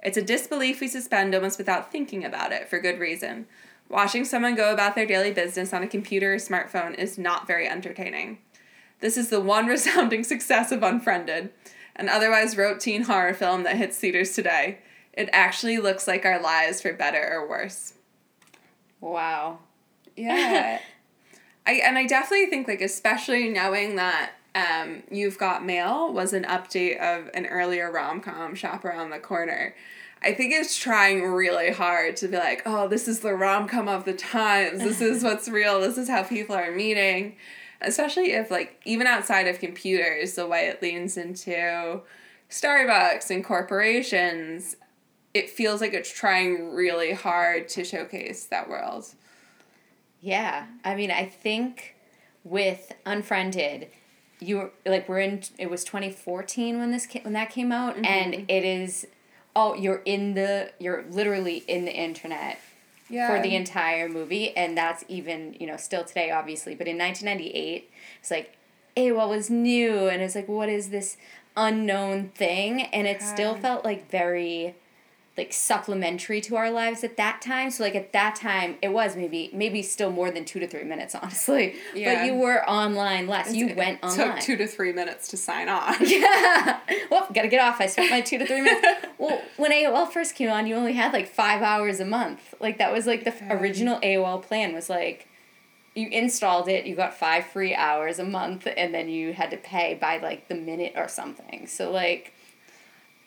It's 0.04 0.18
a 0.18 0.22
disbelief 0.22 0.82
we 0.82 0.88
suspend 0.88 1.36
almost 1.36 1.58
without 1.58 1.92
thinking 1.92 2.26
about 2.26 2.52
it, 2.52 2.68
for 2.68 2.80
good 2.80 3.00
reason. 3.00 3.46
Watching 3.92 4.24
someone 4.24 4.56
go 4.56 4.72
about 4.74 4.96
their 4.96 5.06
daily 5.06 5.32
business 5.32 5.74
on 5.74 5.84
a 5.84 5.88
computer 5.88 6.34
or 6.34 6.38
smartphone 6.38 6.98
is 6.98 7.18
not 7.18 7.46
very 7.46 7.68
entertaining. 7.68 8.38
This 9.02 9.18
is 9.18 9.30
the 9.30 9.42
one 9.42 9.68
resounding 9.68 10.24
success 10.24 10.72
of 10.72 10.82
Unfriended. 10.82 11.50
an 11.98 12.08
otherwise 12.08 12.56
routine 12.56 13.04
horror 13.04 13.34
film 13.34 13.64
that 13.64 13.76
hits 13.76 13.98
theaters 13.98 14.34
today. 14.34 14.78
It 15.12 15.30
actually 15.34 15.78
looks 15.78 16.08
like 16.08 16.26
our 16.26 16.42
lives 16.42 16.82
for 16.82 16.94
better 16.94 17.22
or 17.34 17.50
worse. 17.50 17.96
Wow. 19.02 19.60
Yeah. 20.16 20.80
I 21.68 21.74
and 21.74 21.98
I 21.98 22.08
definitely 22.08 22.46
think 22.46 22.70
like 22.70 22.82
especially 22.82 23.50
knowing 23.50 23.98
that 23.98 24.32
um, 24.56 25.04
You've 25.12 25.38
Got 25.38 25.66
Mail 25.66 26.14
was 26.14 26.32
an 26.32 26.46
update 26.46 26.98
of 26.98 27.30
an 27.34 27.46
earlier 27.46 27.92
rom 27.92 28.22
com 28.22 28.56
Shop 28.56 28.86
Around 28.86 29.10
the 29.10 29.20
Corner. 29.20 29.76
I 30.24 30.34
think 30.34 30.54
it's 30.54 30.78
trying 30.78 31.24
really 31.24 31.72
hard 31.72 32.16
to 32.18 32.28
be 32.28 32.38
like, 32.38 32.62
oh, 32.66 32.88
this 32.88 33.08
is 33.08 33.22
the 33.22 33.34
rom 33.34 33.68
com 33.68 33.88
of 33.88 34.06
the 34.06 34.14
times. 34.14 34.80
This 34.80 35.02
is 35.02 35.24
what's 35.24 35.50
real. 35.50 35.80
This 35.82 35.98
is 35.98 36.08
how 36.10 36.24
people 36.24 36.56
are 36.56 36.72
meeting. 36.72 37.36
Especially 37.82 38.34
if, 38.34 38.52
like, 38.52 38.80
even 38.86 39.08
outside 39.08 39.48
of 39.48 39.58
computers, 39.60 40.36
the 40.36 40.46
way 40.46 40.68
it 40.68 40.82
leans 40.84 41.18
into 41.18 42.02
Starbucks 42.52 43.32
and 43.32 43.44
corporations, 43.44 44.76
it 45.34 45.50
feels 45.50 45.82
like 45.82 45.94
it's 45.94 46.12
trying 46.12 46.76
really 46.76 47.14
hard 47.14 47.68
to 47.70 47.84
showcase 47.84 48.46
that 48.46 48.70
world. 48.70 49.08
Yeah. 50.20 50.68
I 50.84 50.94
mean, 50.94 51.10
I 51.10 51.26
think 51.26 51.96
with 52.44 52.92
Unfriended, 53.06 53.88
you 54.40 54.58
were 54.58 54.72
like 54.86 55.08
we're 55.08 55.20
in 55.20 55.42
it 55.60 55.70
was 55.70 55.84
2014 55.84 56.80
when 56.80 56.92
this 56.92 57.08
when 57.22 57.34
that 57.34 57.52
came 57.52 57.72
out 57.72 57.96
and 57.98 58.34
Mhm. 58.34 58.46
it 58.48 58.64
is 58.64 59.06
oh 59.56 59.74
you're 59.76 60.02
in 60.06 60.34
the 60.34 60.72
you're 60.80 61.04
literally 61.10 61.58
in 61.68 61.86
the 61.86 61.92
internet 61.94 62.60
Yeah. 63.10 63.28
for 63.36 63.42
the 63.44 63.56
entire 63.56 64.08
movie 64.10 64.56
and 64.56 64.78
that's 64.78 65.04
even 65.08 65.56
you 65.60 65.68
know 65.68 65.78
still 65.78 66.04
today 66.04 66.32
obviously 66.32 66.76
but 66.76 66.88
in 66.88 66.98
1998 66.98 67.90
it's 68.20 68.32
like 68.32 68.56
AOL 68.98 69.30
was 69.30 69.50
new 69.50 70.08
and 70.08 70.22
it's 70.22 70.36
like 70.36 70.48
what 70.48 70.70
is 70.70 70.90
this 70.90 71.18
unknown 71.58 72.30
thing 72.30 72.82
and 72.84 73.08
it 73.08 73.22
still 73.22 73.56
felt 73.56 73.84
like 73.84 74.10
very 74.10 74.76
like 75.42 75.52
supplementary 75.54 76.40
to 76.42 76.56
our 76.56 76.70
lives 76.70 77.04
at 77.04 77.18
that 77.18 77.42
time 77.42 77.70
so 77.72 77.84
like 77.84 77.96
at 77.96 78.12
that 78.14 78.36
time 78.36 78.76
it 78.82 78.90
was 78.90 79.16
maybe 79.16 79.50
maybe 79.54 79.82
still 79.82 80.12
more 80.12 80.30
than 80.32 80.46
two 80.46 80.60
to 80.60 80.68
three 80.68 80.84
minutes 80.84 81.16
honestly 81.22 81.76
Yeah. 81.96 82.14
but 82.14 82.26
you 82.28 82.36
were 82.36 82.60
online 82.70 83.26
less 83.28 83.54
you 83.54 83.68
It 83.70 83.76
went 83.78 84.04
online 84.04 84.36
Took 84.36 84.40
two 84.40 84.56
to 84.58 84.68
three 84.68 84.94
minutes 84.94 85.28
to 85.30 85.38
sign 85.38 85.68
on. 85.80 85.96
yeah. 86.02 86.80
Well, 87.10 87.28
gotta 87.34 87.48
get 87.48 87.62
off. 87.62 87.82
I 87.82 87.88
spent 87.88 88.10
my 88.12 88.22
two 88.22 88.38
to 88.38 88.46
three 88.46 88.62
minutes. 88.62 88.88
Well, 89.18 89.40
when 89.58 89.72
AOL 89.72 90.12
first 90.12 90.34
came 90.36 90.50
on, 90.50 90.66
you 90.68 90.76
only 90.76 90.94
had 90.94 91.14
like 91.14 91.28
five 91.28 91.62
hours 91.62 92.00
a 92.00 92.06
month. 92.06 92.54
Like 92.60 92.78
that 92.80 92.92
was 92.92 93.06
like 93.06 93.24
the 93.24 93.34
f 93.36 93.42
original 93.62 94.00
AOL 94.02 94.42
plan 94.42 94.74
was 94.74 94.90
like, 94.90 95.28
you 95.96 96.08
installed 96.10 96.68
it, 96.68 96.86
you 96.86 96.96
got 96.96 97.14
five 97.14 97.44
free 97.46 97.74
hours 97.76 98.18
a 98.20 98.24
month, 98.24 98.68
and 98.78 98.94
then 98.96 99.10
you 99.10 99.34
had 99.34 99.50
to 99.52 99.58
pay 99.58 99.94
by 99.94 100.18
like 100.18 100.48
the 100.48 100.56
minute 100.56 100.94
or 100.96 101.08
something. 101.08 101.68
So 101.68 101.92
like, 101.92 102.34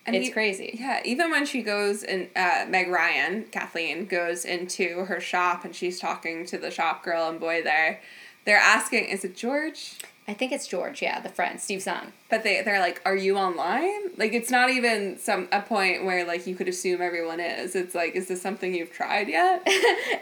it's 0.07 0.29
e- 0.29 0.33
crazy. 0.33 0.77
Yeah, 0.79 1.01
even 1.05 1.31
when 1.31 1.47
she 1.47 1.63
goes 1.63 2.03
and 2.03 2.29
uh, 2.37 2.67
Meg 2.69 2.89
Ryan, 2.89 3.45
Kathleen 3.45 4.07
goes 4.07 4.45
into 4.45 5.05
her 5.07 5.21
shop 5.21 5.65
and 5.65 5.75
she's 5.75 5.99
talking 5.99 6.45
to 6.47 6.59
the 6.59 6.71
shop 6.71 7.03
girl 7.03 7.29
and 7.29 7.41
boy 7.41 7.63
there, 7.63 8.01
they're 8.45 8.59
asking, 8.59 9.07
is 9.07 9.25
it 9.25 9.35
George? 9.35 9.97
I 10.27 10.33
think 10.33 10.53
it's 10.53 10.67
George. 10.67 11.03
Yeah, 11.03 11.21
the 11.21 11.29
friend 11.29 11.61
Steve 11.61 11.83
Zahn. 11.83 12.13
But 12.31 12.45
they 12.45 12.63
they're 12.63 12.81
like, 12.81 13.01
are 13.05 13.17
you 13.17 13.37
online? 13.37 14.11
Like 14.17 14.33
it's 14.33 14.51
not 14.51 14.71
even 14.71 15.19
some 15.19 15.49
a 15.53 15.61
point 15.61 16.05
where 16.05 16.27
like 16.27 16.47
you 16.47 16.55
could 16.55 16.69
assume 16.69 17.03
everyone 17.03 17.41
is. 17.41 17.75
It's 17.75 17.95
like, 17.95 18.15
is 18.15 18.29
this 18.29 18.41
something 18.41 18.75
you've 18.75 18.93
tried 18.93 19.29
yet? 19.29 19.63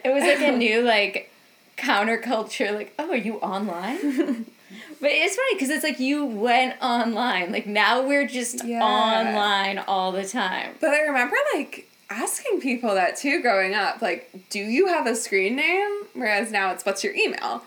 It 0.05 0.13
was 0.13 0.25
like 0.25 0.41
a 0.41 0.57
new 0.57 0.83
like 0.83 1.31
counterculture. 1.79 2.75
Like, 2.75 2.95
oh, 2.99 3.11
are 3.11 3.17
you 3.17 3.37
online? 3.37 4.47
But 5.01 5.11
it's 5.13 5.37
funny 5.37 5.55
because 5.55 5.71
it's 5.71 5.85
like 5.85 5.99
you 6.01 6.25
went 6.25 6.77
online. 6.83 7.53
Like 7.53 7.67
now 7.67 8.07
we're 8.07 8.27
just 8.27 8.65
Yeah. 8.65 8.83
online 8.83 9.79
all 9.79 10.13
the 10.13 10.25
time. 10.25 10.75
But 10.81 10.91
I 10.91 11.01
remember 11.03 11.37
like 11.55 11.89
asking 12.11 12.61
people 12.61 12.95
that 12.95 13.17
too 13.17 13.41
growing 13.43 13.75
up. 13.75 14.03
Like, 14.03 14.31
do 14.51 14.59
you 14.61 14.87
have 14.89 15.07
a 15.07 15.17
screen 15.17 15.57
name? 15.57 15.91
Whereas 16.15 16.51
now 16.53 16.73
it's 16.73 16.85
what's 16.85 17.03
your 17.03 17.15
email? 17.15 17.63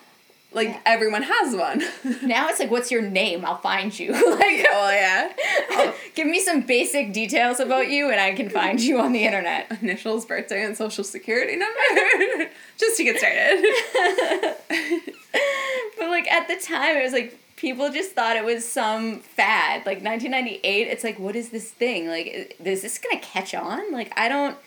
Like 0.54 0.80
everyone 0.86 1.24
has 1.24 1.54
one. 1.56 1.84
Now 2.22 2.48
it's 2.48 2.60
like, 2.62 2.72
what's 2.72 2.90
your 2.90 3.02
name? 3.02 3.44
I'll 3.44 3.58
find 3.58 3.98
you. 4.00 4.12
like, 4.14 4.22
oh 4.72 4.90
yeah. 4.92 5.34
Oh. 5.72 5.94
give 6.16 6.28
me 6.28 6.40
some 6.40 6.62
basic 6.62 7.12
details 7.12 7.60
about 7.60 7.90
you, 7.90 8.10
and 8.10 8.22
I 8.22 8.34
can 8.34 8.50
find 8.50 8.80
you 8.80 9.00
on 9.00 9.12
the 9.12 9.26
internet. 9.26 9.70
Initials, 9.82 10.26
birthday, 10.26 10.64
and 10.64 10.78
social 10.78 11.04
security 11.04 11.58
number, 11.58 12.50
just 12.78 12.96
to 12.98 13.04
get 13.04 13.18
started. 13.18 15.14
But 15.98 16.10
like 16.10 16.30
at 16.32 16.48
the 16.48 16.58
time, 16.58 16.98
it 16.98 17.04
was 17.04 17.14
like 17.14 17.40
people 17.56 17.90
just 17.90 18.12
thought 18.12 18.36
it 18.36 18.44
was 18.44 18.68
some 18.68 19.20
fad. 19.22 19.86
Like 19.86 20.04
1998, 20.04 20.88
it's 20.88 21.04
like, 21.06 21.18
what 21.20 21.36
is 21.38 21.50
this 21.50 21.72
thing? 21.72 22.08
Like, 22.10 22.58
is 22.64 22.82
this 22.82 22.98
gonna 23.00 23.22
catch 23.22 23.54
on? 23.56 23.92
Like, 23.94 24.12
I 24.20 24.28
don't, 24.28 24.58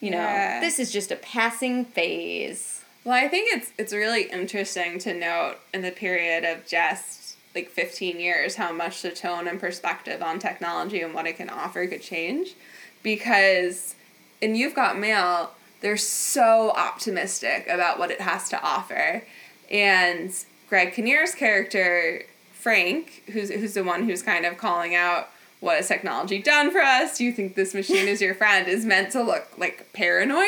you 0.00 0.10
know, 0.10 0.18
Yeah. 0.18 0.60
this 0.60 0.78
is 0.78 0.92
just 0.92 1.10
a 1.10 1.16
passing 1.16 1.86
phase. 1.86 2.82
Well, 3.04 3.14
I 3.14 3.28
think 3.28 3.48
it's 3.56 3.72
it's 3.78 3.92
really 3.94 4.24
interesting 4.24 4.98
to 5.00 5.14
note 5.14 5.56
in 5.72 5.80
the 5.82 5.90
period 5.90 6.44
of 6.44 6.66
just 6.66 7.36
like 7.54 7.70
15 7.70 8.20
years 8.20 8.56
how 8.56 8.72
much 8.72 9.00
the 9.02 9.10
tone 9.10 9.46
and 9.48 9.58
perspective 9.60 10.22
on 10.22 10.38
technology 10.38 11.00
and 11.00 11.14
what 11.14 11.26
it 11.26 11.36
can 11.36 11.48
offer 11.48 11.86
could 11.86 12.02
change 12.02 12.54
because 13.02 13.94
in 14.40 14.54
You've 14.56 14.74
Got 14.74 14.98
Mail, 14.98 15.52
they're 15.80 15.96
so 15.96 16.72
optimistic 16.76 17.66
about 17.68 17.98
what 17.98 18.10
it 18.10 18.20
has 18.20 18.48
to 18.50 18.60
offer. 18.62 19.22
And 19.70 20.32
Greg 20.68 20.92
Kinnear's 20.94 21.34
character, 21.34 22.22
Frank, 22.52 23.22
who's 23.32 23.50
who's 23.50 23.74
the 23.74 23.84
one 23.84 24.04
who's 24.04 24.22
kind 24.22 24.44
of 24.46 24.56
calling 24.58 24.94
out 24.94 25.28
what 25.60 25.76
has 25.76 25.88
technology 25.88 26.40
done 26.42 26.70
for 26.70 26.80
us? 26.80 27.16
Do 27.18 27.24
you 27.24 27.32
think 27.32 27.54
this 27.54 27.74
machine 27.74 28.08
is 28.08 28.20
your 28.20 28.34
friend? 28.34 28.68
Is 28.68 28.84
meant 28.84 29.10
to 29.12 29.22
look 29.22 29.46
like 29.58 29.92
paranoid. 29.92 30.46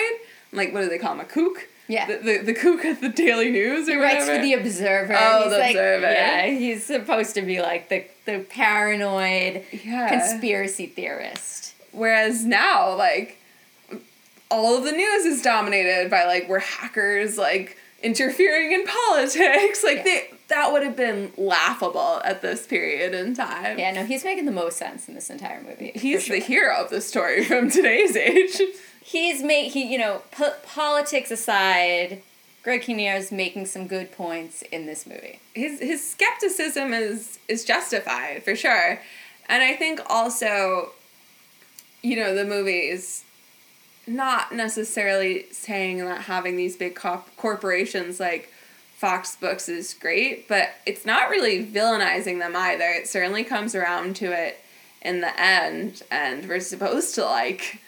Like 0.53 0.73
what 0.73 0.83
do 0.83 0.89
they 0.89 0.99
call 0.99 1.13
him? 1.15 1.21
A 1.21 1.25
kook? 1.25 1.69
Yeah. 1.89 2.07
The, 2.07 2.17
the, 2.19 2.39
the 2.47 2.55
kook 2.55 2.85
at 2.85 3.01
the 3.01 3.09
Daily 3.09 3.51
News 3.51 3.89
or 3.89 3.93
He 3.93 3.99
writes 3.99 4.21
whatever? 4.27 4.37
for 4.39 4.43
the 4.43 4.53
Observer. 4.55 5.15
Oh, 5.17 5.43
He's 5.45 5.53
the 5.53 5.59
like, 5.59 5.71
Observer. 5.77 6.11
Yeah, 6.13 6.47
he's 6.47 6.85
supposed 6.85 7.35
to 7.37 7.43
be 7.43 7.61
like 7.63 7.89
the 7.89 8.05
the 8.25 8.41
paranoid 8.41 9.63
Yeah. 9.85 10.09
conspiracy 10.09 10.87
theorist. 10.87 11.75
Whereas 11.93 12.45
now, 12.45 12.95
like, 12.95 13.39
all 14.51 14.77
of 14.77 14.85
the 14.85 14.93
news 14.93 15.25
is 15.25 15.43
dominated 15.43 16.11
by 16.11 16.25
like 16.25 16.49
we're 16.49 16.59
hackers, 16.59 17.39
like 17.39 17.77
interfering 18.03 18.73
in 18.73 18.85
politics. 18.87 19.83
Like 19.85 20.05
they 20.05 20.31
that 20.49 20.73
would 20.73 20.83
have 20.83 20.97
been 20.97 21.33
laughable 21.37 22.21
at 22.25 22.41
this 22.43 22.67
period 22.67 23.15
in 23.15 23.35
time. 23.35 23.79
Yeah, 23.79 23.93
no, 23.93 24.05
he's 24.05 24.25
making 24.25 24.47
the 24.47 24.53
most 24.53 24.77
sense 24.77 25.09
in 25.09 25.15
this 25.15 25.31
entire 25.31 25.61
movie. 25.63 25.93
He's 25.95 26.25
sure. 26.25 26.37
the 26.37 26.43
hero 26.43 26.77
of 26.77 26.91
the 26.91 27.01
story 27.01 27.45
from 27.51 27.71
today's 27.71 28.17
age. 28.17 28.61
he's 29.01 29.43
make 29.43 29.73
he 29.73 29.91
you 29.91 29.99
know 29.99 30.23
po- 30.33 30.55
politics 30.65 31.31
aside 31.31 32.21
greg 32.65 32.83
kinnear 32.83 33.15
is 33.15 33.31
making 33.31 33.65
some 33.65 33.87
good 33.87 34.11
points 34.11 34.63
in 34.73 34.87
this 34.87 35.07
movie 35.07 35.39
his 35.55 35.79
his 35.79 36.05
skepticism 36.11 36.93
is 36.93 37.39
is 37.47 37.65
justified 37.65 38.43
for 38.43 38.57
sure 38.57 39.01
and 39.49 39.63
i 39.63 39.75
think 39.77 40.01
also 40.11 40.91
you 42.03 42.17
know 42.17 42.35
the 42.35 42.45
movies 42.45 43.23
not 44.07 44.53
necessarily 44.53 45.47
saying 45.53 45.99
that 46.05 46.23
having 46.23 46.57
these 46.57 46.77
big 46.77 46.95
cop- 46.95 47.35
corporations 47.37 48.21
like 48.21 48.53
fox 48.97 49.37
books 49.37 49.69
is 49.69 49.95
great 49.95 50.49
but 50.49 50.71
it's 50.87 51.05
not 51.05 51.29
really 51.29 51.65
villainizing 51.67 52.39
them 52.39 52.55
either 52.57 52.85
it 52.89 53.07
certainly 53.09 53.45
comes 53.45 53.75
around 53.75 54.17
to 54.17 54.27
it 54.33 54.59
in 55.03 55.21
the 55.21 55.41
end 55.41 56.03
and 56.11 56.49
we're 56.49 56.61
supposed 56.61 57.15
to 57.15 57.25
like 57.25 57.81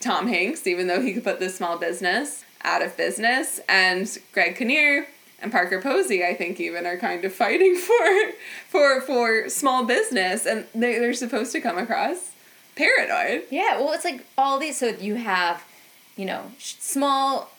tom 0.00 0.26
hanks 0.26 0.66
even 0.66 0.86
though 0.86 1.00
he 1.00 1.12
could 1.12 1.24
put 1.24 1.38
this 1.38 1.56
small 1.56 1.78
business 1.78 2.44
out 2.62 2.82
of 2.82 2.96
business 2.96 3.60
and 3.68 4.18
greg 4.32 4.56
kinnear 4.56 5.06
and 5.38 5.52
Parker 5.52 5.82
Posey, 5.82 6.24
I 6.24 6.32
think, 6.32 6.60
even 6.60 6.86
are 6.86 6.96
kind 6.96 7.22
of 7.22 7.30
fighting 7.30 7.76
for 7.76 8.32
for 8.68 9.00
for 9.02 9.48
small 9.50 9.84
business, 9.84 10.46
and 10.46 10.66
they 10.74 10.98
they're 10.98 11.12
supposed 11.12 11.52
to 11.52 11.60
come 11.60 11.76
across 11.76 12.32
paranoid. 12.74 13.42
yeah 13.50 13.78
well 13.78 13.92
it's 13.92 14.04
like 14.04 14.26
all 14.36 14.58
these 14.58 14.78
so 14.78 14.88
you 14.88 15.14
have 15.14 15.64
you 16.16 16.24
know 16.24 16.50
small 16.58 17.50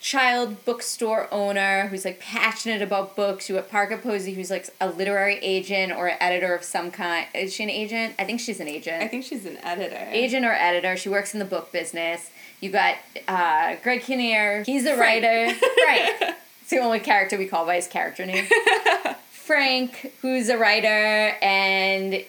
child 0.00 0.64
bookstore 0.64 1.28
owner 1.32 1.86
who's 1.86 2.04
like 2.04 2.18
passionate 2.18 2.82
about 2.82 3.14
books 3.14 3.48
you 3.48 3.54
have 3.54 3.70
parker 3.70 3.96
posey 3.96 4.34
who's 4.34 4.50
like 4.50 4.68
a 4.80 4.90
literary 4.90 5.36
agent 5.36 5.92
or 5.92 6.08
an 6.08 6.16
editor 6.20 6.54
of 6.54 6.64
some 6.64 6.90
kind 6.90 7.24
is 7.34 7.54
she 7.54 7.62
an 7.62 7.70
agent 7.70 8.12
i 8.18 8.24
think 8.24 8.40
she's 8.40 8.58
an 8.58 8.66
agent 8.66 9.00
I 9.00 9.06
think 9.06 9.24
she's 9.24 9.46
an 9.46 9.58
editor. 9.62 10.08
agent 10.10 10.44
or 10.44 10.52
editor. 10.52 10.96
She 10.96 11.08
works 11.08 11.34
in 11.34 11.38
the 11.38 11.44
book 11.46 11.70
business. 11.72 12.30
You 12.60 12.70
got 12.70 12.96
uh, 13.28 13.76
Greg 13.82 14.02
Kinnear. 14.02 14.62
He's 14.64 14.86
a 14.86 14.94
Frank. 14.96 15.24
writer. 15.24 15.54
Frank. 15.84 16.36
It's 16.62 16.70
the 16.70 16.78
only 16.78 17.00
character 17.00 17.36
we 17.36 17.46
call 17.46 17.66
by 17.66 17.74
his 17.74 17.88
character 17.88 18.24
name. 18.24 18.46
Frank, 19.30 20.12
who's 20.22 20.48
a 20.48 20.56
writer, 20.56 21.36
and 21.42 22.24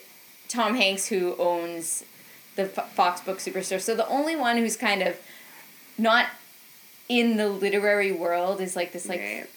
Tom 0.49 0.73
Hanks, 0.75 1.07
who 1.07 1.35
owns 1.37 2.03
the 2.55 2.65
Fox 2.65 3.21
Book 3.21 3.37
Superstore. 3.37 3.79
So 3.79 3.95
the 3.95 4.07
only 4.07 4.35
one 4.35 4.57
who's 4.57 4.75
kind 4.75 5.03
of 5.03 5.17
not 5.97 6.27
in 7.09 7.37
the 7.37 7.47
literary 7.49 8.11
world 8.11 8.61
is 8.61 8.75
like 8.75 8.91
this 8.93 9.07
like 9.07 9.49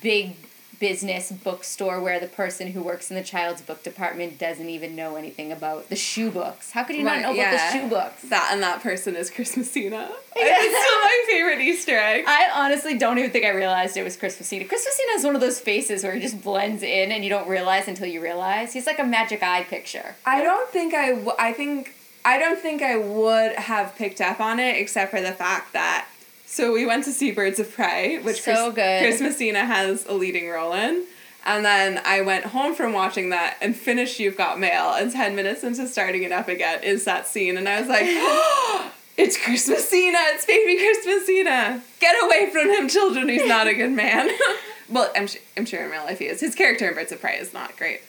big 0.00 0.36
business 0.78 1.30
bookstore 1.30 2.00
where 2.00 2.18
the 2.18 2.26
person 2.26 2.68
who 2.72 2.82
works 2.82 3.08
in 3.08 3.16
the 3.16 3.22
child's 3.22 3.62
book 3.62 3.84
department 3.84 4.36
doesn't 4.36 4.68
even 4.68 4.96
know 4.96 5.14
anything 5.14 5.52
about 5.52 5.88
the 5.88 5.94
shoe 5.94 6.28
books. 6.28 6.72
How 6.72 6.82
could 6.82 6.96
you 6.96 7.04
not 7.04 7.12
Right, 7.12 7.22
know 7.22 7.34
about 7.34 7.52
the 7.52 7.78
shoe 7.78 7.88
books? 7.88 8.22
That 8.22 8.50
and 8.52 8.60
that 8.64 8.82
person 8.82 9.14
is 9.14 9.30
Chris 9.30 9.56
Messina. 9.56 10.10
It's 10.34 10.76
still 10.86 10.98
my 11.02 11.24
favorite 11.28 11.60
Easter 11.60 11.96
egg. 11.96 12.24
I 12.26 12.50
honestly 12.54 12.98
don't 12.98 13.18
even 13.18 13.30
think 13.30 13.44
I 13.44 13.50
realized 13.50 13.96
it 13.96 14.02
was 14.02 14.16
Chris 14.16 14.40
Messina. 14.40 14.64
Christmasina 14.64 15.16
is 15.16 15.24
one 15.24 15.34
of 15.36 15.40
those 15.40 15.60
faces 15.60 16.02
where 16.02 16.14
he 16.14 16.20
just 16.20 16.42
blends 16.42 16.82
in 16.82 17.12
and 17.12 17.22
you 17.22 17.30
don't 17.30 17.46
realize 17.48 17.86
until 17.86 18.06
you 18.08 18.20
realize. 18.20 18.72
He's 18.72 18.86
like 18.86 18.98
a 18.98 19.04
magic 19.04 19.42
eye 19.42 19.62
picture. 19.64 20.16
I 20.26 20.42
don't 20.42 20.68
think 20.70 20.94
I. 20.94 21.10
W- 21.10 21.32
I 21.38 21.52
think 21.52 21.94
I 22.24 22.38
don't 22.38 22.58
think 22.58 22.82
I 22.82 22.96
would 22.96 23.52
have 23.52 23.96
picked 23.96 24.20
up 24.20 24.40
on 24.40 24.58
it 24.60 24.76
except 24.76 25.10
for 25.10 25.20
the 25.20 25.32
fact 25.32 25.72
that. 25.72 26.06
So 26.46 26.72
we 26.72 26.84
went 26.84 27.04
to 27.04 27.12
see 27.12 27.32
Birds 27.32 27.58
of 27.58 27.72
Prey, 27.72 28.18
which 28.22 28.42
So 28.42 28.72
Chris, 28.72 28.74
good. 28.74 29.02
Chris 29.02 29.20
Messina 29.20 29.64
has 29.64 30.06
a 30.06 30.12
leading 30.12 30.48
role 30.50 30.74
in. 30.74 31.04
And 31.44 31.64
then 31.64 32.00
I 32.04 32.20
went 32.20 32.44
home 32.46 32.74
from 32.74 32.92
watching 32.92 33.30
that 33.30 33.56
and 33.60 33.74
finished 33.74 34.20
You've 34.20 34.36
Got 34.36 34.60
Mail. 34.60 34.92
And 34.92 35.10
10 35.10 35.34
minutes 35.34 35.64
into 35.64 35.88
starting 35.88 36.22
it 36.22 36.30
up 36.30 36.48
again 36.48 36.84
is 36.84 37.04
that 37.04 37.26
scene. 37.26 37.56
And 37.56 37.68
I 37.68 37.80
was 37.80 37.88
like, 37.88 38.04
it's 39.16 39.42
Chris 39.42 39.68
Messina. 39.68 40.18
It's 40.34 40.44
baby 40.46 40.76
Chris 40.78 41.04
Messina. 41.06 41.82
Get 41.98 42.14
away 42.22 42.50
from 42.50 42.68
him, 42.70 42.88
children. 42.88 43.28
He's 43.28 43.46
not 43.48 43.66
a 43.66 43.74
good 43.74 43.90
man. 43.92 44.30
well, 44.88 45.10
I'm, 45.16 45.26
su- 45.26 45.40
I'm 45.56 45.64
sure 45.64 45.82
in 45.82 45.90
real 45.90 46.04
life 46.04 46.20
he 46.20 46.26
is. 46.26 46.40
His 46.40 46.54
character 46.54 46.86
in 46.88 46.94
Birds 46.94 47.10
of 47.10 47.20
Prey 47.20 47.38
is 47.38 47.52
not 47.52 47.76
great. 47.76 48.02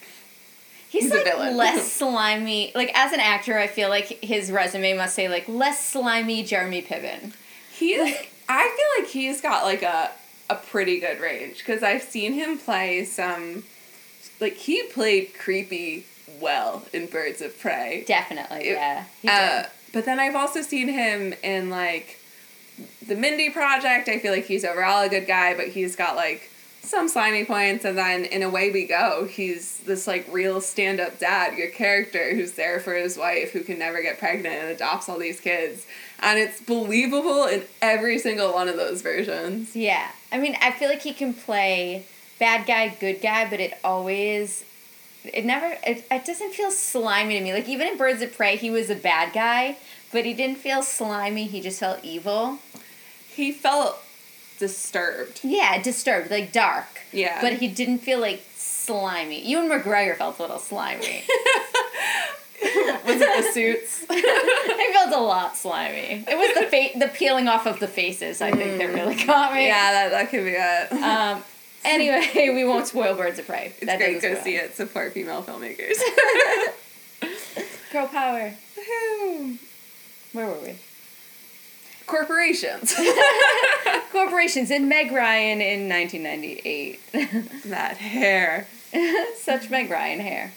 He's, 0.93 1.05
He's 1.05 1.11
a 1.11 1.23
villain. 1.23 1.57
less 1.57 1.91
slimy. 1.99 2.71
Like 2.75 2.91
as 2.93 3.11
an 3.13 3.19
actor, 3.19 3.57
I 3.57 3.65
feel 3.65 3.89
like 3.89 4.23
his 4.23 4.51
resume 4.51 4.93
must 4.93 5.15
say 5.15 5.27
like 5.27 5.47
less 5.49 5.83
slimy 5.89 6.43
Jeremy 6.43 6.83
Piven. 6.83 7.33
He's. 7.73 8.15
I 8.47 8.63
feel 8.77 9.03
like 9.03 9.11
he's 9.11 9.41
got 9.41 9.63
like 9.65 9.81
a 9.81 10.11
a 10.51 10.55
pretty 10.55 10.99
good 10.99 11.19
range 11.19 11.57
because 11.57 11.81
I've 11.81 12.03
seen 12.03 12.33
him 12.33 12.59
play 12.59 13.05
some. 13.05 13.63
Like 14.39 14.53
he 14.53 14.83
played 14.83 15.33
creepy 15.33 16.05
well 16.39 16.85
in 16.93 17.07
Birds 17.07 17.41
of 17.41 17.57
Prey. 17.59 18.03
Definitely, 18.07 18.69
yeah. 18.69 19.05
He 19.21 19.27
Uh, 19.29 19.63
but 19.93 20.05
then 20.05 20.19
I've 20.19 20.35
also 20.35 20.61
seen 20.61 20.89
him 20.89 21.33
in 21.41 21.71
like 21.71 22.19
the 23.07 23.15
Mindy 23.15 23.49
Project. 23.49 24.07
I 24.09 24.19
feel 24.19 24.31
like 24.31 24.45
he's 24.45 24.63
overall 24.63 25.01
a 25.03 25.09
good 25.09 25.25
guy, 25.25 25.55
but 25.55 25.69
he's 25.69 25.95
got 25.95 26.15
like 26.15 26.51
some 26.83 27.07
slimy 27.07 27.45
points. 27.45 27.85
And 27.85 27.97
then 27.97 28.25
in 28.25 28.43
Away 28.43 28.71
We 28.71 28.85
Go, 28.85 29.25
he's 29.25 29.79
this 29.79 30.05
like 30.05 30.27
real 30.31 30.61
stand 30.61 30.99
up 30.99 31.19
dad, 31.19 31.55
good 31.55 31.73
character 31.73 32.35
who's 32.35 32.53
there 32.53 32.79
for 32.79 32.93
his 32.93 33.17
wife 33.17 33.51
who 33.51 33.61
can 33.61 33.79
never 33.79 34.01
get 34.01 34.19
pregnant 34.19 34.55
and 34.55 34.69
adopts 34.69 35.09
all 35.09 35.17
these 35.17 35.39
kids. 35.39 35.85
And 36.19 36.39
it's 36.39 36.61
believable 36.61 37.45
in 37.45 37.63
every 37.81 38.19
single 38.19 38.53
one 38.53 38.67
of 38.67 38.77
those 38.77 39.01
versions. 39.01 39.75
Yeah. 39.75 40.09
I 40.31 40.37
mean, 40.37 40.55
I 40.61 40.71
feel 40.71 40.89
like 40.89 41.01
he 41.01 41.13
can 41.13 41.33
play 41.33 42.05
bad 42.39 42.67
guy, 42.67 42.89
good 42.99 43.21
guy, 43.21 43.49
but 43.49 43.59
it 43.59 43.73
always 43.83 44.63
it 45.23 45.45
never 45.45 45.77
it, 45.85 46.05
it 46.11 46.25
doesn't 46.25 46.53
feel 46.53 46.71
slimy 46.71 47.37
to 47.37 47.43
me. 47.43 47.53
Like 47.53 47.69
even 47.69 47.87
in 47.87 47.97
Birds 47.97 48.21
of 48.21 48.35
Prey, 48.35 48.57
he 48.57 48.69
was 48.69 48.89
a 48.89 48.95
bad 48.95 49.33
guy, 49.33 49.77
but 50.11 50.25
he 50.25 50.33
didn't 50.33 50.57
feel 50.57 50.83
slimy, 50.83 51.45
he 51.45 51.61
just 51.61 51.79
felt 51.79 52.03
evil. 52.03 52.59
He 53.27 53.51
felt 53.51 53.99
disturbed. 54.59 55.41
Yeah, 55.43 55.81
disturbed, 55.81 56.31
like 56.31 56.51
dark. 56.51 57.01
Yeah. 57.11 57.39
But 57.41 57.53
he 57.53 57.67
didn't 57.67 57.99
feel 57.99 58.19
like 58.19 58.43
slimy. 58.55 59.41
Ewan 59.45 59.69
McGregor 59.69 60.17
felt 60.17 60.39
a 60.39 60.41
little 60.41 60.59
slimy. 60.59 61.23
Was 63.05 63.19
it 63.21 63.45
the 63.45 63.51
suits? 63.51 63.99
he 64.09 64.93
felt 64.93 65.13
a 65.13 65.19
lot 65.19 65.57
slimy. 65.57 66.23
It 66.25 66.37
was 66.37 66.53
the 66.55 66.69
fa- 66.69 66.97
the 66.97 67.09
peeling 67.09 67.49
off 67.49 67.65
of 67.65 67.79
the 67.79 67.89
faces, 67.89 68.41
I 68.41 68.51
think, 68.51 68.77
that 68.77 68.93
really 68.93 69.15
got 69.25 69.53
me. 69.53 69.67
Yeah, 69.67 69.91
that, 69.91 70.11
that 70.11 70.29
could 70.29 70.45
be 70.45 70.51
it. 70.51 70.91
Um, 71.03 71.43
anyway, 71.85 72.53
we 72.55 72.63
won't 72.63 72.87
spoil 72.87 73.15
Birds 73.15 73.39
of 73.39 73.47
Prey. 73.47 73.73
It's 73.77 73.85
that 73.85 73.97
great. 73.97 74.21
Go 74.21 74.35
see 74.41 74.55
it. 74.55 74.75
Support 74.75 75.11
female 75.11 75.43
filmmakers. 75.43 75.97
Girl 77.91 78.07
power. 78.07 78.53
Where 80.31 80.47
were 80.47 80.59
we? 80.63 80.75
Corporations. 82.05 82.95
Corporations 84.11 84.71
in 84.71 84.87
Meg 84.87 85.11
Ryan 85.11 85.61
in 85.61 85.89
1998. 85.89 86.99
that 87.65 87.97
hair. 87.97 88.67
Such 89.37 89.69
Meg 89.69 89.89
Ryan 89.89 90.19
hair. 90.19 90.53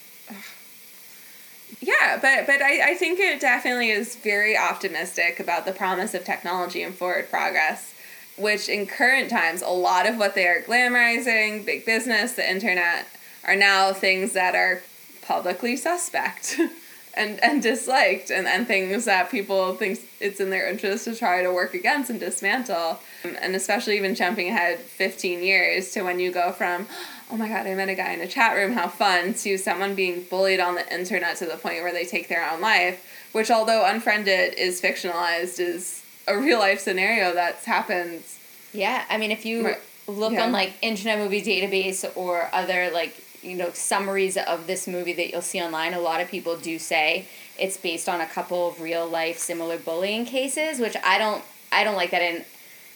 Yeah, 1.80 2.18
but 2.20 2.46
but 2.46 2.62
I, 2.62 2.90
I 2.90 2.94
think 2.94 3.20
it 3.20 3.40
definitely 3.40 3.90
is 3.90 4.16
very 4.16 4.56
optimistic 4.56 5.40
about 5.40 5.66
the 5.66 5.72
promise 5.72 6.14
of 6.14 6.24
technology 6.24 6.82
and 6.82 6.94
forward 6.94 7.30
progress, 7.30 7.94
which 8.36 8.68
in 8.68 8.86
current 8.86 9.30
times, 9.30 9.62
a 9.62 9.68
lot 9.68 10.08
of 10.08 10.16
what 10.16 10.34
they 10.34 10.46
are 10.46 10.62
glamorizing, 10.62 11.64
big 11.64 11.84
business, 11.84 12.32
the 12.32 12.48
internet, 12.48 13.06
are 13.44 13.56
now 13.56 13.92
things 13.92 14.32
that 14.32 14.54
are 14.54 14.82
publicly 15.22 15.76
suspect 15.76 16.58
and, 17.16 17.42
and 17.42 17.62
disliked 17.62 18.30
and, 18.30 18.46
and 18.46 18.66
things 18.66 19.04
that 19.06 19.30
people 19.30 19.74
think 19.74 19.98
it's 20.20 20.38
in 20.40 20.50
their 20.50 20.68
interest 20.68 21.04
to 21.04 21.14
try 21.14 21.42
to 21.42 21.52
work 21.52 21.74
against 21.74 22.10
and 22.10 22.20
dismantle. 22.20 23.00
Um, 23.24 23.36
and 23.40 23.54
especially 23.56 23.96
even 23.96 24.14
jumping 24.14 24.48
ahead 24.48 24.78
15 24.78 25.42
years 25.42 25.90
to 25.92 26.02
when 26.02 26.20
you 26.20 26.30
go 26.30 26.52
from, 26.52 26.86
oh 27.30 27.36
my 27.36 27.48
god, 27.48 27.66
I 27.66 27.74
met 27.74 27.88
a 27.88 27.94
guy 27.94 28.12
in 28.12 28.20
a 28.20 28.26
chat 28.28 28.54
room, 28.56 28.72
how 28.72 28.88
fun, 28.88 29.34
to 29.34 29.56
someone 29.58 29.94
being 29.94 30.24
bullied 30.30 30.60
on 30.60 30.74
the 30.74 30.94
internet 30.94 31.36
to 31.38 31.46
the 31.46 31.56
point 31.56 31.82
where 31.82 31.92
they 31.92 32.04
take 32.04 32.28
their 32.28 32.48
own 32.48 32.60
life, 32.60 33.04
which, 33.32 33.50
although 33.50 33.84
Unfriended 33.86 34.54
is 34.58 34.80
fictionalized, 34.80 35.58
is 35.58 36.02
a 36.28 36.36
real 36.36 36.58
life 36.58 36.80
scenario 36.80 37.32
that's 37.34 37.64
happened. 37.64 38.22
Yeah, 38.72 39.04
I 39.08 39.16
mean, 39.16 39.30
if 39.30 39.44
you 39.46 39.74
look 40.08 40.32
Yeah. 40.32 40.44
on 40.44 40.52
like 40.52 40.74
Internet 40.82 41.18
Movie 41.18 41.42
Database 41.42 42.04
or 42.16 42.48
other 42.52 42.90
like 42.92 43.14
you 43.46 43.56
know 43.56 43.70
summaries 43.70 44.36
of 44.36 44.66
this 44.66 44.86
movie 44.86 45.12
that 45.14 45.30
you'll 45.30 45.42
see 45.42 45.60
online, 45.60 45.94
a 45.94 46.00
lot 46.00 46.20
of 46.20 46.28
people 46.28 46.56
do 46.56 46.78
say 46.78 47.26
it's 47.58 47.76
based 47.76 48.08
on 48.08 48.20
a 48.20 48.26
couple 48.26 48.68
of 48.68 48.80
real 48.80 49.06
life 49.06 49.38
similar 49.38 49.78
bullying 49.78 50.24
cases, 50.24 50.80
which 50.80 50.96
I 51.04 51.18
don't 51.18 51.44
I 51.72 51.84
don't 51.84 51.96
like 51.96 52.10
that. 52.10 52.22
And 52.22 52.44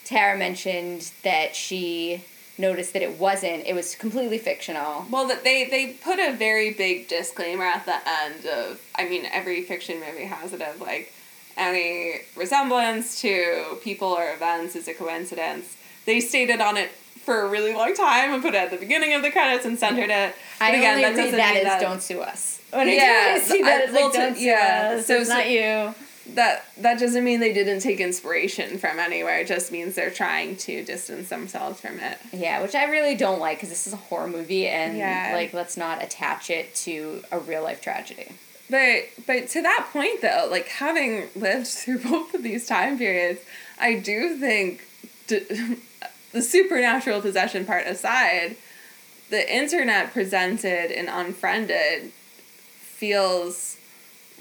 Tara 0.05 0.37
mentioned 0.39 1.13
that 1.23 1.55
she 1.55 2.25
noticed 2.59 2.93
that 2.93 3.03
it 3.03 3.19
wasn't; 3.19 3.67
it 3.67 3.75
was 3.75 3.95
completely 3.95 4.39
fictional. 4.39 5.07
Well, 5.11 5.27
that 5.29 5.45
they 5.45 5.65
they 5.65 5.95
put 5.95 6.19
a 6.19 6.33
very 6.33 6.73
big 6.73 7.09
disclaimer 7.09 7.65
at 7.65 7.87
the 7.87 7.97
end 8.09 8.47
of. 8.47 8.81
I 8.97 9.09
mean, 9.09 9.27
every 9.33 9.63
fiction 9.63 10.01
movie 10.01 10.25
has 10.25 10.53
it 10.53 10.61
of 10.61 10.81
like 10.81 11.13
any 11.57 12.23
resemblance 12.37 13.21
to 13.21 13.79
people 13.83 14.09
or 14.09 14.33
events 14.33 14.77
is 14.77 14.89
a 14.89 14.95
coincidence. 14.95 15.77
They 16.07 16.21
stated 16.21 16.61
on 16.61 16.77
it 16.77 16.91
for 17.25 17.43
a 17.43 17.49
really 17.49 17.73
long 17.75 17.95
time 17.95 18.33
and 18.33 18.43
put 18.43 18.55
it 18.55 18.59
at 18.59 18.71
the 18.71 18.77
beginning 18.77 19.15
of 19.15 19.23
the 19.23 19.31
credits 19.31 19.65
and 19.65 19.79
centered 19.79 20.11
it. 20.11 20.35
But 20.59 20.65
I 20.65 20.69
again, 20.71 20.91
only 20.97 21.03
that 21.03 21.17
read 21.17 21.35
that 21.35 21.55
mean 21.55 21.57
as 21.59 21.65
that 21.65 21.81
"Don't 21.81 22.03
sue 22.03 22.21
us." 22.21 22.61
When 22.71 22.89
yeah, 22.89 23.35
do 23.39 23.41
see 23.45 23.59
so 23.59 23.65
that, 23.65 23.81
I- 23.81 23.85
it's 23.85 23.93
like 23.93 24.03
well, 24.03 24.11
to- 24.13 24.19
"Don't 24.19 24.37
sue 24.37 24.45
yeah, 24.45 24.95
us." 24.99 25.07
so- 25.07 25.17
it's 25.17 25.29
so- 25.29 25.35
not 25.35 25.49
you. 25.51 25.95
that 26.35 26.65
that 26.77 26.99
doesn't 27.01 27.25
mean 27.25 27.41
they 27.41 27.53
didn't 27.53 27.81
take 27.81 27.99
inspiration 28.01 28.79
from 28.79 28.99
anywhere. 29.01 29.41
It 29.41 29.49
just 29.49 29.73
means 29.73 29.97
they're 29.97 30.11
trying 30.11 30.57
to 30.59 30.85
distance 30.85 31.29
themselves 31.29 31.81
from 31.81 31.99
it. 31.99 32.19
Yeah, 32.33 32.63
which 32.63 32.75
I 32.77 32.85
really 32.85 33.17
don't 33.17 33.41
like 33.41 33.57
because 33.59 33.69
this 33.71 33.87
is 33.89 33.93
a 33.93 33.97
horror 33.97 34.29
movie 34.29 34.69
and 34.69 34.97
Yeah. 34.97 35.33
like 35.35 35.53
let's 35.53 35.77
not 35.77 36.03
attach 36.05 36.49
it 36.51 36.75
to 36.87 37.23
a 37.33 37.39
real 37.41 37.63
life 37.65 37.81
tragedy. 37.81 38.29
But 38.71 39.07
but 39.27 39.49
to 39.49 39.63
that 39.63 39.89
point 39.93 40.21
though, 40.23 40.47
like 40.49 40.69
having 40.69 41.29
lived 41.35 41.67
through 41.67 41.99
both 42.09 42.33
of 42.35 42.43
these 42.45 42.67
time 42.67 42.97
periods, 42.99 43.41
I 43.79 43.95
do 43.95 44.37
think 44.37 44.83
d- 45.27 45.41
the 46.33 46.43
supernatural 46.43 47.21
possession 47.21 47.65
part 47.65 47.87
aside, 47.87 48.57
the 49.31 49.55
internet 49.55 50.13
presented 50.13 50.91
and 50.91 51.09
unfriended 51.09 52.13
feels 52.81 53.77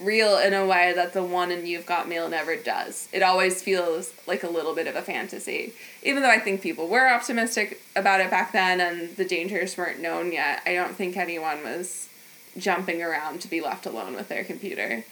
real 0.02 0.38
in 0.38 0.54
a 0.54 0.66
way 0.66 0.94
that 0.94 1.14
the 1.14 1.24
one 1.24 1.52
in 1.52 1.66
You've 1.66 1.86
Got 1.86 2.08
Mail 2.08 2.30
never 2.30 2.56
does. 2.56 3.08
It 3.12 3.22
always 3.22 3.62
feels 3.62 4.14
like 4.28 4.44
a 4.44 4.50
little 4.50 4.74
bit 4.74 4.88
of 4.88 4.96
a 4.96 5.02
fantasy. 5.02 5.74
Even 6.04 6.24
though 6.24 6.30
I 6.30 6.40
think 6.40 6.62
people 6.62 6.88
were 6.88 7.10
optimistic 7.10 7.82
about 7.96 8.22
it 8.22 8.30
back 8.30 8.52
then 8.52 8.80
and 8.80 9.16
the 9.18 9.26
dangers 9.26 9.78
weren't 9.78 10.00
known 10.00 10.32
yet, 10.32 10.62
I 10.66 10.74
don't 10.74 10.96
think 10.96 11.18
anyone 11.18 11.64
was 11.64 12.10
jumping 12.58 13.02
around 13.02 13.42
to 13.42 13.48
be 13.48 13.62
left 13.62 13.86
alone 13.86 14.16
with 14.16 14.30
their 14.30 14.44
computer. 14.44 15.04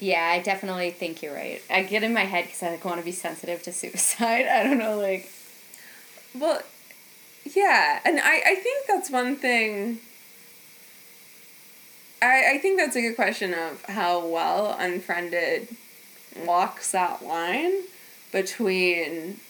Yeah, 0.00 0.24
I 0.24 0.40
definitely 0.40 0.90
think 0.90 1.22
you're 1.22 1.34
right. 1.34 1.60
I 1.68 1.82
get 1.82 2.02
in 2.02 2.14
my 2.14 2.24
head 2.24 2.44
because 2.44 2.62
I 2.62 2.70
like 2.70 2.84
want 2.84 2.98
to 2.98 3.04
be 3.04 3.12
sensitive 3.12 3.62
to 3.64 3.72
suicide. 3.72 4.46
I 4.50 4.62
don't 4.62 4.78
know, 4.78 4.96
like 4.96 5.30
Well, 6.38 6.62
yeah, 7.44 8.00
and 8.04 8.20
I, 8.20 8.42
I 8.46 8.54
think 8.56 8.86
that's 8.86 9.10
one 9.10 9.36
thing. 9.36 9.98
I, 12.22 12.54
I 12.54 12.58
think 12.58 12.78
that's 12.78 12.96
a 12.96 13.00
good 13.00 13.16
question 13.16 13.54
of 13.54 13.82
how 13.84 14.24
well 14.26 14.76
Unfriended 14.78 15.68
walks 16.44 16.92
that 16.92 17.24
line 17.24 17.82
between. 18.32 19.40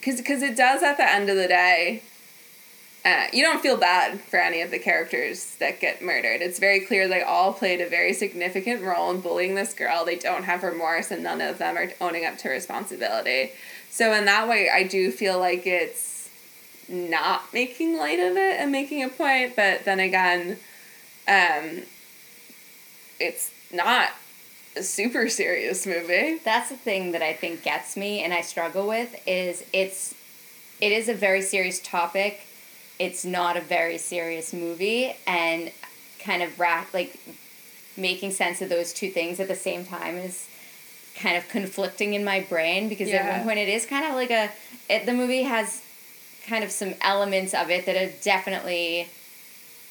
Because 0.00 0.42
it 0.42 0.56
does 0.56 0.82
at 0.82 0.96
the 0.96 1.10
end 1.10 1.28
of 1.30 1.36
the 1.36 1.48
day. 1.48 2.02
Uh, 3.06 3.26
you 3.34 3.42
don't 3.42 3.60
feel 3.60 3.76
bad 3.76 4.18
for 4.18 4.38
any 4.38 4.62
of 4.62 4.70
the 4.70 4.78
characters 4.78 5.56
that 5.56 5.78
get 5.78 6.00
murdered. 6.00 6.40
It's 6.40 6.58
very 6.58 6.80
clear 6.80 7.06
they 7.06 7.20
all 7.20 7.52
played 7.52 7.82
a 7.82 7.88
very 7.88 8.14
significant 8.14 8.82
role 8.82 9.10
in 9.10 9.20
bullying 9.20 9.54
this 9.54 9.74
girl. 9.74 10.06
They 10.06 10.16
don't 10.16 10.44
have 10.44 10.62
remorse, 10.62 11.10
and 11.10 11.22
none 11.22 11.42
of 11.42 11.58
them 11.58 11.76
are 11.76 11.92
owning 12.00 12.24
up 12.24 12.38
to 12.38 12.48
responsibility. 12.48 13.52
So 13.94 14.12
in 14.12 14.24
that 14.24 14.48
way, 14.48 14.68
I 14.68 14.82
do 14.82 15.12
feel 15.12 15.38
like 15.38 15.68
it's 15.68 16.28
not 16.88 17.44
making 17.54 17.96
light 17.96 18.18
of 18.18 18.36
it 18.36 18.58
and 18.58 18.72
making 18.72 19.04
a 19.04 19.08
point, 19.08 19.54
but 19.54 19.84
then 19.84 20.00
again, 20.00 20.56
um, 21.28 21.82
it's 23.20 23.52
not 23.72 24.08
a 24.76 24.82
super 24.82 25.28
serious 25.40 25.86
movie. 25.86 26.40
That's 26.44 26.70
the 26.70 26.76
thing 26.76 27.12
that 27.12 27.22
I 27.22 27.34
think 27.34 27.62
gets 27.62 27.96
me 27.96 28.20
and 28.24 28.34
I 28.34 28.40
struggle 28.40 28.88
with 28.88 29.14
is 29.28 29.62
it's 29.72 30.12
it 30.80 30.90
is 30.90 31.08
a 31.08 31.14
very 31.14 31.40
serious 31.40 31.78
topic. 31.78 32.48
It's 32.98 33.24
not 33.24 33.56
a 33.56 33.60
very 33.60 33.98
serious 33.98 34.52
movie 34.52 35.14
and 35.24 35.70
kind 36.18 36.42
of 36.42 36.58
ra- 36.58 36.86
like 36.92 37.16
making 37.96 38.32
sense 38.32 38.60
of 38.60 38.70
those 38.70 38.92
two 38.92 39.10
things 39.10 39.38
at 39.38 39.46
the 39.46 39.54
same 39.54 39.84
time 39.86 40.16
is 40.16 40.48
kind 41.16 41.36
of 41.36 41.48
conflicting 41.48 42.14
in 42.14 42.24
my 42.24 42.40
brain 42.40 42.88
because 42.88 43.08
at 43.10 43.24
one 43.38 43.44
point 43.44 43.58
it 43.58 43.68
is 43.68 43.86
kind 43.86 44.04
of 44.04 44.14
like 44.14 44.30
a 44.30 44.50
it, 44.88 45.06
the 45.06 45.12
movie 45.12 45.42
has 45.42 45.80
kind 46.46 46.62
of 46.64 46.70
some 46.70 46.94
elements 47.00 47.54
of 47.54 47.70
it 47.70 47.86
that 47.86 47.96
are 47.96 48.12
definitely 48.22 49.08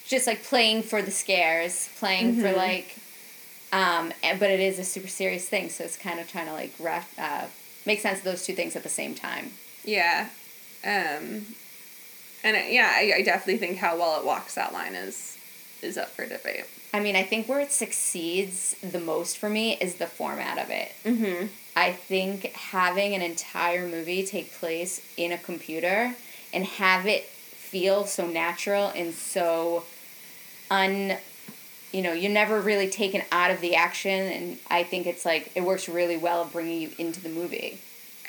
just 0.07 0.27
like 0.27 0.43
playing 0.43 0.83
for 0.83 1.01
the 1.01 1.11
scares, 1.11 1.89
playing 1.97 2.35
for 2.41 2.47
Mhm. 2.49 2.57
like 2.57 2.95
um, 3.71 4.13
and- 4.21 4.39
but 4.39 4.51
it 4.51 4.59
is 4.59 4.77
a 4.77 4.83
super 4.83 5.07
serious 5.07 5.49
thing, 5.49 5.67
so 5.69 5.83
it's 5.83 5.97
kind 5.97 6.19
of 6.19 6.29
trying 6.29 6.45
to 6.45 6.53
like 6.53 6.71
ra- 6.77 7.03
uh, 7.17 7.45
make 7.87 7.99
sense 8.01 8.19
of 8.19 8.23
those 8.23 8.45
two 8.45 8.53
things 8.53 8.75
at 8.75 8.83
the 8.83 8.89
same 8.89 9.15
time. 9.15 9.51
Yeah. 9.83 10.27
Um, 10.83 11.55
and 12.43 12.55
I, 12.57 12.67
yeah, 12.69 12.91
I, 12.93 13.13
I 13.17 13.21
definitely 13.23 13.57
think 13.57 13.77
how 13.79 13.97
well 13.97 14.19
it 14.19 14.25
walks 14.25 14.53
that 14.55 14.73
line 14.73 14.93
is 14.93 15.37
is 15.81 15.97
up 15.97 16.09
for 16.11 16.25
debate. 16.27 16.65
I 16.93 16.99
mean, 16.99 17.15
I 17.15 17.23
think 17.23 17.49
where 17.49 17.59
it 17.59 17.71
succeeds 17.71 18.75
the 18.81 18.99
most 18.99 19.37
for 19.37 19.49
me 19.49 19.77
is 19.81 19.95
the 19.95 20.05
format 20.05 20.59
of 20.59 20.69
it. 20.69 20.91
Mm-hmm. 21.03 21.47
I 21.75 21.91
think 21.91 22.53
having 22.53 23.15
an 23.15 23.21
entire 23.23 23.87
movie 23.87 24.23
take 24.23 24.53
place 24.53 25.01
in 25.17 25.31
a 25.31 25.37
computer 25.37 26.15
and 26.53 26.65
have 26.65 27.07
it 27.07 27.23
feel 27.23 28.05
so 28.05 28.27
natural 28.27 28.89
and 28.95 29.13
so 29.13 29.83
un 30.69 31.17
you 31.91 32.01
know 32.03 32.13
you're 32.13 32.31
never 32.31 32.61
really 32.61 32.89
taken 32.89 33.23
out 33.31 33.49
of 33.49 33.61
the 33.61 33.75
action 33.75 34.11
and 34.11 34.57
i 34.69 34.83
think 34.83 35.07
it's 35.07 35.25
like 35.25 35.51
it 35.55 35.61
works 35.61 35.89
really 35.89 36.15
well 36.15 36.43
of 36.43 36.51
bringing 36.51 36.81
you 36.81 36.89
into 36.99 37.19
the 37.19 37.29
movie 37.29 37.79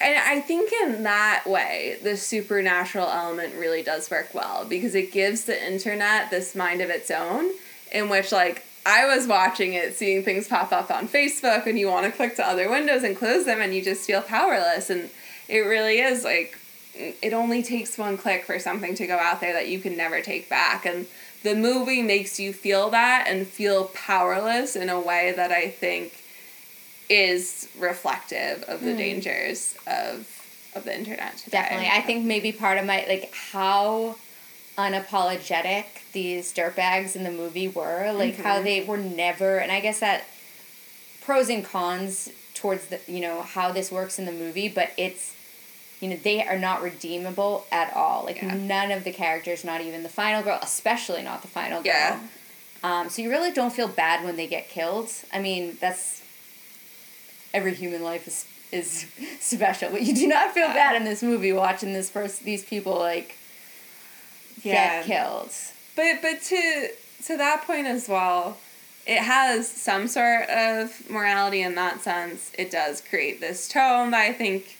And 0.01 0.17
I 0.19 0.41
think 0.41 0.73
in 0.73 1.05
that 1.05 1.45
way, 1.47 1.99
the 2.03 2.17
supernatural 2.17 3.07
element 3.07 3.55
really 3.55 3.83
does 3.83 4.11
work 4.11 4.35
well 4.35 4.65
because 4.65 4.95
it 4.95 5.13
gives 5.13 5.45
the 5.45 5.57
internet 5.73 6.31
this 6.31 6.55
mind 6.55 6.81
of 6.81 6.91
its 6.91 7.11
own, 7.13 7.51
in 7.95 8.11
which, 8.11 8.31
like, 8.33 8.65
I 8.85 9.07
was 9.07 9.27
watching 9.27 9.73
it, 9.73 9.95
seeing 9.95 10.23
things 10.23 10.47
pop 10.49 10.71
up 10.73 10.91
on 10.91 11.09
Facebook, 11.09 11.65
and 11.67 11.79
you 11.79 11.89
want 11.89 12.05
to 12.05 12.13
click 12.13 12.37
to 12.37 12.47
other 12.47 12.69
windows 12.69 13.03
and 13.03 13.17
close 13.17 13.47
them, 13.47 13.63
and 13.63 13.75
you 13.75 13.81
just 13.83 14.07
feel 14.07 14.21
powerless. 14.21 14.91
And 14.91 15.09
it 15.49 15.61
really 15.61 16.01
is 16.01 16.23
like, 16.25 16.59
it 16.95 17.33
only 17.33 17.63
takes 17.63 17.97
one 17.97 18.19
click 18.19 18.45
for 18.45 18.59
something 18.59 18.95
to 18.97 19.07
go 19.07 19.17
out 19.17 19.41
there 19.41 19.55
that 19.55 19.69
you 19.69 19.79
can 19.79 19.97
never 19.97 20.21
take 20.21 20.51
back. 20.51 20.85
And 20.85 21.07
the 21.43 21.55
movie 21.55 22.03
makes 22.03 22.39
you 22.39 22.53
feel 22.53 22.91
that 22.91 23.27
and 23.29 23.47
feel 23.47 23.87
powerless 23.95 24.77
in 24.77 24.89
a 24.91 25.01
way 25.01 25.33
that 25.35 25.51
I 25.51 25.69
think 25.71 26.13
is 27.09 27.69
reflective 27.79 28.63
of 28.65 28.81
the 28.81 28.93
Hmm. 28.93 28.97
dangers 28.99 29.77
of 29.87 30.27
of 30.75 30.83
the 30.85 30.93
internet 30.97 31.37
today. 31.37 31.59
definitely 31.59 31.89
i 31.93 32.01
think 32.01 32.25
maybe 32.25 32.51
part 32.51 32.79
of 32.79 32.85
my 32.85 33.05
like 33.07 33.33
how 33.53 34.17
unapologetic 34.77 35.85
these 36.13 36.53
dirtbags 36.53 37.15
in 37.15 37.23
the 37.25 37.31
movie 37.31 37.69
were 37.69 38.13
like 38.13 38.37
how 38.39 38.59
Mhm. 38.61 38.65
they 38.65 38.81
were 38.85 38.97
never 38.97 39.59
and 39.59 39.71
i 39.71 39.81
guess 39.81 40.01
that 40.01 40.25
pros 41.21 41.49
and 41.49 41.65
cons 41.65 42.31
towards 42.55 42.87
the 42.87 43.01
you 43.07 43.21
know 43.21 43.43
how 43.43 43.71
this 43.73 43.91
works 43.93 44.19
in 44.19 44.25
the 44.25 44.33
movie 44.33 44.69
but 44.69 44.91
it's 44.97 45.33
you 46.01 46.09
know 46.09 46.17
they 46.17 46.45
are 46.45 46.59
not 46.59 46.83
redeemable 46.83 47.67
at 47.71 47.95
all 47.95 48.25
like 48.25 48.43
none 48.43 48.91
of 48.91 49.05
the 49.05 49.13
characters 49.13 49.65
not 49.65 49.81
even 49.81 50.03
the 50.03 50.09
final 50.09 50.43
girl 50.43 50.59
especially 50.63 51.23
not 51.23 51.43
the 51.43 51.49
final 51.49 51.81
girl 51.83 51.93
Yeah. 51.93 52.19
um, 52.83 53.09
so 53.09 53.23
you 53.23 53.31
really 53.31 53.53
don't 53.53 53.73
feel 53.73 53.89
bad 53.89 54.25
when 54.25 54.37
they 54.37 54.47
get 54.47 54.69
killed 54.69 55.09
i 55.33 55.39
mean 55.41 55.79
that's 55.81 56.21
every 57.53 57.75
human 57.75 58.03
life 58.03 58.27
is 58.27 58.45
is 58.73 59.07
special 59.41 59.91
but 59.91 60.03
you 60.03 60.15
do 60.15 60.27
not 60.27 60.53
feel 60.53 60.67
bad 60.69 60.97
in 60.97 61.05
this 61.05 61.23
movie 61.23 61.53
watching 61.53 61.93
this 61.93 62.11
person 62.11 62.45
these 62.45 62.65
people 62.65 62.99
like 62.99 63.37
Yeah. 64.65 65.03
get 65.03 65.07
killed 65.07 65.51
But 65.97 66.23
but 66.23 66.43
to 66.43 66.89
to 67.27 67.37
that 67.37 67.65
point 67.67 67.87
as 67.87 68.09
well, 68.09 68.59
it 69.07 69.19
has 69.19 69.69
some 69.69 70.09
sort 70.09 70.49
of 70.49 71.09
morality 71.11 71.63
in 71.63 71.75
that 71.75 72.03
sense. 72.03 72.51
It 72.59 72.71
does 72.71 73.01
create 73.01 73.41
this 73.41 73.69
tone 73.69 74.11
that 74.11 74.21
I 74.21 74.33
think 74.33 74.77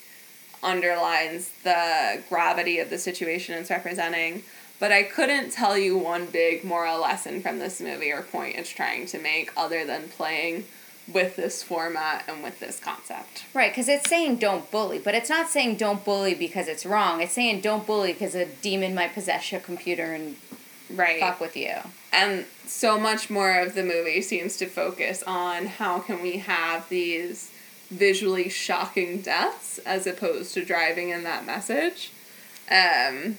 underlines 0.63 1.51
the 1.63 2.23
gravity 2.29 2.79
of 2.79 2.91
the 2.91 2.99
situation 2.99 3.55
it's 3.55 3.71
representing. 3.71 4.43
But 4.81 4.93
I 4.93 5.05
couldn't 5.05 5.51
tell 5.51 5.79
you 5.79 5.97
one 5.97 6.27
big 6.27 6.65
moral 6.65 7.01
lesson 7.01 7.41
from 7.43 7.59
this 7.59 7.81
movie 7.81 8.11
or 8.11 8.23
point 8.23 8.57
it's 8.57 8.71
trying 8.71 9.07
to 9.07 9.19
make 9.19 9.53
other 9.57 9.85
than 9.87 10.09
playing 10.09 10.65
with 11.13 11.37
this 11.37 11.63
format 11.63 12.25
and 12.29 12.43
with 12.43 12.61
this 12.61 12.81
concept. 12.81 13.45
Right, 13.53 13.71
because 13.71 13.89
it's 13.89 14.09
saying 14.09 14.37
don't 14.37 14.71
bully, 14.71 14.99
but 14.99 15.15
it's 15.15 15.29
not 15.29 15.49
saying 15.49 15.77
don't 15.77 16.05
bully 16.05 16.35
because 16.35 16.69
it's 16.69 16.87
wrong. 16.87 17.21
It's 17.21 17.33
saying 17.33 17.61
don't 17.61 17.87
bully 17.87 18.13
because 18.13 18.35
a 18.35 18.47
demon 18.47 18.95
might 18.95 19.13
possess 19.13 19.53
your 19.53 19.61
computer 19.61 20.13
and 20.15 20.37
right. 20.91 21.21
fuck 21.21 21.41
with 21.41 21.57
you. 21.57 21.75
And 22.13 22.47
so 22.67 22.99
much 22.99 23.29
more 23.29 23.59
of 23.59 23.75
the 23.75 23.83
movie 23.83 24.23
seems 24.23 24.57
to 24.59 24.67
focus 24.67 25.23
on 25.27 25.67
how 25.67 25.99
can 25.99 26.23
we 26.23 26.39
have 26.39 26.89
these 26.89 27.51
visually 27.91 28.49
shocking 28.49 29.21
deaths 29.21 29.79
as 29.79 30.07
opposed 30.07 30.55
to 30.55 30.65
driving 30.65 31.11
in 31.11 31.25
that 31.25 31.45
message. 31.45 32.13
Um, 32.71 33.37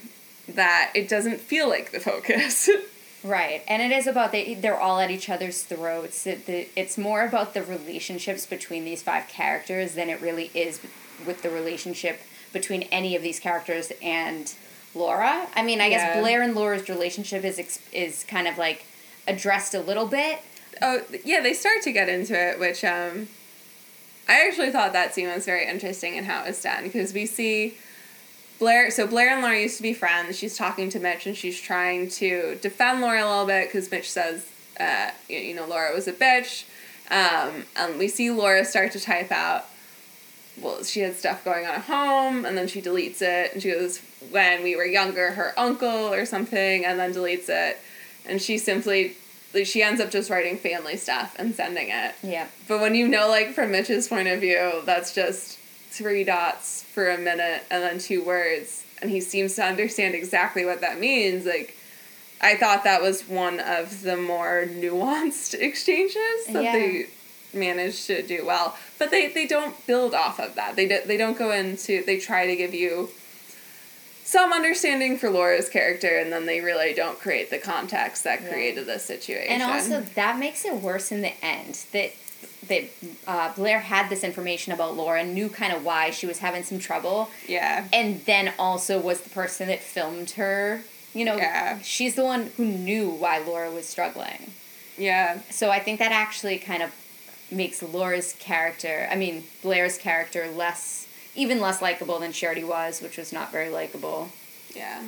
that 0.48 0.92
it 0.94 1.08
doesn't 1.08 1.40
feel 1.40 1.68
like 1.68 1.90
the 1.90 1.98
focus. 1.98 2.70
Right, 3.26 3.62
and 3.66 3.82
it 3.82 3.90
is 3.90 4.06
about 4.06 4.30
they 4.30 4.54
they're 4.54 4.78
all 4.78 5.00
at 5.00 5.10
each 5.10 5.28
other's 5.28 5.62
throats. 5.62 6.26
It, 6.26 6.46
the, 6.46 6.68
it's 6.76 6.96
more 6.96 7.24
about 7.24 7.54
the 7.54 7.62
relationships 7.62 8.46
between 8.46 8.84
these 8.84 9.02
five 9.02 9.26
characters 9.28 9.94
than 9.94 10.08
it 10.08 10.20
really 10.20 10.50
is 10.54 10.80
with 11.26 11.42
the 11.42 11.50
relationship 11.50 12.20
between 12.52 12.82
any 12.84 13.16
of 13.16 13.22
these 13.22 13.40
characters 13.40 13.92
and 14.00 14.54
Laura. 14.94 15.48
I 15.56 15.62
mean, 15.62 15.80
I 15.80 15.88
guess 15.88 16.18
Blair 16.20 16.42
and 16.42 16.54
Laura's 16.54 16.88
relationship 16.88 17.44
is 17.44 17.80
is 17.92 18.24
kind 18.24 18.46
of 18.46 18.58
like 18.58 18.84
addressed 19.26 19.74
a 19.74 19.80
little 19.80 20.06
bit. 20.06 20.40
oh 20.80 21.02
yeah, 21.24 21.40
they 21.40 21.52
start 21.52 21.82
to 21.82 21.92
get 21.92 22.08
into 22.08 22.34
it, 22.34 22.60
which 22.60 22.84
um, 22.84 23.28
I 24.28 24.46
actually 24.46 24.70
thought 24.70 24.92
that 24.92 25.14
scene 25.14 25.28
was 25.28 25.46
very 25.46 25.66
interesting 25.68 26.16
in 26.16 26.24
how 26.24 26.44
it 26.44 26.48
was 26.48 26.62
done 26.62 26.84
because 26.84 27.12
we 27.12 27.26
see 27.26 27.76
Blair. 28.58 28.90
So 28.90 29.06
Blair 29.06 29.30
and 29.30 29.42
Laura 29.42 29.60
used 29.60 29.76
to 29.76 29.82
be 29.82 29.92
friends. 29.92 30.38
She's 30.38 30.56
talking 30.56 30.88
to 30.90 31.00
Mitch 31.00 31.26
and 31.26 31.36
she's 31.36 31.60
trying 31.60 32.08
to 32.10 32.56
defend 32.62 33.00
Laura 33.00 33.24
a 33.24 33.28
little 33.28 33.46
bit 33.46 33.68
because 33.68 33.90
Mitch 33.90 34.10
says, 34.10 34.50
uh, 34.80 35.10
you, 35.28 35.38
you 35.38 35.54
know, 35.54 35.66
Laura 35.66 35.94
was 35.94 36.08
a 36.08 36.12
bitch. 36.12 36.64
Um, 37.10 37.64
and 37.76 37.98
we 37.98 38.08
see 38.08 38.30
Laura 38.30 38.64
start 38.64 38.92
to 38.92 39.00
type 39.00 39.30
out. 39.30 39.66
Well, 40.60 40.82
she 40.84 41.00
had 41.00 41.14
stuff 41.14 41.44
going 41.44 41.66
on 41.66 41.74
at 41.74 41.82
home, 41.82 42.46
and 42.46 42.56
then 42.56 42.66
she 42.66 42.80
deletes 42.80 43.20
it, 43.20 43.52
and 43.52 43.62
she 43.62 43.70
goes, 43.70 44.00
"When 44.30 44.62
we 44.62 44.74
were 44.74 44.86
younger, 44.86 45.32
her 45.32 45.52
uncle 45.58 45.88
or 45.88 46.24
something," 46.24 46.84
and 46.84 46.98
then 46.98 47.12
deletes 47.12 47.50
it, 47.50 47.78
and 48.24 48.40
she 48.40 48.56
simply, 48.56 49.16
like, 49.52 49.66
she 49.66 49.82
ends 49.82 50.00
up 50.00 50.10
just 50.10 50.30
writing 50.30 50.56
family 50.56 50.96
stuff 50.96 51.36
and 51.38 51.54
sending 51.54 51.90
it. 51.90 52.14
Yeah. 52.22 52.46
But 52.68 52.80
when 52.80 52.94
you 52.94 53.06
know, 53.06 53.28
like, 53.28 53.50
from 53.50 53.70
Mitch's 53.70 54.08
point 54.08 54.28
of 54.28 54.40
view, 54.40 54.80
that's 54.86 55.14
just 55.14 55.55
three 55.96 56.24
dots 56.24 56.82
for 56.82 57.10
a 57.10 57.18
minute 57.18 57.62
and 57.70 57.82
then 57.82 57.98
two 57.98 58.22
words, 58.24 58.84
and 59.00 59.10
he 59.10 59.20
seems 59.20 59.54
to 59.56 59.64
understand 59.64 60.14
exactly 60.14 60.64
what 60.64 60.80
that 60.82 60.98
means. 61.00 61.44
Like, 61.46 61.76
I 62.40 62.56
thought 62.56 62.84
that 62.84 63.00
was 63.02 63.22
one 63.28 63.60
of 63.60 64.02
the 64.02 64.16
more 64.16 64.64
nuanced 64.68 65.54
exchanges 65.60 66.46
that 66.52 66.62
Yeah. 66.64 66.72
they 66.72 67.06
managed 67.54 68.06
to 68.08 68.22
do 68.22 68.44
well. 68.44 68.76
But 68.98 69.10
they, 69.10 69.28
they 69.28 69.46
don't 69.46 69.74
build 69.86 70.12
off 70.14 70.38
of 70.38 70.54
that. 70.56 70.76
They, 70.76 70.86
do, 70.86 71.00
they 71.06 71.16
don't 71.16 71.38
go 71.38 71.50
into, 71.52 72.02
they 72.04 72.18
try 72.18 72.46
to 72.46 72.54
give 72.56 72.74
you 72.74 73.08
some 74.24 74.52
understanding 74.52 75.16
for 75.16 75.30
Laura's 75.30 75.68
character, 75.68 76.16
and 76.18 76.32
then 76.32 76.46
they 76.46 76.60
really 76.60 76.92
don't 76.92 77.18
create 77.18 77.48
the 77.48 77.58
context 77.58 78.24
that 78.24 78.42
Yeah. 78.42 78.48
created 78.50 78.86
this 78.86 79.04
situation. 79.04 79.52
And 79.52 79.62
also, 79.62 80.00
that 80.16 80.38
makes 80.38 80.64
it 80.64 80.74
worse 80.74 81.12
in 81.12 81.22
the 81.22 81.32
end. 81.44 81.84
That 81.92 82.12
that 82.68 82.84
uh, 83.26 83.52
Blair 83.54 83.80
had 83.80 84.08
this 84.08 84.22
information 84.24 84.72
about 84.72 84.96
Laura, 84.96 85.20
and 85.20 85.34
knew 85.34 85.48
kind 85.48 85.72
of 85.72 85.84
why 85.84 86.10
she 86.10 86.26
was 86.26 86.38
having 86.38 86.62
some 86.62 86.78
trouble. 86.78 87.30
Yeah. 87.48 87.86
And 87.92 88.24
then 88.24 88.52
also 88.58 89.00
was 89.00 89.20
the 89.22 89.30
person 89.30 89.68
that 89.68 89.80
filmed 89.80 90.30
her. 90.32 90.82
You 91.14 91.24
know, 91.24 91.36
Yeah. 91.36 91.78
she's 91.82 92.14
the 92.14 92.24
one 92.24 92.50
who 92.56 92.64
knew 92.64 93.08
why 93.08 93.38
Laura 93.38 93.70
was 93.70 93.86
struggling. 93.86 94.52
Yeah. 94.98 95.40
So 95.50 95.70
I 95.70 95.78
think 95.80 95.98
that 95.98 96.12
actually 96.12 96.58
kind 96.58 96.82
of 96.82 96.90
makes 97.50 97.82
Laura's 97.82 98.34
character, 98.38 99.08
I 99.10 99.14
mean, 99.14 99.44
Blair's 99.62 99.96
character 99.98 100.48
less, 100.50 101.06
even 101.34 101.60
less 101.60 101.80
likable 101.80 102.18
than 102.18 102.32
she 102.32 102.44
already 102.44 102.64
was, 102.64 103.00
which 103.00 103.16
was 103.16 103.32
not 103.32 103.52
very 103.52 103.68
likable. 103.68 104.30
Yeah. 104.74 105.02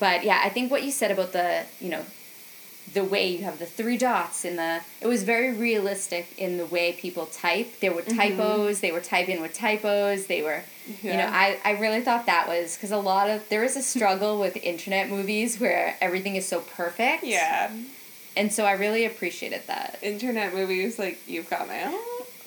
But 0.00 0.24
yeah, 0.24 0.40
I 0.42 0.48
think 0.48 0.70
what 0.70 0.82
you 0.82 0.90
said 0.90 1.10
about 1.10 1.32
the, 1.32 1.64
you 1.80 1.88
know, 1.88 2.04
the 2.94 3.04
way 3.04 3.28
you 3.28 3.44
have 3.44 3.58
the 3.58 3.66
three 3.66 3.96
dots 3.96 4.44
in 4.44 4.56
the 4.56 4.80
it 5.00 5.06
was 5.06 5.22
very 5.24 5.52
realistic 5.52 6.26
in 6.38 6.56
the 6.58 6.66
way 6.66 6.92
people 6.92 7.26
type 7.26 7.80
there 7.80 7.92
were 7.92 8.02
Mhm. 8.02 8.16
typos 8.16 8.80
they 8.80 8.92
were 8.92 9.00
typing 9.00 9.42
with 9.42 9.52
typos 9.52 10.26
they 10.26 10.42
were 10.42 10.62
you 11.02 11.12
know 11.20 11.28
i, 11.32 11.58
I 11.64 11.72
really 11.72 12.00
thought 12.02 12.26
that 12.26 12.46
was 12.48 12.76
because 12.76 12.90
a 12.90 12.98
lot 12.98 13.28
of 13.30 13.48
there 13.48 13.64
is 13.64 13.76
a 13.76 13.82
struggle 13.82 14.38
with 14.38 14.56
internet 14.58 15.08
movies 15.10 15.58
where 15.58 15.96
everything 16.00 16.36
is 16.36 16.46
so 16.46 16.60
perfect 16.60 17.24
Yeah. 17.24 17.70
and 18.36 18.52
so 18.52 18.64
i 18.64 18.72
really 18.72 19.04
appreciated 19.04 19.62
that 19.66 19.98
Internet 20.02 20.54
movies 20.54 20.98
like 20.98 21.18
You've 21.26 21.48
Got 21.50 21.68
Mail. 21.68 21.92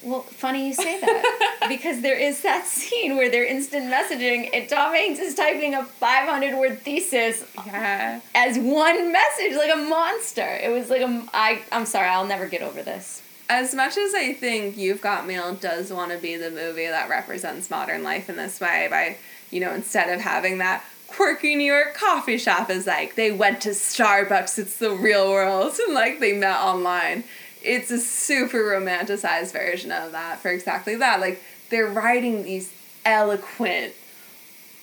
Well 0.03 0.21
funny 0.21 0.67
you 0.67 0.73
say 0.73 0.99
that 1.01 1.65
because 1.69 2.01
there 2.01 2.17
is 2.17 2.41
that 2.43 2.65
scene 2.65 3.15
where 3.17 3.29
they're 3.31 3.45
instant 3.45 3.91
messaging 3.91 4.49
and 4.53 4.69
tom 4.69 4.93
hanks 4.93 5.19
is 5.19 5.33
typing 5.35 5.73
a 5.73 5.83
500 5.83 6.57
word 6.57 6.79
thesis 6.81 7.43
Yeah. 7.65 8.21
as 8.35 8.57
one 8.59 9.11
message 9.11 9.55
like 9.55 9.73
a 9.73 9.77
monster 9.77 10.41
it 10.61 10.71
was 10.71 10.89
like 10.89 11.01
a 11.01 11.23
I, 11.33 11.61
i'm 11.71 11.85
sorry 11.85 12.07
i'll 12.09 12.27
never 12.27 12.47
get 12.47 12.61
over 12.61 12.83
this 12.83 13.21
As 13.49 13.73
much 13.73 13.95
as 13.97 14.13
I 14.13 14.33
think 14.33 14.75
You've 14.77 14.99
Got 15.01 15.25
Mail 15.25 15.55
does 15.55 15.91
want 15.91 16.11
to 16.11 16.17
be 16.17 16.35
the 16.35 16.51
movie 16.51 16.85
that 16.87 17.07
represents 17.09 17.69
modern 17.69 18.03
life 18.03 18.29
in 18.29 18.35
this 18.35 18.59
way 18.59 18.87
by, 18.91 19.15
you 19.51 19.61
know, 19.61 19.71
instead 19.73 20.09
of 20.13 20.19
having 20.19 20.57
that 20.57 20.83
quirky 21.07 21.55
New 21.55 21.63
York 21.73 21.93
coffee 21.95 22.37
shop 22.37 22.69
is 22.69 22.85
like 22.85 23.15
they 23.15 23.31
went 23.31 23.61
to 23.61 23.69
Starbucks, 23.69 24.59
it's 24.59 24.75
the 24.79 24.91
real 24.91 25.29
world, 25.31 25.73
and 25.85 25.93
like 25.93 26.19
they 26.19 26.33
met 26.33 26.59
online. 26.59 27.23
It's 27.63 27.91
a 27.91 27.97
super 27.99 28.57
romanticized 28.59 29.51
version 29.53 29.91
of 29.91 30.11
that 30.13 30.39
for 30.39 30.49
exactly 30.49 30.95
that. 30.95 31.19
Like 31.19 31.41
they're 31.69 31.87
writing 31.87 32.43
these 32.43 32.73
eloquent 33.05 33.93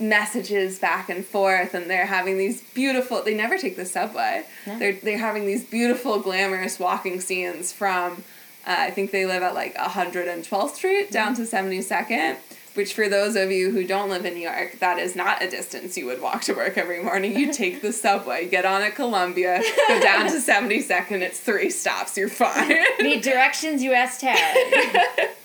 messages 0.01 0.79
back 0.81 1.09
and 1.09 1.25
forth 1.25 1.73
and 1.73 1.89
they're 1.89 2.07
having 2.07 2.37
these 2.37 2.61
beautiful 2.73 3.23
they 3.23 3.33
never 3.35 3.57
take 3.57 3.77
the 3.77 3.87
subway 3.87 4.45
No. 4.67 4.77
they're 4.79 4.93
they're 4.95 5.19
having 5.19 5.47
these 5.47 5.65
beautiful 5.65 6.19
glamorous 6.19 6.81
walking 6.81 7.21
scenes 7.21 7.73
from 7.73 8.25
uh, 8.67 8.75
i 8.77 8.91
think 8.91 9.13
they 9.13 9.25
live 9.25 9.45
at 9.45 9.55
like 9.55 9.77
112th 9.77 10.75
street 10.75 11.13
down 11.13 11.35
to 11.37 11.43
72nd 11.43 12.37
which 12.75 12.95
for 12.95 13.09
those 13.09 13.37
of 13.37 13.51
you 13.51 13.71
who 13.71 13.87
don't 13.87 14.11
live 14.11 14.25
in 14.25 14.35
new 14.35 14.41
york 14.41 14.79
that 14.81 14.99
is 14.99 15.17
not 15.17 15.43
a 15.43 15.49
distance 15.49 15.97
you 15.97 16.07
would 16.07 16.21
walk 16.21 16.43
to 16.43 16.53
work 16.55 16.77
every 16.77 17.03
morning. 17.03 17.37
You 17.39 17.53
take 17.63 17.83
the 17.83 17.93
subway 17.93 18.49
get 18.49 18.65
on 18.65 18.83
at 18.83 18.95
columbia 18.95 19.63
go 19.89 20.01
down 20.01 20.27
to 20.27 20.37
72nd 20.37 21.21
it's 21.21 21.41
three 21.41 21.71
stops 21.71 22.17
you're 22.17 22.29
fine. 22.29 22.69
Need 23.01 23.23
directions 23.23 23.83
you 23.83 23.93
ask 23.93 24.21
ted. 24.21 25.31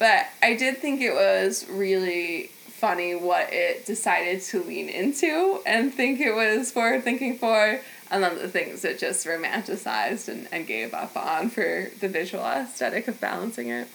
But 0.00 0.28
I 0.42 0.54
did 0.54 0.78
think 0.78 1.02
it 1.02 1.12
was 1.12 1.68
really 1.68 2.46
funny 2.46 3.14
what 3.14 3.52
it 3.52 3.84
decided 3.84 4.40
to 4.40 4.62
lean 4.62 4.88
into 4.88 5.60
and 5.66 5.92
think 5.92 6.20
it 6.20 6.34
was 6.34 6.72
forward 6.72 7.04
thinking 7.04 7.36
for, 7.36 7.78
and 8.10 8.24
then 8.24 8.36
the 8.36 8.48
things 8.48 8.82
it 8.82 8.98
just 8.98 9.26
romanticized 9.26 10.28
and, 10.28 10.48
and 10.50 10.66
gave 10.66 10.94
up 10.94 11.14
on 11.14 11.50
for 11.50 11.90
the 12.00 12.08
visual 12.08 12.42
aesthetic 12.42 13.08
of 13.08 13.20
balancing 13.20 13.68
it. 13.68 13.88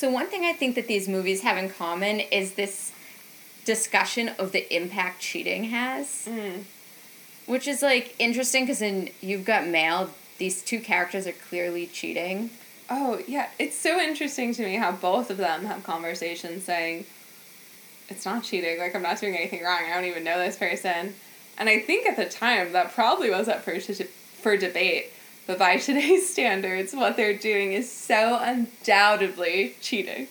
So 0.00 0.08
one 0.08 0.28
thing 0.28 0.46
I 0.46 0.54
think 0.54 0.76
that 0.76 0.86
these 0.86 1.10
movies 1.10 1.42
have 1.42 1.58
in 1.58 1.68
common 1.68 2.20
is 2.20 2.52
this 2.54 2.90
discussion 3.66 4.30
of 4.38 4.52
the 4.52 4.74
impact 4.74 5.20
cheating 5.20 5.64
has, 5.64 6.26
mm. 6.26 6.62
which 7.44 7.68
is 7.68 7.82
like 7.82 8.14
interesting 8.18 8.64
because 8.64 8.80
in 8.80 9.10
You've 9.20 9.44
Got 9.44 9.66
Mail, 9.66 10.08
these 10.38 10.62
two 10.62 10.80
characters 10.80 11.26
are 11.26 11.32
clearly 11.32 11.86
cheating. 11.86 12.48
Oh, 12.88 13.20
yeah. 13.28 13.50
It's 13.58 13.76
so 13.76 14.00
interesting 14.00 14.54
to 14.54 14.64
me 14.64 14.76
how 14.76 14.92
both 14.92 15.28
of 15.28 15.36
them 15.36 15.66
have 15.66 15.84
conversations 15.84 16.64
saying, 16.64 17.04
it's 18.08 18.24
not 18.24 18.42
cheating. 18.42 18.78
Like, 18.78 18.96
I'm 18.96 19.02
not 19.02 19.20
doing 19.20 19.36
anything 19.36 19.62
wrong. 19.62 19.82
I 19.84 19.92
don't 19.92 20.06
even 20.06 20.24
know 20.24 20.38
this 20.38 20.56
person. 20.56 21.14
And 21.58 21.68
I 21.68 21.78
think 21.78 22.08
at 22.08 22.16
the 22.16 22.24
time 22.24 22.72
that 22.72 22.94
probably 22.94 23.28
was 23.28 23.48
up 23.48 23.60
for, 23.60 23.78
for 23.78 24.56
debate. 24.56 25.12
But 25.50 25.58
by 25.58 25.78
today's 25.78 26.30
standards, 26.32 26.94
what 26.94 27.16
they're 27.16 27.36
doing 27.36 27.72
is 27.72 27.90
so 27.90 28.38
undoubtedly 28.40 29.74
cheating. 29.80 30.28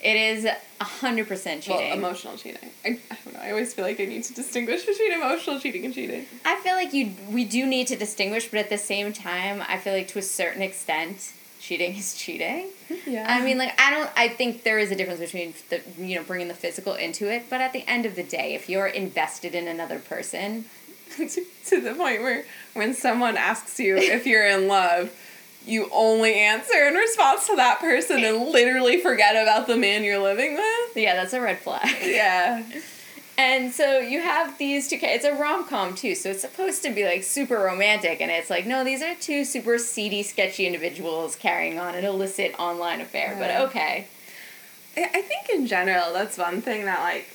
It 0.00 0.14
is 0.14 0.44
a 0.44 0.84
hundred 0.84 1.26
percent 1.26 1.64
cheating. 1.64 1.88
Well, 1.88 1.98
emotional 1.98 2.36
cheating. 2.36 2.70
I, 2.84 3.00
I 3.10 3.18
don't 3.24 3.34
know. 3.34 3.40
I 3.40 3.50
always 3.50 3.74
feel 3.74 3.84
like 3.84 3.98
I 3.98 4.04
need 4.04 4.22
to 4.22 4.32
distinguish 4.32 4.84
between 4.84 5.10
emotional 5.10 5.58
cheating 5.58 5.84
and 5.84 5.92
cheating. 5.92 6.26
I 6.44 6.54
feel 6.60 6.74
like 6.74 6.92
you 6.92 7.14
we 7.30 7.44
do 7.44 7.66
need 7.66 7.88
to 7.88 7.96
distinguish, 7.96 8.48
but 8.48 8.60
at 8.60 8.70
the 8.70 8.78
same 8.78 9.12
time, 9.12 9.60
I 9.66 9.76
feel 9.76 9.92
like 9.92 10.06
to 10.08 10.20
a 10.20 10.22
certain 10.22 10.62
extent, 10.62 11.32
cheating 11.58 11.96
is 11.96 12.14
cheating. 12.14 12.68
Yeah. 13.06 13.26
I 13.28 13.42
mean, 13.42 13.58
like 13.58 13.72
I 13.80 13.90
don't. 13.90 14.10
I 14.14 14.28
think 14.28 14.62
there 14.62 14.78
is 14.78 14.92
a 14.92 14.94
difference 14.94 15.18
between 15.18 15.54
the 15.68 15.80
you 15.98 16.14
know 16.14 16.22
bringing 16.22 16.46
the 16.46 16.54
physical 16.54 16.94
into 16.94 17.28
it, 17.28 17.46
but 17.50 17.60
at 17.60 17.72
the 17.72 17.82
end 17.88 18.06
of 18.06 18.14
the 18.14 18.22
day, 18.22 18.54
if 18.54 18.68
you're 18.68 18.86
invested 18.86 19.56
in 19.56 19.66
another 19.66 19.98
person, 19.98 20.66
to, 21.66 21.80
the 21.80 21.94
point 21.94 22.22
where 22.22 22.44
when 22.74 22.94
someone 22.94 23.36
asks 23.36 23.78
you 23.78 23.96
if 23.96 24.26
you're 24.26 24.46
in 24.46 24.68
love, 24.68 25.12
you 25.66 25.88
only 25.92 26.34
answer 26.34 26.86
in 26.86 26.94
response 26.94 27.46
to 27.46 27.56
that 27.56 27.80
person 27.80 28.22
and 28.24 28.48
literally 28.48 29.00
forget 29.00 29.34
about 29.34 29.66
the 29.66 29.76
man 29.76 30.04
you're 30.04 30.22
living 30.22 30.54
with. 30.54 30.96
Yeah, 30.96 31.14
that's 31.14 31.32
a 31.32 31.40
red 31.40 31.58
flag. 31.58 31.88
Yeah. 32.02 32.62
And 33.36 33.72
so 33.72 33.98
you 33.98 34.20
have 34.20 34.58
these 34.58 34.88
two. 34.88 34.98
It's 35.02 35.24
a 35.24 35.34
rom 35.34 35.66
com 35.66 35.94
too, 35.94 36.14
so 36.14 36.30
it's 36.30 36.42
supposed 36.42 36.82
to 36.84 36.92
be 36.92 37.04
like 37.04 37.24
super 37.24 37.56
romantic, 37.56 38.20
and 38.20 38.30
it's 38.30 38.48
like 38.48 38.64
no, 38.64 38.84
these 38.84 39.02
are 39.02 39.16
two 39.16 39.44
super 39.44 39.76
seedy, 39.76 40.22
sketchy 40.22 40.66
individuals 40.66 41.34
carrying 41.34 41.80
on 41.80 41.96
an 41.96 42.04
illicit 42.04 42.54
online 42.60 43.00
affair. 43.00 43.34
But 43.36 43.50
okay, 43.68 44.06
I 44.96 45.02
I 45.02 45.22
think 45.22 45.48
in 45.52 45.66
general 45.66 46.12
that's 46.12 46.38
one 46.38 46.62
thing 46.62 46.84
that 46.84 47.00
like 47.00 47.26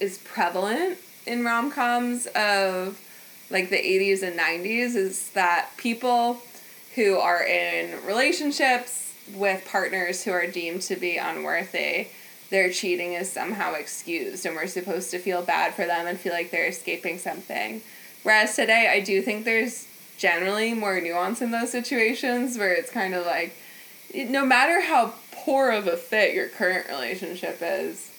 is 0.00 0.18
prevalent 0.18 0.98
in 1.26 1.44
rom 1.44 1.70
coms 1.70 2.26
of 2.34 3.00
like 3.50 3.70
the 3.70 3.76
80s 3.76 4.22
and 4.22 4.38
90s 4.38 4.96
is 4.96 5.30
that 5.30 5.70
people 5.76 6.42
who 6.94 7.16
are 7.16 7.42
in 7.42 8.04
relationships 8.06 9.14
with 9.34 9.66
partners 9.70 10.24
who 10.24 10.32
are 10.32 10.46
deemed 10.46 10.82
to 10.82 10.96
be 10.96 11.16
unworthy 11.16 12.08
their 12.50 12.70
cheating 12.70 13.14
is 13.14 13.30
somehow 13.30 13.72
excused 13.74 14.44
and 14.44 14.54
we're 14.54 14.66
supposed 14.66 15.10
to 15.10 15.18
feel 15.18 15.42
bad 15.42 15.72
for 15.74 15.86
them 15.86 16.06
and 16.06 16.18
feel 16.18 16.34
like 16.34 16.50
they're 16.50 16.68
escaping 16.68 17.18
something. 17.18 17.80
Whereas 18.22 18.54
today 18.54 18.88
i 18.92 19.00
do 19.00 19.22
think 19.22 19.44
there's 19.44 19.88
generally 20.18 20.74
more 20.74 21.00
nuance 21.00 21.40
in 21.42 21.50
those 21.50 21.72
situations 21.72 22.58
where 22.58 22.72
it's 22.72 22.90
kind 22.90 23.14
of 23.14 23.26
like 23.26 23.56
no 24.14 24.44
matter 24.44 24.80
how 24.82 25.14
poor 25.30 25.70
of 25.70 25.86
a 25.86 25.96
fit 25.96 26.34
your 26.34 26.48
current 26.48 26.86
relationship 26.88 27.58
is, 27.60 28.10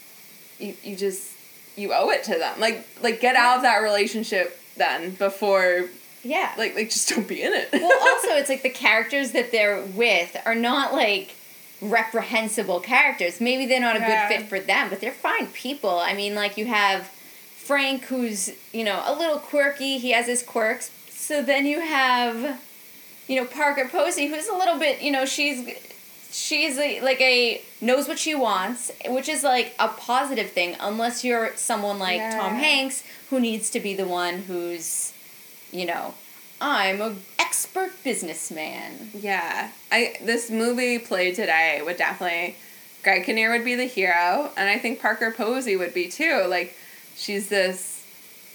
you, 0.60 0.76
you 0.84 0.96
just 0.96 1.33
you 1.76 1.94
owe 1.94 2.10
it 2.10 2.24
to 2.26 2.36
them. 2.38 2.60
Like 2.60 2.88
like 3.02 3.20
get 3.22 3.36
out 3.36 3.58
of 3.58 3.64
that 3.64 3.78
relationship 3.80 4.60
then 4.78 5.12
before 5.16 5.86
yeah. 6.24 6.54
like 6.58 6.76
like 6.76 6.90
just 6.90 7.10
don't 7.10 7.28
be 7.28 7.42
in 7.42 7.54
it. 7.54 7.70
well, 7.74 7.84
also 8.14 8.30
it's 8.38 8.50
like 8.50 8.64
the 8.64 8.70
characters 8.70 9.32
that 9.32 9.52
they're 9.52 9.82
with 9.82 10.36
are 10.46 10.56
not 10.56 10.94
like 10.94 11.36
reprehensible 11.82 12.80
characters. 12.80 13.42
Maybe 13.42 13.66
they're 13.66 13.80
not 13.82 13.96
a 13.96 14.00
Yeah. 14.00 14.30
good 14.30 14.38
fit 14.40 14.48
for 14.50 14.60
them, 14.60 14.90
but 14.90 15.02
they're 15.02 15.12
fine 15.12 15.48
people. 15.48 16.00
I 16.00 16.14
mean, 16.14 16.34
like 16.36 16.58
you 16.58 16.66
have 16.66 17.08
Frank, 17.58 18.06
who's 18.06 18.52
you 18.72 18.84
know 18.84 19.02
a 19.06 19.14
little 19.16 19.38
quirky. 19.38 19.98
He 19.98 20.12
has 20.12 20.28
his 20.28 20.44
quirks. 20.44 20.92
So 21.10 21.42
then 21.42 21.66
you 21.66 21.80
have, 21.80 22.60
you 23.28 23.38
know, 23.38 23.46
Parker 23.48 23.88
Posey, 23.90 24.28
who's 24.28 24.48
a 24.50 24.56
little 24.56 24.78
bit, 24.78 25.02
you 25.02 25.10
know, 25.10 25.26
she's 25.26 25.66
she's 26.54 26.78
a, 26.78 27.02
like 27.02 27.20
a 27.22 27.62
knows 27.82 28.08
what 28.08 28.20
she 28.20 28.36
wants, 28.36 28.92
which 29.08 29.28
is 29.28 29.44
like 29.44 29.74
a 29.80 29.88
positive 29.88 30.52
thing, 30.52 30.76
unless 30.80 31.24
you're 31.24 31.56
someone 31.56 31.98
like 32.00 32.20
Tom 32.32 32.54
Hanks 32.54 33.04
who 33.30 33.40
needs 33.40 33.70
to 33.72 33.80
be 33.80 33.96
the 33.96 34.08
one 34.08 34.40
who's, 34.40 35.14
you 35.72 35.86
know, 35.86 36.14
I'm 36.62 37.02
a 37.02 37.16
expert 37.40 37.92
businessman. 38.04 39.10
Yeah. 39.14 39.72
I 39.92 40.16
this 40.22 40.52
movie 40.52 41.00
played 41.00 41.36
today 41.36 41.82
would 41.84 41.98
definitely 41.98 42.56
Greg 43.04 43.26
Kinnear 43.26 43.52
would 43.52 43.66
be 43.66 43.76
the 43.76 43.86
hero 43.86 44.52
and 44.56 44.70
I 44.70 44.78
think 44.78 45.02
Parker 45.02 45.32
Posey 45.32 45.76
would 45.76 45.94
be 45.94 46.08
too. 46.08 46.46
Like 46.48 46.78
she's 47.16 47.50
this 47.50 48.06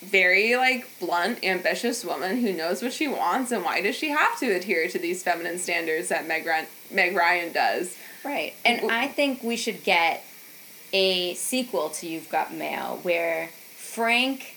very 0.00 0.56
like 0.56 0.88
blunt, 1.00 1.42
ambitious 1.42 2.04
woman 2.04 2.40
who 2.40 2.52
knows 2.52 2.82
what 2.82 2.92
she 2.92 3.08
wants 3.08 3.50
and 3.50 3.64
why 3.64 3.80
does 3.80 3.96
she 3.96 4.10
have 4.10 4.38
to 4.38 4.54
adhere 4.54 4.86
to 4.88 4.98
these 4.98 5.24
feminine 5.24 5.58
standards 5.58 6.08
that 6.08 6.26
Meg 6.26 6.46
Ryan, 6.46 6.66
Meg 6.90 7.14
Ryan 7.16 7.52
does? 7.52 7.96
Right. 8.24 8.54
And 8.64 8.90
I 8.90 9.08
think 9.08 9.42
we 9.42 9.56
should 9.56 9.84
get 9.84 10.24
a 10.92 11.34
sequel 11.34 11.90
to 11.90 12.08
You've 12.08 12.28
Got 12.30 12.52
Mail 12.52 12.98
where 13.02 13.50
Frank 13.76 14.54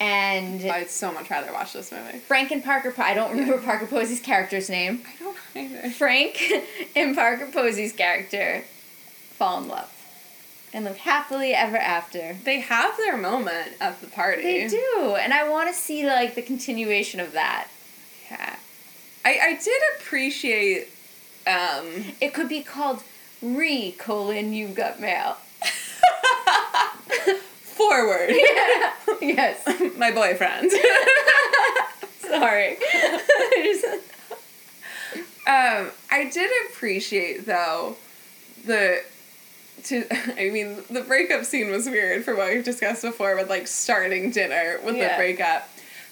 and 0.00 0.68
I'd 0.68 0.90
so 0.90 1.12
much 1.12 1.30
rather 1.30 1.52
watch 1.52 1.72
this 1.74 1.92
movie. 1.92 2.18
Frank 2.18 2.50
and 2.50 2.64
Parker 2.64 2.90
Po- 2.90 3.02
I 3.02 3.14
don't 3.14 3.30
remember 3.30 3.58
Parker 3.58 3.86
Posey's 3.86 4.20
character's 4.20 4.68
name. 4.68 5.02
I 5.06 5.22
don't 5.22 5.36
either. 5.54 5.90
Frank 5.90 6.42
and 6.96 7.14
Parker 7.14 7.46
Posey's 7.46 7.92
character 7.92 8.64
fall 9.36 9.62
in 9.62 9.68
love 9.68 9.92
and 10.72 10.84
live 10.84 10.96
happily 10.98 11.54
ever 11.54 11.76
after. 11.76 12.36
They 12.44 12.60
have 12.60 12.96
their 12.96 13.16
moment 13.16 13.74
at 13.80 14.00
the 14.00 14.08
party. 14.08 14.42
They 14.42 14.68
do, 14.68 15.16
and 15.20 15.32
I 15.32 15.48
want 15.48 15.68
to 15.68 15.74
see 15.74 16.04
like 16.04 16.34
the 16.34 16.42
continuation 16.42 17.20
of 17.20 17.32
that. 17.32 17.68
Yeah. 18.28 18.56
I, 19.24 19.38
I 19.40 19.60
did 19.62 19.82
appreciate 19.98 20.88
um 21.46 22.04
It 22.20 22.32
could 22.34 22.48
be 22.48 22.62
called 22.62 23.02
Re 23.40 23.92
colon 23.98 24.52
You've 24.52 24.74
Got 24.74 25.00
Mail. 25.00 25.36
forward. 27.62 28.28
yes. 29.20 29.66
My 29.96 30.10
boyfriend. 30.12 30.70
Sorry. 32.20 32.76
Um, 35.44 35.90
I 36.10 36.30
did 36.32 36.50
appreciate 36.70 37.46
though 37.46 37.96
the 38.64 39.02
to 39.84 40.04
I 40.38 40.50
mean 40.50 40.76
the 40.88 41.00
breakup 41.00 41.44
scene 41.44 41.70
was 41.70 41.86
weird 41.86 42.24
from 42.24 42.36
what 42.36 42.52
we've 42.52 42.64
discussed 42.64 43.02
before 43.02 43.34
with 43.36 43.50
like 43.50 43.66
starting 43.66 44.30
dinner 44.30 44.78
with 44.84 44.96
Yeah. 44.96 45.08
the 45.10 45.16
breakup. 45.16 45.68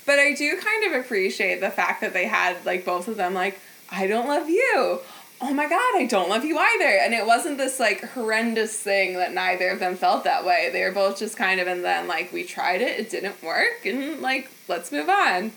But 0.07 0.19
I 0.19 0.35
do 0.35 0.57
kind 0.57 0.93
of 0.93 1.01
appreciate 1.05 1.61
the 1.61 1.71
fact 1.71 2.01
that 2.01 2.13
they 2.13 2.27
had 2.27 2.57
like 2.67 2.85
both 2.85 3.07
of 3.07 3.17
them 3.17 3.33
like, 3.35 3.61
I 3.93 4.09
don't 4.09 4.27
love 4.27 4.49
you. 4.49 4.99
Oh 5.43 5.55
my 5.55 5.69
god, 5.69 5.97
I 5.97 6.07
don't 6.07 6.29
love 6.29 6.45
you 6.45 6.59
either. 6.59 6.99
And 7.03 7.15
it 7.15 7.27
wasn't 7.27 7.57
this 7.57 7.81
like 7.81 8.03
horrendous 8.13 8.79
thing 8.79 9.15
that 9.15 9.33
neither 9.33 9.71
of 9.71 9.79
them 9.81 9.97
felt 9.97 10.25
that 10.25 10.45
way. 10.45 10.69
They 10.71 10.83
were 10.85 10.93
both 10.93 11.19
just 11.19 11.37
kind 11.37 11.61
of 11.61 11.67
and 11.67 11.83
then 11.83 12.07
like 12.07 12.33
we 12.33 12.45
tried 12.45 12.83
it, 12.83 12.99
it 13.01 13.11
didn't 13.11 13.43
work, 13.43 13.87
and 13.87 14.21
like 14.21 14.51
let's 14.69 14.93
move 14.93 15.09
on. 15.09 15.53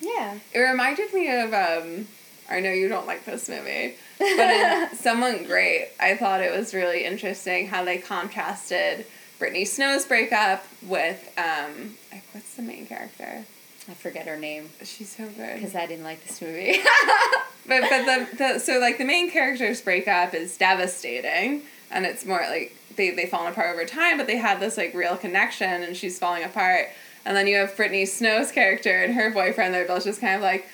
Yeah. 0.00 0.38
It 0.52 0.58
reminded 0.58 1.12
me 1.14 1.30
of 1.30 1.52
um 1.54 2.08
I 2.50 2.58
know 2.58 2.72
you 2.72 2.88
don't 2.88 3.06
like 3.06 3.24
this 3.24 3.48
movie, 3.48 3.94
but 4.18 4.94
Someone 4.96 5.44
Great, 5.44 5.90
I 6.00 6.16
thought 6.16 6.40
it 6.40 6.56
was 6.56 6.74
really 6.74 7.04
interesting 7.04 7.68
how 7.68 7.84
they 7.84 7.98
contrasted 7.98 9.06
Brittany 9.38 9.64
Snow's 9.64 10.04
breakup 10.06 10.66
with 10.82 11.32
um 11.38 11.94
like 12.12 12.24
what's 12.32 12.54
the 12.56 12.62
main 12.62 12.86
character? 12.86 13.44
I 13.88 13.94
forget 13.94 14.26
her 14.26 14.36
name. 14.36 14.70
She's 14.84 15.14
so 15.16 15.26
good. 15.26 15.54
Because 15.54 15.74
I 15.74 15.86
didn't 15.86 16.04
like 16.04 16.24
this 16.26 16.40
movie. 16.40 16.78
But 17.66 17.82
but 17.82 18.04
the, 18.04 18.36
the 18.36 18.58
so 18.58 18.78
like 18.78 18.98
the 18.98 19.04
main 19.04 19.30
character's 19.30 19.80
breakup 19.80 20.34
is 20.34 20.56
devastating 20.56 21.62
and 21.90 22.06
it's 22.06 22.24
more 22.24 22.40
like 22.48 22.74
they 22.96 23.10
they 23.10 23.26
fallen 23.26 23.52
apart 23.52 23.74
over 23.74 23.84
time, 23.84 24.16
but 24.16 24.26
they 24.26 24.38
had 24.38 24.60
this 24.60 24.76
like 24.76 24.94
real 24.94 25.16
connection 25.16 25.82
and 25.82 25.96
she's 25.96 26.18
falling 26.18 26.42
apart. 26.42 26.88
And 27.24 27.36
then 27.36 27.46
you 27.46 27.56
have 27.56 27.76
Brittany 27.76 28.06
Snow's 28.06 28.50
character 28.50 29.02
and 29.02 29.14
her 29.14 29.30
boyfriend, 29.30 29.74
they're 29.74 29.86
both 29.86 30.04
just 30.04 30.20
kind 30.20 30.34
of 30.34 30.42
like, 30.42 30.66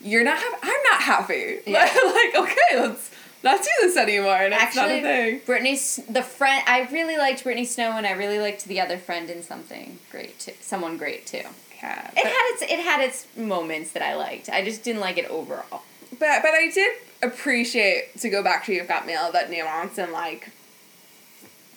You're 0.00 0.24
not 0.24 0.38
happy 0.38 0.56
I'm 0.62 0.82
not 0.90 1.02
happy. 1.02 1.58
Yeah. 1.66 1.80
like, 1.84 2.50
okay, 2.50 2.80
let's 2.80 3.10
not 3.42 3.60
do 3.60 3.70
this 3.82 3.96
anymore 3.96 4.36
and 4.36 4.54
it's 4.54 4.76
not 4.76 4.88
a 4.88 4.94
Actually, 4.94 5.02
thing. 5.02 5.40
Brittany, 5.44 5.76
the 6.08 6.22
friend, 6.22 6.62
I 6.66 6.88
really 6.90 7.16
liked 7.16 7.42
Brittany 7.42 7.64
Snow, 7.66 7.92
and 7.92 8.06
I 8.06 8.12
really 8.12 8.38
liked 8.38 8.64
the 8.64 8.80
other 8.80 8.96
friend 8.96 9.28
in 9.28 9.42
something 9.42 9.98
great 10.10 10.38
too. 10.38 10.54
Someone 10.60 10.96
great 10.96 11.26
too. 11.26 11.42
Yeah, 11.82 12.10
It 12.16 12.26
had 12.26 12.52
its 12.54 12.62
it 12.62 12.80
had 12.80 13.00
its 13.00 13.26
moments 13.36 13.92
that 13.92 14.02
I 14.02 14.14
liked. 14.16 14.48
I 14.48 14.64
just 14.64 14.82
didn't 14.82 15.00
like 15.00 15.16
it 15.18 15.26
overall. 15.30 15.82
But 16.18 16.42
but 16.42 16.52
I 16.52 16.70
did 16.72 16.92
appreciate 17.22 18.18
to 18.20 18.28
go 18.28 18.42
back 18.42 18.64
to 18.66 18.72
You've 18.72 18.88
Got 18.88 19.06
Mail 19.06 19.30
that 19.32 19.50
nuance 19.50 19.98
and 19.98 20.12
like 20.12 20.50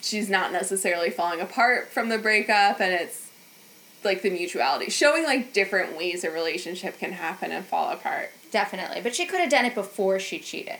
she's 0.00 0.28
not 0.28 0.52
necessarily 0.52 1.10
falling 1.10 1.40
apart 1.40 1.88
from 1.92 2.08
the 2.08 2.18
breakup 2.18 2.80
and 2.80 2.92
it's 2.92 3.28
like 4.04 4.22
the 4.22 4.30
mutuality 4.30 4.90
showing 4.90 5.22
like 5.24 5.52
different 5.52 5.96
ways 5.96 6.24
a 6.24 6.30
relationship 6.30 6.98
can 6.98 7.12
happen 7.12 7.52
and 7.52 7.64
fall 7.64 7.90
apart. 7.90 8.30
Definitely, 8.50 9.00
but 9.00 9.14
she 9.14 9.24
could 9.26 9.40
have 9.40 9.50
done 9.50 9.64
it 9.64 9.74
before 9.74 10.18
she 10.18 10.38
cheated. 10.40 10.78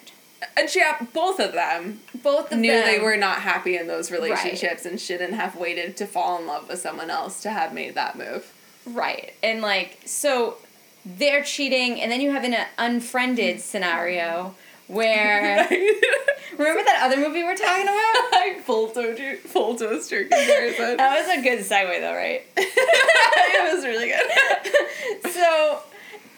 And 0.56 0.68
she 0.68 0.80
uh, 0.82 0.94
both 1.14 1.38
of 1.38 1.52
them 1.52 2.00
Both 2.22 2.50
of 2.52 2.58
knew 2.58 2.72
them 2.72 2.84
they 2.84 2.98
were 2.98 3.16
not 3.16 3.38
happy 3.42 3.76
in 3.76 3.86
those 3.86 4.10
Right. 4.10 4.20
relationships 4.20 4.84
and 4.84 5.00
shouldn't 5.00 5.34
have 5.34 5.54
waited 5.54 5.96
to 5.98 6.06
fall 6.06 6.38
in 6.40 6.46
love 6.48 6.68
with 6.68 6.80
someone 6.80 7.10
else 7.10 7.40
to 7.42 7.50
have 7.50 7.72
made 7.72 7.94
that 7.94 8.18
move. 8.18 8.51
Right. 8.86 9.32
And 9.42 9.62
like 9.62 10.00
so 10.04 10.56
they're 11.04 11.42
cheating 11.42 12.00
and 12.00 12.10
then 12.10 12.20
you 12.20 12.30
have 12.30 12.44
an 12.44 12.54
uh, 12.54 12.64
unfriended 12.78 13.60
scenario 13.60 14.54
where 14.86 15.68
Remember 16.58 16.82
that 16.84 17.00
other 17.02 17.16
movie 17.16 17.42
we're 17.42 17.56
talking 17.56 17.84
about? 17.84 18.64
Full 18.64 18.88
to 18.90 19.36
full 19.38 19.74
toaster 19.74 20.24
comparison. 20.24 20.96
that 20.96 21.26
was 21.26 21.38
a 21.38 21.42
good 21.42 21.60
segue 21.60 22.00
though, 22.00 22.14
right? 22.14 22.42
it 22.56 23.74
was 23.74 23.84
really 23.84 24.08
good. 24.08 25.32
so 25.32 25.80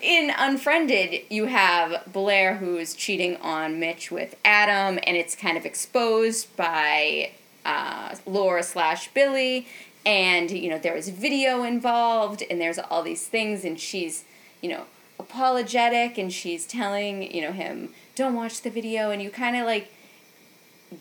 in 0.01 0.31
Unfriended, 0.37 1.23
you 1.31 1.47
have 1.47 2.05
Blair 2.11 2.57
who's 2.57 2.95
cheating 2.95 3.37
on 3.39 3.79
Mitch 3.81 4.11
with 4.11 4.37
Adam, 4.45 4.99
and 5.03 5.17
it's 5.17 5.35
kind 5.35 5.59
of 5.59 5.67
exposed 5.67 6.55
by 6.57 7.33
uh, 7.67 8.15
Laura 8.27 8.63
slash 8.63 9.09
Billy, 9.13 9.67
and 10.07 10.51
you 10.51 10.71
know 10.71 10.79
there 10.79 10.95
was 10.95 11.09
video 11.09 11.63
involved, 11.63 12.43
and 12.49 12.61
there's 12.61 12.79
all 12.79 13.03
these 13.03 13.27
things, 13.27 13.65
and 13.65 13.79
she's 13.79 14.25
you 14.61 14.71
know 14.71 14.85
apologetic, 15.19 16.19
and 16.19 16.33
she's 16.33 16.67
telling 16.67 17.35
you 17.35 17.43
know 17.43 17.53
him 17.53 17.91
don't 18.15 18.35
watch 18.35 18.63
the 18.63 18.71
video, 18.71 19.11
and 19.11 19.23
you 19.23 19.31
kind 19.31 19.57
of 19.57 19.67
like 19.67 19.91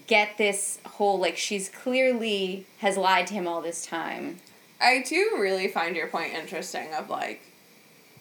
get 0.08 0.38
this 0.38 0.80
whole 0.86 1.20
like 1.20 1.38
she's 1.38 1.70
clearly 1.70 2.66
has 2.80 2.98
lied 2.98 3.28
to 3.28 3.34
him 3.34 3.48
all 3.48 3.62
this 3.62 3.86
time. 3.86 4.38
I 4.82 5.02
do 5.02 5.38
really 5.40 5.68
find 5.68 5.96
your 5.96 6.08
point 6.08 6.34
interesting 6.34 6.94
of 6.94 7.10
like 7.10 7.42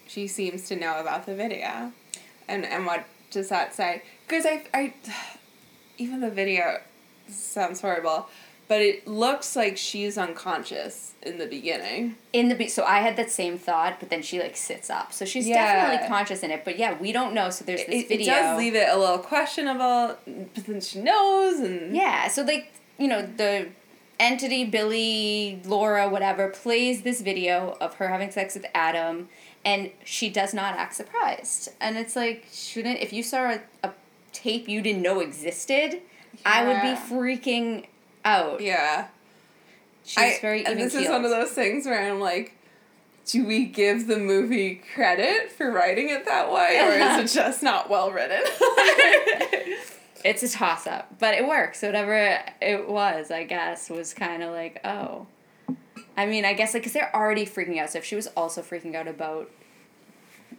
she 0.07 0.27
seems 0.27 0.67
to 0.67 0.75
know 0.75 0.99
about 0.99 1.25
the 1.25 1.35
video. 1.35 1.91
And 2.47 2.65
and 2.65 2.85
what 2.85 3.05
does 3.31 3.49
that 3.49 3.73
say? 3.73 4.03
Because 4.27 4.45
I 4.45 4.63
I 4.73 4.93
even 5.97 6.21
the 6.21 6.29
video 6.29 6.81
sounds 7.27 7.81
horrible, 7.81 8.27
but 8.67 8.81
it 8.81 9.07
looks 9.07 9.55
like 9.55 9.77
she's 9.77 10.17
unconscious 10.17 11.13
in 11.21 11.37
the 11.37 11.45
beginning. 11.45 12.15
in 12.33 12.49
the 12.49 12.55
be- 12.55 12.67
so 12.67 12.83
I 12.83 12.99
had 12.99 13.15
that 13.17 13.29
same 13.31 13.57
thought, 13.57 13.99
but 13.99 14.09
then 14.09 14.21
she 14.21 14.39
like 14.41 14.55
sits 14.57 14.89
up, 14.89 15.13
so 15.13 15.25
she's 15.25 15.47
Yeah. 15.47 15.63
definitely 15.87 16.07
conscious 16.07 16.43
in 16.43 16.51
it. 16.51 16.63
But 16.65 16.77
yeah, 16.79 16.97
we 16.99 17.11
don't 17.11 17.33
know. 17.33 17.49
So 17.49 17.63
there's 17.65 17.85
this 17.85 18.05
It, 18.09 18.21
it 18.21 18.25
does 18.25 18.57
leave 18.57 18.75
it 18.75 18.87
a 18.89 18.97
little 18.97 19.19
questionable, 19.19 20.17
but 20.25 20.65
then 20.65 20.81
she 20.81 20.99
knows 21.01 21.59
and 21.59 21.95
yeah, 21.95 22.27
so 22.27 22.43
like 22.43 22.71
you 22.97 23.07
know 23.07 23.21
the 23.21 23.67
entity 24.19 24.63
Billy 24.63 25.61
Laura 25.65 26.07
whatever 26.09 26.47
plays 26.49 27.01
this 27.01 27.21
video 27.21 27.77
of 27.81 27.95
her 27.95 28.07
having 28.09 28.31
sex 28.31 28.53
with 28.55 28.65
Adam, 28.73 29.29
and 29.65 29.91
she 30.03 30.29
does 30.29 30.53
not 30.53 30.75
act 30.75 30.95
surprised. 30.95 31.69
And 31.81 31.97
it's 31.97 32.15
like 32.15 32.47
shouldn't 32.51 32.99
if 33.01 33.11
you 33.13 33.23
saw 33.23 33.51
a, 33.51 33.61
a 33.83 33.91
tape 34.31 34.67
you 34.67 34.81
didn't 34.81 35.01
know 35.01 35.19
existed, 35.19 36.01
I 36.45 36.63
would 36.65 36.81
be 36.81 36.95
freaking 37.13 37.85
out. 38.25 38.61
Yeah. 38.61 39.07
She's 40.05 40.17
I- 40.17 40.39
very 40.41 40.65
and 40.65 40.79
this 40.79 40.95
is 40.95 41.07
one 41.09 41.23
of 41.23 41.31
those 41.31 41.51
things 41.51 41.85
where 41.85 42.09
I'm 42.11 42.19
like, 42.19 42.53
do 43.25 43.45
we 43.45 43.65
give 43.65 44.07
the 44.07 44.17
movie 44.17 44.81
credit 44.93 45.51
for 45.51 45.71
writing 45.71 46.09
it 46.09 46.25
that 46.25 46.51
way, 46.51 46.77
or 46.81 46.91
is 47.21 47.31
it 47.31 47.35
just 47.39 47.63
not 47.63 47.89
well 47.89 48.11
written? 48.11 48.41
It's 50.25 50.41
a 50.41 50.47
toss 50.49 50.87
up, 50.87 51.19
but 51.19 51.33
it 51.33 51.45
works. 51.45 51.81
Whatever 51.81 52.39
it 52.61 52.87
was, 52.87 53.29
I 53.29 53.43
guess, 53.43 53.89
was 53.89 54.13
kind 54.13 54.41
of 54.41 54.53
like, 54.53 54.79
oh. 54.85 55.27
I 56.15 56.25
mean, 56.25 56.45
I 56.45 56.53
guess 56.53 56.73
like 56.73 56.83
because 56.83 56.93
they're 56.93 57.13
already 57.13 57.45
freaking 57.45 57.77
out. 57.77 57.89
So 57.89 57.97
if 57.97 58.05
she 58.05 58.15
was 58.15 58.27
also 58.27 58.61
freaking 58.61 58.95
out 58.95 59.07
about 59.09 59.51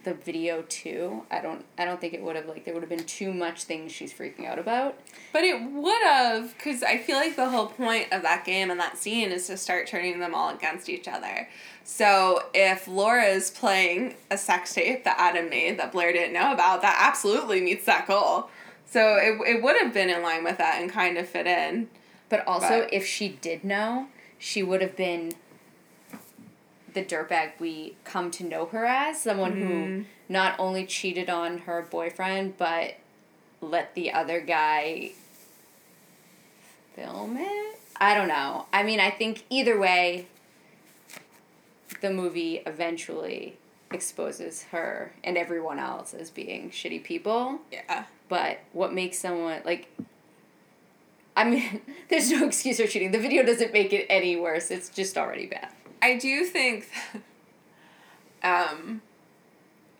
the 0.05 0.13
video 0.13 0.61
too, 0.69 1.23
I 1.29 1.41
don't, 1.41 1.65
I 1.77 1.83
don't 1.83 1.99
think 1.99 2.13
it 2.13 2.21
would 2.21 2.35
have 2.37 2.45
like 2.47 2.63
there 2.63 2.73
would 2.73 2.83
have 2.83 2.89
been 2.89 3.03
too 3.03 3.33
much 3.33 3.63
things 3.63 3.91
she's 3.91 4.13
freaking 4.13 4.45
out 4.45 4.57
about. 4.57 4.97
But 5.33 5.43
it 5.43 5.61
would 5.61 6.01
have, 6.03 6.55
because 6.55 6.81
I 6.81 6.97
feel 6.97 7.17
like 7.17 7.35
the 7.35 7.49
whole 7.49 7.67
point 7.67 8.13
of 8.13 8.21
that 8.21 8.45
game 8.45 8.71
and 8.71 8.79
that 8.79 8.97
scene 8.97 9.31
is 9.31 9.47
to 9.47 9.57
start 9.57 9.87
turning 9.87 10.19
them 10.19 10.33
all 10.33 10.49
against 10.49 10.87
each 10.87 11.07
other. 11.09 11.49
So 11.83 12.43
if 12.53 12.87
Laura 12.87 13.25
is 13.25 13.51
playing 13.51 14.15
a 14.31 14.37
sex 14.37 14.73
tape 14.73 15.03
that 15.03 15.17
Adam 15.19 15.49
made 15.49 15.77
that 15.79 15.91
Blair 15.91 16.13
didn't 16.13 16.33
know 16.33 16.53
about, 16.53 16.81
that 16.83 16.97
absolutely 16.99 17.59
meets 17.59 17.85
that 17.85 18.07
goal. 18.07 18.49
So 18.85 19.17
it, 19.17 19.55
it 19.57 19.61
would 19.63 19.75
have 19.81 19.93
been 19.93 20.09
in 20.09 20.21
line 20.21 20.43
with 20.43 20.57
that 20.59 20.81
and 20.81 20.89
kind 20.89 21.17
of 21.17 21.27
fit 21.27 21.47
in. 21.47 21.89
But 22.29 22.47
also, 22.47 22.81
But- 22.81 22.93
if 22.93 23.05
she 23.05 23.29
did 23.29 23.63
know, 23.63 24.07
she 24.37 24.63
would 24.63 24.81
have 24.81 24.95
been 24.95 25.33
the 26.95 27.03
dirtbag 27.03 27.51
we 27.59 27.95
come 28.03 28.31
to 28.31 28.43
know 28.43 28.65
her 28.65 28.85
as 28.85 29.21
someone 29.21 29.51
who 29.61 29.67
Mhm. 29.67 30.05
not 30.27 30.59
only 30.59 30.85
cheated 30.87 31.29
on 31.29 31.59
her 31.59 31.83
boyfriend 31.83 32.57
but 32.57 32.95
let 33.61 33.93
the 33.93 34.11
other 34.11 34.39
guy 34.41 35.11
film 36.95 37.37
it. 37.37 37.79
I 37.97 38.13
don't 38.15 38.27
know. 38.27 38.65
I 38.73 38.83
mean, 38.83 38.99
I 38.99 39.09
think 39.11 39.43
either 39.49 39.77
way, 39.79 40.27
the 42.01 42.09
movie 42.09 42.61
eventually 42.65 43.57
exposes 43.91 44.63
her 44.71 45.13
and 45.23 45.37
everyone 45.37 45.79
else 45.79 46.13
as 46.13 46.29
being 46.29 46.69
shitty 46.71 47.03
people. 47.03 47.59
Yeah. 47.71 48.05
But 48.27 48.59
what 48.73 48.93
makes 48.93 49.17
someone 49.19 49.61
like 49.65 49.87
I 51.37 51.43
mean, 51.43 51.81
there's 52.09 52.31
no 52.31 52.45
excuse 52.47 52.79
for 52.79 52.87
cheating. 52.87 53.11
The 53.11 53.19
video 53.19 53.43
doesn't 53.43 53.73
make 53.73 53.91
it 53.91 54.05
any 54.09 54.37
worse. 54.37 54.71
It's 54.71 54.87
just 54.89 55.17
already 55.17 55.47
bad. 55.47 55.69
I 56.05 56.17
do 56.17 56.45
think 56.45 56.87
um 58.43 59.01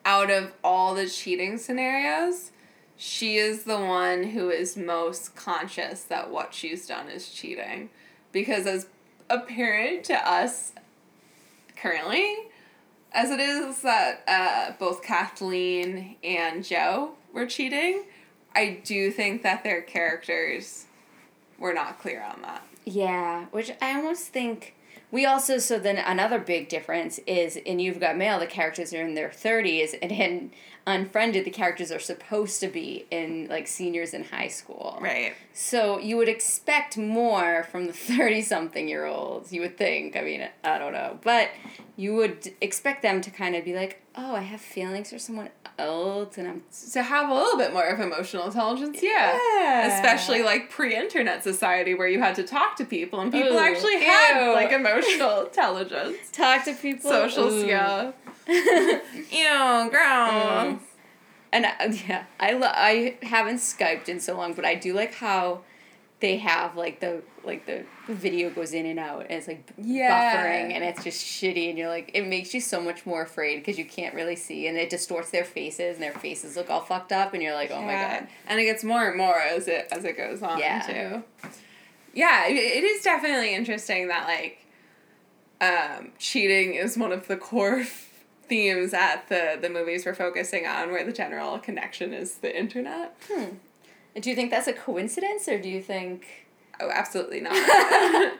out 0.06 0.30
of 0.30 0.54
all 0.64 0.94
the 0.94 1.10
cheating 1.10 1.58
scenarios, 1.58 2.52
she 2.96 3.38
is 3.38 3.64
the 3.64 3.80
one 3.80 4.22
who 4.24 4.52
is 4.52 4.78
most 4.78 5.36
conscious 5.36 6.04
that 6.04 6.30
what 6.30 6.54
she's 6.54 6.86
done 6.86 7.10
is 7.10 7.30
cheating. 7.30 7.90
Because 8.32 8.68
as 8.68 8.86
apparent 9.32 10.04
to 10.04 10.30
us 10.30 10.74
currently, 11.76 12.36
as 13.12 13.32
it 13.32 13.40
is 13.40 13.82
that 13.82 14.22
uh, 14.28 14.74
both 14.78 15.02
Kathleen 15.02 16.18
and 16.24 16.64
Joe 16.64 17.14
were 17.34 17.48
cheating, 17.48 18.04
I 18.56 18.80
do 18.84 19.10
think 19.10 19.42
that 19.42 19.64
their 19.64 19.82
characters 19.82 20.86
were 21.58 21.74
not 21.74 22.00
clear 22.00 22.22
on 22.22 22.44
that. 22.44 22.64
Yeah, 22.86 23.46
which 23.46 23.72
I 23.82 23.96
almost 23.96 24.28
think 24.28 24.75
We 25.12 25.26
also 25.26 25.58
so 25.60 25.80
then 25.80 25.98
another 25.98 26.40
big 26.40 26.70
difference 26.70 27.20
is 27.26 27.56
in 27.56 27.80
You've 27.80 28.00
Got 28.00 28.18
Mail 28.18 28.40
the 28.40 28.48
characters 28.48 28.94
are 28.94 29.06
in 29.06 29.16
their 29.16 29.32
thirties 29.32 29.96
and 30.02 30.12
in 30.12 30.52
Unfriended 30.88 31.46
the 31.46 31.52
characters 31.52 31.92
are 31.92 32.00
supposed 32.00 32.60
to 32.60 32.68
be 32.68 33.06
in 33.10 33.48
like 33.50 33.68
seniors 33.68 34.14
in 34.14 34.26
high 34.26 34.50
school. 34.50 35.00
Right. 35.02 35.34
So 35.58 36.00
you 36.00 36.18
would 36.18 36.28
expect 36.28 36.98
more 36.98 37.64
from 37.72 37.88
the 37.88 37.94
thirty 38.12 38.42
something 38.42 38.90
year 38.90 39.06
olds. 39.06 39.54
You 39.54 39.62
would 39.62 39.78
think. 39.78 40.18
I 40.18 40.22
mean, 40.22 40.46
I 40.66 40.78
don't 40.78 40.92
know, 40.92 41.18
but 41.24 41.50
you 41.96 42.14
would 42.16 42.52
expect 42.60 43.02
them 43.02 43.22
to 43.22 43.32
kind 43.32 43.56
of 43.56 43.64
be 43.64 43.74
like, 43.74 44.02
oh, 44.16 44.36
I 44.36 44.42
have 44.42 44.60
feelings 44.60 45.12
for 45.12 45.18
someone 45.18 45.50
else, 45.80 46.38
and 46.38 46.46
I'm 46.46 46.64
to 46.92 47.02
have 47.02 47.30
a 47.30 47.34
little 47.34 47.58
bit 47.58 47.72
more 47.72 47.86
of 47.88 48.02
emotional 48.02 48.46
intelligence. 48.48 49.00
Yeah. 49.02 49.40
Yeah. 49.56 49.96
Especially 49.96 50.44
like 50.44 50.70
pre-internet 50.70 51.42
society 51.42 51.94
where 51.94 52.10
you 52.10 52.20
had 52.20 52.36
to 52.36 52.44
talk 52.44 52.76
to 52.76 52.86
people 52.86 53.22
and 53.22 53.32
people 53.32 53.54
Ooh, 53.54 53.60
actually 53.60 54.04
had 54.04 54.48
ew. 54.48 54.54
like 54.54 54.74
emotional 54.74 55.42
intelligence. 55.46 56.18
talk 56.34 56.66
to 56.66 56.74
people. 56.74 57.10
Social 57.10 57.46
Ooh. 57.48 57.62
skill. 57.62 58.14
Ew, 58.48 59.90
gross. 59.90 59.94
Mm. 60.02 60.80
And 61.56 61.66
I, 61.66 61.86
yeah, 62.08 62.24
I 62.40 62.52
lo- 62.54 62.72
I 62.74 63.18
haven't 63.24 63.58
skyped 63.58 64.10
in 64.10 64.20
so 64.20 64.36
long, 64.36 64.54
but 64.54 64.66
I 64.66 64.76
do 64.76 64.94
like 64.94 65.14
how 65.14 65.62
they 66.20 66.38
have 66.38 66.76
like 66.76 67.00
the 67.00 67.22
like 67.44 67.66
the 67.66 67.86
video 68.08 68.50
goes 68.50 68.74
in 68.74 68.86
and 68.86 68.98
out 68.98 69.22
and 69.24 69.32
it's 69.34 69.48
like 69.48 69.64
Yeah. 69.78 70.10
buffering 70.10 70.74
and 70.74 70.84
it's 70.84 71.04
just 71.04 71.24
shitty 71.24 71.70
and 71.70 71.78
you're 71.78 71.90
like 71.90 72.10
it 72.14 72.26
makes 72.26 72.54
you 72.54 72.62
so 72.62 72.82
much 72.82 73.06
more 73.06 73.22
afraid 73.22 73.58
because 73.58 73.78
you 73.78 73.86
can't 73.86 74.16
really 74.16 74.36
see 74.38 74.66
and 74.68 74.78
it 74.78 74.90
distorts 74.90 75.30
their 75.30 75.44
faces 75.44 75.96
and 75.96 76.04
their 76.04 76.14
faces 76.14 76.56
look 76.56 76.70
all 76.70 76.80
fucked 76.82 77.12
up 77.12 77.34
and 77.34 77.44
you're 77.44 77.54
like 77.54 77.70
oh 77.70 77.82
my 77.82 77.94
god 77.94 78.28
And 78.48 78.60
it 78.60 78.64
gets 78.66 78.84
more 78.84 79.08
and 79.10 79.18
more 79.18 79.38
as 79.40 79.68
it 79.68 79.88
as 79.92 80.04
it 80.06 80.16
goes 80.18 80.42
on 80.42 80.58
Yeah. 80.60 80.80
too. 80.82 81.50
Yeah, 82.14 82.48
it, 82.48 82.56
it 82.56 82.84
is 82.84 83.04
definitely 83.04 83.54
interesting 83.54 84.08
that 84.08 84.26
like 84.26 84.66
um, 85.62 86.12
cheating 86.18 86.74
is 86.76 86.98
one 86.98 87.12
of 87.12 87.28
the 87.28 87.38
core 87.38 87.84
themes 88.48 88.92
that 88.92 89.28
the 89.30 89.58
the 89.62 89.70
movies 89.70 90.06
were 90.06 90.16
focusing 90.16 90.66
on, 90.66 90.92
where 90.92 91.06
the 91.06 91.14
general 91.14 91.60
connection 91.60 92.14
is 92.14 92.36
the 92.36 92.58
internet. 92.58 93.16
hmm. 93.32 93.56
do 94.20 94.30
you 94.30 94.36
think 94.36 94.52
that's 94.52 94.68
a 94.68 94.74
coincidence 94.74 95.48
or 95.48 95.60
do 95.60 95.70
you 95.70 95.82
think 95.82 96.46
Oh, 96.80 96.90
absolutely 96.90 97.42
not. 97.42 97.54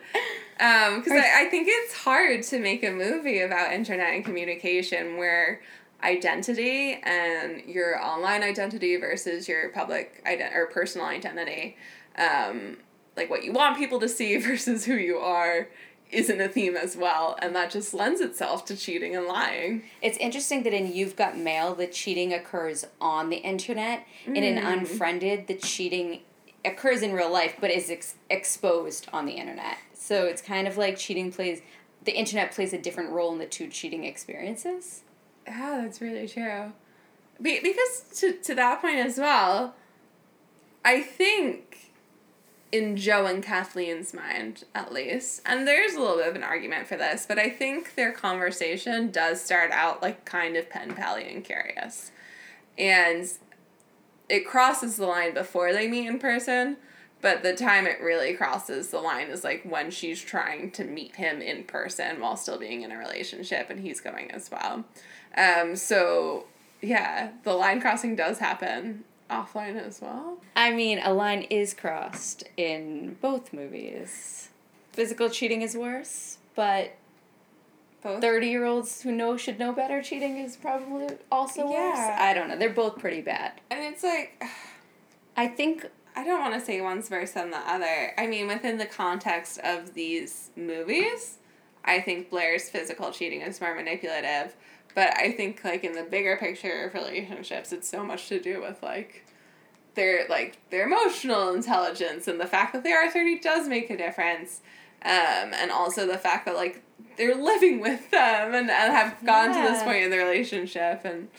Because 0.58 1.12
I, 1.12 1.42
I 1.42 1.50
think 1.50 1.68
it's 1.70 1.94
hard 1.94 2.42
to 2.44 2.60
make 2.60 2.82
a 2.82 2.90
movie 2.90 3.42
about 3.42 3.74
internet 3.74 4.14
and 4.14 4.24
communication 4.24 5.18
where 5.18 5.60
identity 6.02 6.98
and 7.04 7.62
your 7.66 8.02
online 8.02 8.42
identity 8.42 8.96
versus 8.96 9.50
your 9.50 9.68
public 9.70 10.24
ident- 10.26 10.56
or 10.56 10.68
personal 10.68 11.08
identity, 11.08 11.76
um, 12.18 12.78
like 13.18 13.30
what 13.30 13.44
you 13.44 13.52
want 13.52 13.78
people 13.78 14.00
to 14.00 14.08
see 14.08 14.38
versus 14.40 14.86
who 14.86 14.94
you 14.94 15.18
are, 15.18 15.68
isn't 16.12 16.40
a 16.40 16.48
theme 16.48 16.76
as 16.78 16.96
well. 16.96 17.36
And 17.42 17.56
that 17.56 17.72
just 17.72 17.94
lends 17.94 18.22
itself 18.22 18.66
to 18.66 18.76
cheating 18.78 19.16
and 19.16 19.26
lying. 19.26 19.84
It's 20.02 20.18
interesting 20.18 20.64
that 20.64 20.74
in 20.74 20.94
You've 20.94 21.16
Got 21.16 21.38
Mail, 21.38 21.74
the 21.76 21.88
cheating 21.88 22.34
occurs 22.34 22.86
on 23.02 23.30
the 23.30 23.38
internet. 23.38 24.06
and 24.26 24.38
in 24.38 24.56
Mm. 24.56 24.80
Unfriended, 24.80 25.48
the 25.48 25.56
cheating 25.56 26.22
occurs 26.64 27.02
in 27.02 27.14
real 27.14 27.32
life 27.32 27.56
but 27.60 27.70
is 27.72 27.90
ex- 27.92 28.16
exposed 28.30 29.08
on 29.14 29.26
the 29.26 29.34
internet. 29.34 29.78
So 29.94 30.26
it's 30.26 30.42
kind 30.42 30.68
of 30.68 30.78
like 30.78 30.98
cheating 30.98 31.32
plays, 31.32 31.62
the 32.04 32.12
internet 32.14 32.52
plays 32.52 32.74
a 32.74 32.78
different 32.78 33.12
role 33.12 33.32
in 33.34 33.40
the 33.40 33.46
two 33.46 33.68
cheating 33.68 34.04
experiences. 34.04 35.02
Yeah, 35.48 35.82
that's 35.84 36.02
really 36.02 36.28
true. 36.28 36.72
Be- 37.42 37.60
because 37.62 38.04
to, 38.20 38.34
to 38.34 38.56
that 38.56 38.82
point 38.82 38.98
as 38.98 39.18
well, 39.18 39.76
I 40.84 41.02
think 41.02 41.85
in 42.72 42.98
Joe 42.98 43.26
and 43.26 43.44
Kathleen's 43.44 44.14
mind, 44.14 44.64
at 44.74 44.92
least, 44.92 45.42
and 45.46 45.68
there's 45.68 45.94
a 45.94 46.00
little 46.00 46.18
bit 46.18 46.28
of 46.28 46.36
an 46.36 46.44
argument 46.44 46.88
for 46.88 46.98
this, 46.98 47.26
but 47.26 47.40
I 47.40 47.50
think 47.50 47.96
their 47.96 48.12
conversation 48.12 49.12
does 49.12 49.42
start 49.42 49.72
out 49.72 50.02
like 50.02 50.26
kind 50.26 50.58
of 50.58 50.70
pen 50.70 50.94
pally 50.94 51.32
and 51.34 51.44
curious. 51.44 52.12
And 52.78 53.32
it 54.28 54.48
crosses 54.48 54.98
the 54.98 55.06
line 55.06 55.34
before 55.34 55.72
they 55.72 55.88
meet 55.88 56.08
in 56.08 56.20
person, 56.20 56.78
but 57.22 57.44
the 57.44 57.56
time 57.56 57.88
it 57.88 58.02
really 58.02 58.34
crosses 58.34 58.90
the 58.90 59.00
line 59.00 59.28
is 59.28 59.44
like 59.44 59.64
when 59.64 59.90
she's 59.90 60.22
trying 60.22 60.72
to 60.72 60.84
meet 60.84 61.16
him 61.16 61.42
in 61.42 61.64
person 61.64 62.20
while 62.20 62.36
still 62.36 62.60
being 62.60 62.82
in 62.82 62.92
a 62.92 62.98
relationship 62.98 63.70
and 63.70 63.80
he's 63.80 64.02
going 64.02 64.32
as 64.32 64.50
well. 64.52 64.84
Um, 65.38 65.76
so 65.76 66.46
yeah, 66.82 67.32
the 67.44 67.54
line 67.54 67.80
crossing 67.82 68.16
does 68.16 68.40
happen 68.40 69.06
offline 69.30 69.76
as 69.76 70.02
well. 70.02 70.38
I 70.56 70.72
mean, 70.72 71.00
a 71.00 71.14
line 71.14 71.44
is 71.44 71.74
crossed 71.74 72.44
in 72.58 73.18
both 73.22 73.54
movies. 73.54 74.50
Physical 74.92 75.30
cheating 75.30 75.62
is 75.62 75.76
worse, 75.76 76.38
but 76.56 76.96
both 78.02 78.22
30 78.22 78.48
year 78.48 78.66
olds 78.66 79.02
who 79.02 79.12
know 79.12 79.36
should 79.36 79.58
know 79.60 79.74
better 79.74 80.02
cheating 80.02 80.38
is 80.38 80.56
probably 80.56 81.08
also 81.32 81.64
worse. 81.64 81.98
Yeah. 81.98 82.18
I 82.20 82.34
don't 82.34 82.48
know. 82.48 82.58
They're 82.58 82.70
both 82.70 83.00
pretty 83.00 83.22
bad. 83.22 83.54
And 83.72 83.84
it's 83.84 84.04
like 84.04 84.44
I 85.38 85.48
think 85.48 85.88
I 86.16 86.24
don't 86.24 86.40
want 86.40 86.54
to 86.54 86.62
say 86.62 86.80
one's 86.80 87.10
worse 87.10 87.32
than 87.32 87.52
the 87.52 87.58
other. 87.58 88.14
I 88.18 88.28
mean, 88.28 88.48
within 88.48 88.78
the 88.78 88.86
context 88.86 89.60
of 89.64 89.96
these 89.96 90.52
movies, 90.56 91.40
I 91.84 92.00
think 92.00 92.30
Blair's 92.30 92.70
physical 92.70 93.12
cheating 93.12 93.42
is 93.42 93.60
more 93.60 93.76
manipulative. 93.76 94.56
But 94.96 95.16
I 95.18 95.32
think 95.32 95.64
like 95.64 95.84
in 95.84 95.94
the 95.94 96.04
bigger 96.04 96.38
picture 96.38 96.86
of 96.86 96.94
relationships, 96.94 97.72
it's 97.72 97.88
so 97.88 98.04
much 98.04 98.28
to 98.30 98.40
do 98.40 98.62
with 98.62 98.82
like 98.82 99.26
their 99.94 100.28
like 100.30 100.58
their 100.72 100.88
emotional 100.88 101.54
intelligence 101.54 102.28
and 102.28 102.40
the 102.40 102.48
fact 102.48 102.74
that 102.74 102.84
they 102.84 102.94
are 102.94 103.12
thirty 103.12 103.38
does 103.38 103.68
make 103.68 103.90
a 103.90 103.98
difference. 103.98 104.62
Um, 105.04 105.54
and 105.54 105.70
also 105.70 106.08
the 106.08 106.18
fact 106.18 106.46
that 106.46 106.56
like 106.56 106.82
they're 107.18 107.36
living 107.36 107.80
with 107.80 108.10
them 108.10 108.56
and, 108.56 108.72
and 108.72 108.94
have 108.94 109.24
gotten 109.24 109.54
to 109.54 109.62
this 109.62 109.84
point 109.84 110.04
in 110.04 110.10
the 110.10 110.18
relationship 110.18 111.06
and 111.06 111.30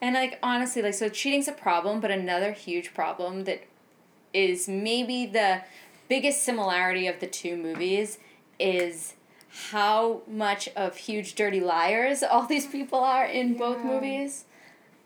And 0.00 0.14
like 0.14 0.38
honestly, 0.42 0.82
like 0.82 0.94
so 0.94 1.08
cheating's 1.08 1.48
a 1.48 1.52
problem, 1.52 2.00
but 2.00 2.10
another 2.10 2.52
huge 2.52 2.94
problem 2.94 3.44
that 3.44 3.64
is 4.32 4.68
maybe 4.68 5.26
the 5.26 5.62
biggest 6.08 6.42
similarity 6.42 7.06
of 7.06 7.20
the 7.20 7.26
two 7.26 7.56
movies 7.56 8.18
is 8.58 9.14
how 9.70 10.22
much 10.28 10.68
of 10.76 10.96
huge 10.96 11.34
dirty 11.34 11.60
liars 11.60 12.22
all 12.22 12.46
these 12.46 12.66
people 12.66 13.00
are 13.00 13.26
in 13.26 13.56
both 13.56 13.82
movies. 13.84 14.44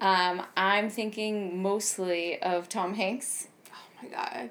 Um, 0.01 0.43
I'm 0.57 0.91
thinking 0.91 1.63
mostly 1.63 2.41
of 2.43 2.69
Tom 2.69 2.95
Hanks. 2.95 3.49
oh 3.73 4.03
my 4.03 4.09
god. 4.09 4.51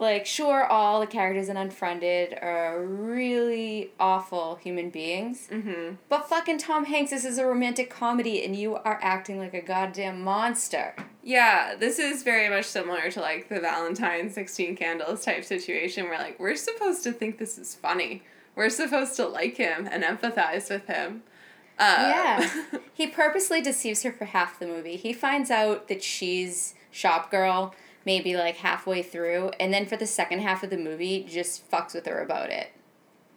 Like, 0.00 0.26
sure, 0.26 0.64
all 0.64 1.00
the 1.00 1.08
characters 1.08 1.48
in 1.48 1.56
Unfriended 1.56 2.38
are 2.40 2.80
really 2.80 3.90
awful 3.98 4.54
human 4.56 4.90
beings. 4.90 5.48
Mm-hmm. 5.50 5.96
But 6.08 6.28
fucking 6.28 6.58
Tom 6.58 6.84
Hanks, 6.84 7.10
this 7.10 7.24
is 7.24 7.36
a 7.38 7.46
romantic 7.46 7.90
comedy 7.90 8.44
and 8.44 8.54
you 8.54 8.76
are 8.76 9.00
acting 9.02 9.38
like 9.38 9.54
a 9.54 9.60
goddamn 9.60 10.22
monster. 10.22 10.94
Yeah, 11.24 11.74
this 11.74 11.98
is 11.98 12.22
very 12.22 12.48
much 12.48 12.66
similar 12.66 13.10
to 13.10 13.20
like 13.20 13.48
the 13.48 13.58
Valentine 13.58 14.30
16 14.30 14.76
candles 14.76 15.24
type 15.24 15.44
situation 15.44 16.04
where 16.04 16.18
like 16.18 16.38
we're 16.38 16.56
supposed 16.56 17.02
to 17.02 17.12
think 17.12 17.38
this 17.38 17.58
is 17.58 17.74
funny. 17.74 18.22
We're 18.58 18.70
supposed 18.70 19.14
to 19.16 19.26
like 19.28 19.56
him 19.56 19.88
and 19.90 20.02
empathize 20.02 20.68
with 20.68 20.86
him. 20.86 21.22
Uh, 21.78 21.96
Yeah. 22.12 22.64
he 22.92 23.06
purposely 23.06 23.62
deceives 23.62 24.02
her 24.02 24.10
for 24.12 24.24
half 24.24 24.58
the 24.58 24.66
movie. 24.66 24.96
He 24.96 25.12
finds 25.12 25.48
out 25.50 25.86
that 25.86 26.02
she's 26.02 26.74
shop 26.90 27.30
girl 27.30 27.72
maybe 28.04 28.36
like 28.36 28.56
halfway 28.56 29.02
through, 29.02 29.50
and 29.60 29.72
then 29.72 29.84
for 29.86 29.96
the 29.96 30.06
second 30.06 30.40
half 30.40 30.62
of 30.64 30.70
the 30.70 30.76
movie, 30.78 31.22
just 31.28 31.70
fucks 31.70 31.94
with 31.94 32.06
her 32.06 32.20
about 32.22 32.48
it. 32.50 32.70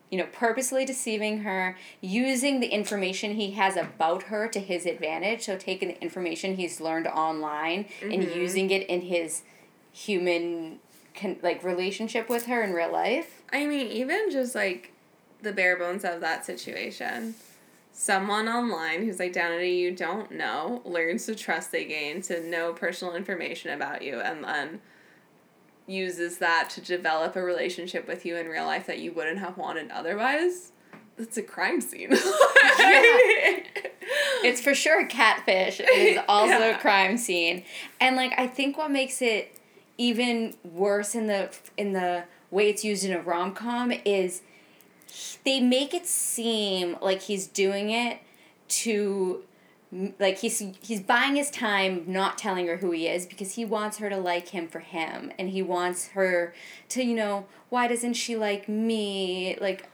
You 0.09 0.17
know, 0.17 0.27
purposely 0.31 0.85
deceiving 0.85 1.41
her, 1.41 1.77
using 1.99 2.59
the 2.61 2.67
information 2.67 3.35
he 3.35 3.51
has 3.51 3.75
about 3.77 4.23
her 4.23 4.47
to 4.47 4.59
his 4.59 4.85
advantage. 4.85 5.43
So, 5.43 5.55
taking 5.57 5.89
the 5.89 6.01
information 6.01 6.55
he's 6.55 6.79
learned 6.81 7.05
online 7.07 7.85
and 8.01 8.23
Mhm. 8.23 8.35
using 8.35 8.71
it 8.71 8.87
in 8.87 9.01
his 9.01 9.41
human, 9.91 10.79
con- 11.15 11.39
like, 11.41 11.63
relationship 11.63 12.29
with 12.29 12.45
her 12.45 12.63
in 12.63 12.73
real 12.73 12.91
life. 12.91 13.43
I 13.51 13.65
mean, 13.67 13.87
even 13.87 14.31
just 14.31 14.55
like 14.55 14.91
the 15.41 15.51
bare 15.51 15.75
bones 15.77 16.03
of 16.05 16.21
that 16.21 16.45
situation. 16.45 17.35
Someone 17.93 18.47
online 18.47 19.03
whose 19.05 19.19
identity 19.19 19.71
you 19.71 19.91
don't 19.95 20.31
know 20.31 20.81
learns 20.85 21.25
the 21.25 21.35
trust 21.35 21.71
they 21.71 21.83
gain 21.85 22.21
to 22.23 22.41
know 22.47 22.73
personal 22.73 23.15
information 23.15 23.71
about 23.71 24.01
you 24.01 24.19
and 24.21 24.43
then 24.43 24.79
uses 25.87 26.37
that 26.37 26.69
to 26.69 26.79
develop 26.81 27.35
a 27.35 27.41
relationship 27.43 28.07
with 28.07 28.25
you 28.25 28.37
in 28.37 28.47
real 28.47 28.65
life 28.65 28.85
that 28.87 28.99
you 28.99 29.11
wouldn't 29.11 29.39
have 29.39 29.57
wanted 29.57 29.91
otherwise. 29.91 30.71
That's 31.17 31.35
a 31.37 31.43
crime 31.43 31.81
scene. 31.81 32.09
it's 34.43 34.61
for 34.61 34.73
sure 34.73 35.01
a 35.01 35.07
catfish. 35.07 35.79
is 35.81 36.19
also 36.27 36.57
Yeah. 36.59 36.77
a 36.77 36.79
crime 36.79 37.17
scene, 37.17 37.63
and 37.99 38.15
like 38.15 38.33
I 38.37 38.47
think 38.47 38.77
what 38.77 38.91
makes 38.91 39.21
it 39.21 39.57
even 39.97 40.55
worse 40.63 41.13
in 41.15 41.27
the 41.27 41.49
in 41.77 41.93
the 41.93 42.23
way 42.49 42.69
it's 42.69 42.83
used 42.83 43.03
in 43.03 43.11
a 43.13 43.21
rom 43.21 43.53
com 43.53 43.91
is 44.05 44.41
they 45.43 45.59
make 45.59 45.93
it 45.93 46.05
seem 46.05 46.97
like 47.01 47.21
he's 47.23 47.47
doing 47.47 47.91
it 47.91 48.19
to 48.67 49.43
like 50.19 50.37
he's 50.37 50.59
he's 50.81 51.01
buying 51.01 51.35
his 51.35 51.51
time 51.51 52.03
not 52.07 52.37
telling 52.37 52.67
her 52.67 52.77
who 52.77 52.91
he 52.91 53.07
is 53.07 53.25
because 53.25 53.55
he 53.55 53.65
wants 53.65 53.97
her 53.97 54.09
to 54.09 54.17
like 54.17 54.49
him 54.49 54.67
for 54.67 54.79
him. 54.79 55.31
And 55.37 55.49
he 55.49 55.61
wants 55.61 56.09
her 56.09 56.53
to 56.89 57.03
you 57.03 57.15
know 57.15 57.45
why 57.69 57.87
doesn't 57.87 58.13
she 58.13 58.35
like 58.35 58.69
me? 58.69 59.57
Like 59.59 59.89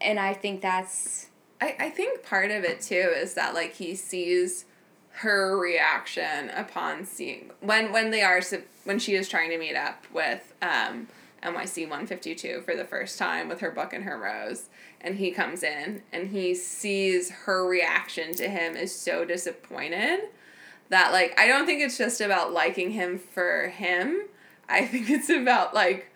and 0.00 0.18
I 0.18 0.34
think 0.34 0.60
that's 0.60 1.28
I, 1.60 1.76
I 1.78 1.90
think 1.90 2.24
part 2.24 2.50
of 2.50 2.64
it 2.64 2.80
too 2.80 3.12
is 3.16 3.34
that 3.34 3.54
like 3.54 3.74
he 3.74 3.94
sees 3.94 4.64
her 5.18 5.56
reaction 5.56 6.50
upon 6.50 7.04
seeing 7.04 7.52
when 7.60 7.92
when 7.92 8.10
they 8.10 8.22
are 8.22 8.40
when 8.82 8.98
she 8.98 9.14
is 9.14 9.28
trying 9.28 9.50
to 9.50 9.58
meet 9.58 9.76
up 9.76 10.04
with 10.12 10.52
um 10.60 11.06
NYC 11.44 11.82
152 11.82 12.62
for 12.62 12.74
the 12.74 12.84
first 12.84 13.18
time 13.18 13.48
with 13.48 13.60
her 13.60 13.70
book 13.70 13.92
and 13.92 14.04
her 14.04 14.18
rose 14.18 14.68
and 15.00 15.16
he 15.16 15.30
comes 15.30 15.62
in 15.62 16.02
and 16.12 16.30
he 16.30 16.54
sees 16.54 17.30
her 17.30 17.66
reaction 17.66 18.34
to 18.34 18.48
him 18.48 18.74
is 18.74 18.94
so 18.94 19.24
disappointed 19.24 20.20
that 20.88 21.12
like 21.12 21.38
I 21.38 21.46
don't 21.46 21.66
think 21.66 21.82
it's 21.82 21.98
just 21.98 22.20
about 22.20 22.52
liking 22.52 22.90
him 22.90 23.18
for 23.18 23.68
him. 23.68 24.22
I 24.68 24.86
think 24.86 25.10
it's 25.10 25.28
about 25.28 25.74
like 25.74 26.10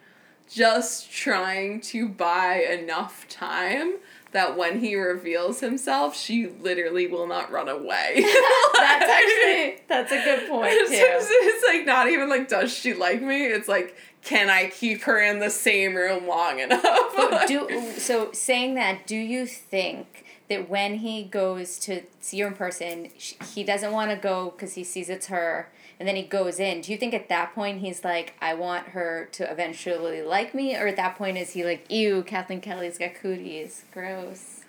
just 0.49 1.13
trying 1.13 1.81
to 1.83 2.09
buy 2.09 2.63
enough 2.63 3.29
time 3.29 3.97
that 4.33 4.57
when 4.57 4.81
he 4.81 4.95
reveals 4.95 5.61
himself, 5.61 6.17
she 6.17 6.47
literally 6.47 7.07
will 7.07 7.27
not 7.27 7.51
run 7.51 7.69
away. 7.69 8.15
that's 8.75 9.11
actually 9.11 9.83
that's 9.89 10.13
a 10.13 10.23
good 10.23 10.49
point 10.49 10.73
too. 10.73 10.87
it's, 10.91 11.29
it's 11.31 11.67
like 11.67 11.87
not 11.87 12.09
even 12.09 12.29
like 12.29 12.49
does 12.49 12.73
she 12.73 12.95
like 12.95 13.23
me? 13.23 13.47
It's 13.47 13.69
like 13.69 13.97
can 14.29 14.51
I 14.51 14.69
keep 14.69 15.05
her 15.05 15.19
in 15.19 15.39
the 15.39 15.49
same 15.49 15.95
room 15.95 16.27
long 16.27 16.59
enough? 16.59 16.83
But 17.17 17.49
do 17.49 17.93
so 17.97 18.31
saying 18.33 18.75
that, 18.75 19.07
do 19.07 19.17
you 19.17 19.47
think 19.47 20.27
that 20.51 20.69
when 20.69 20.97
he 20.97 21.25
goes 21.25 21.79
to 21.81 22.03
see 22.21 22.41
her 22.41 22.49
in 22.49 22.55
person, 22.55 23.09
sh- 23.17 23.35
he 23.55 23.65
doesn't 23.65 23.91
want 23.91 24.11
to 24.11 24.17
go 24.19 24.51
because 24.51 24.75
he 24.75 24.85
sees 24.85 25.09
it's 25.09 25.29
her, 25.29 25.71
and 25.99 26.07
then 26.07 26.15
he 26.15 26.23
goes 26.23 26.61
in? 26.61 26.83
Do 26.83 26.93
you 26.93 26.99
think 26.99 27.15
at 27.15 27.31
that 27.31 27.55
point 27.55 27.81
he's 27.81 28.05
like, 28.05 28.35
I 28.39 28.53
want 28.53 28.89
her 28.89 29.31
to 29.33 29.51
eventually 29.51 30.21
like 30.21 30.55
me, 30.55 30.77
or 30.77 30.87
at 30.89 30.97
that 30.97 31.17
point 31.17 31.39
is 31.39 31.53
he 31.53 31.65
like, 31.65 31.91
ew, 31.91 32.23
Kathleen 32.23 32.61
Kelly's 32.61 32.99
got 32.99 33.15
cooties, 33.15 33.85
gross? 33.95 34.61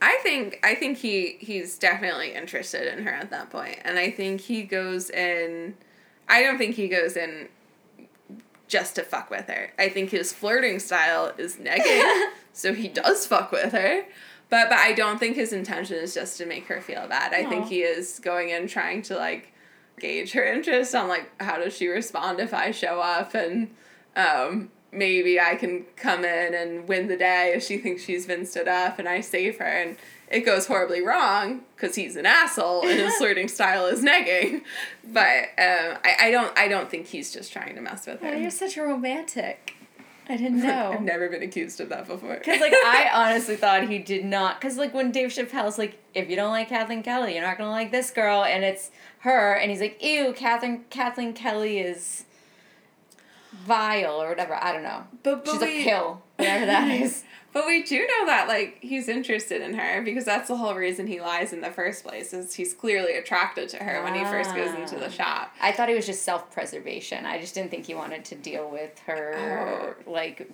I 0.00 0.20
think 0.22 0.60
I 0.62 0.76
think 0.76 0.98
he 0.98 1.38
he's 1.40 1.76
definitely 1.76 2.34
interested 2.34 2.86
in 2.96 3.04
her 3.04 3.10
at 3.10 3.30
that 3.30 3.50
point, 3.50 3.80
and 3.84 3.98
I 3.98 4.12
think 4.12 4.42
he 4.42 4.62
goes 4.62 5.10
in. 5.10 5.74
I 6.28 6.42
don't 6.42 6.56
think 6.56 6.76
he 6.76 6.86
goes 6.86 7.16
in 7.16 7.48
just 8.68 8.94
to 8.96 9.02
fuck 9.02 9.30
with 9.30 9.48
her. 9.48 9.72
I 9.78 9.88
think 9.88 10.10
his 10.10 10.32
flirting 10.32 10.78
style 10.78 11.32
is 11.38 11.56
negging, 11.56 12.30
so 12.52 12.74
he 12.74 12.88
does 12.88 13.26
fuck 13.26 13.50
with 13.50 13.72
her. 13.72 14.04
But 14.50 14.68
but 14.70 14.78
I 14.78 14.92
don't 14.92 15.18
think 15.18 15.36
his 15.36 15.52
intention 15.52 15.96
is 15.96 16.14
just 16.14 16.38
to 16.38 16.46
make 16.46 16.66
her 16.66 16.80
feel 16.80 17.06
bad. 17.08 17.34
I 17.34 17.44
think 17.44 17.66
he 17.66 17.82
is 17.82 18.18
going 18.18 18.50
in 18.50 18.66
trying 18.66 19.02
to 19.02 19.16
like 19.16 19.52
gauge 19.98 20.32
her 20.32 20.44
interest 20.44 20.94
on 20.94 21.08
like 21.08 21.30
how 21.40 21.58
does 21.58 21.76
she 21.76 21.88
respond 21.88 22.40
if 22.40 22.54
I 22.54 22.70
show 22.70 23.00
up 23.00 23.34
and 23.34 23.74
um 24.14 24.70
maybe 24.92 25.38
I 25.38 25.56
can 25.56 25.84
come 25.96 26.24
in 26.24 26.54
and 26.54 26.88
win 26.88 27.08
the 27.08 27.16
day 27.16 27.52
if 27.54 27.62
she 27.64 27.78
thinks 27.78 28.04
she's 28.04 28.26
been 28.26 28.46
stood 28.46 28.68
up 28.68 28.98
and 28.98 29.08
I 29.08 29.20
save 29.20 29.58
her 29.58 29.64
and 29.64 29.96
it 30.30 30.40
goes 30.40 30.66
horribly 30.66 31.00
wrong 31.02 31.62
because 31.74 31.94
he's 31.94 32.16
an 32.16 32.26
asshole 32.26 32.82
and 32.86 32.98
his 32.98 33.14
flirting 33.18 33.48
style 33.48 33.86
is 33.86 34.02
negging. 34.02 34.62
But 35.04 35.44
um, 35.58 35.98
I, 36.04 36.16
I 36.22 36.30
don't 36.30 36.56
I 36.58 36.68
don't 36.68 36.90
think 36.90 37.06
he's 37.06 37.32
just 37.32 37.52
trying 37.52 37.74
to 37.74 37.80
mess 37.80 38.06
with 38.06 38.18
Oh, 38.22 38.32
you're 38.32 38.50
such 38.50 38.76
a 38.76 38.82
romantic. 38.82 39.74
I 40.30 40.36
didn't 40.36 40.62
know. 40.62 40.92
I've 40.92 41.00
never 41.02 41.30
been 41.30 41.42
accused 41.42 41.80
of 41.80 41.88
that 41.88 42.06
before. 42.06 42.34
Because 42.36 42.60
like 42.60 42.72
I 42.74 43.08
honestly 43.14 43.56
thought 43.56 43.88
he 43.88 43.98
did 43.98 44.24
not. 44.26 44.60
Because 44.60 44.76
like 44.76 44.92
when 44.92 45.10
Dave 45.10 45.30
Chappelle's 45.30 45.78
like, 45.78 45.98
if 46.14 46.28
you 46.28 46.36
don't 46.36 46.50
like 46.50 46.68
Kathleen 46.68 47.02
Kelly, 47.02 47.34
you're 47.34 47.42
not 47.44 47.56
gonna 47.56 47.70
like 47.70 47.90
this 47.90 48.10
girl, 48.10 48.44
and 48.44 48.62
it's 48.62 48.90
her, 49.20 49.54
and 49.54 49.70
he's 49.70 49.80
like, 49.80 50.02
ew, 50.02 50.34
Kathleen 50.34 50.84
Kathleen 50.90 51.32
Kelly 51.32 51.78
is 51.78 52.24
vile 53.64 54.20
or 54.22 54.28
whatever. 54.28 54.54
I 54.54 54.72
don't 54.72 54.82
know. 54.82 55.04
But, 55.22 55.44
but 55.44 55.52
She's 55.52 55.60
we- 55.60 55.80
a 55.80 55.84
pill, 55.84 56.22
whatever 56.36 56.66
that 56.66 56.90
is. 56.90 57.24
But 57.52 57.66
we 57.66 57.82
do 57.82 57.98
know 57.98 58.26
that 58.26 58.46
like 58.46 58.78
he's 58.80 59.08
interested 59.08 59.62
in 59.62 59.74
her 59.74 60.02
because 60.02 60.24
that's 60.24 60.48
the 60.48 60.56
whole 60.56 60.74
reason 60.74 61.06
he 61.06 61.20
lies 61.20 61.52
in 61.52 61.60
the 61.60 61.70
first 61.70 62.04
place 62.04 62.32
is 62.32 62.54
he's 62.54 62.74
clearly 62.74 63.14
attracted 63.14 63.68
to 63.70 63.78
her 63.78 64.02
when 64.04 64.14
he 64.14 64.22
first 64.24 64.54
goes 64.54 64.72
into 64.74 64.96
the 64.96 65.06
Ah. 65.06 65.10
shop. 65.10 65.54
I 65.60 65.72
thought 65.72 65.88
it 65.88 65.96
was 65.96 66.06
just 66.06 66.22
self 66.22 66.50
preservation. 66.52 67.24
I 67.26 67.40
just 67.40 67.54
didn't 67.54 67.70
think 67.70 67.86
he 67.86 67.94
wanted 67.94 68.24
to 68.26 68.34
deal 68.34 68.68
with 68.70 68.98
her 69.06 69.96
like 70.06 70.48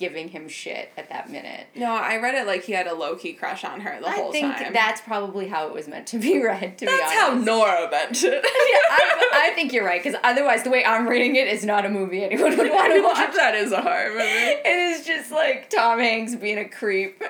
giving 0.00 0.28
him 0.28 0.48
shit 0.48 0.90
at 0.96 1.08
that 1.10 1.30
minute. 1.30 1.66
No, 1.76 1.92
I 1.92 2.16
read 2.16 2.34
it 2.34 2.46
like 2.46 2.64
he 2.64 2.72
had 2.72 2.88
a 2.88 2.94
low 2.94 3.14
key 3.14 3.34
crush 3.34 3.62
on 3.64 3.80
her 3.82 4.00
the 4.00 4.08
I 4.08 4.14
whole 4.16 4.32
think 4.32 4.56
time. 4.56 4.72
that's 4.72 5.00
probably 5.02 5.46
how 5.46 5.68
it 5.68 5.74
was 5.74 5.86
meant 5.86 6.08
to 6.08 6.18
be 6.18 6.42
read. 6.42 6.78
To 6.78 6.86
be 6.86 6.90
That's 6.90 7.12
how. 7.12 7.34
Nora 7.34 7.88
meant 7.90 8.24
it. 8.24 8.32
yeah, 8.32 8.40
I, 8.42 9.28
I 9.50 9.54
think 9.54 9.72
you're 9.72 9.84
right 9.84 10.02
because 10.02 10.18
otherwise, 10.24 10.62
the 10.64 10.70
way 10.70 10.84
I'm 10.84 11.06
reading 11.06 11.36
it 11.36 11.46
is 11.46 11.64
not 11.64 11.84
a 11.86 11.88
movie 11.90 12.24
anyone 12.24 12.56
would 12.56 12.70
want 12.70 12.92
to 12.94 13.02
watch. 13.02 13.36
that 13.36 13.54
is 13.54 13.70
a 13.72 13.80
horror 13.82 14.10
movie. 14.10 14.24
It 14.24 14.66
is 14.66 15.06
just 15.06 15.30
like 15.30 15.70
Tom 15.70 15.98
Hanks 16.00 16.34
being 16.34 16.58
a 16.58 16.68
creep, 16.68 17.22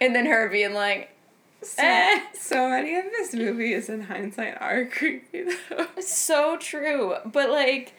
and 0.00 0.14
then 0.14 0.26
her 0.26 0.48
being 0.48 0.72
like, 0.74 1.10
So, 1.62 1.82
eh. 1.82 2.20
so 2.34 2.68
many 2.70 2.96
of 2.96 3.04
this 3.04 3.34
movie 3.34 3.72
is 3.72 3.88
in 3.88 4.02
hindsight 4.02 4.56
are 4.60 4.86
creepy 4.86 5.44
though. 5.70 5.86
so 6.00 6.56
true. 6.56 7.16
But 7.26 7.50
like, 7.50 7.94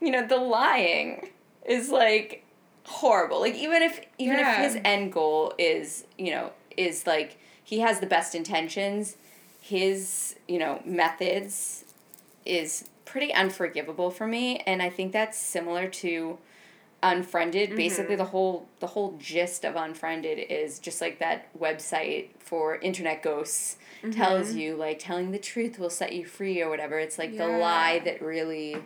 you 0.00 0.10
know, 0.10 0.26
the 0.26 0.36
lying 0.36 1.30
is 1.64 1.90
like 1.90 2.43
horrible. 2.84 3.40
Like 3.40 3.54
even 3.54 3.82
if 3.82 4.00
even 4.18 4.38
Yeah. 4.38 4.62
if 4.64 4.72
his 4.72 4.82
end 4.84 5.12
goal 5.12 5.54
is 5.58 6.04
you 6.18 6.30
know 6.30 6.52
is 6.76 7.06
like 7.06 7.36
he 7.62 7.80
has 7.80 8.00
the 8.00 8.06
best 8.06 8.34
intentions, 8.34 9.16
his 9.60 10.36
you 10.48 10.58
know 10.58 10.80
methods 10.84 11.84
is 12.44 12.88
pretty 13.04 13.32
unforgivable 13.32 14.10
for 14.10 14.26
me, 14.26 14.58
and 14.66 14.82
I 14.82 14.90
think 14.90 15.12
that's 15.12 15.38
similar 15.38 15.88
to 15.88 16.38
unfriended 17.02 17.76
basically 17.76 18.14
Mhm. 18.14 18.18
the 18.18 18.24
whole 18.24 18.66
the 18.80 18.86
whole 18.86 19.12
gist 19.18 19.62
of 19.64 19.76
unfriended 19.76 20.38
is 20.38 20.78
just 20.78 21.02
like 21.02 21.18
that 21.18 21.46
website 21.58 22.28
for 22.38 22.76
internet 22.76 23.22
ghosts 23.22 23.76
tells 24.12 24.54
Mhm. 24.54 24.58
you 24.58 24.74
like 24.76 24.98
telling 25.00 25.30
the 25.30 25.38
truth 25.38 25.78
will 25.78 25.90
set 25.90 26.14
you 26.14 26.24
free 26.24 26.62
or 26.62 26.70
whatever 26.70 26.98
it's 26.98 27.18
like 27.18 27.36
the 27.36 27.46
lie 27.46 27.98
that 28.06 28.22
really 28.22 28.76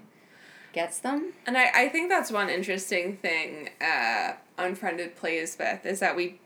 gets 0.72 0.98
them 0.98 1.32
And 1.46 1.56
I, 1.56 1.70
I 1.84 1.88
think 1.88 2.08
that's 2.08 2.30
one 2.30 2.48
interesting 2.50 3.16
thing 3.16 3.70
uh, 3.80 4.32
Unfriended 4.58 5.16
plays 5.16 5.56
with 5.58 5.84
is 5.86 6.00
that 6.00 6.14
we 6.16 6.40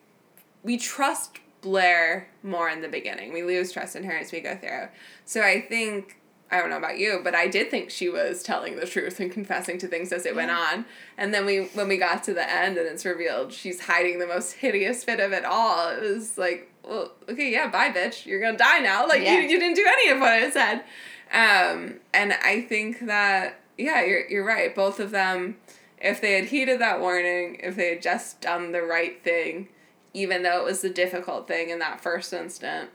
we 0.62 0.76
trust 0.78 1.38
Blair 1.60 2.28
more 2.42 2.68
in 2.68 2.82
the 2.82 2.88
beginning. 2.88 3.32
We 3.32 3.42
lose 3.42 3.72
trust 3.72 3.96
in 3.96 4.04
her 4.04 4.12
as 4.16 4.32
we 4.32 4.40
go 4.40 4.56
through. 4.56 4.88
So 5.24 5.40
I 5.42 5.60
think 5.60 6.18
I 6.50 6.58
don't 6.58 6.68
know 6.70 6.76
about 6.76 6.98
you, 6.98 7.20
but 7.24 7.34
I 7.34 7.48
did 7.48 7.70
think 7.70 7.88
she 7.90 8.08
was 8.10 8.42
telling 8.42 8.76
the 8.76 8.86
truth 8.86 9.18
and 9.20 9.32
confessing 9.32 9.78
to 9.78 9.86
things 9.88 10.12
as 10.12 10.26
it 10.26 10.36
went 10.36 10.50
on. 10.50 10.84
And 11.16 11.32
then 11.32 11.46
we 11.46 11.64
when 11.74 11.88
we 11.88 11.96
got 11.96 12.22
to 12.24 12.34
the 12.34 12.48
end 12.48 12.76
and 12.78 12.86
it's 12.86 13.04
revealed 13.04 13.52
she's 13.52 13.80
hiding 13.80 14.18
the 14.18 14.26
most 14.26 14.52
hideous 14.54 15.02
fit 15.04 15.18
of 15.20 15.32
it 15.32 15.44
all, 15.44 15.88
it 15.90 16.02
was 16.02 16.36
like, 16.36 16.70
well, 16.84 17.12
okay, 17.28 17.50
yeah, 17.50 17.68
bye 17.70 17.90
bitch. 17.90 18.26
You're 18.26 18.40
gonna 18.40 18.58
die 18.58 18.80
now. 18.80 19.06
Like 19.08 19.22
Yeah. 19.22 19.34
you, 19.36 19.48
you 19.48 19.58
didn't 19.58 19.76
do 19.76 19.86
any 19.86 20.10
of 20.10 20.20
what 20.20 20.32
I 20.32 20.50
said. 20.50 20.84
Um, 21.32 21.94
and 22.12 22.34
I 22.34 22.60
think 22.68 23.06
that 23.06 23.58
yeah, 23.78 24.04
you're 24.04 24.26
you're 24.28 24.44
right. 24.44 24.74
Both 24.74 25.00
of 25.00 25.10
them, 25.10 25.56
if 25.98 26.20
they 26.20 26.34
had 26.34 26.46
heeded 26.46 26.80
that 26.80 27.00
warning, 27.00 27.56
if 27.62 27.76
they 27.76 27.90
had 27.90 28.02
just 28.02 28.40
done 28.40 28.72
the 28.72 28.82
right 28.82 29.22
thing, 29.22 29.68
even 30.14 30.42
though 30.42 30.60
it 30.60 30.64
was 30.64 30.82
the 30.82 30.90
difficult 30.90 31.48
thing 31.48 31.70
in 31.70 31.78
that 31.78 32.00
first 32.00 32.32
instant, 32.32 32.90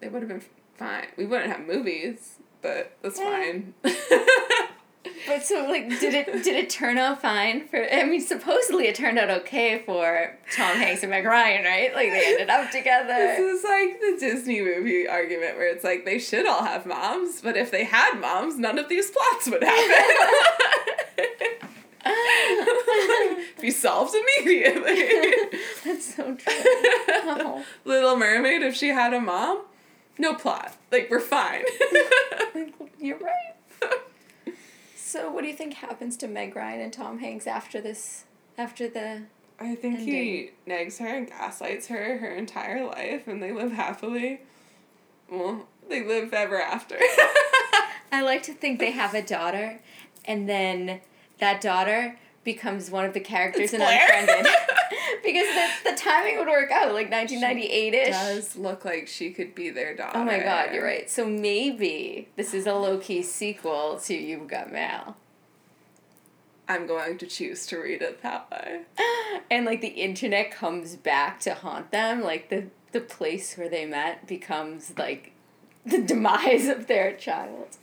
they 0.00 0.08
would 0.08 0.22
have 0.22 0.28
been 0.28 0.44
fine. 0.74 1.06
We 1.16 1.26
wouldn't 1.26 1.50
have 1.50 1.66
movies, 1.66 2.36
but 2.62 2.96
that's 3.02 3.18
eh. 3.18 3.22
fine. 3.24 3.74
but 5.26 5.44
so 5.44 5.66
like 5.66 5.88
did 6.00 6.14
it 6.14 6.26
did 6.44 6.54
it 6.56 6.70
turn 6.70 6.98
out 6.98 7.20
fine 7.20 7.66
for 7.68 7.84
i 7.92 8.04
mean 8.04 8.20
supposedly 8.20 8.86
it 8.86 8.94
turned 8.94 9.18
out 9.18 9.30
okay 9.30 9.82
for 9.84 10.36
tom 10.54 10.76
hanks 10.76 11.02
and 11.02 11.10
meg 11.10 11.24
ryan 11.24 11.64
right 11.64 11.94
like 11.94 12.10
they 12.10 12.26
ended 12.26 12.50
up 12.50 12.70
together 12.70 13.14
This 13.14 13.58
is 13.58 13.64
like 13.64 14.00
the 14.00 14.16
Disney 14.18 14.60
movie 14.60 15.08
argument 15.08 15.56
where 15.56 15.68
it's 15.68 15.84
like 15.84 16.04
they 16.04 16.18
should 16.18 16.46
all 16.46 16.64
have 16.64 16.86
moms, 16.86 17.40
but 17.40 17.56
if 17.56 17.70
they 17.70 17.84
had 17.84 18.18
moms, 18.20 18.58
none 18.58 18.78
of 18.78 18.88
these 18.88 19.10
plots 19.10 19.48
would 19.50 19.62
happen. 19.62 20.16
Be 23.60 23.70
solved 23.70 24.14
immediately. 24.14 25.32
That's 25.84 26.14
so 26.14 26.34
true. 26.34 26.44
Oh. 26.48 27.64
Little 27.84 28.16
Mermaid, 28.16 28.62
if 28.62 28.74
she 28.76 28.88
had 28.88 29.12
a 29.12 29.20
mom, 29.20 29.62
no 30.18 30.34
plot. 30.34 30.76
Like 30.92 31.08
we're 31.10 31.20
fine. 31.20 31.64
You're 32.98 33.18
right. 33.18 33.54
So, 35.16 35.30
what 35.30 35.40
do 35.40 35.48
you 35.48 35.54
think 35.54 35.72
happens 35.72 36.14
to 36.18 36.28
Meg 36.28 36.54
Ryan 36.54 36.82
and 36.82 36.92
Tom 36.92 37.20
Hanks 37.20 37.46
after 37.46 37.80
this? 37.80 38.24
After 38.58 38.86
the 38.86 39.22
I 39.58 39.74
think 39.74 40.00
ending? 40.00 40.06
he 40.08 40.50
nags 40.66 40.98
her 40.98 41.06
and 41.06 41.26
gaslights 41.26 41.86
her 41.86 42.18
her 42.18 42.34
entire 42.34 42.84
life, 42.84 43.26
and 43.26 43.42
they 43.42 43.50
live 43.50 43.72
happily. 43.72 44.42
Well, 45.30 45.68
they 45.88 46.04
live 46.04 46.34
ever 46.34 46.60
after. 46.60 46.96
I 48.12 48.20
like 48.20 48.42
to 48.42 48.52
think 48.52 48.78
they 48.78 48.90
have 48.90 49.14
a 49.14 49.22
daughter, 49.22 49.80
and 50.26 50.46
then 50.46 51.00
that 51.38 51.62
daughter 51.62 52.18
becomes 52.44 52.90
one 52.90 53.06
of 53.06 53.14
the 53.14 53.20
characters 53.20 53.72
in 53.72 53.80
Blair. 53.80 54.06
Unfriended. 54.18 54.52
because 55.26 55.46
the, 55.54 55.90
the 55.90 55.96
timing 55.96 56.38
would 56.38 56.48
work 56.48 56.70
out, 56.70 56.94
like 56.94 57.10
1998 57.10 57.94
ish. 57.94 58.08
does 58.10 58.56
look 58.56 58.84
like 58.84 59.08
she 59.08 59.30
could 59.30 59.54
be 59.54 59.70
their 59.70 59.94
daughter. 59.94 60.18
Oh 60.18 60.24
my 60.24 60.38
god, 60.38 60.72
you're 60.72 60.84
right. 60.84 61.10
So 61.10 61.26
maybe 61.26 62.28
this 62.36 62.54
is 62.54 62.66
a 62.66 62.74
low 62.74 62.98
key 62.98 63.22
sequel 63.22 63.98
to 64.04 64.14
You've 64.14 64.48
Got 64.48 64.72
Mail. 64.72 65.16
I'm 66.68 66.86
going 66.86 67.18
to 67.18 67.26
choose 67.26 67.66
to 67.66 67.78
read 67.78 68.02
it 68.02 68.22
that 68.22 68.50
way. 68.50 68.82
and 69.50 69.66
like 69.66 69.80
the 69.80 69.88
internet 69.88 70.50
comes 70.50 70.96
back 70.96 71.40
to 71.40 71.54
haunt 71.54 71.90
them 71.90 72.22
like 72.22 72.48
the 72.48 72.66
the 72.92 73.00
place 73.00 73.56
where 73.56 73.68
they 73.68 73.84
met 73.84 74.26
becomes 74.26 74.94
like 74.96 75.32
the 75.84 76.00
demise 76.00 76.66
of 76.66 76.86
their 76.86 77.12
child 77.12 77.76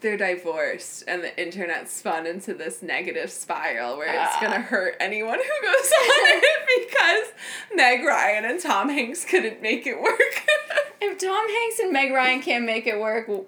They're 0.00 0.16
divorced, 0.16 1.02
and 1.08 1.24
the 1.24 1.36
internet 1.42 1.88
spun 1.90 2.24
into 2.26 2.54
this 2.54 2.82
negative 2.82 3.30
spiral 3.30 3.96
where 3.96 4.06
it's 4.08 4.32
Ah. 4.36 4.38
gonna 4.40 4.60
hurt 4.60 4.96
anyone 5.00 5.38
who 5.38 5.66
goes 5.66 5.92
on 5.92 6.08
it 6.40 6.88
because 6.88 7.32
Meg 7.74 8.04
Ryan 8.04 8.44
and 8.44 8.60
Tom 8.60 8.88
Hanks 8.90 9.24
couldn't 9.24 9.60
make 9.60 9.86
it 9.88 10.00
work. 10.00 10.20
if 11.00 11.18
tom 11.18 11.48
hanks 11.48 11.78
and 11.80 11.92
meg 11.92 12.12
ryan 12.12 12.40
can't 12.42 12.64
make 12.64 12.86
it 12.86 12.98
work 12.98 13.28
well, 13.28 13.46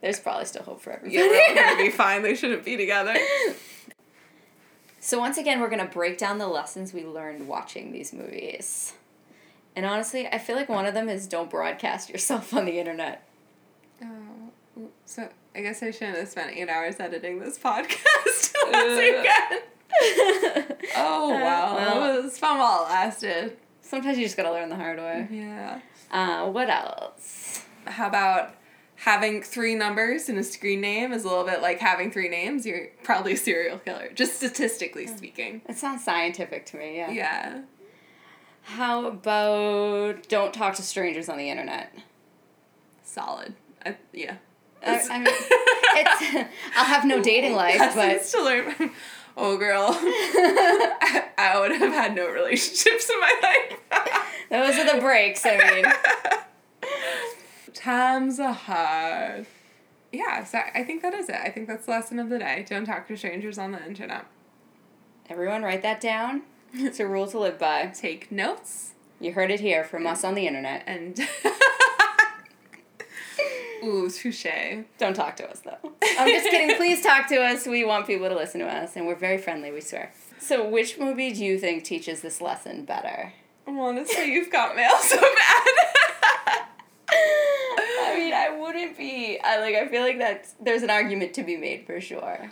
there's 0.00 0.18
probably 0.20 0.44
still 0.46 0.62
hope 0.62 0.80
for 0.80 0.90
everybody 0.92 1.16
yeah, 1.16 1.26
we're 1.26 1.54
gonna 1.54 1.76
be 1.82 1.90
fine. 2.04 2.22
They 2.22 2.34
shouldn't 2.34 2.64
be 2.64 2.76
together. 2.76 3.16
So 5.00 5.18
once 5.18 5.38
again, 5.38 5.60
we're 5.60 5.70
gonna 5.70 5.86
break 5.86 6.18
down 6.18 6.38
the 6.38 6.48
lessons 6.48 6.92
we 6.92 7.04
learned 7.04 7.48
watching 7.48 7.92
these 7.92 8.12
movies. 8.12 8.92
And 9.76 9.86
honestly, 9.86 10.26
I 10.26 10.38
feel 10.38 10.56
like 10.56 10.68
one 10.68 10.86
of 10.86 10.92
them 10.94 11.08
is 11.08 11.26
don't 11.26 11.48
broadcast 11.48 12.10
yourself 12.10 12.52
on 12.52 12.64
the 12.66 12.78
internet. 12.78 13.26
Oh, 14.02 14.88
so 15.06 15.28
I 15.58 15.60
guess 15.60 15.82
I 15.82 15.90
shouldn't 15.90 16.18
have 16.18 16.28
spent 16.28 16.56
eight 16.56 16.68
hours 16.68 17.00
editing 17.00 17.40
this 17.40 17.58
podcast 17.64 18.54
last 18.72 18.96
weekend. 18.96 20.76
oh 20.96 21.34
Uh, 21.34 21.40
wow, 21.40 21.74
well. 21.76 22.14
it 22.18 22.22
was 22.22 22.38
fun 22.38 22.58
while 22.58 22.84
it 22.84 22.90
lasted. 22.90 23.56
Sometimes 23.82 24.18
you 24.18 24.24
just 24.24 24.36
gotta 24.36 24.52
learn 24.52 24.68
the 24.68 24.76
hard 24.76 24.98
way. 24.98 25.26
Yeah. 25.30 25.80
Uh, 26.12 26.46
what 26.48 26.70
else? 26.70 27.64
How 27.86 28.06
about 28.06 28.54
having 28.96 29.42
three 29.42 29.74
numbers 29.74 30.28
in 30.28 30.38
a 30.38 30.44
screen 30.44 30.80
name 30.80 31.12
is 31.12 31.24
a 31.24 31.28
little 31.28 31.44
bit 31.44 31.60
like 31.60 31.80
having 31.80 32.12
three 32.12 32.28
names. 32.28 32.64
You're 32.64 32.88
probably 33.02 33.32
a 33.32 33.36
serial 33.36 33.78
killer, 33.78 34.10
just 34.14 34.34
statistically 34.36 35.06
speaking. 35.08 35.62
It 35.68 35.76
sounds 35.76 36.04
scientific 36.04 36.66
to 36.66 36.76
me. 36.76 36.96
Yeah. 36.98 37.10
Yeah. 37.10 37.60
How 38.62 39.06
about 39.06 40.28
don't 40.28 40.54
talk 40.54 40.74
to 40.76 40.82
strangers 40.82 41.28
on 41.28 41.38
the 41.38 41.50
internet? 41.50 41.92
Solid. 43.02 43.54
I, 43.84 43.96
yeah. 44.12 44.36
I, 44.86 45.00
I 45.10 45.18
mean, 45.18 45.26
it's, 45.30 46.48
I'll 46.76 46.84
have 46.84 47.04
no 47.04 47.20
dating 47.30 47.54
life, 47.54 47.78
but 47.78 47.96
Lessons 47.96 48.32
to 48.32 48.42
learn. 48.44 48.90
Oh, 49.36 49.56
girl. 49.56 49.88
I, 49.92 51.24
I 51.38 51.60
would 51.60 51.70
have 51.72 51.92
had 51.92 52.14
no 52.16 52.28
relationships 52.28 53.08
in 53.08 53.20
my 53.20 53.34
life. 53.42 53.78
those 54.50 54.76
are 54.78 54.94
the 54.94 55.00
breaks. 55.00 55.44
I 55.46 55.56
mean, 55.56 56.90
Times 57.74 58.40
are 58.40 58.52
hard. 58.52 59.46
Yeah, 60.10 60.42
so 60.44 60.58
I 60.74 60.82
think 60.84 61.02
that 61.02 61.14
is 61.14 61.28
it. 61.28 61.36
I 61.36 61.50
think 61.50 61.68
that's 61.68 61.84
the 61.86 61.92
lesson 61.92 62.18
of 62.18 62.28
the 62.30 62.38
day. 62.38 62.64
Don't 62.68 62.84
talk 62.86 63.06
to 63.08 63.16
strangers 63.16 63.58
on 63.58 63.72
the 63.72 63.84
internet. 63.86 64.24
everyone 65.28 65.62
write 65.62 65.82
that 65.82 66.00
down. 66.00 66.42
It's 66.72 66.98
a 66.98 67.06
rule 67.06 67.26
to 67.28 67.38
live 67.38 67.58
by. 67.58 67.86
Take 67.94 68.32
notes 68.32 68.92
You 69.20 69.32
heard 69.32 69.50
it 69.50 69.60
here 69.60 69.84
from 69.84 70.06
us 70.06 70.24
on 70.24 70.34
the 70.34 70.46
internet. 70.46 70.82
and. 70.86 71.20
Ooh, 73.82 74.10
touche. 74.10 74.46
Don't 74.98 75.14
talk 75.14 75.36
to 75.36 75.50
us 75.50 75.60
though. 75.60 75.92
I'm 76.18 76.28
just 76.28 76.48
kidding. 76.50 76.76
Please 76.76 77.02
talk 77.02 77.28
to 77.28 77.36
us. 77.36 77.66
We 77.66 77.84
want 77.84 78.06
people 78.06 78.28
to 78.28 78.34
listen 78.34 78.60
to 78.60 78.66
us, 78.66 78.96
and 78.96 79.06
we're 79.06 79.14
very 79.16 79.38
friendly. 79.38 79.70
We 79.70 79.80
swear. 79.80 80.12
So, 80.40 80.68
which 80.68 80.98
movie 80.98 81.32
do 81.32 81.44
you 81.44 81.58
think 81.58 81.84
teaches 81.84 82.20
this 82.20 82.40
lesson 82.40 82.84
better? 82.84 83.32
I 83.66 83.70
want 83.70 84.08
you've 84.18 84.50
got 84.50 84.76
mail 84.76 84.96
so 85.00 85.20
bad. 85.20 85.28
I 87.10 88.14
mean, 88.16 88.32
I 88.32 88.56
wouldn't 88.58 88.96
be. 88.96 89.38
I 89.42 89.60
like. 89.60 89.74
I 89.74 89.88
feel 89.88 90.02
like 90.02 90.18
that 90.18 90.48
there's 90.60 90.82
an 90.82 90.90
argument 90.90 91.34
to 91.34 91.42
be 91.42 91.56
made 91.56 91.86
for 91.86 92.00
sure. 92.00 92.50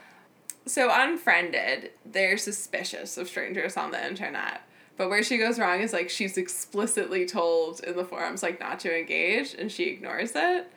So 0.66 0.90
unfriended, 0.92 1.90
they're 2.04 2.36
suspicious 2.36 3.16
of 3.16 3.28
strangers 3.28 3.76
on 3.76 3.92
the 3.92 4.04
internet. 4.04 4.62
But 4.96 5.10
where 5.10 5.22
she 5.22 5.38
goes 5.38 5.58
wrong 5.58 5.80
is 5.80 5.92
like 5.92 6.10
she's 6.10 6.36
explicitly 6.36 7.26
told 7.26 7.80
in 7.80 7.96
the 7.96 8.04
forums 8.04 8.42
like 8.42 8.58
not 8.58 8.80
to 8.80 8.98
engage 8.98 9.54
and 9.54 9.70
she 9.70 9.84
ignores 9.84 10.32
it. 10.34 10.70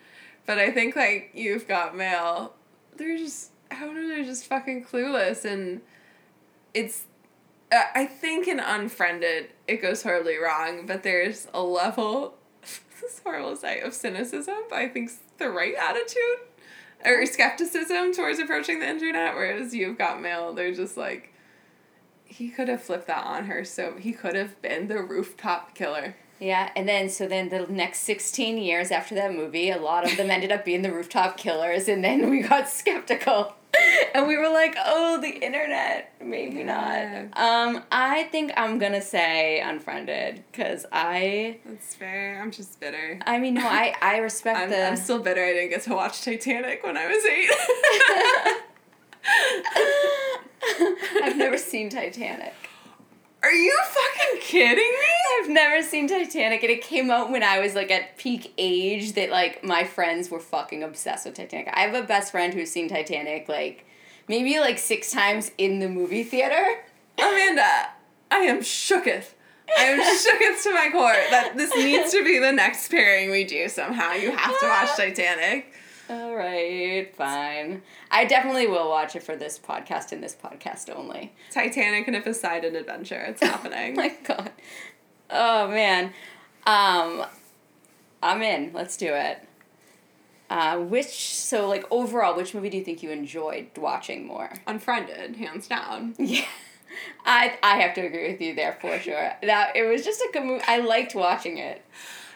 But 0.45 0.57
I 0.59 0.71
think 0.71 0.95
like 0.95 1.31
you've 1.33 1.67
got 1.67 1.95
mail, 1.95 2.53
they're 2.95 3.17
just 3.17 3.51
how 3.71 3.93
do 3.93 4.07
They're 4.07 4.23
just 4.23 4.45
fucking 4.45 4.85
clueless 4.85 5.45
and 5.45 5.81
it's 6.73 7.05
I 7.71 8.05
think 8.05 8.47
in 8.47 8.59
unfriended 8.59 9.49
it 9.67 9.81
goes 9.81 10.01
horribly 10.01 10.37
wrong, 10.37 10.87
but 10.87 11.03
there's 11.03 11.47
a 11.53 11.61
level 11.61 12.35
this 12.61 13.13
is 13.13 13.21
horrible 13.23 13.55
say 13.55 13.81
of 13.81 13.93
cynicism, 13.93 14.55
but 14.69 14.79
I 14.79 14.89
think 14.89 15.11
the 15.37 15.49
right 15.49 15.75
attitude 15.75 16.47
or 17.05 17.25
skepticism 17.25 18.13
towards 18.13 18.39
approaching 18.39 18.79
the 18.79 18.89
internet, 18.89 19.35
whereas 19.35 19.73
you've 19.73 19.97
got 19.97 20.21
mail, 20.21 20.53
they're 20.53 20.73
just 20.73 20.97
like 20.97 21.33
he 22.25 22.49
could 22.49 22.67
have 22.67 22.81
flipped 22.81 23.07
that 23.07 23.25
on 23.25 23.45
her, 23.45 23.65
so 23.65 23.95
he 23.97 24.13
could 24.13 24.35
have 24.35 24.61
been 24.61 24.87
the 24.87 25.01
rooftop 25.01 25.73
killer. 25.73 26.15
Yeah, 26.39 26.69
and 26.75 26.87
then 26.87 27.09
so 27.09 27.27
then 27.27 27.49
the 27.49 27.65
next 27.67 27.99
16 27.99 28.57
years 28.57 28.91
after 28.91 29.13
that 29.15 29.33
movie, 29.33 29.69
a 29.71 29.77
lot 29.77 30.09
of 30.09 30.15
them 30.17 30.31
ended 30.31 30.51
up 30.51 30.63
being 30.63 30.81
the 30.83 30.91
rooftop 30.91 31.35
killers, 31.37 31.87
and 31.89 32.03
then 32.03 32.29
we 32.29 32.41
got 32.41 32.69
skeptical. 32.69 33.53
And 34.15 34.27
we 34.27 34.35
were 34.35 34.49
like, 34.49 34.75
oh, 34.83 35.21
the 35.21 35.29
internet, 35.29 36.11
maybe 36.19 36.57
Yeah. 36.57 37.27
not. 37.31 37.37
Um, 37.77 37.83
I 37.91 38.23
think 38.23 38.51
I'm 38.57 38.79
gonna 38.79 39.01
say 39.01 39.61
unfriended, 39.61 40.43
because 40.51 40.87
I, 40.91 41.59
That's 41.63 41.93
fair. 41.93 42.41
I'm 42.41 42.49
just 42.49 42.79
bitter. 42.79 43.19
I 43.27 43.37
mean, 43.37 43.53
no, 43.53 43.61
I, 43.67 43.93
I 44.01 44.17
respect 44.29 44.59
I'm, 44.59 44.69
the. 44.71 44.83
I'm 44.87 44.95
still 44.97 45.19
bitter 45.19 45.43
I 45.45 45.53
didn't 45.53 45.69
get 45.69 45.83
to 45.83 45.93
watch 45.93 46.23
Titanic 46.23 46.83
when 46.83 46.97
I 46.97 47.05
was 47.07 47.23
eight. 47.25 47.49
I've 51.23 51.37
never 51.37 51.57
seen 51.57 51.89
Titanic. 51.89 52.53
Are 53.41 53.51
you 53.51 53.77
fucking 53.87 54.41
kidding 54.41 54.77
me? 54.77 55.39
I've 55.41 55.49
never 55.49 55.81
seen 55.81 56.07
Titanic, 56.07 56.61
and 56.61 56.71
it 56.71 56.81
came 56.81 57.09
out 57.09 57.31
when 57.31 57.41
I 57.41 57.59
was 57.59 57.73
like 57.73 57.89
at 57.89 58.17
peak 58.17 58.53
age 58.57 59.13
that 59.13 59.29
like 59.29 59.63
my 59.63 59.85
friends 59.85 60.29
were 60.29 60.39
fucking 60.39 60.83
obsessed 60.83 61.25
with 61.25 61.35
Titanic. 61.35 61.69
I 61.73 61.81
have 61.81 61.93
a 61.95 62.05
best 62.05 62.31
friend 62.31 62.53
who's 62.53 62.69
seen 62.69 62.89
Titanic 62.89 63.47
like 63.47 63.85
maybe 64.27 64.59
like 64.59 64.77
six 64.77 65.11
times 65.11 65.51
in 65.57 65.79
the 65.79 65.87
movie 65.87 66.23
theater. 66.23 66.81
Amanda, 67.17 67.89
I 68.29 68.39
am 68.39 68.59
shooketh. 68.59 69.33
I 69.77 69.83
am 69.83 69.99
shooketh 69.99 70.63
to 70.63 70.73
my 70.73 70.89
core 70.91 71.13
that 71.13 71.53
this 71.55 71.73
needs 71.75 72.11
to 72.11 72.23
be 72.23 72.39
the 72.39 72.51
next 72.51 72.89
pairing 72.89 73.31
we 73.31 73.45
do 73.45 73.69
somehow. 73.69 74.13
You 74.13 74.31
have 74.35 74.59
to 74.59 74.65
watch 74.65 74.89
Titanic. 74.97 75.71
All 76.09 76.35
right, 76.35 77.13
fine. 77.15 77.83
I 78.09 78.25
definitely 78.25 78.65
will 78.65 78.89
watch 78.89 79.15
it 79.15 79.21
for 79.21 79.35
this 79.35 79.59
podcast 79.59 80.11
and 80.11 80.23
this 80.23 80.35
podcast 80.35 80.89
only. 80.95 81.33
Titanic 81.51 82.07
and 82.07 82.15
a 82.15 82.21
Poseidon 82.21 82.75
adventure. 82.75 83.21
It's 83.27 83.43
happening. 83.43 83.95
my 83.95 84.15
god. 84.23 84.51
Oh 85.29 85.67
man. 85.67 86.05
Um 86.65 87.25
I'm 88.23 88.41
in. 88.41 88.71
Let's 88.73 88.97
do 88.97 89.13
it. 89.13 89.47
Uh 90.49 90.77
which 90.79 91.35
so 91.35 91.67
like 91.67 91.85
overall 91.91 92.35
which 92.35 92.55
movie 92.55 92.71
do 92.71 92.77
you 92.77 92.83
think 92.83 93.03
you 93.03 93.11
enjoyed 93.11 93.67
watching 93.77 94.25
more? 94.25 94.51
Unfriended, 94.65 95.35
hands 95.35 95.67
down. 95.67 96.15
Yeah. 96.17 96.45
I 97.23 97.55
I 97.61 97.75
have 97.81 97.93
to 97.95 98.01
agree 98.01 98.31
with 98.31 98.41
you 98.41 98.55
there 98.55 98.75
for 98.81 98.97
sure. 98.97 99.33
That 99.43 99.75
it 99.75 99.83
was 99.83 100.03
just 100.03 100.21
a 100.21 100.29
good 100.33 100.43
movie. 100.43 100.63
I 100.67 100.79
liked 100.79 101.13
watching 101.13 101.59
it. 101.59 101.85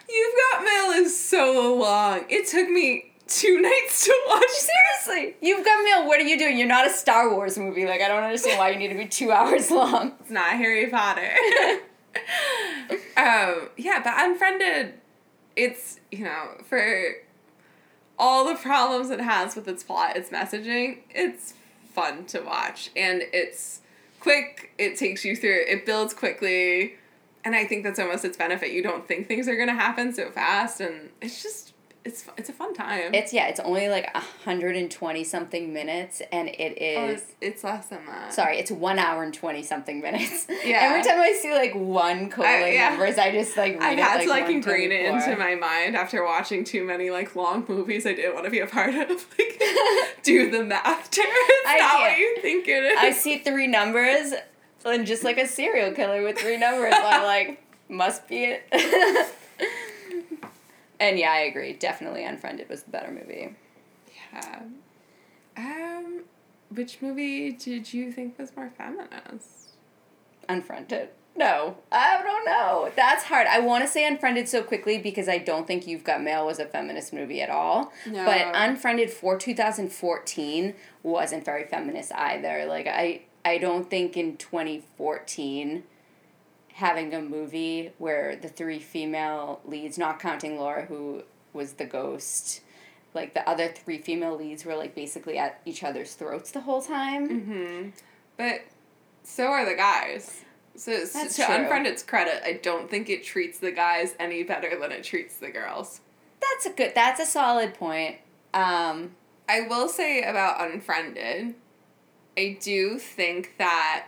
You've 0.08 0.34
Got 0.52 0.64
Mail 0.64 1.02
is 1.02 1.18
so 1.18 1.74
long. 1.74 2.26
It 2.28 2.46
took 2.46 2.68
me 2.68 3.10
two 3.26 3.60
nights 3.60 4.04
to 4.04 4.22
watch. 4.28 4.44
Seriously, 5.06 5.36
you've 5.40 5.64
got 5.64 5.84
mail. 5.84 6.06
What 6.06 6.20
are 6.20 6.24
you 6.24 6.38
doing? 6.38 6.58
You're 6.58 6.68
not 6.68 6.86
a 6.86 6.90
Star 6.90 7.30
Wars 7.30 7.58
movie. 7.58 7.86
Like 7.86 8.00
I 8.00 8.08
don't 8.08 8.22
understand 8.22 8.58
why 8.58 8.70
you 8.70 8.78
need 8.78 8.88
to 8.88 8.94
be 8.94 9.06
two 9.06 9.32
hours 9.32 9.70
long. 9.70 10.14
It's 10.20 10.30
not 10.30 10.50
Harry 10.52 10.88
Potter. 10.88 11.30
um, 13.16 13.68
yeah, 13.76 14.00
but 14.02 14.14
Unfriended, 14.16 14.94
it's, 15.56 16.00
you 16.10 16.24
know, 16.24 16.56
for 16.68 17.14
all 18.18 18.46
the 18.46 18.54
problems 18.54 19.10
it 19.10 19.20
has 19.20 19.56
with 19.56 19.66
its 19.68 19.82
plot, 19.82 20.16
its 20.16 20.30
messaging, 20.30 20.98
it's 21.10 21.54
fun 21.92 22.24
to 22.26 22.40
watch. 22.40 22.90
And 22.96 23.22
it's 23.32 23.80
quick, 24.20 24.72
it 24.78 24.96
takes 24.96 25.24
you 25.24 25.36
through, 25.36 25.64
it 25.66 25.86
builds 25.86 26.14
quickly. 26.14 26.94
And 27.44 27.54
I 27.54 27.66
think 27.66 27.84
that's 27.84 27.98
almost 27.98 28.24
its 28.24 28.36
benefit. 28.36 28.70
You 28.70 28.82
don't 28.82 29.06
think 29.06 29.28
things 29.28 29.48
are 29.48 29.56
going 29.56 29.68
to 29.68 29.74
happen 29.74 30.14
so 30.14 30.30
fast. 30.30 30.80
And 30.80 31.10
it's 31.20 31.42
just, 31.42 31.73
it's, 32.04 32.26
it's 32.36 32.50
a 32.50 32.52
fun 32.52 32.74
time. 32.74 33.14
It's 33.14 33.32
yeah. 33.32 33.48
It's 33.48 33.60
only 33.60 33.88
like 33.88 34.10
a 34.14 34.20
hundred 34.20 34.76
and 34.76 34.90
twenty 34.90 35.24
something 35.24 35.72
minutes, 35.72 36.20
and 36.30 36.48
it 36.48 36.74
Oh, 36.98 37.06
it's, 37.06 37.32
it's 37.40 37.64
less 37.64 37.86
than 37.86 38.04
that. 38.06 38.34
Sorry, 38.34 38.58
it's 38.58 38.70
one 38.70 38.98
hour 38.98 39.22
and 39.22 39.32
twenty 39.32 39.62
something 39.62 40.00
minutes. 40.02 40.46
Yeah. 40.64 40.80
Every 40.82 41.02
time 41.02 41.20
I 41.20 41.32
see 41.40 41.52
like 41.52 41.74
one 41.74 42.28
colon 42.30 42.50
I- 42.50 42.72
yeah. 42.72 42.90
numbers, 42.90 43.16
I 43.18 43.32
just 43.32 43.56
like 43.56 43.80
read 43.80 43.98
it 43.98 44.02
had 44.02 44.16
like 44.16 44.24
to 44.24 44.30
like 44.30 44.48
ingrain 44.48 44.92
it 44.92 45.06
into 45.06 45.36
my 45.36 45.54
mind 45.54 45.96
after 45.96 46.24
watching 46.24 46.64
too 46.64 46.84
many 46.84 47.10
like 47.10 47.34
long 47.36 47.64
movies 47.68 48.06
I 48.06 48.12
didn't 48.14 48.34
want 48.34 48.44
to 48.44 48.50
be 48.50 48.60
a 48.60 48.66
part 48.66 48.94
of. 48.94 49.26
Like 49.38 50.22
do 50.22 50.50
the 50.50 50.64
math, 50.64 51.10
I 51.66 51.76
not 51.78 52.00
what 52.00 52.18
you 52.18 52.36
think 52.40 52.66
it 52.68 52.82
is. 52.84 52.98
I 52.98 53.10
see 53.12 53.38
three 53.38 53.66
numbers, 53.66 54.32
and 54.84 55.06
just 55.06 55.22
like 55.24 55.38
a 55.38 55.46
serial 55.46 55.92
killer 55.92 56.22
with 56.22 56.38
three 56.38 56.56
numbers, 56.56 56.94
I'm 56.96 57.24
like, 57.24 57.62
must 57.88 58.26
be 58.28 58.44
it. 58.44 58.62
and 61.08 61.18
yeah, 61.18 61.32
I 61.32 61.40
agree. 61.40 61.72
Definitely, 61.74 62.24
Unfriended 62.24 62.68
was 62.68 62.82
the 62.82 62.90
better 62.90 63.12
movie. 63.12 63.54
Yeah. 64.32 64.62
Um, 65.56 66.24
which 66.70 67.00
movie 67.00 67.52
did 67.52 67.92
you 67.92 68.10
think 68.10 68.38
was 68.38 68.56
more 68.56 68.70
feminist? 68.76 69.70
Unfriended. 70.48 71.10
No, 71.36 71.76
I 71.90 72.22
don't 72.22 72.44
know. 72.44 72.92
That's 72.94 73.24
hard. 73.24 73.48
I 73.48 73.58
want 73.58 73.84
to 73.84 73.90
say 73.90 74.06
Unfriended 74.06 74.48
so 74.48 74.62
quickly 74.62 74.98
because 74.98 75.28
I 75.28 75.38
don't 75.38 75.66
think 75.66 75.86
You've 75.86 76.04
Got 76.04 76.22
Mail 76.22 76.46
was 76.46 76.60
a 76.60 76.64
feminist 76.64 77.12
movie 77.12 77.42
at 77.42 77.50
all. 77.50 77.92
No. 78.06 78.24
But 78.24 78.52
Unfriended 78.54 79.10
for 79.10 79.36
2014 79.36 80.74
wasn't 81.02 81.44
very 81.44 81.64
feminist 81.64 82.12
either. 82.12 82.66
Like 82.66 82.86
I 82.86 83.22
I 83.44 83.58
don't 83.58 83.90
think 83.90 84.16
in 84.16 84.36
2014 84.36 85.82
having 86.74 87.14
a 87.14 87.22
movie 87.22 87.92
where 87.98 88.36
the 88.36 88.48
three 88.48 88.78
female 88.80 89.60
leads, 89.64 89.96
not 89.96 90.18
counting 90.20 90.58
Laura 90.58 90.84
who 90.86 91.22
was 91.52 91.74
the 91.74 91.84
ghost, 91.84 92.60
like 93.14 93.32
the 93.34 93.48
other 93.48 93.68
three 93.68 93.98
female 93.98 94.36
leads 94.36 94.64
were 94.64 94.74
like 94.74 94.94
basically 94.94 95.38
at 95.38 95.60
each 95.64 95.84
other's 95.84 96.14
throats 96.14 96.50
the 96.50 96.60
whole 96.60 96.82
time. 96.82 97.28
Mm-hmm. 97.28 97.88
But 98.36 98.62
so 99.22 99.46
are 99.46 99.64
the 99.64 99.76
guys. 99.76 100.42
So 100.74 100.90
s- 100.92 101.12
That's 101.12 101.36
to 101.36 101.44
true. 101.44 101.54
Unfriended's 101.54 102.02
credit, 102.02 102.42
I 102.44 102.54
don't 102.54 102.90
think 102.90 103.08
it 103.08 103.22
treats 103.22 103.60
the 103.60 103.70
guys 103.70 104.14
any 104.18 104.42
better 104.42 104.76
than 104.78 104.90
it 104.90 105.04
treats 105.04 105.36
the 105.36 105.50
girls. 105.50 106.00
That's 106.40 106.66
a 106.66 106.70
good. 106.76 106.92
That's 106.94 107.20
a 107.20 107.26
solid 107.26 107.74
point. 107.74 108.16
Um, 108.52 109.12
I 109.48 109.60
will 109.62 109.88
say 109.88 110.22
about 110.22 110.60
Unfriended, 110.60 111.54
I 112.36 112.58
do 112.60 112.98
think 112.98 113.54
that 113.58 114.06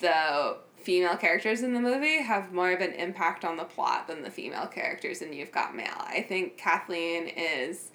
the 0.00 0.56
female 0.88 1.18
characters 1.18 1.60
in 1.60 1.74
the 1.74 1.80
movie 1.82 2.22
have 2.22 2.50
more 2.50 2.72
of 2.72 2.80
an 2.80 2.92
impact 2.94 3.44
on 3.44 3.58
the 3.58 3.64
plot 3.64 4.08
than 4.08 4.22
the 4.22 4.30
female 4.30 4.66
characters 4.66 5.20
in 5.20 5.34
You've 5.34 5.52
Got 5.52 5.76
Mail. 5.76 5.92
I 5.98 6.22
think 6.26 6.56
Kathleen 6.56 7.28
is 7.28 7.90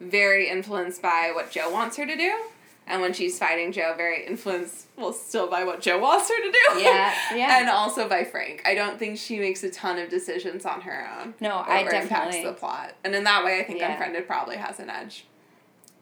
very 0.00 0.48
influenced 0.48 1.02
by 1.02 1.30
what 1.34 1.50
Joe 1.50 1.68
wants 1.70 1.98
her 1.98 2.06
to 2.06 2.16
do. 2.16 2.40
And 2.86 3.02
when 3.02 3.12
she's 3.12 3.38
fighting 3.38 3.70
Joe, 3.70 3.92
very 3.98 4.24
influenced, 4.24 4.86
well, 4.96 5.12
still 5.12 5.46
by 5.50 5.64
what 5.64 5.82
Joe 5.82 5.98
wants 5.98 6.30
her 6.30 6.36
to 6.42 6.50
do. 6.50 6.80
Yeah, 6.80 7.14
yeah. 7.36 7.60
and 7.60 7.68
also 7.68 8.08
by 8.08 8.24
Frank. 8.24 8.62
I 8.64 8.74
don't 8.74 8.98
think 8.98 9.18
she 9.18 9.38
makes 9.38 9.62
a 9.62 9.70
ton 9.70 9.98
of 9.98 10.08
decisions 10.08 10.64
on 10.64 10.80
her 10.80 11.06
own. 11.20 11.34
No, 11.40 11.50
I 11.50 11.80
impacts 11.80 12.08
definitely- 12.08 12.44
the 12.44 12.54
plot. 12.54 12.94
And 13.04 13.14
in 13.14 13.24
that 13.24 13.44
way, 13.44 13.60
I 13.60 13.64
think 13.64 13.80
Yeah. 13.80 13.92
Unfriended 13.92 14.26
probably 14.26 14.56
has 14.56 14.80
an 14.80 14.88
edge. 14.88 15.26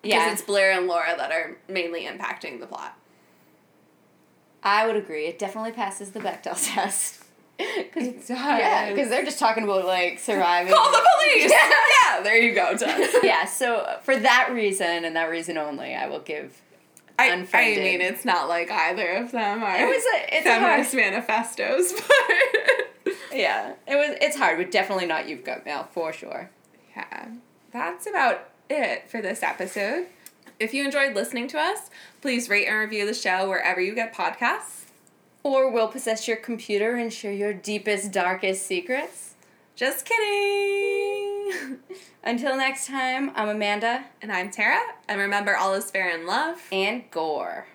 Because 0.01 0.15
Yeah. 0.15 0.33
it's 0.33 0.43
Blair 0.43 0.71
and 0.79 0.87
Laura 0.87 1.13
that 1.19 1.33
are 1.33 1.57
mainly 1.69 2.05
impacting 2.05 2.61
the 2.61 2.69
plot. 2.69 2.97
I 4.67 4.87
would 4.87 4.97
agree. 4.97 5.27
It 5.27 5.39
definitely 5.39 5.73
passes 5.73 6.11
the 6.11 6.21
Bechdel 6.21 6.57
test. 6.75 7.23
Cause, 7.59 8.07
It 8.07 8.25
Yeah, 8.29 8.91
because 8.91 9.09
they're 9.09 9.25
just 9.25 9.39
talking 9.39 9.65
about 9.65 9.87
like 9.87 10.19
surviving. 10.19 10.75
Call 10.75 10.91
the 10.91 11.09
police! 11.19 11.51
yeah, 11.51 12.21
there 12.23 12.37
you 12.37 12.55
go, 12.55 12.77
yeah, 13.23 13.45
so 13.47 13.77
uh, 13.77 13.99
for 14.01 14.17
that 14.19 14.51
reason 14.53 15.05
and 15.07 15.17
that 15.17 15.31
reason 15.31 15.57
only, 15.57 15.95
I 15.95 16.07
will 16.09 16.21
give. 16.21 16.61
I, 17.19 17.31
I 17.31 17.37
mean, 17.37 18.03
it's 18.03 18.27
not 18.27 18.47
like 18.49 18.71
either 18.71 19.09
of 19.13 19.31
them 19.33 19.63
are 19.63 19.75
It 19.79 19.87
was 19.89 20.05
a- 20.17 20.37
it's 20.37 20.45
feminist 20.47 20.93
hard- 20.93 21.05
manifestos, 21.05 21.93
but 21.95 23.15
Yeah, 23.33 23.73
it 23.87 23.97
was. 23.97 24.19
It's 24.21 24.37
hard, 24.37 24.59
but 24.59 24.71
definitely 24.71 25.07
not. 25.07 25.27
You've 25.29 25.45
got 25.45 25.65
mail 25.65 25.89
for 25.93 26.13
sure. 26.13 26.51
yeah, 26.95 27.29
that's 27.73 28.07
about 28.07 28.51
it 28.69 29.09
for 29.11 29.23
this 29.23 29.43
episode. 29.43 30.07
If 30.59 30.75
you 30.75 30.85
enjoyed 30.85 31.15
listening 31.15 31.49
to 31.49 31.59
us, 31.59 31.91
please 32.21 32.49
rate 32.49 32.67
and 32.67 32.79
review 32.79 33.07
the 33.07 33.15
show 33.15 33.49
wherever 33.49 33.81
you 33.81 33.95
get 33.95 34.15
podcasts. 34.15 34.85
Or 35.43 35.71
we'll 35.71 35.89
possess 35.89 36.27
your 36.27 36.37
computer 36.37 36.97
and 36.97 37.13
share 37.13 37.33
your 37.33 37.53
deepest, 37.53 38.11
darkest 38.11 38.67
secrets. 38.67 39.35
Just 39.77 40.05
kidding. 40.05 41.79
Until 42.25 42.57
next 42.57 42.89
time, 42.89 43.31
I'm 43.37 43.49
Amanda. 43.49 44.07
And 44.21 44.33
I'm 44.33 44.51
Tara. 44.51 44.81
And 45.09 45.21
remember, 45.21 45.57
all 45.57 45.75
is 45.75 45.91
fair 45.91 46.09
in 46.11 46.27
love. 46.27 46.61
And 46.73 47.09
gore. 47.11 47.67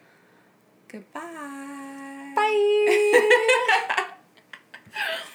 Goodbye. 0.90 2.34
Bye. 2.36 4.08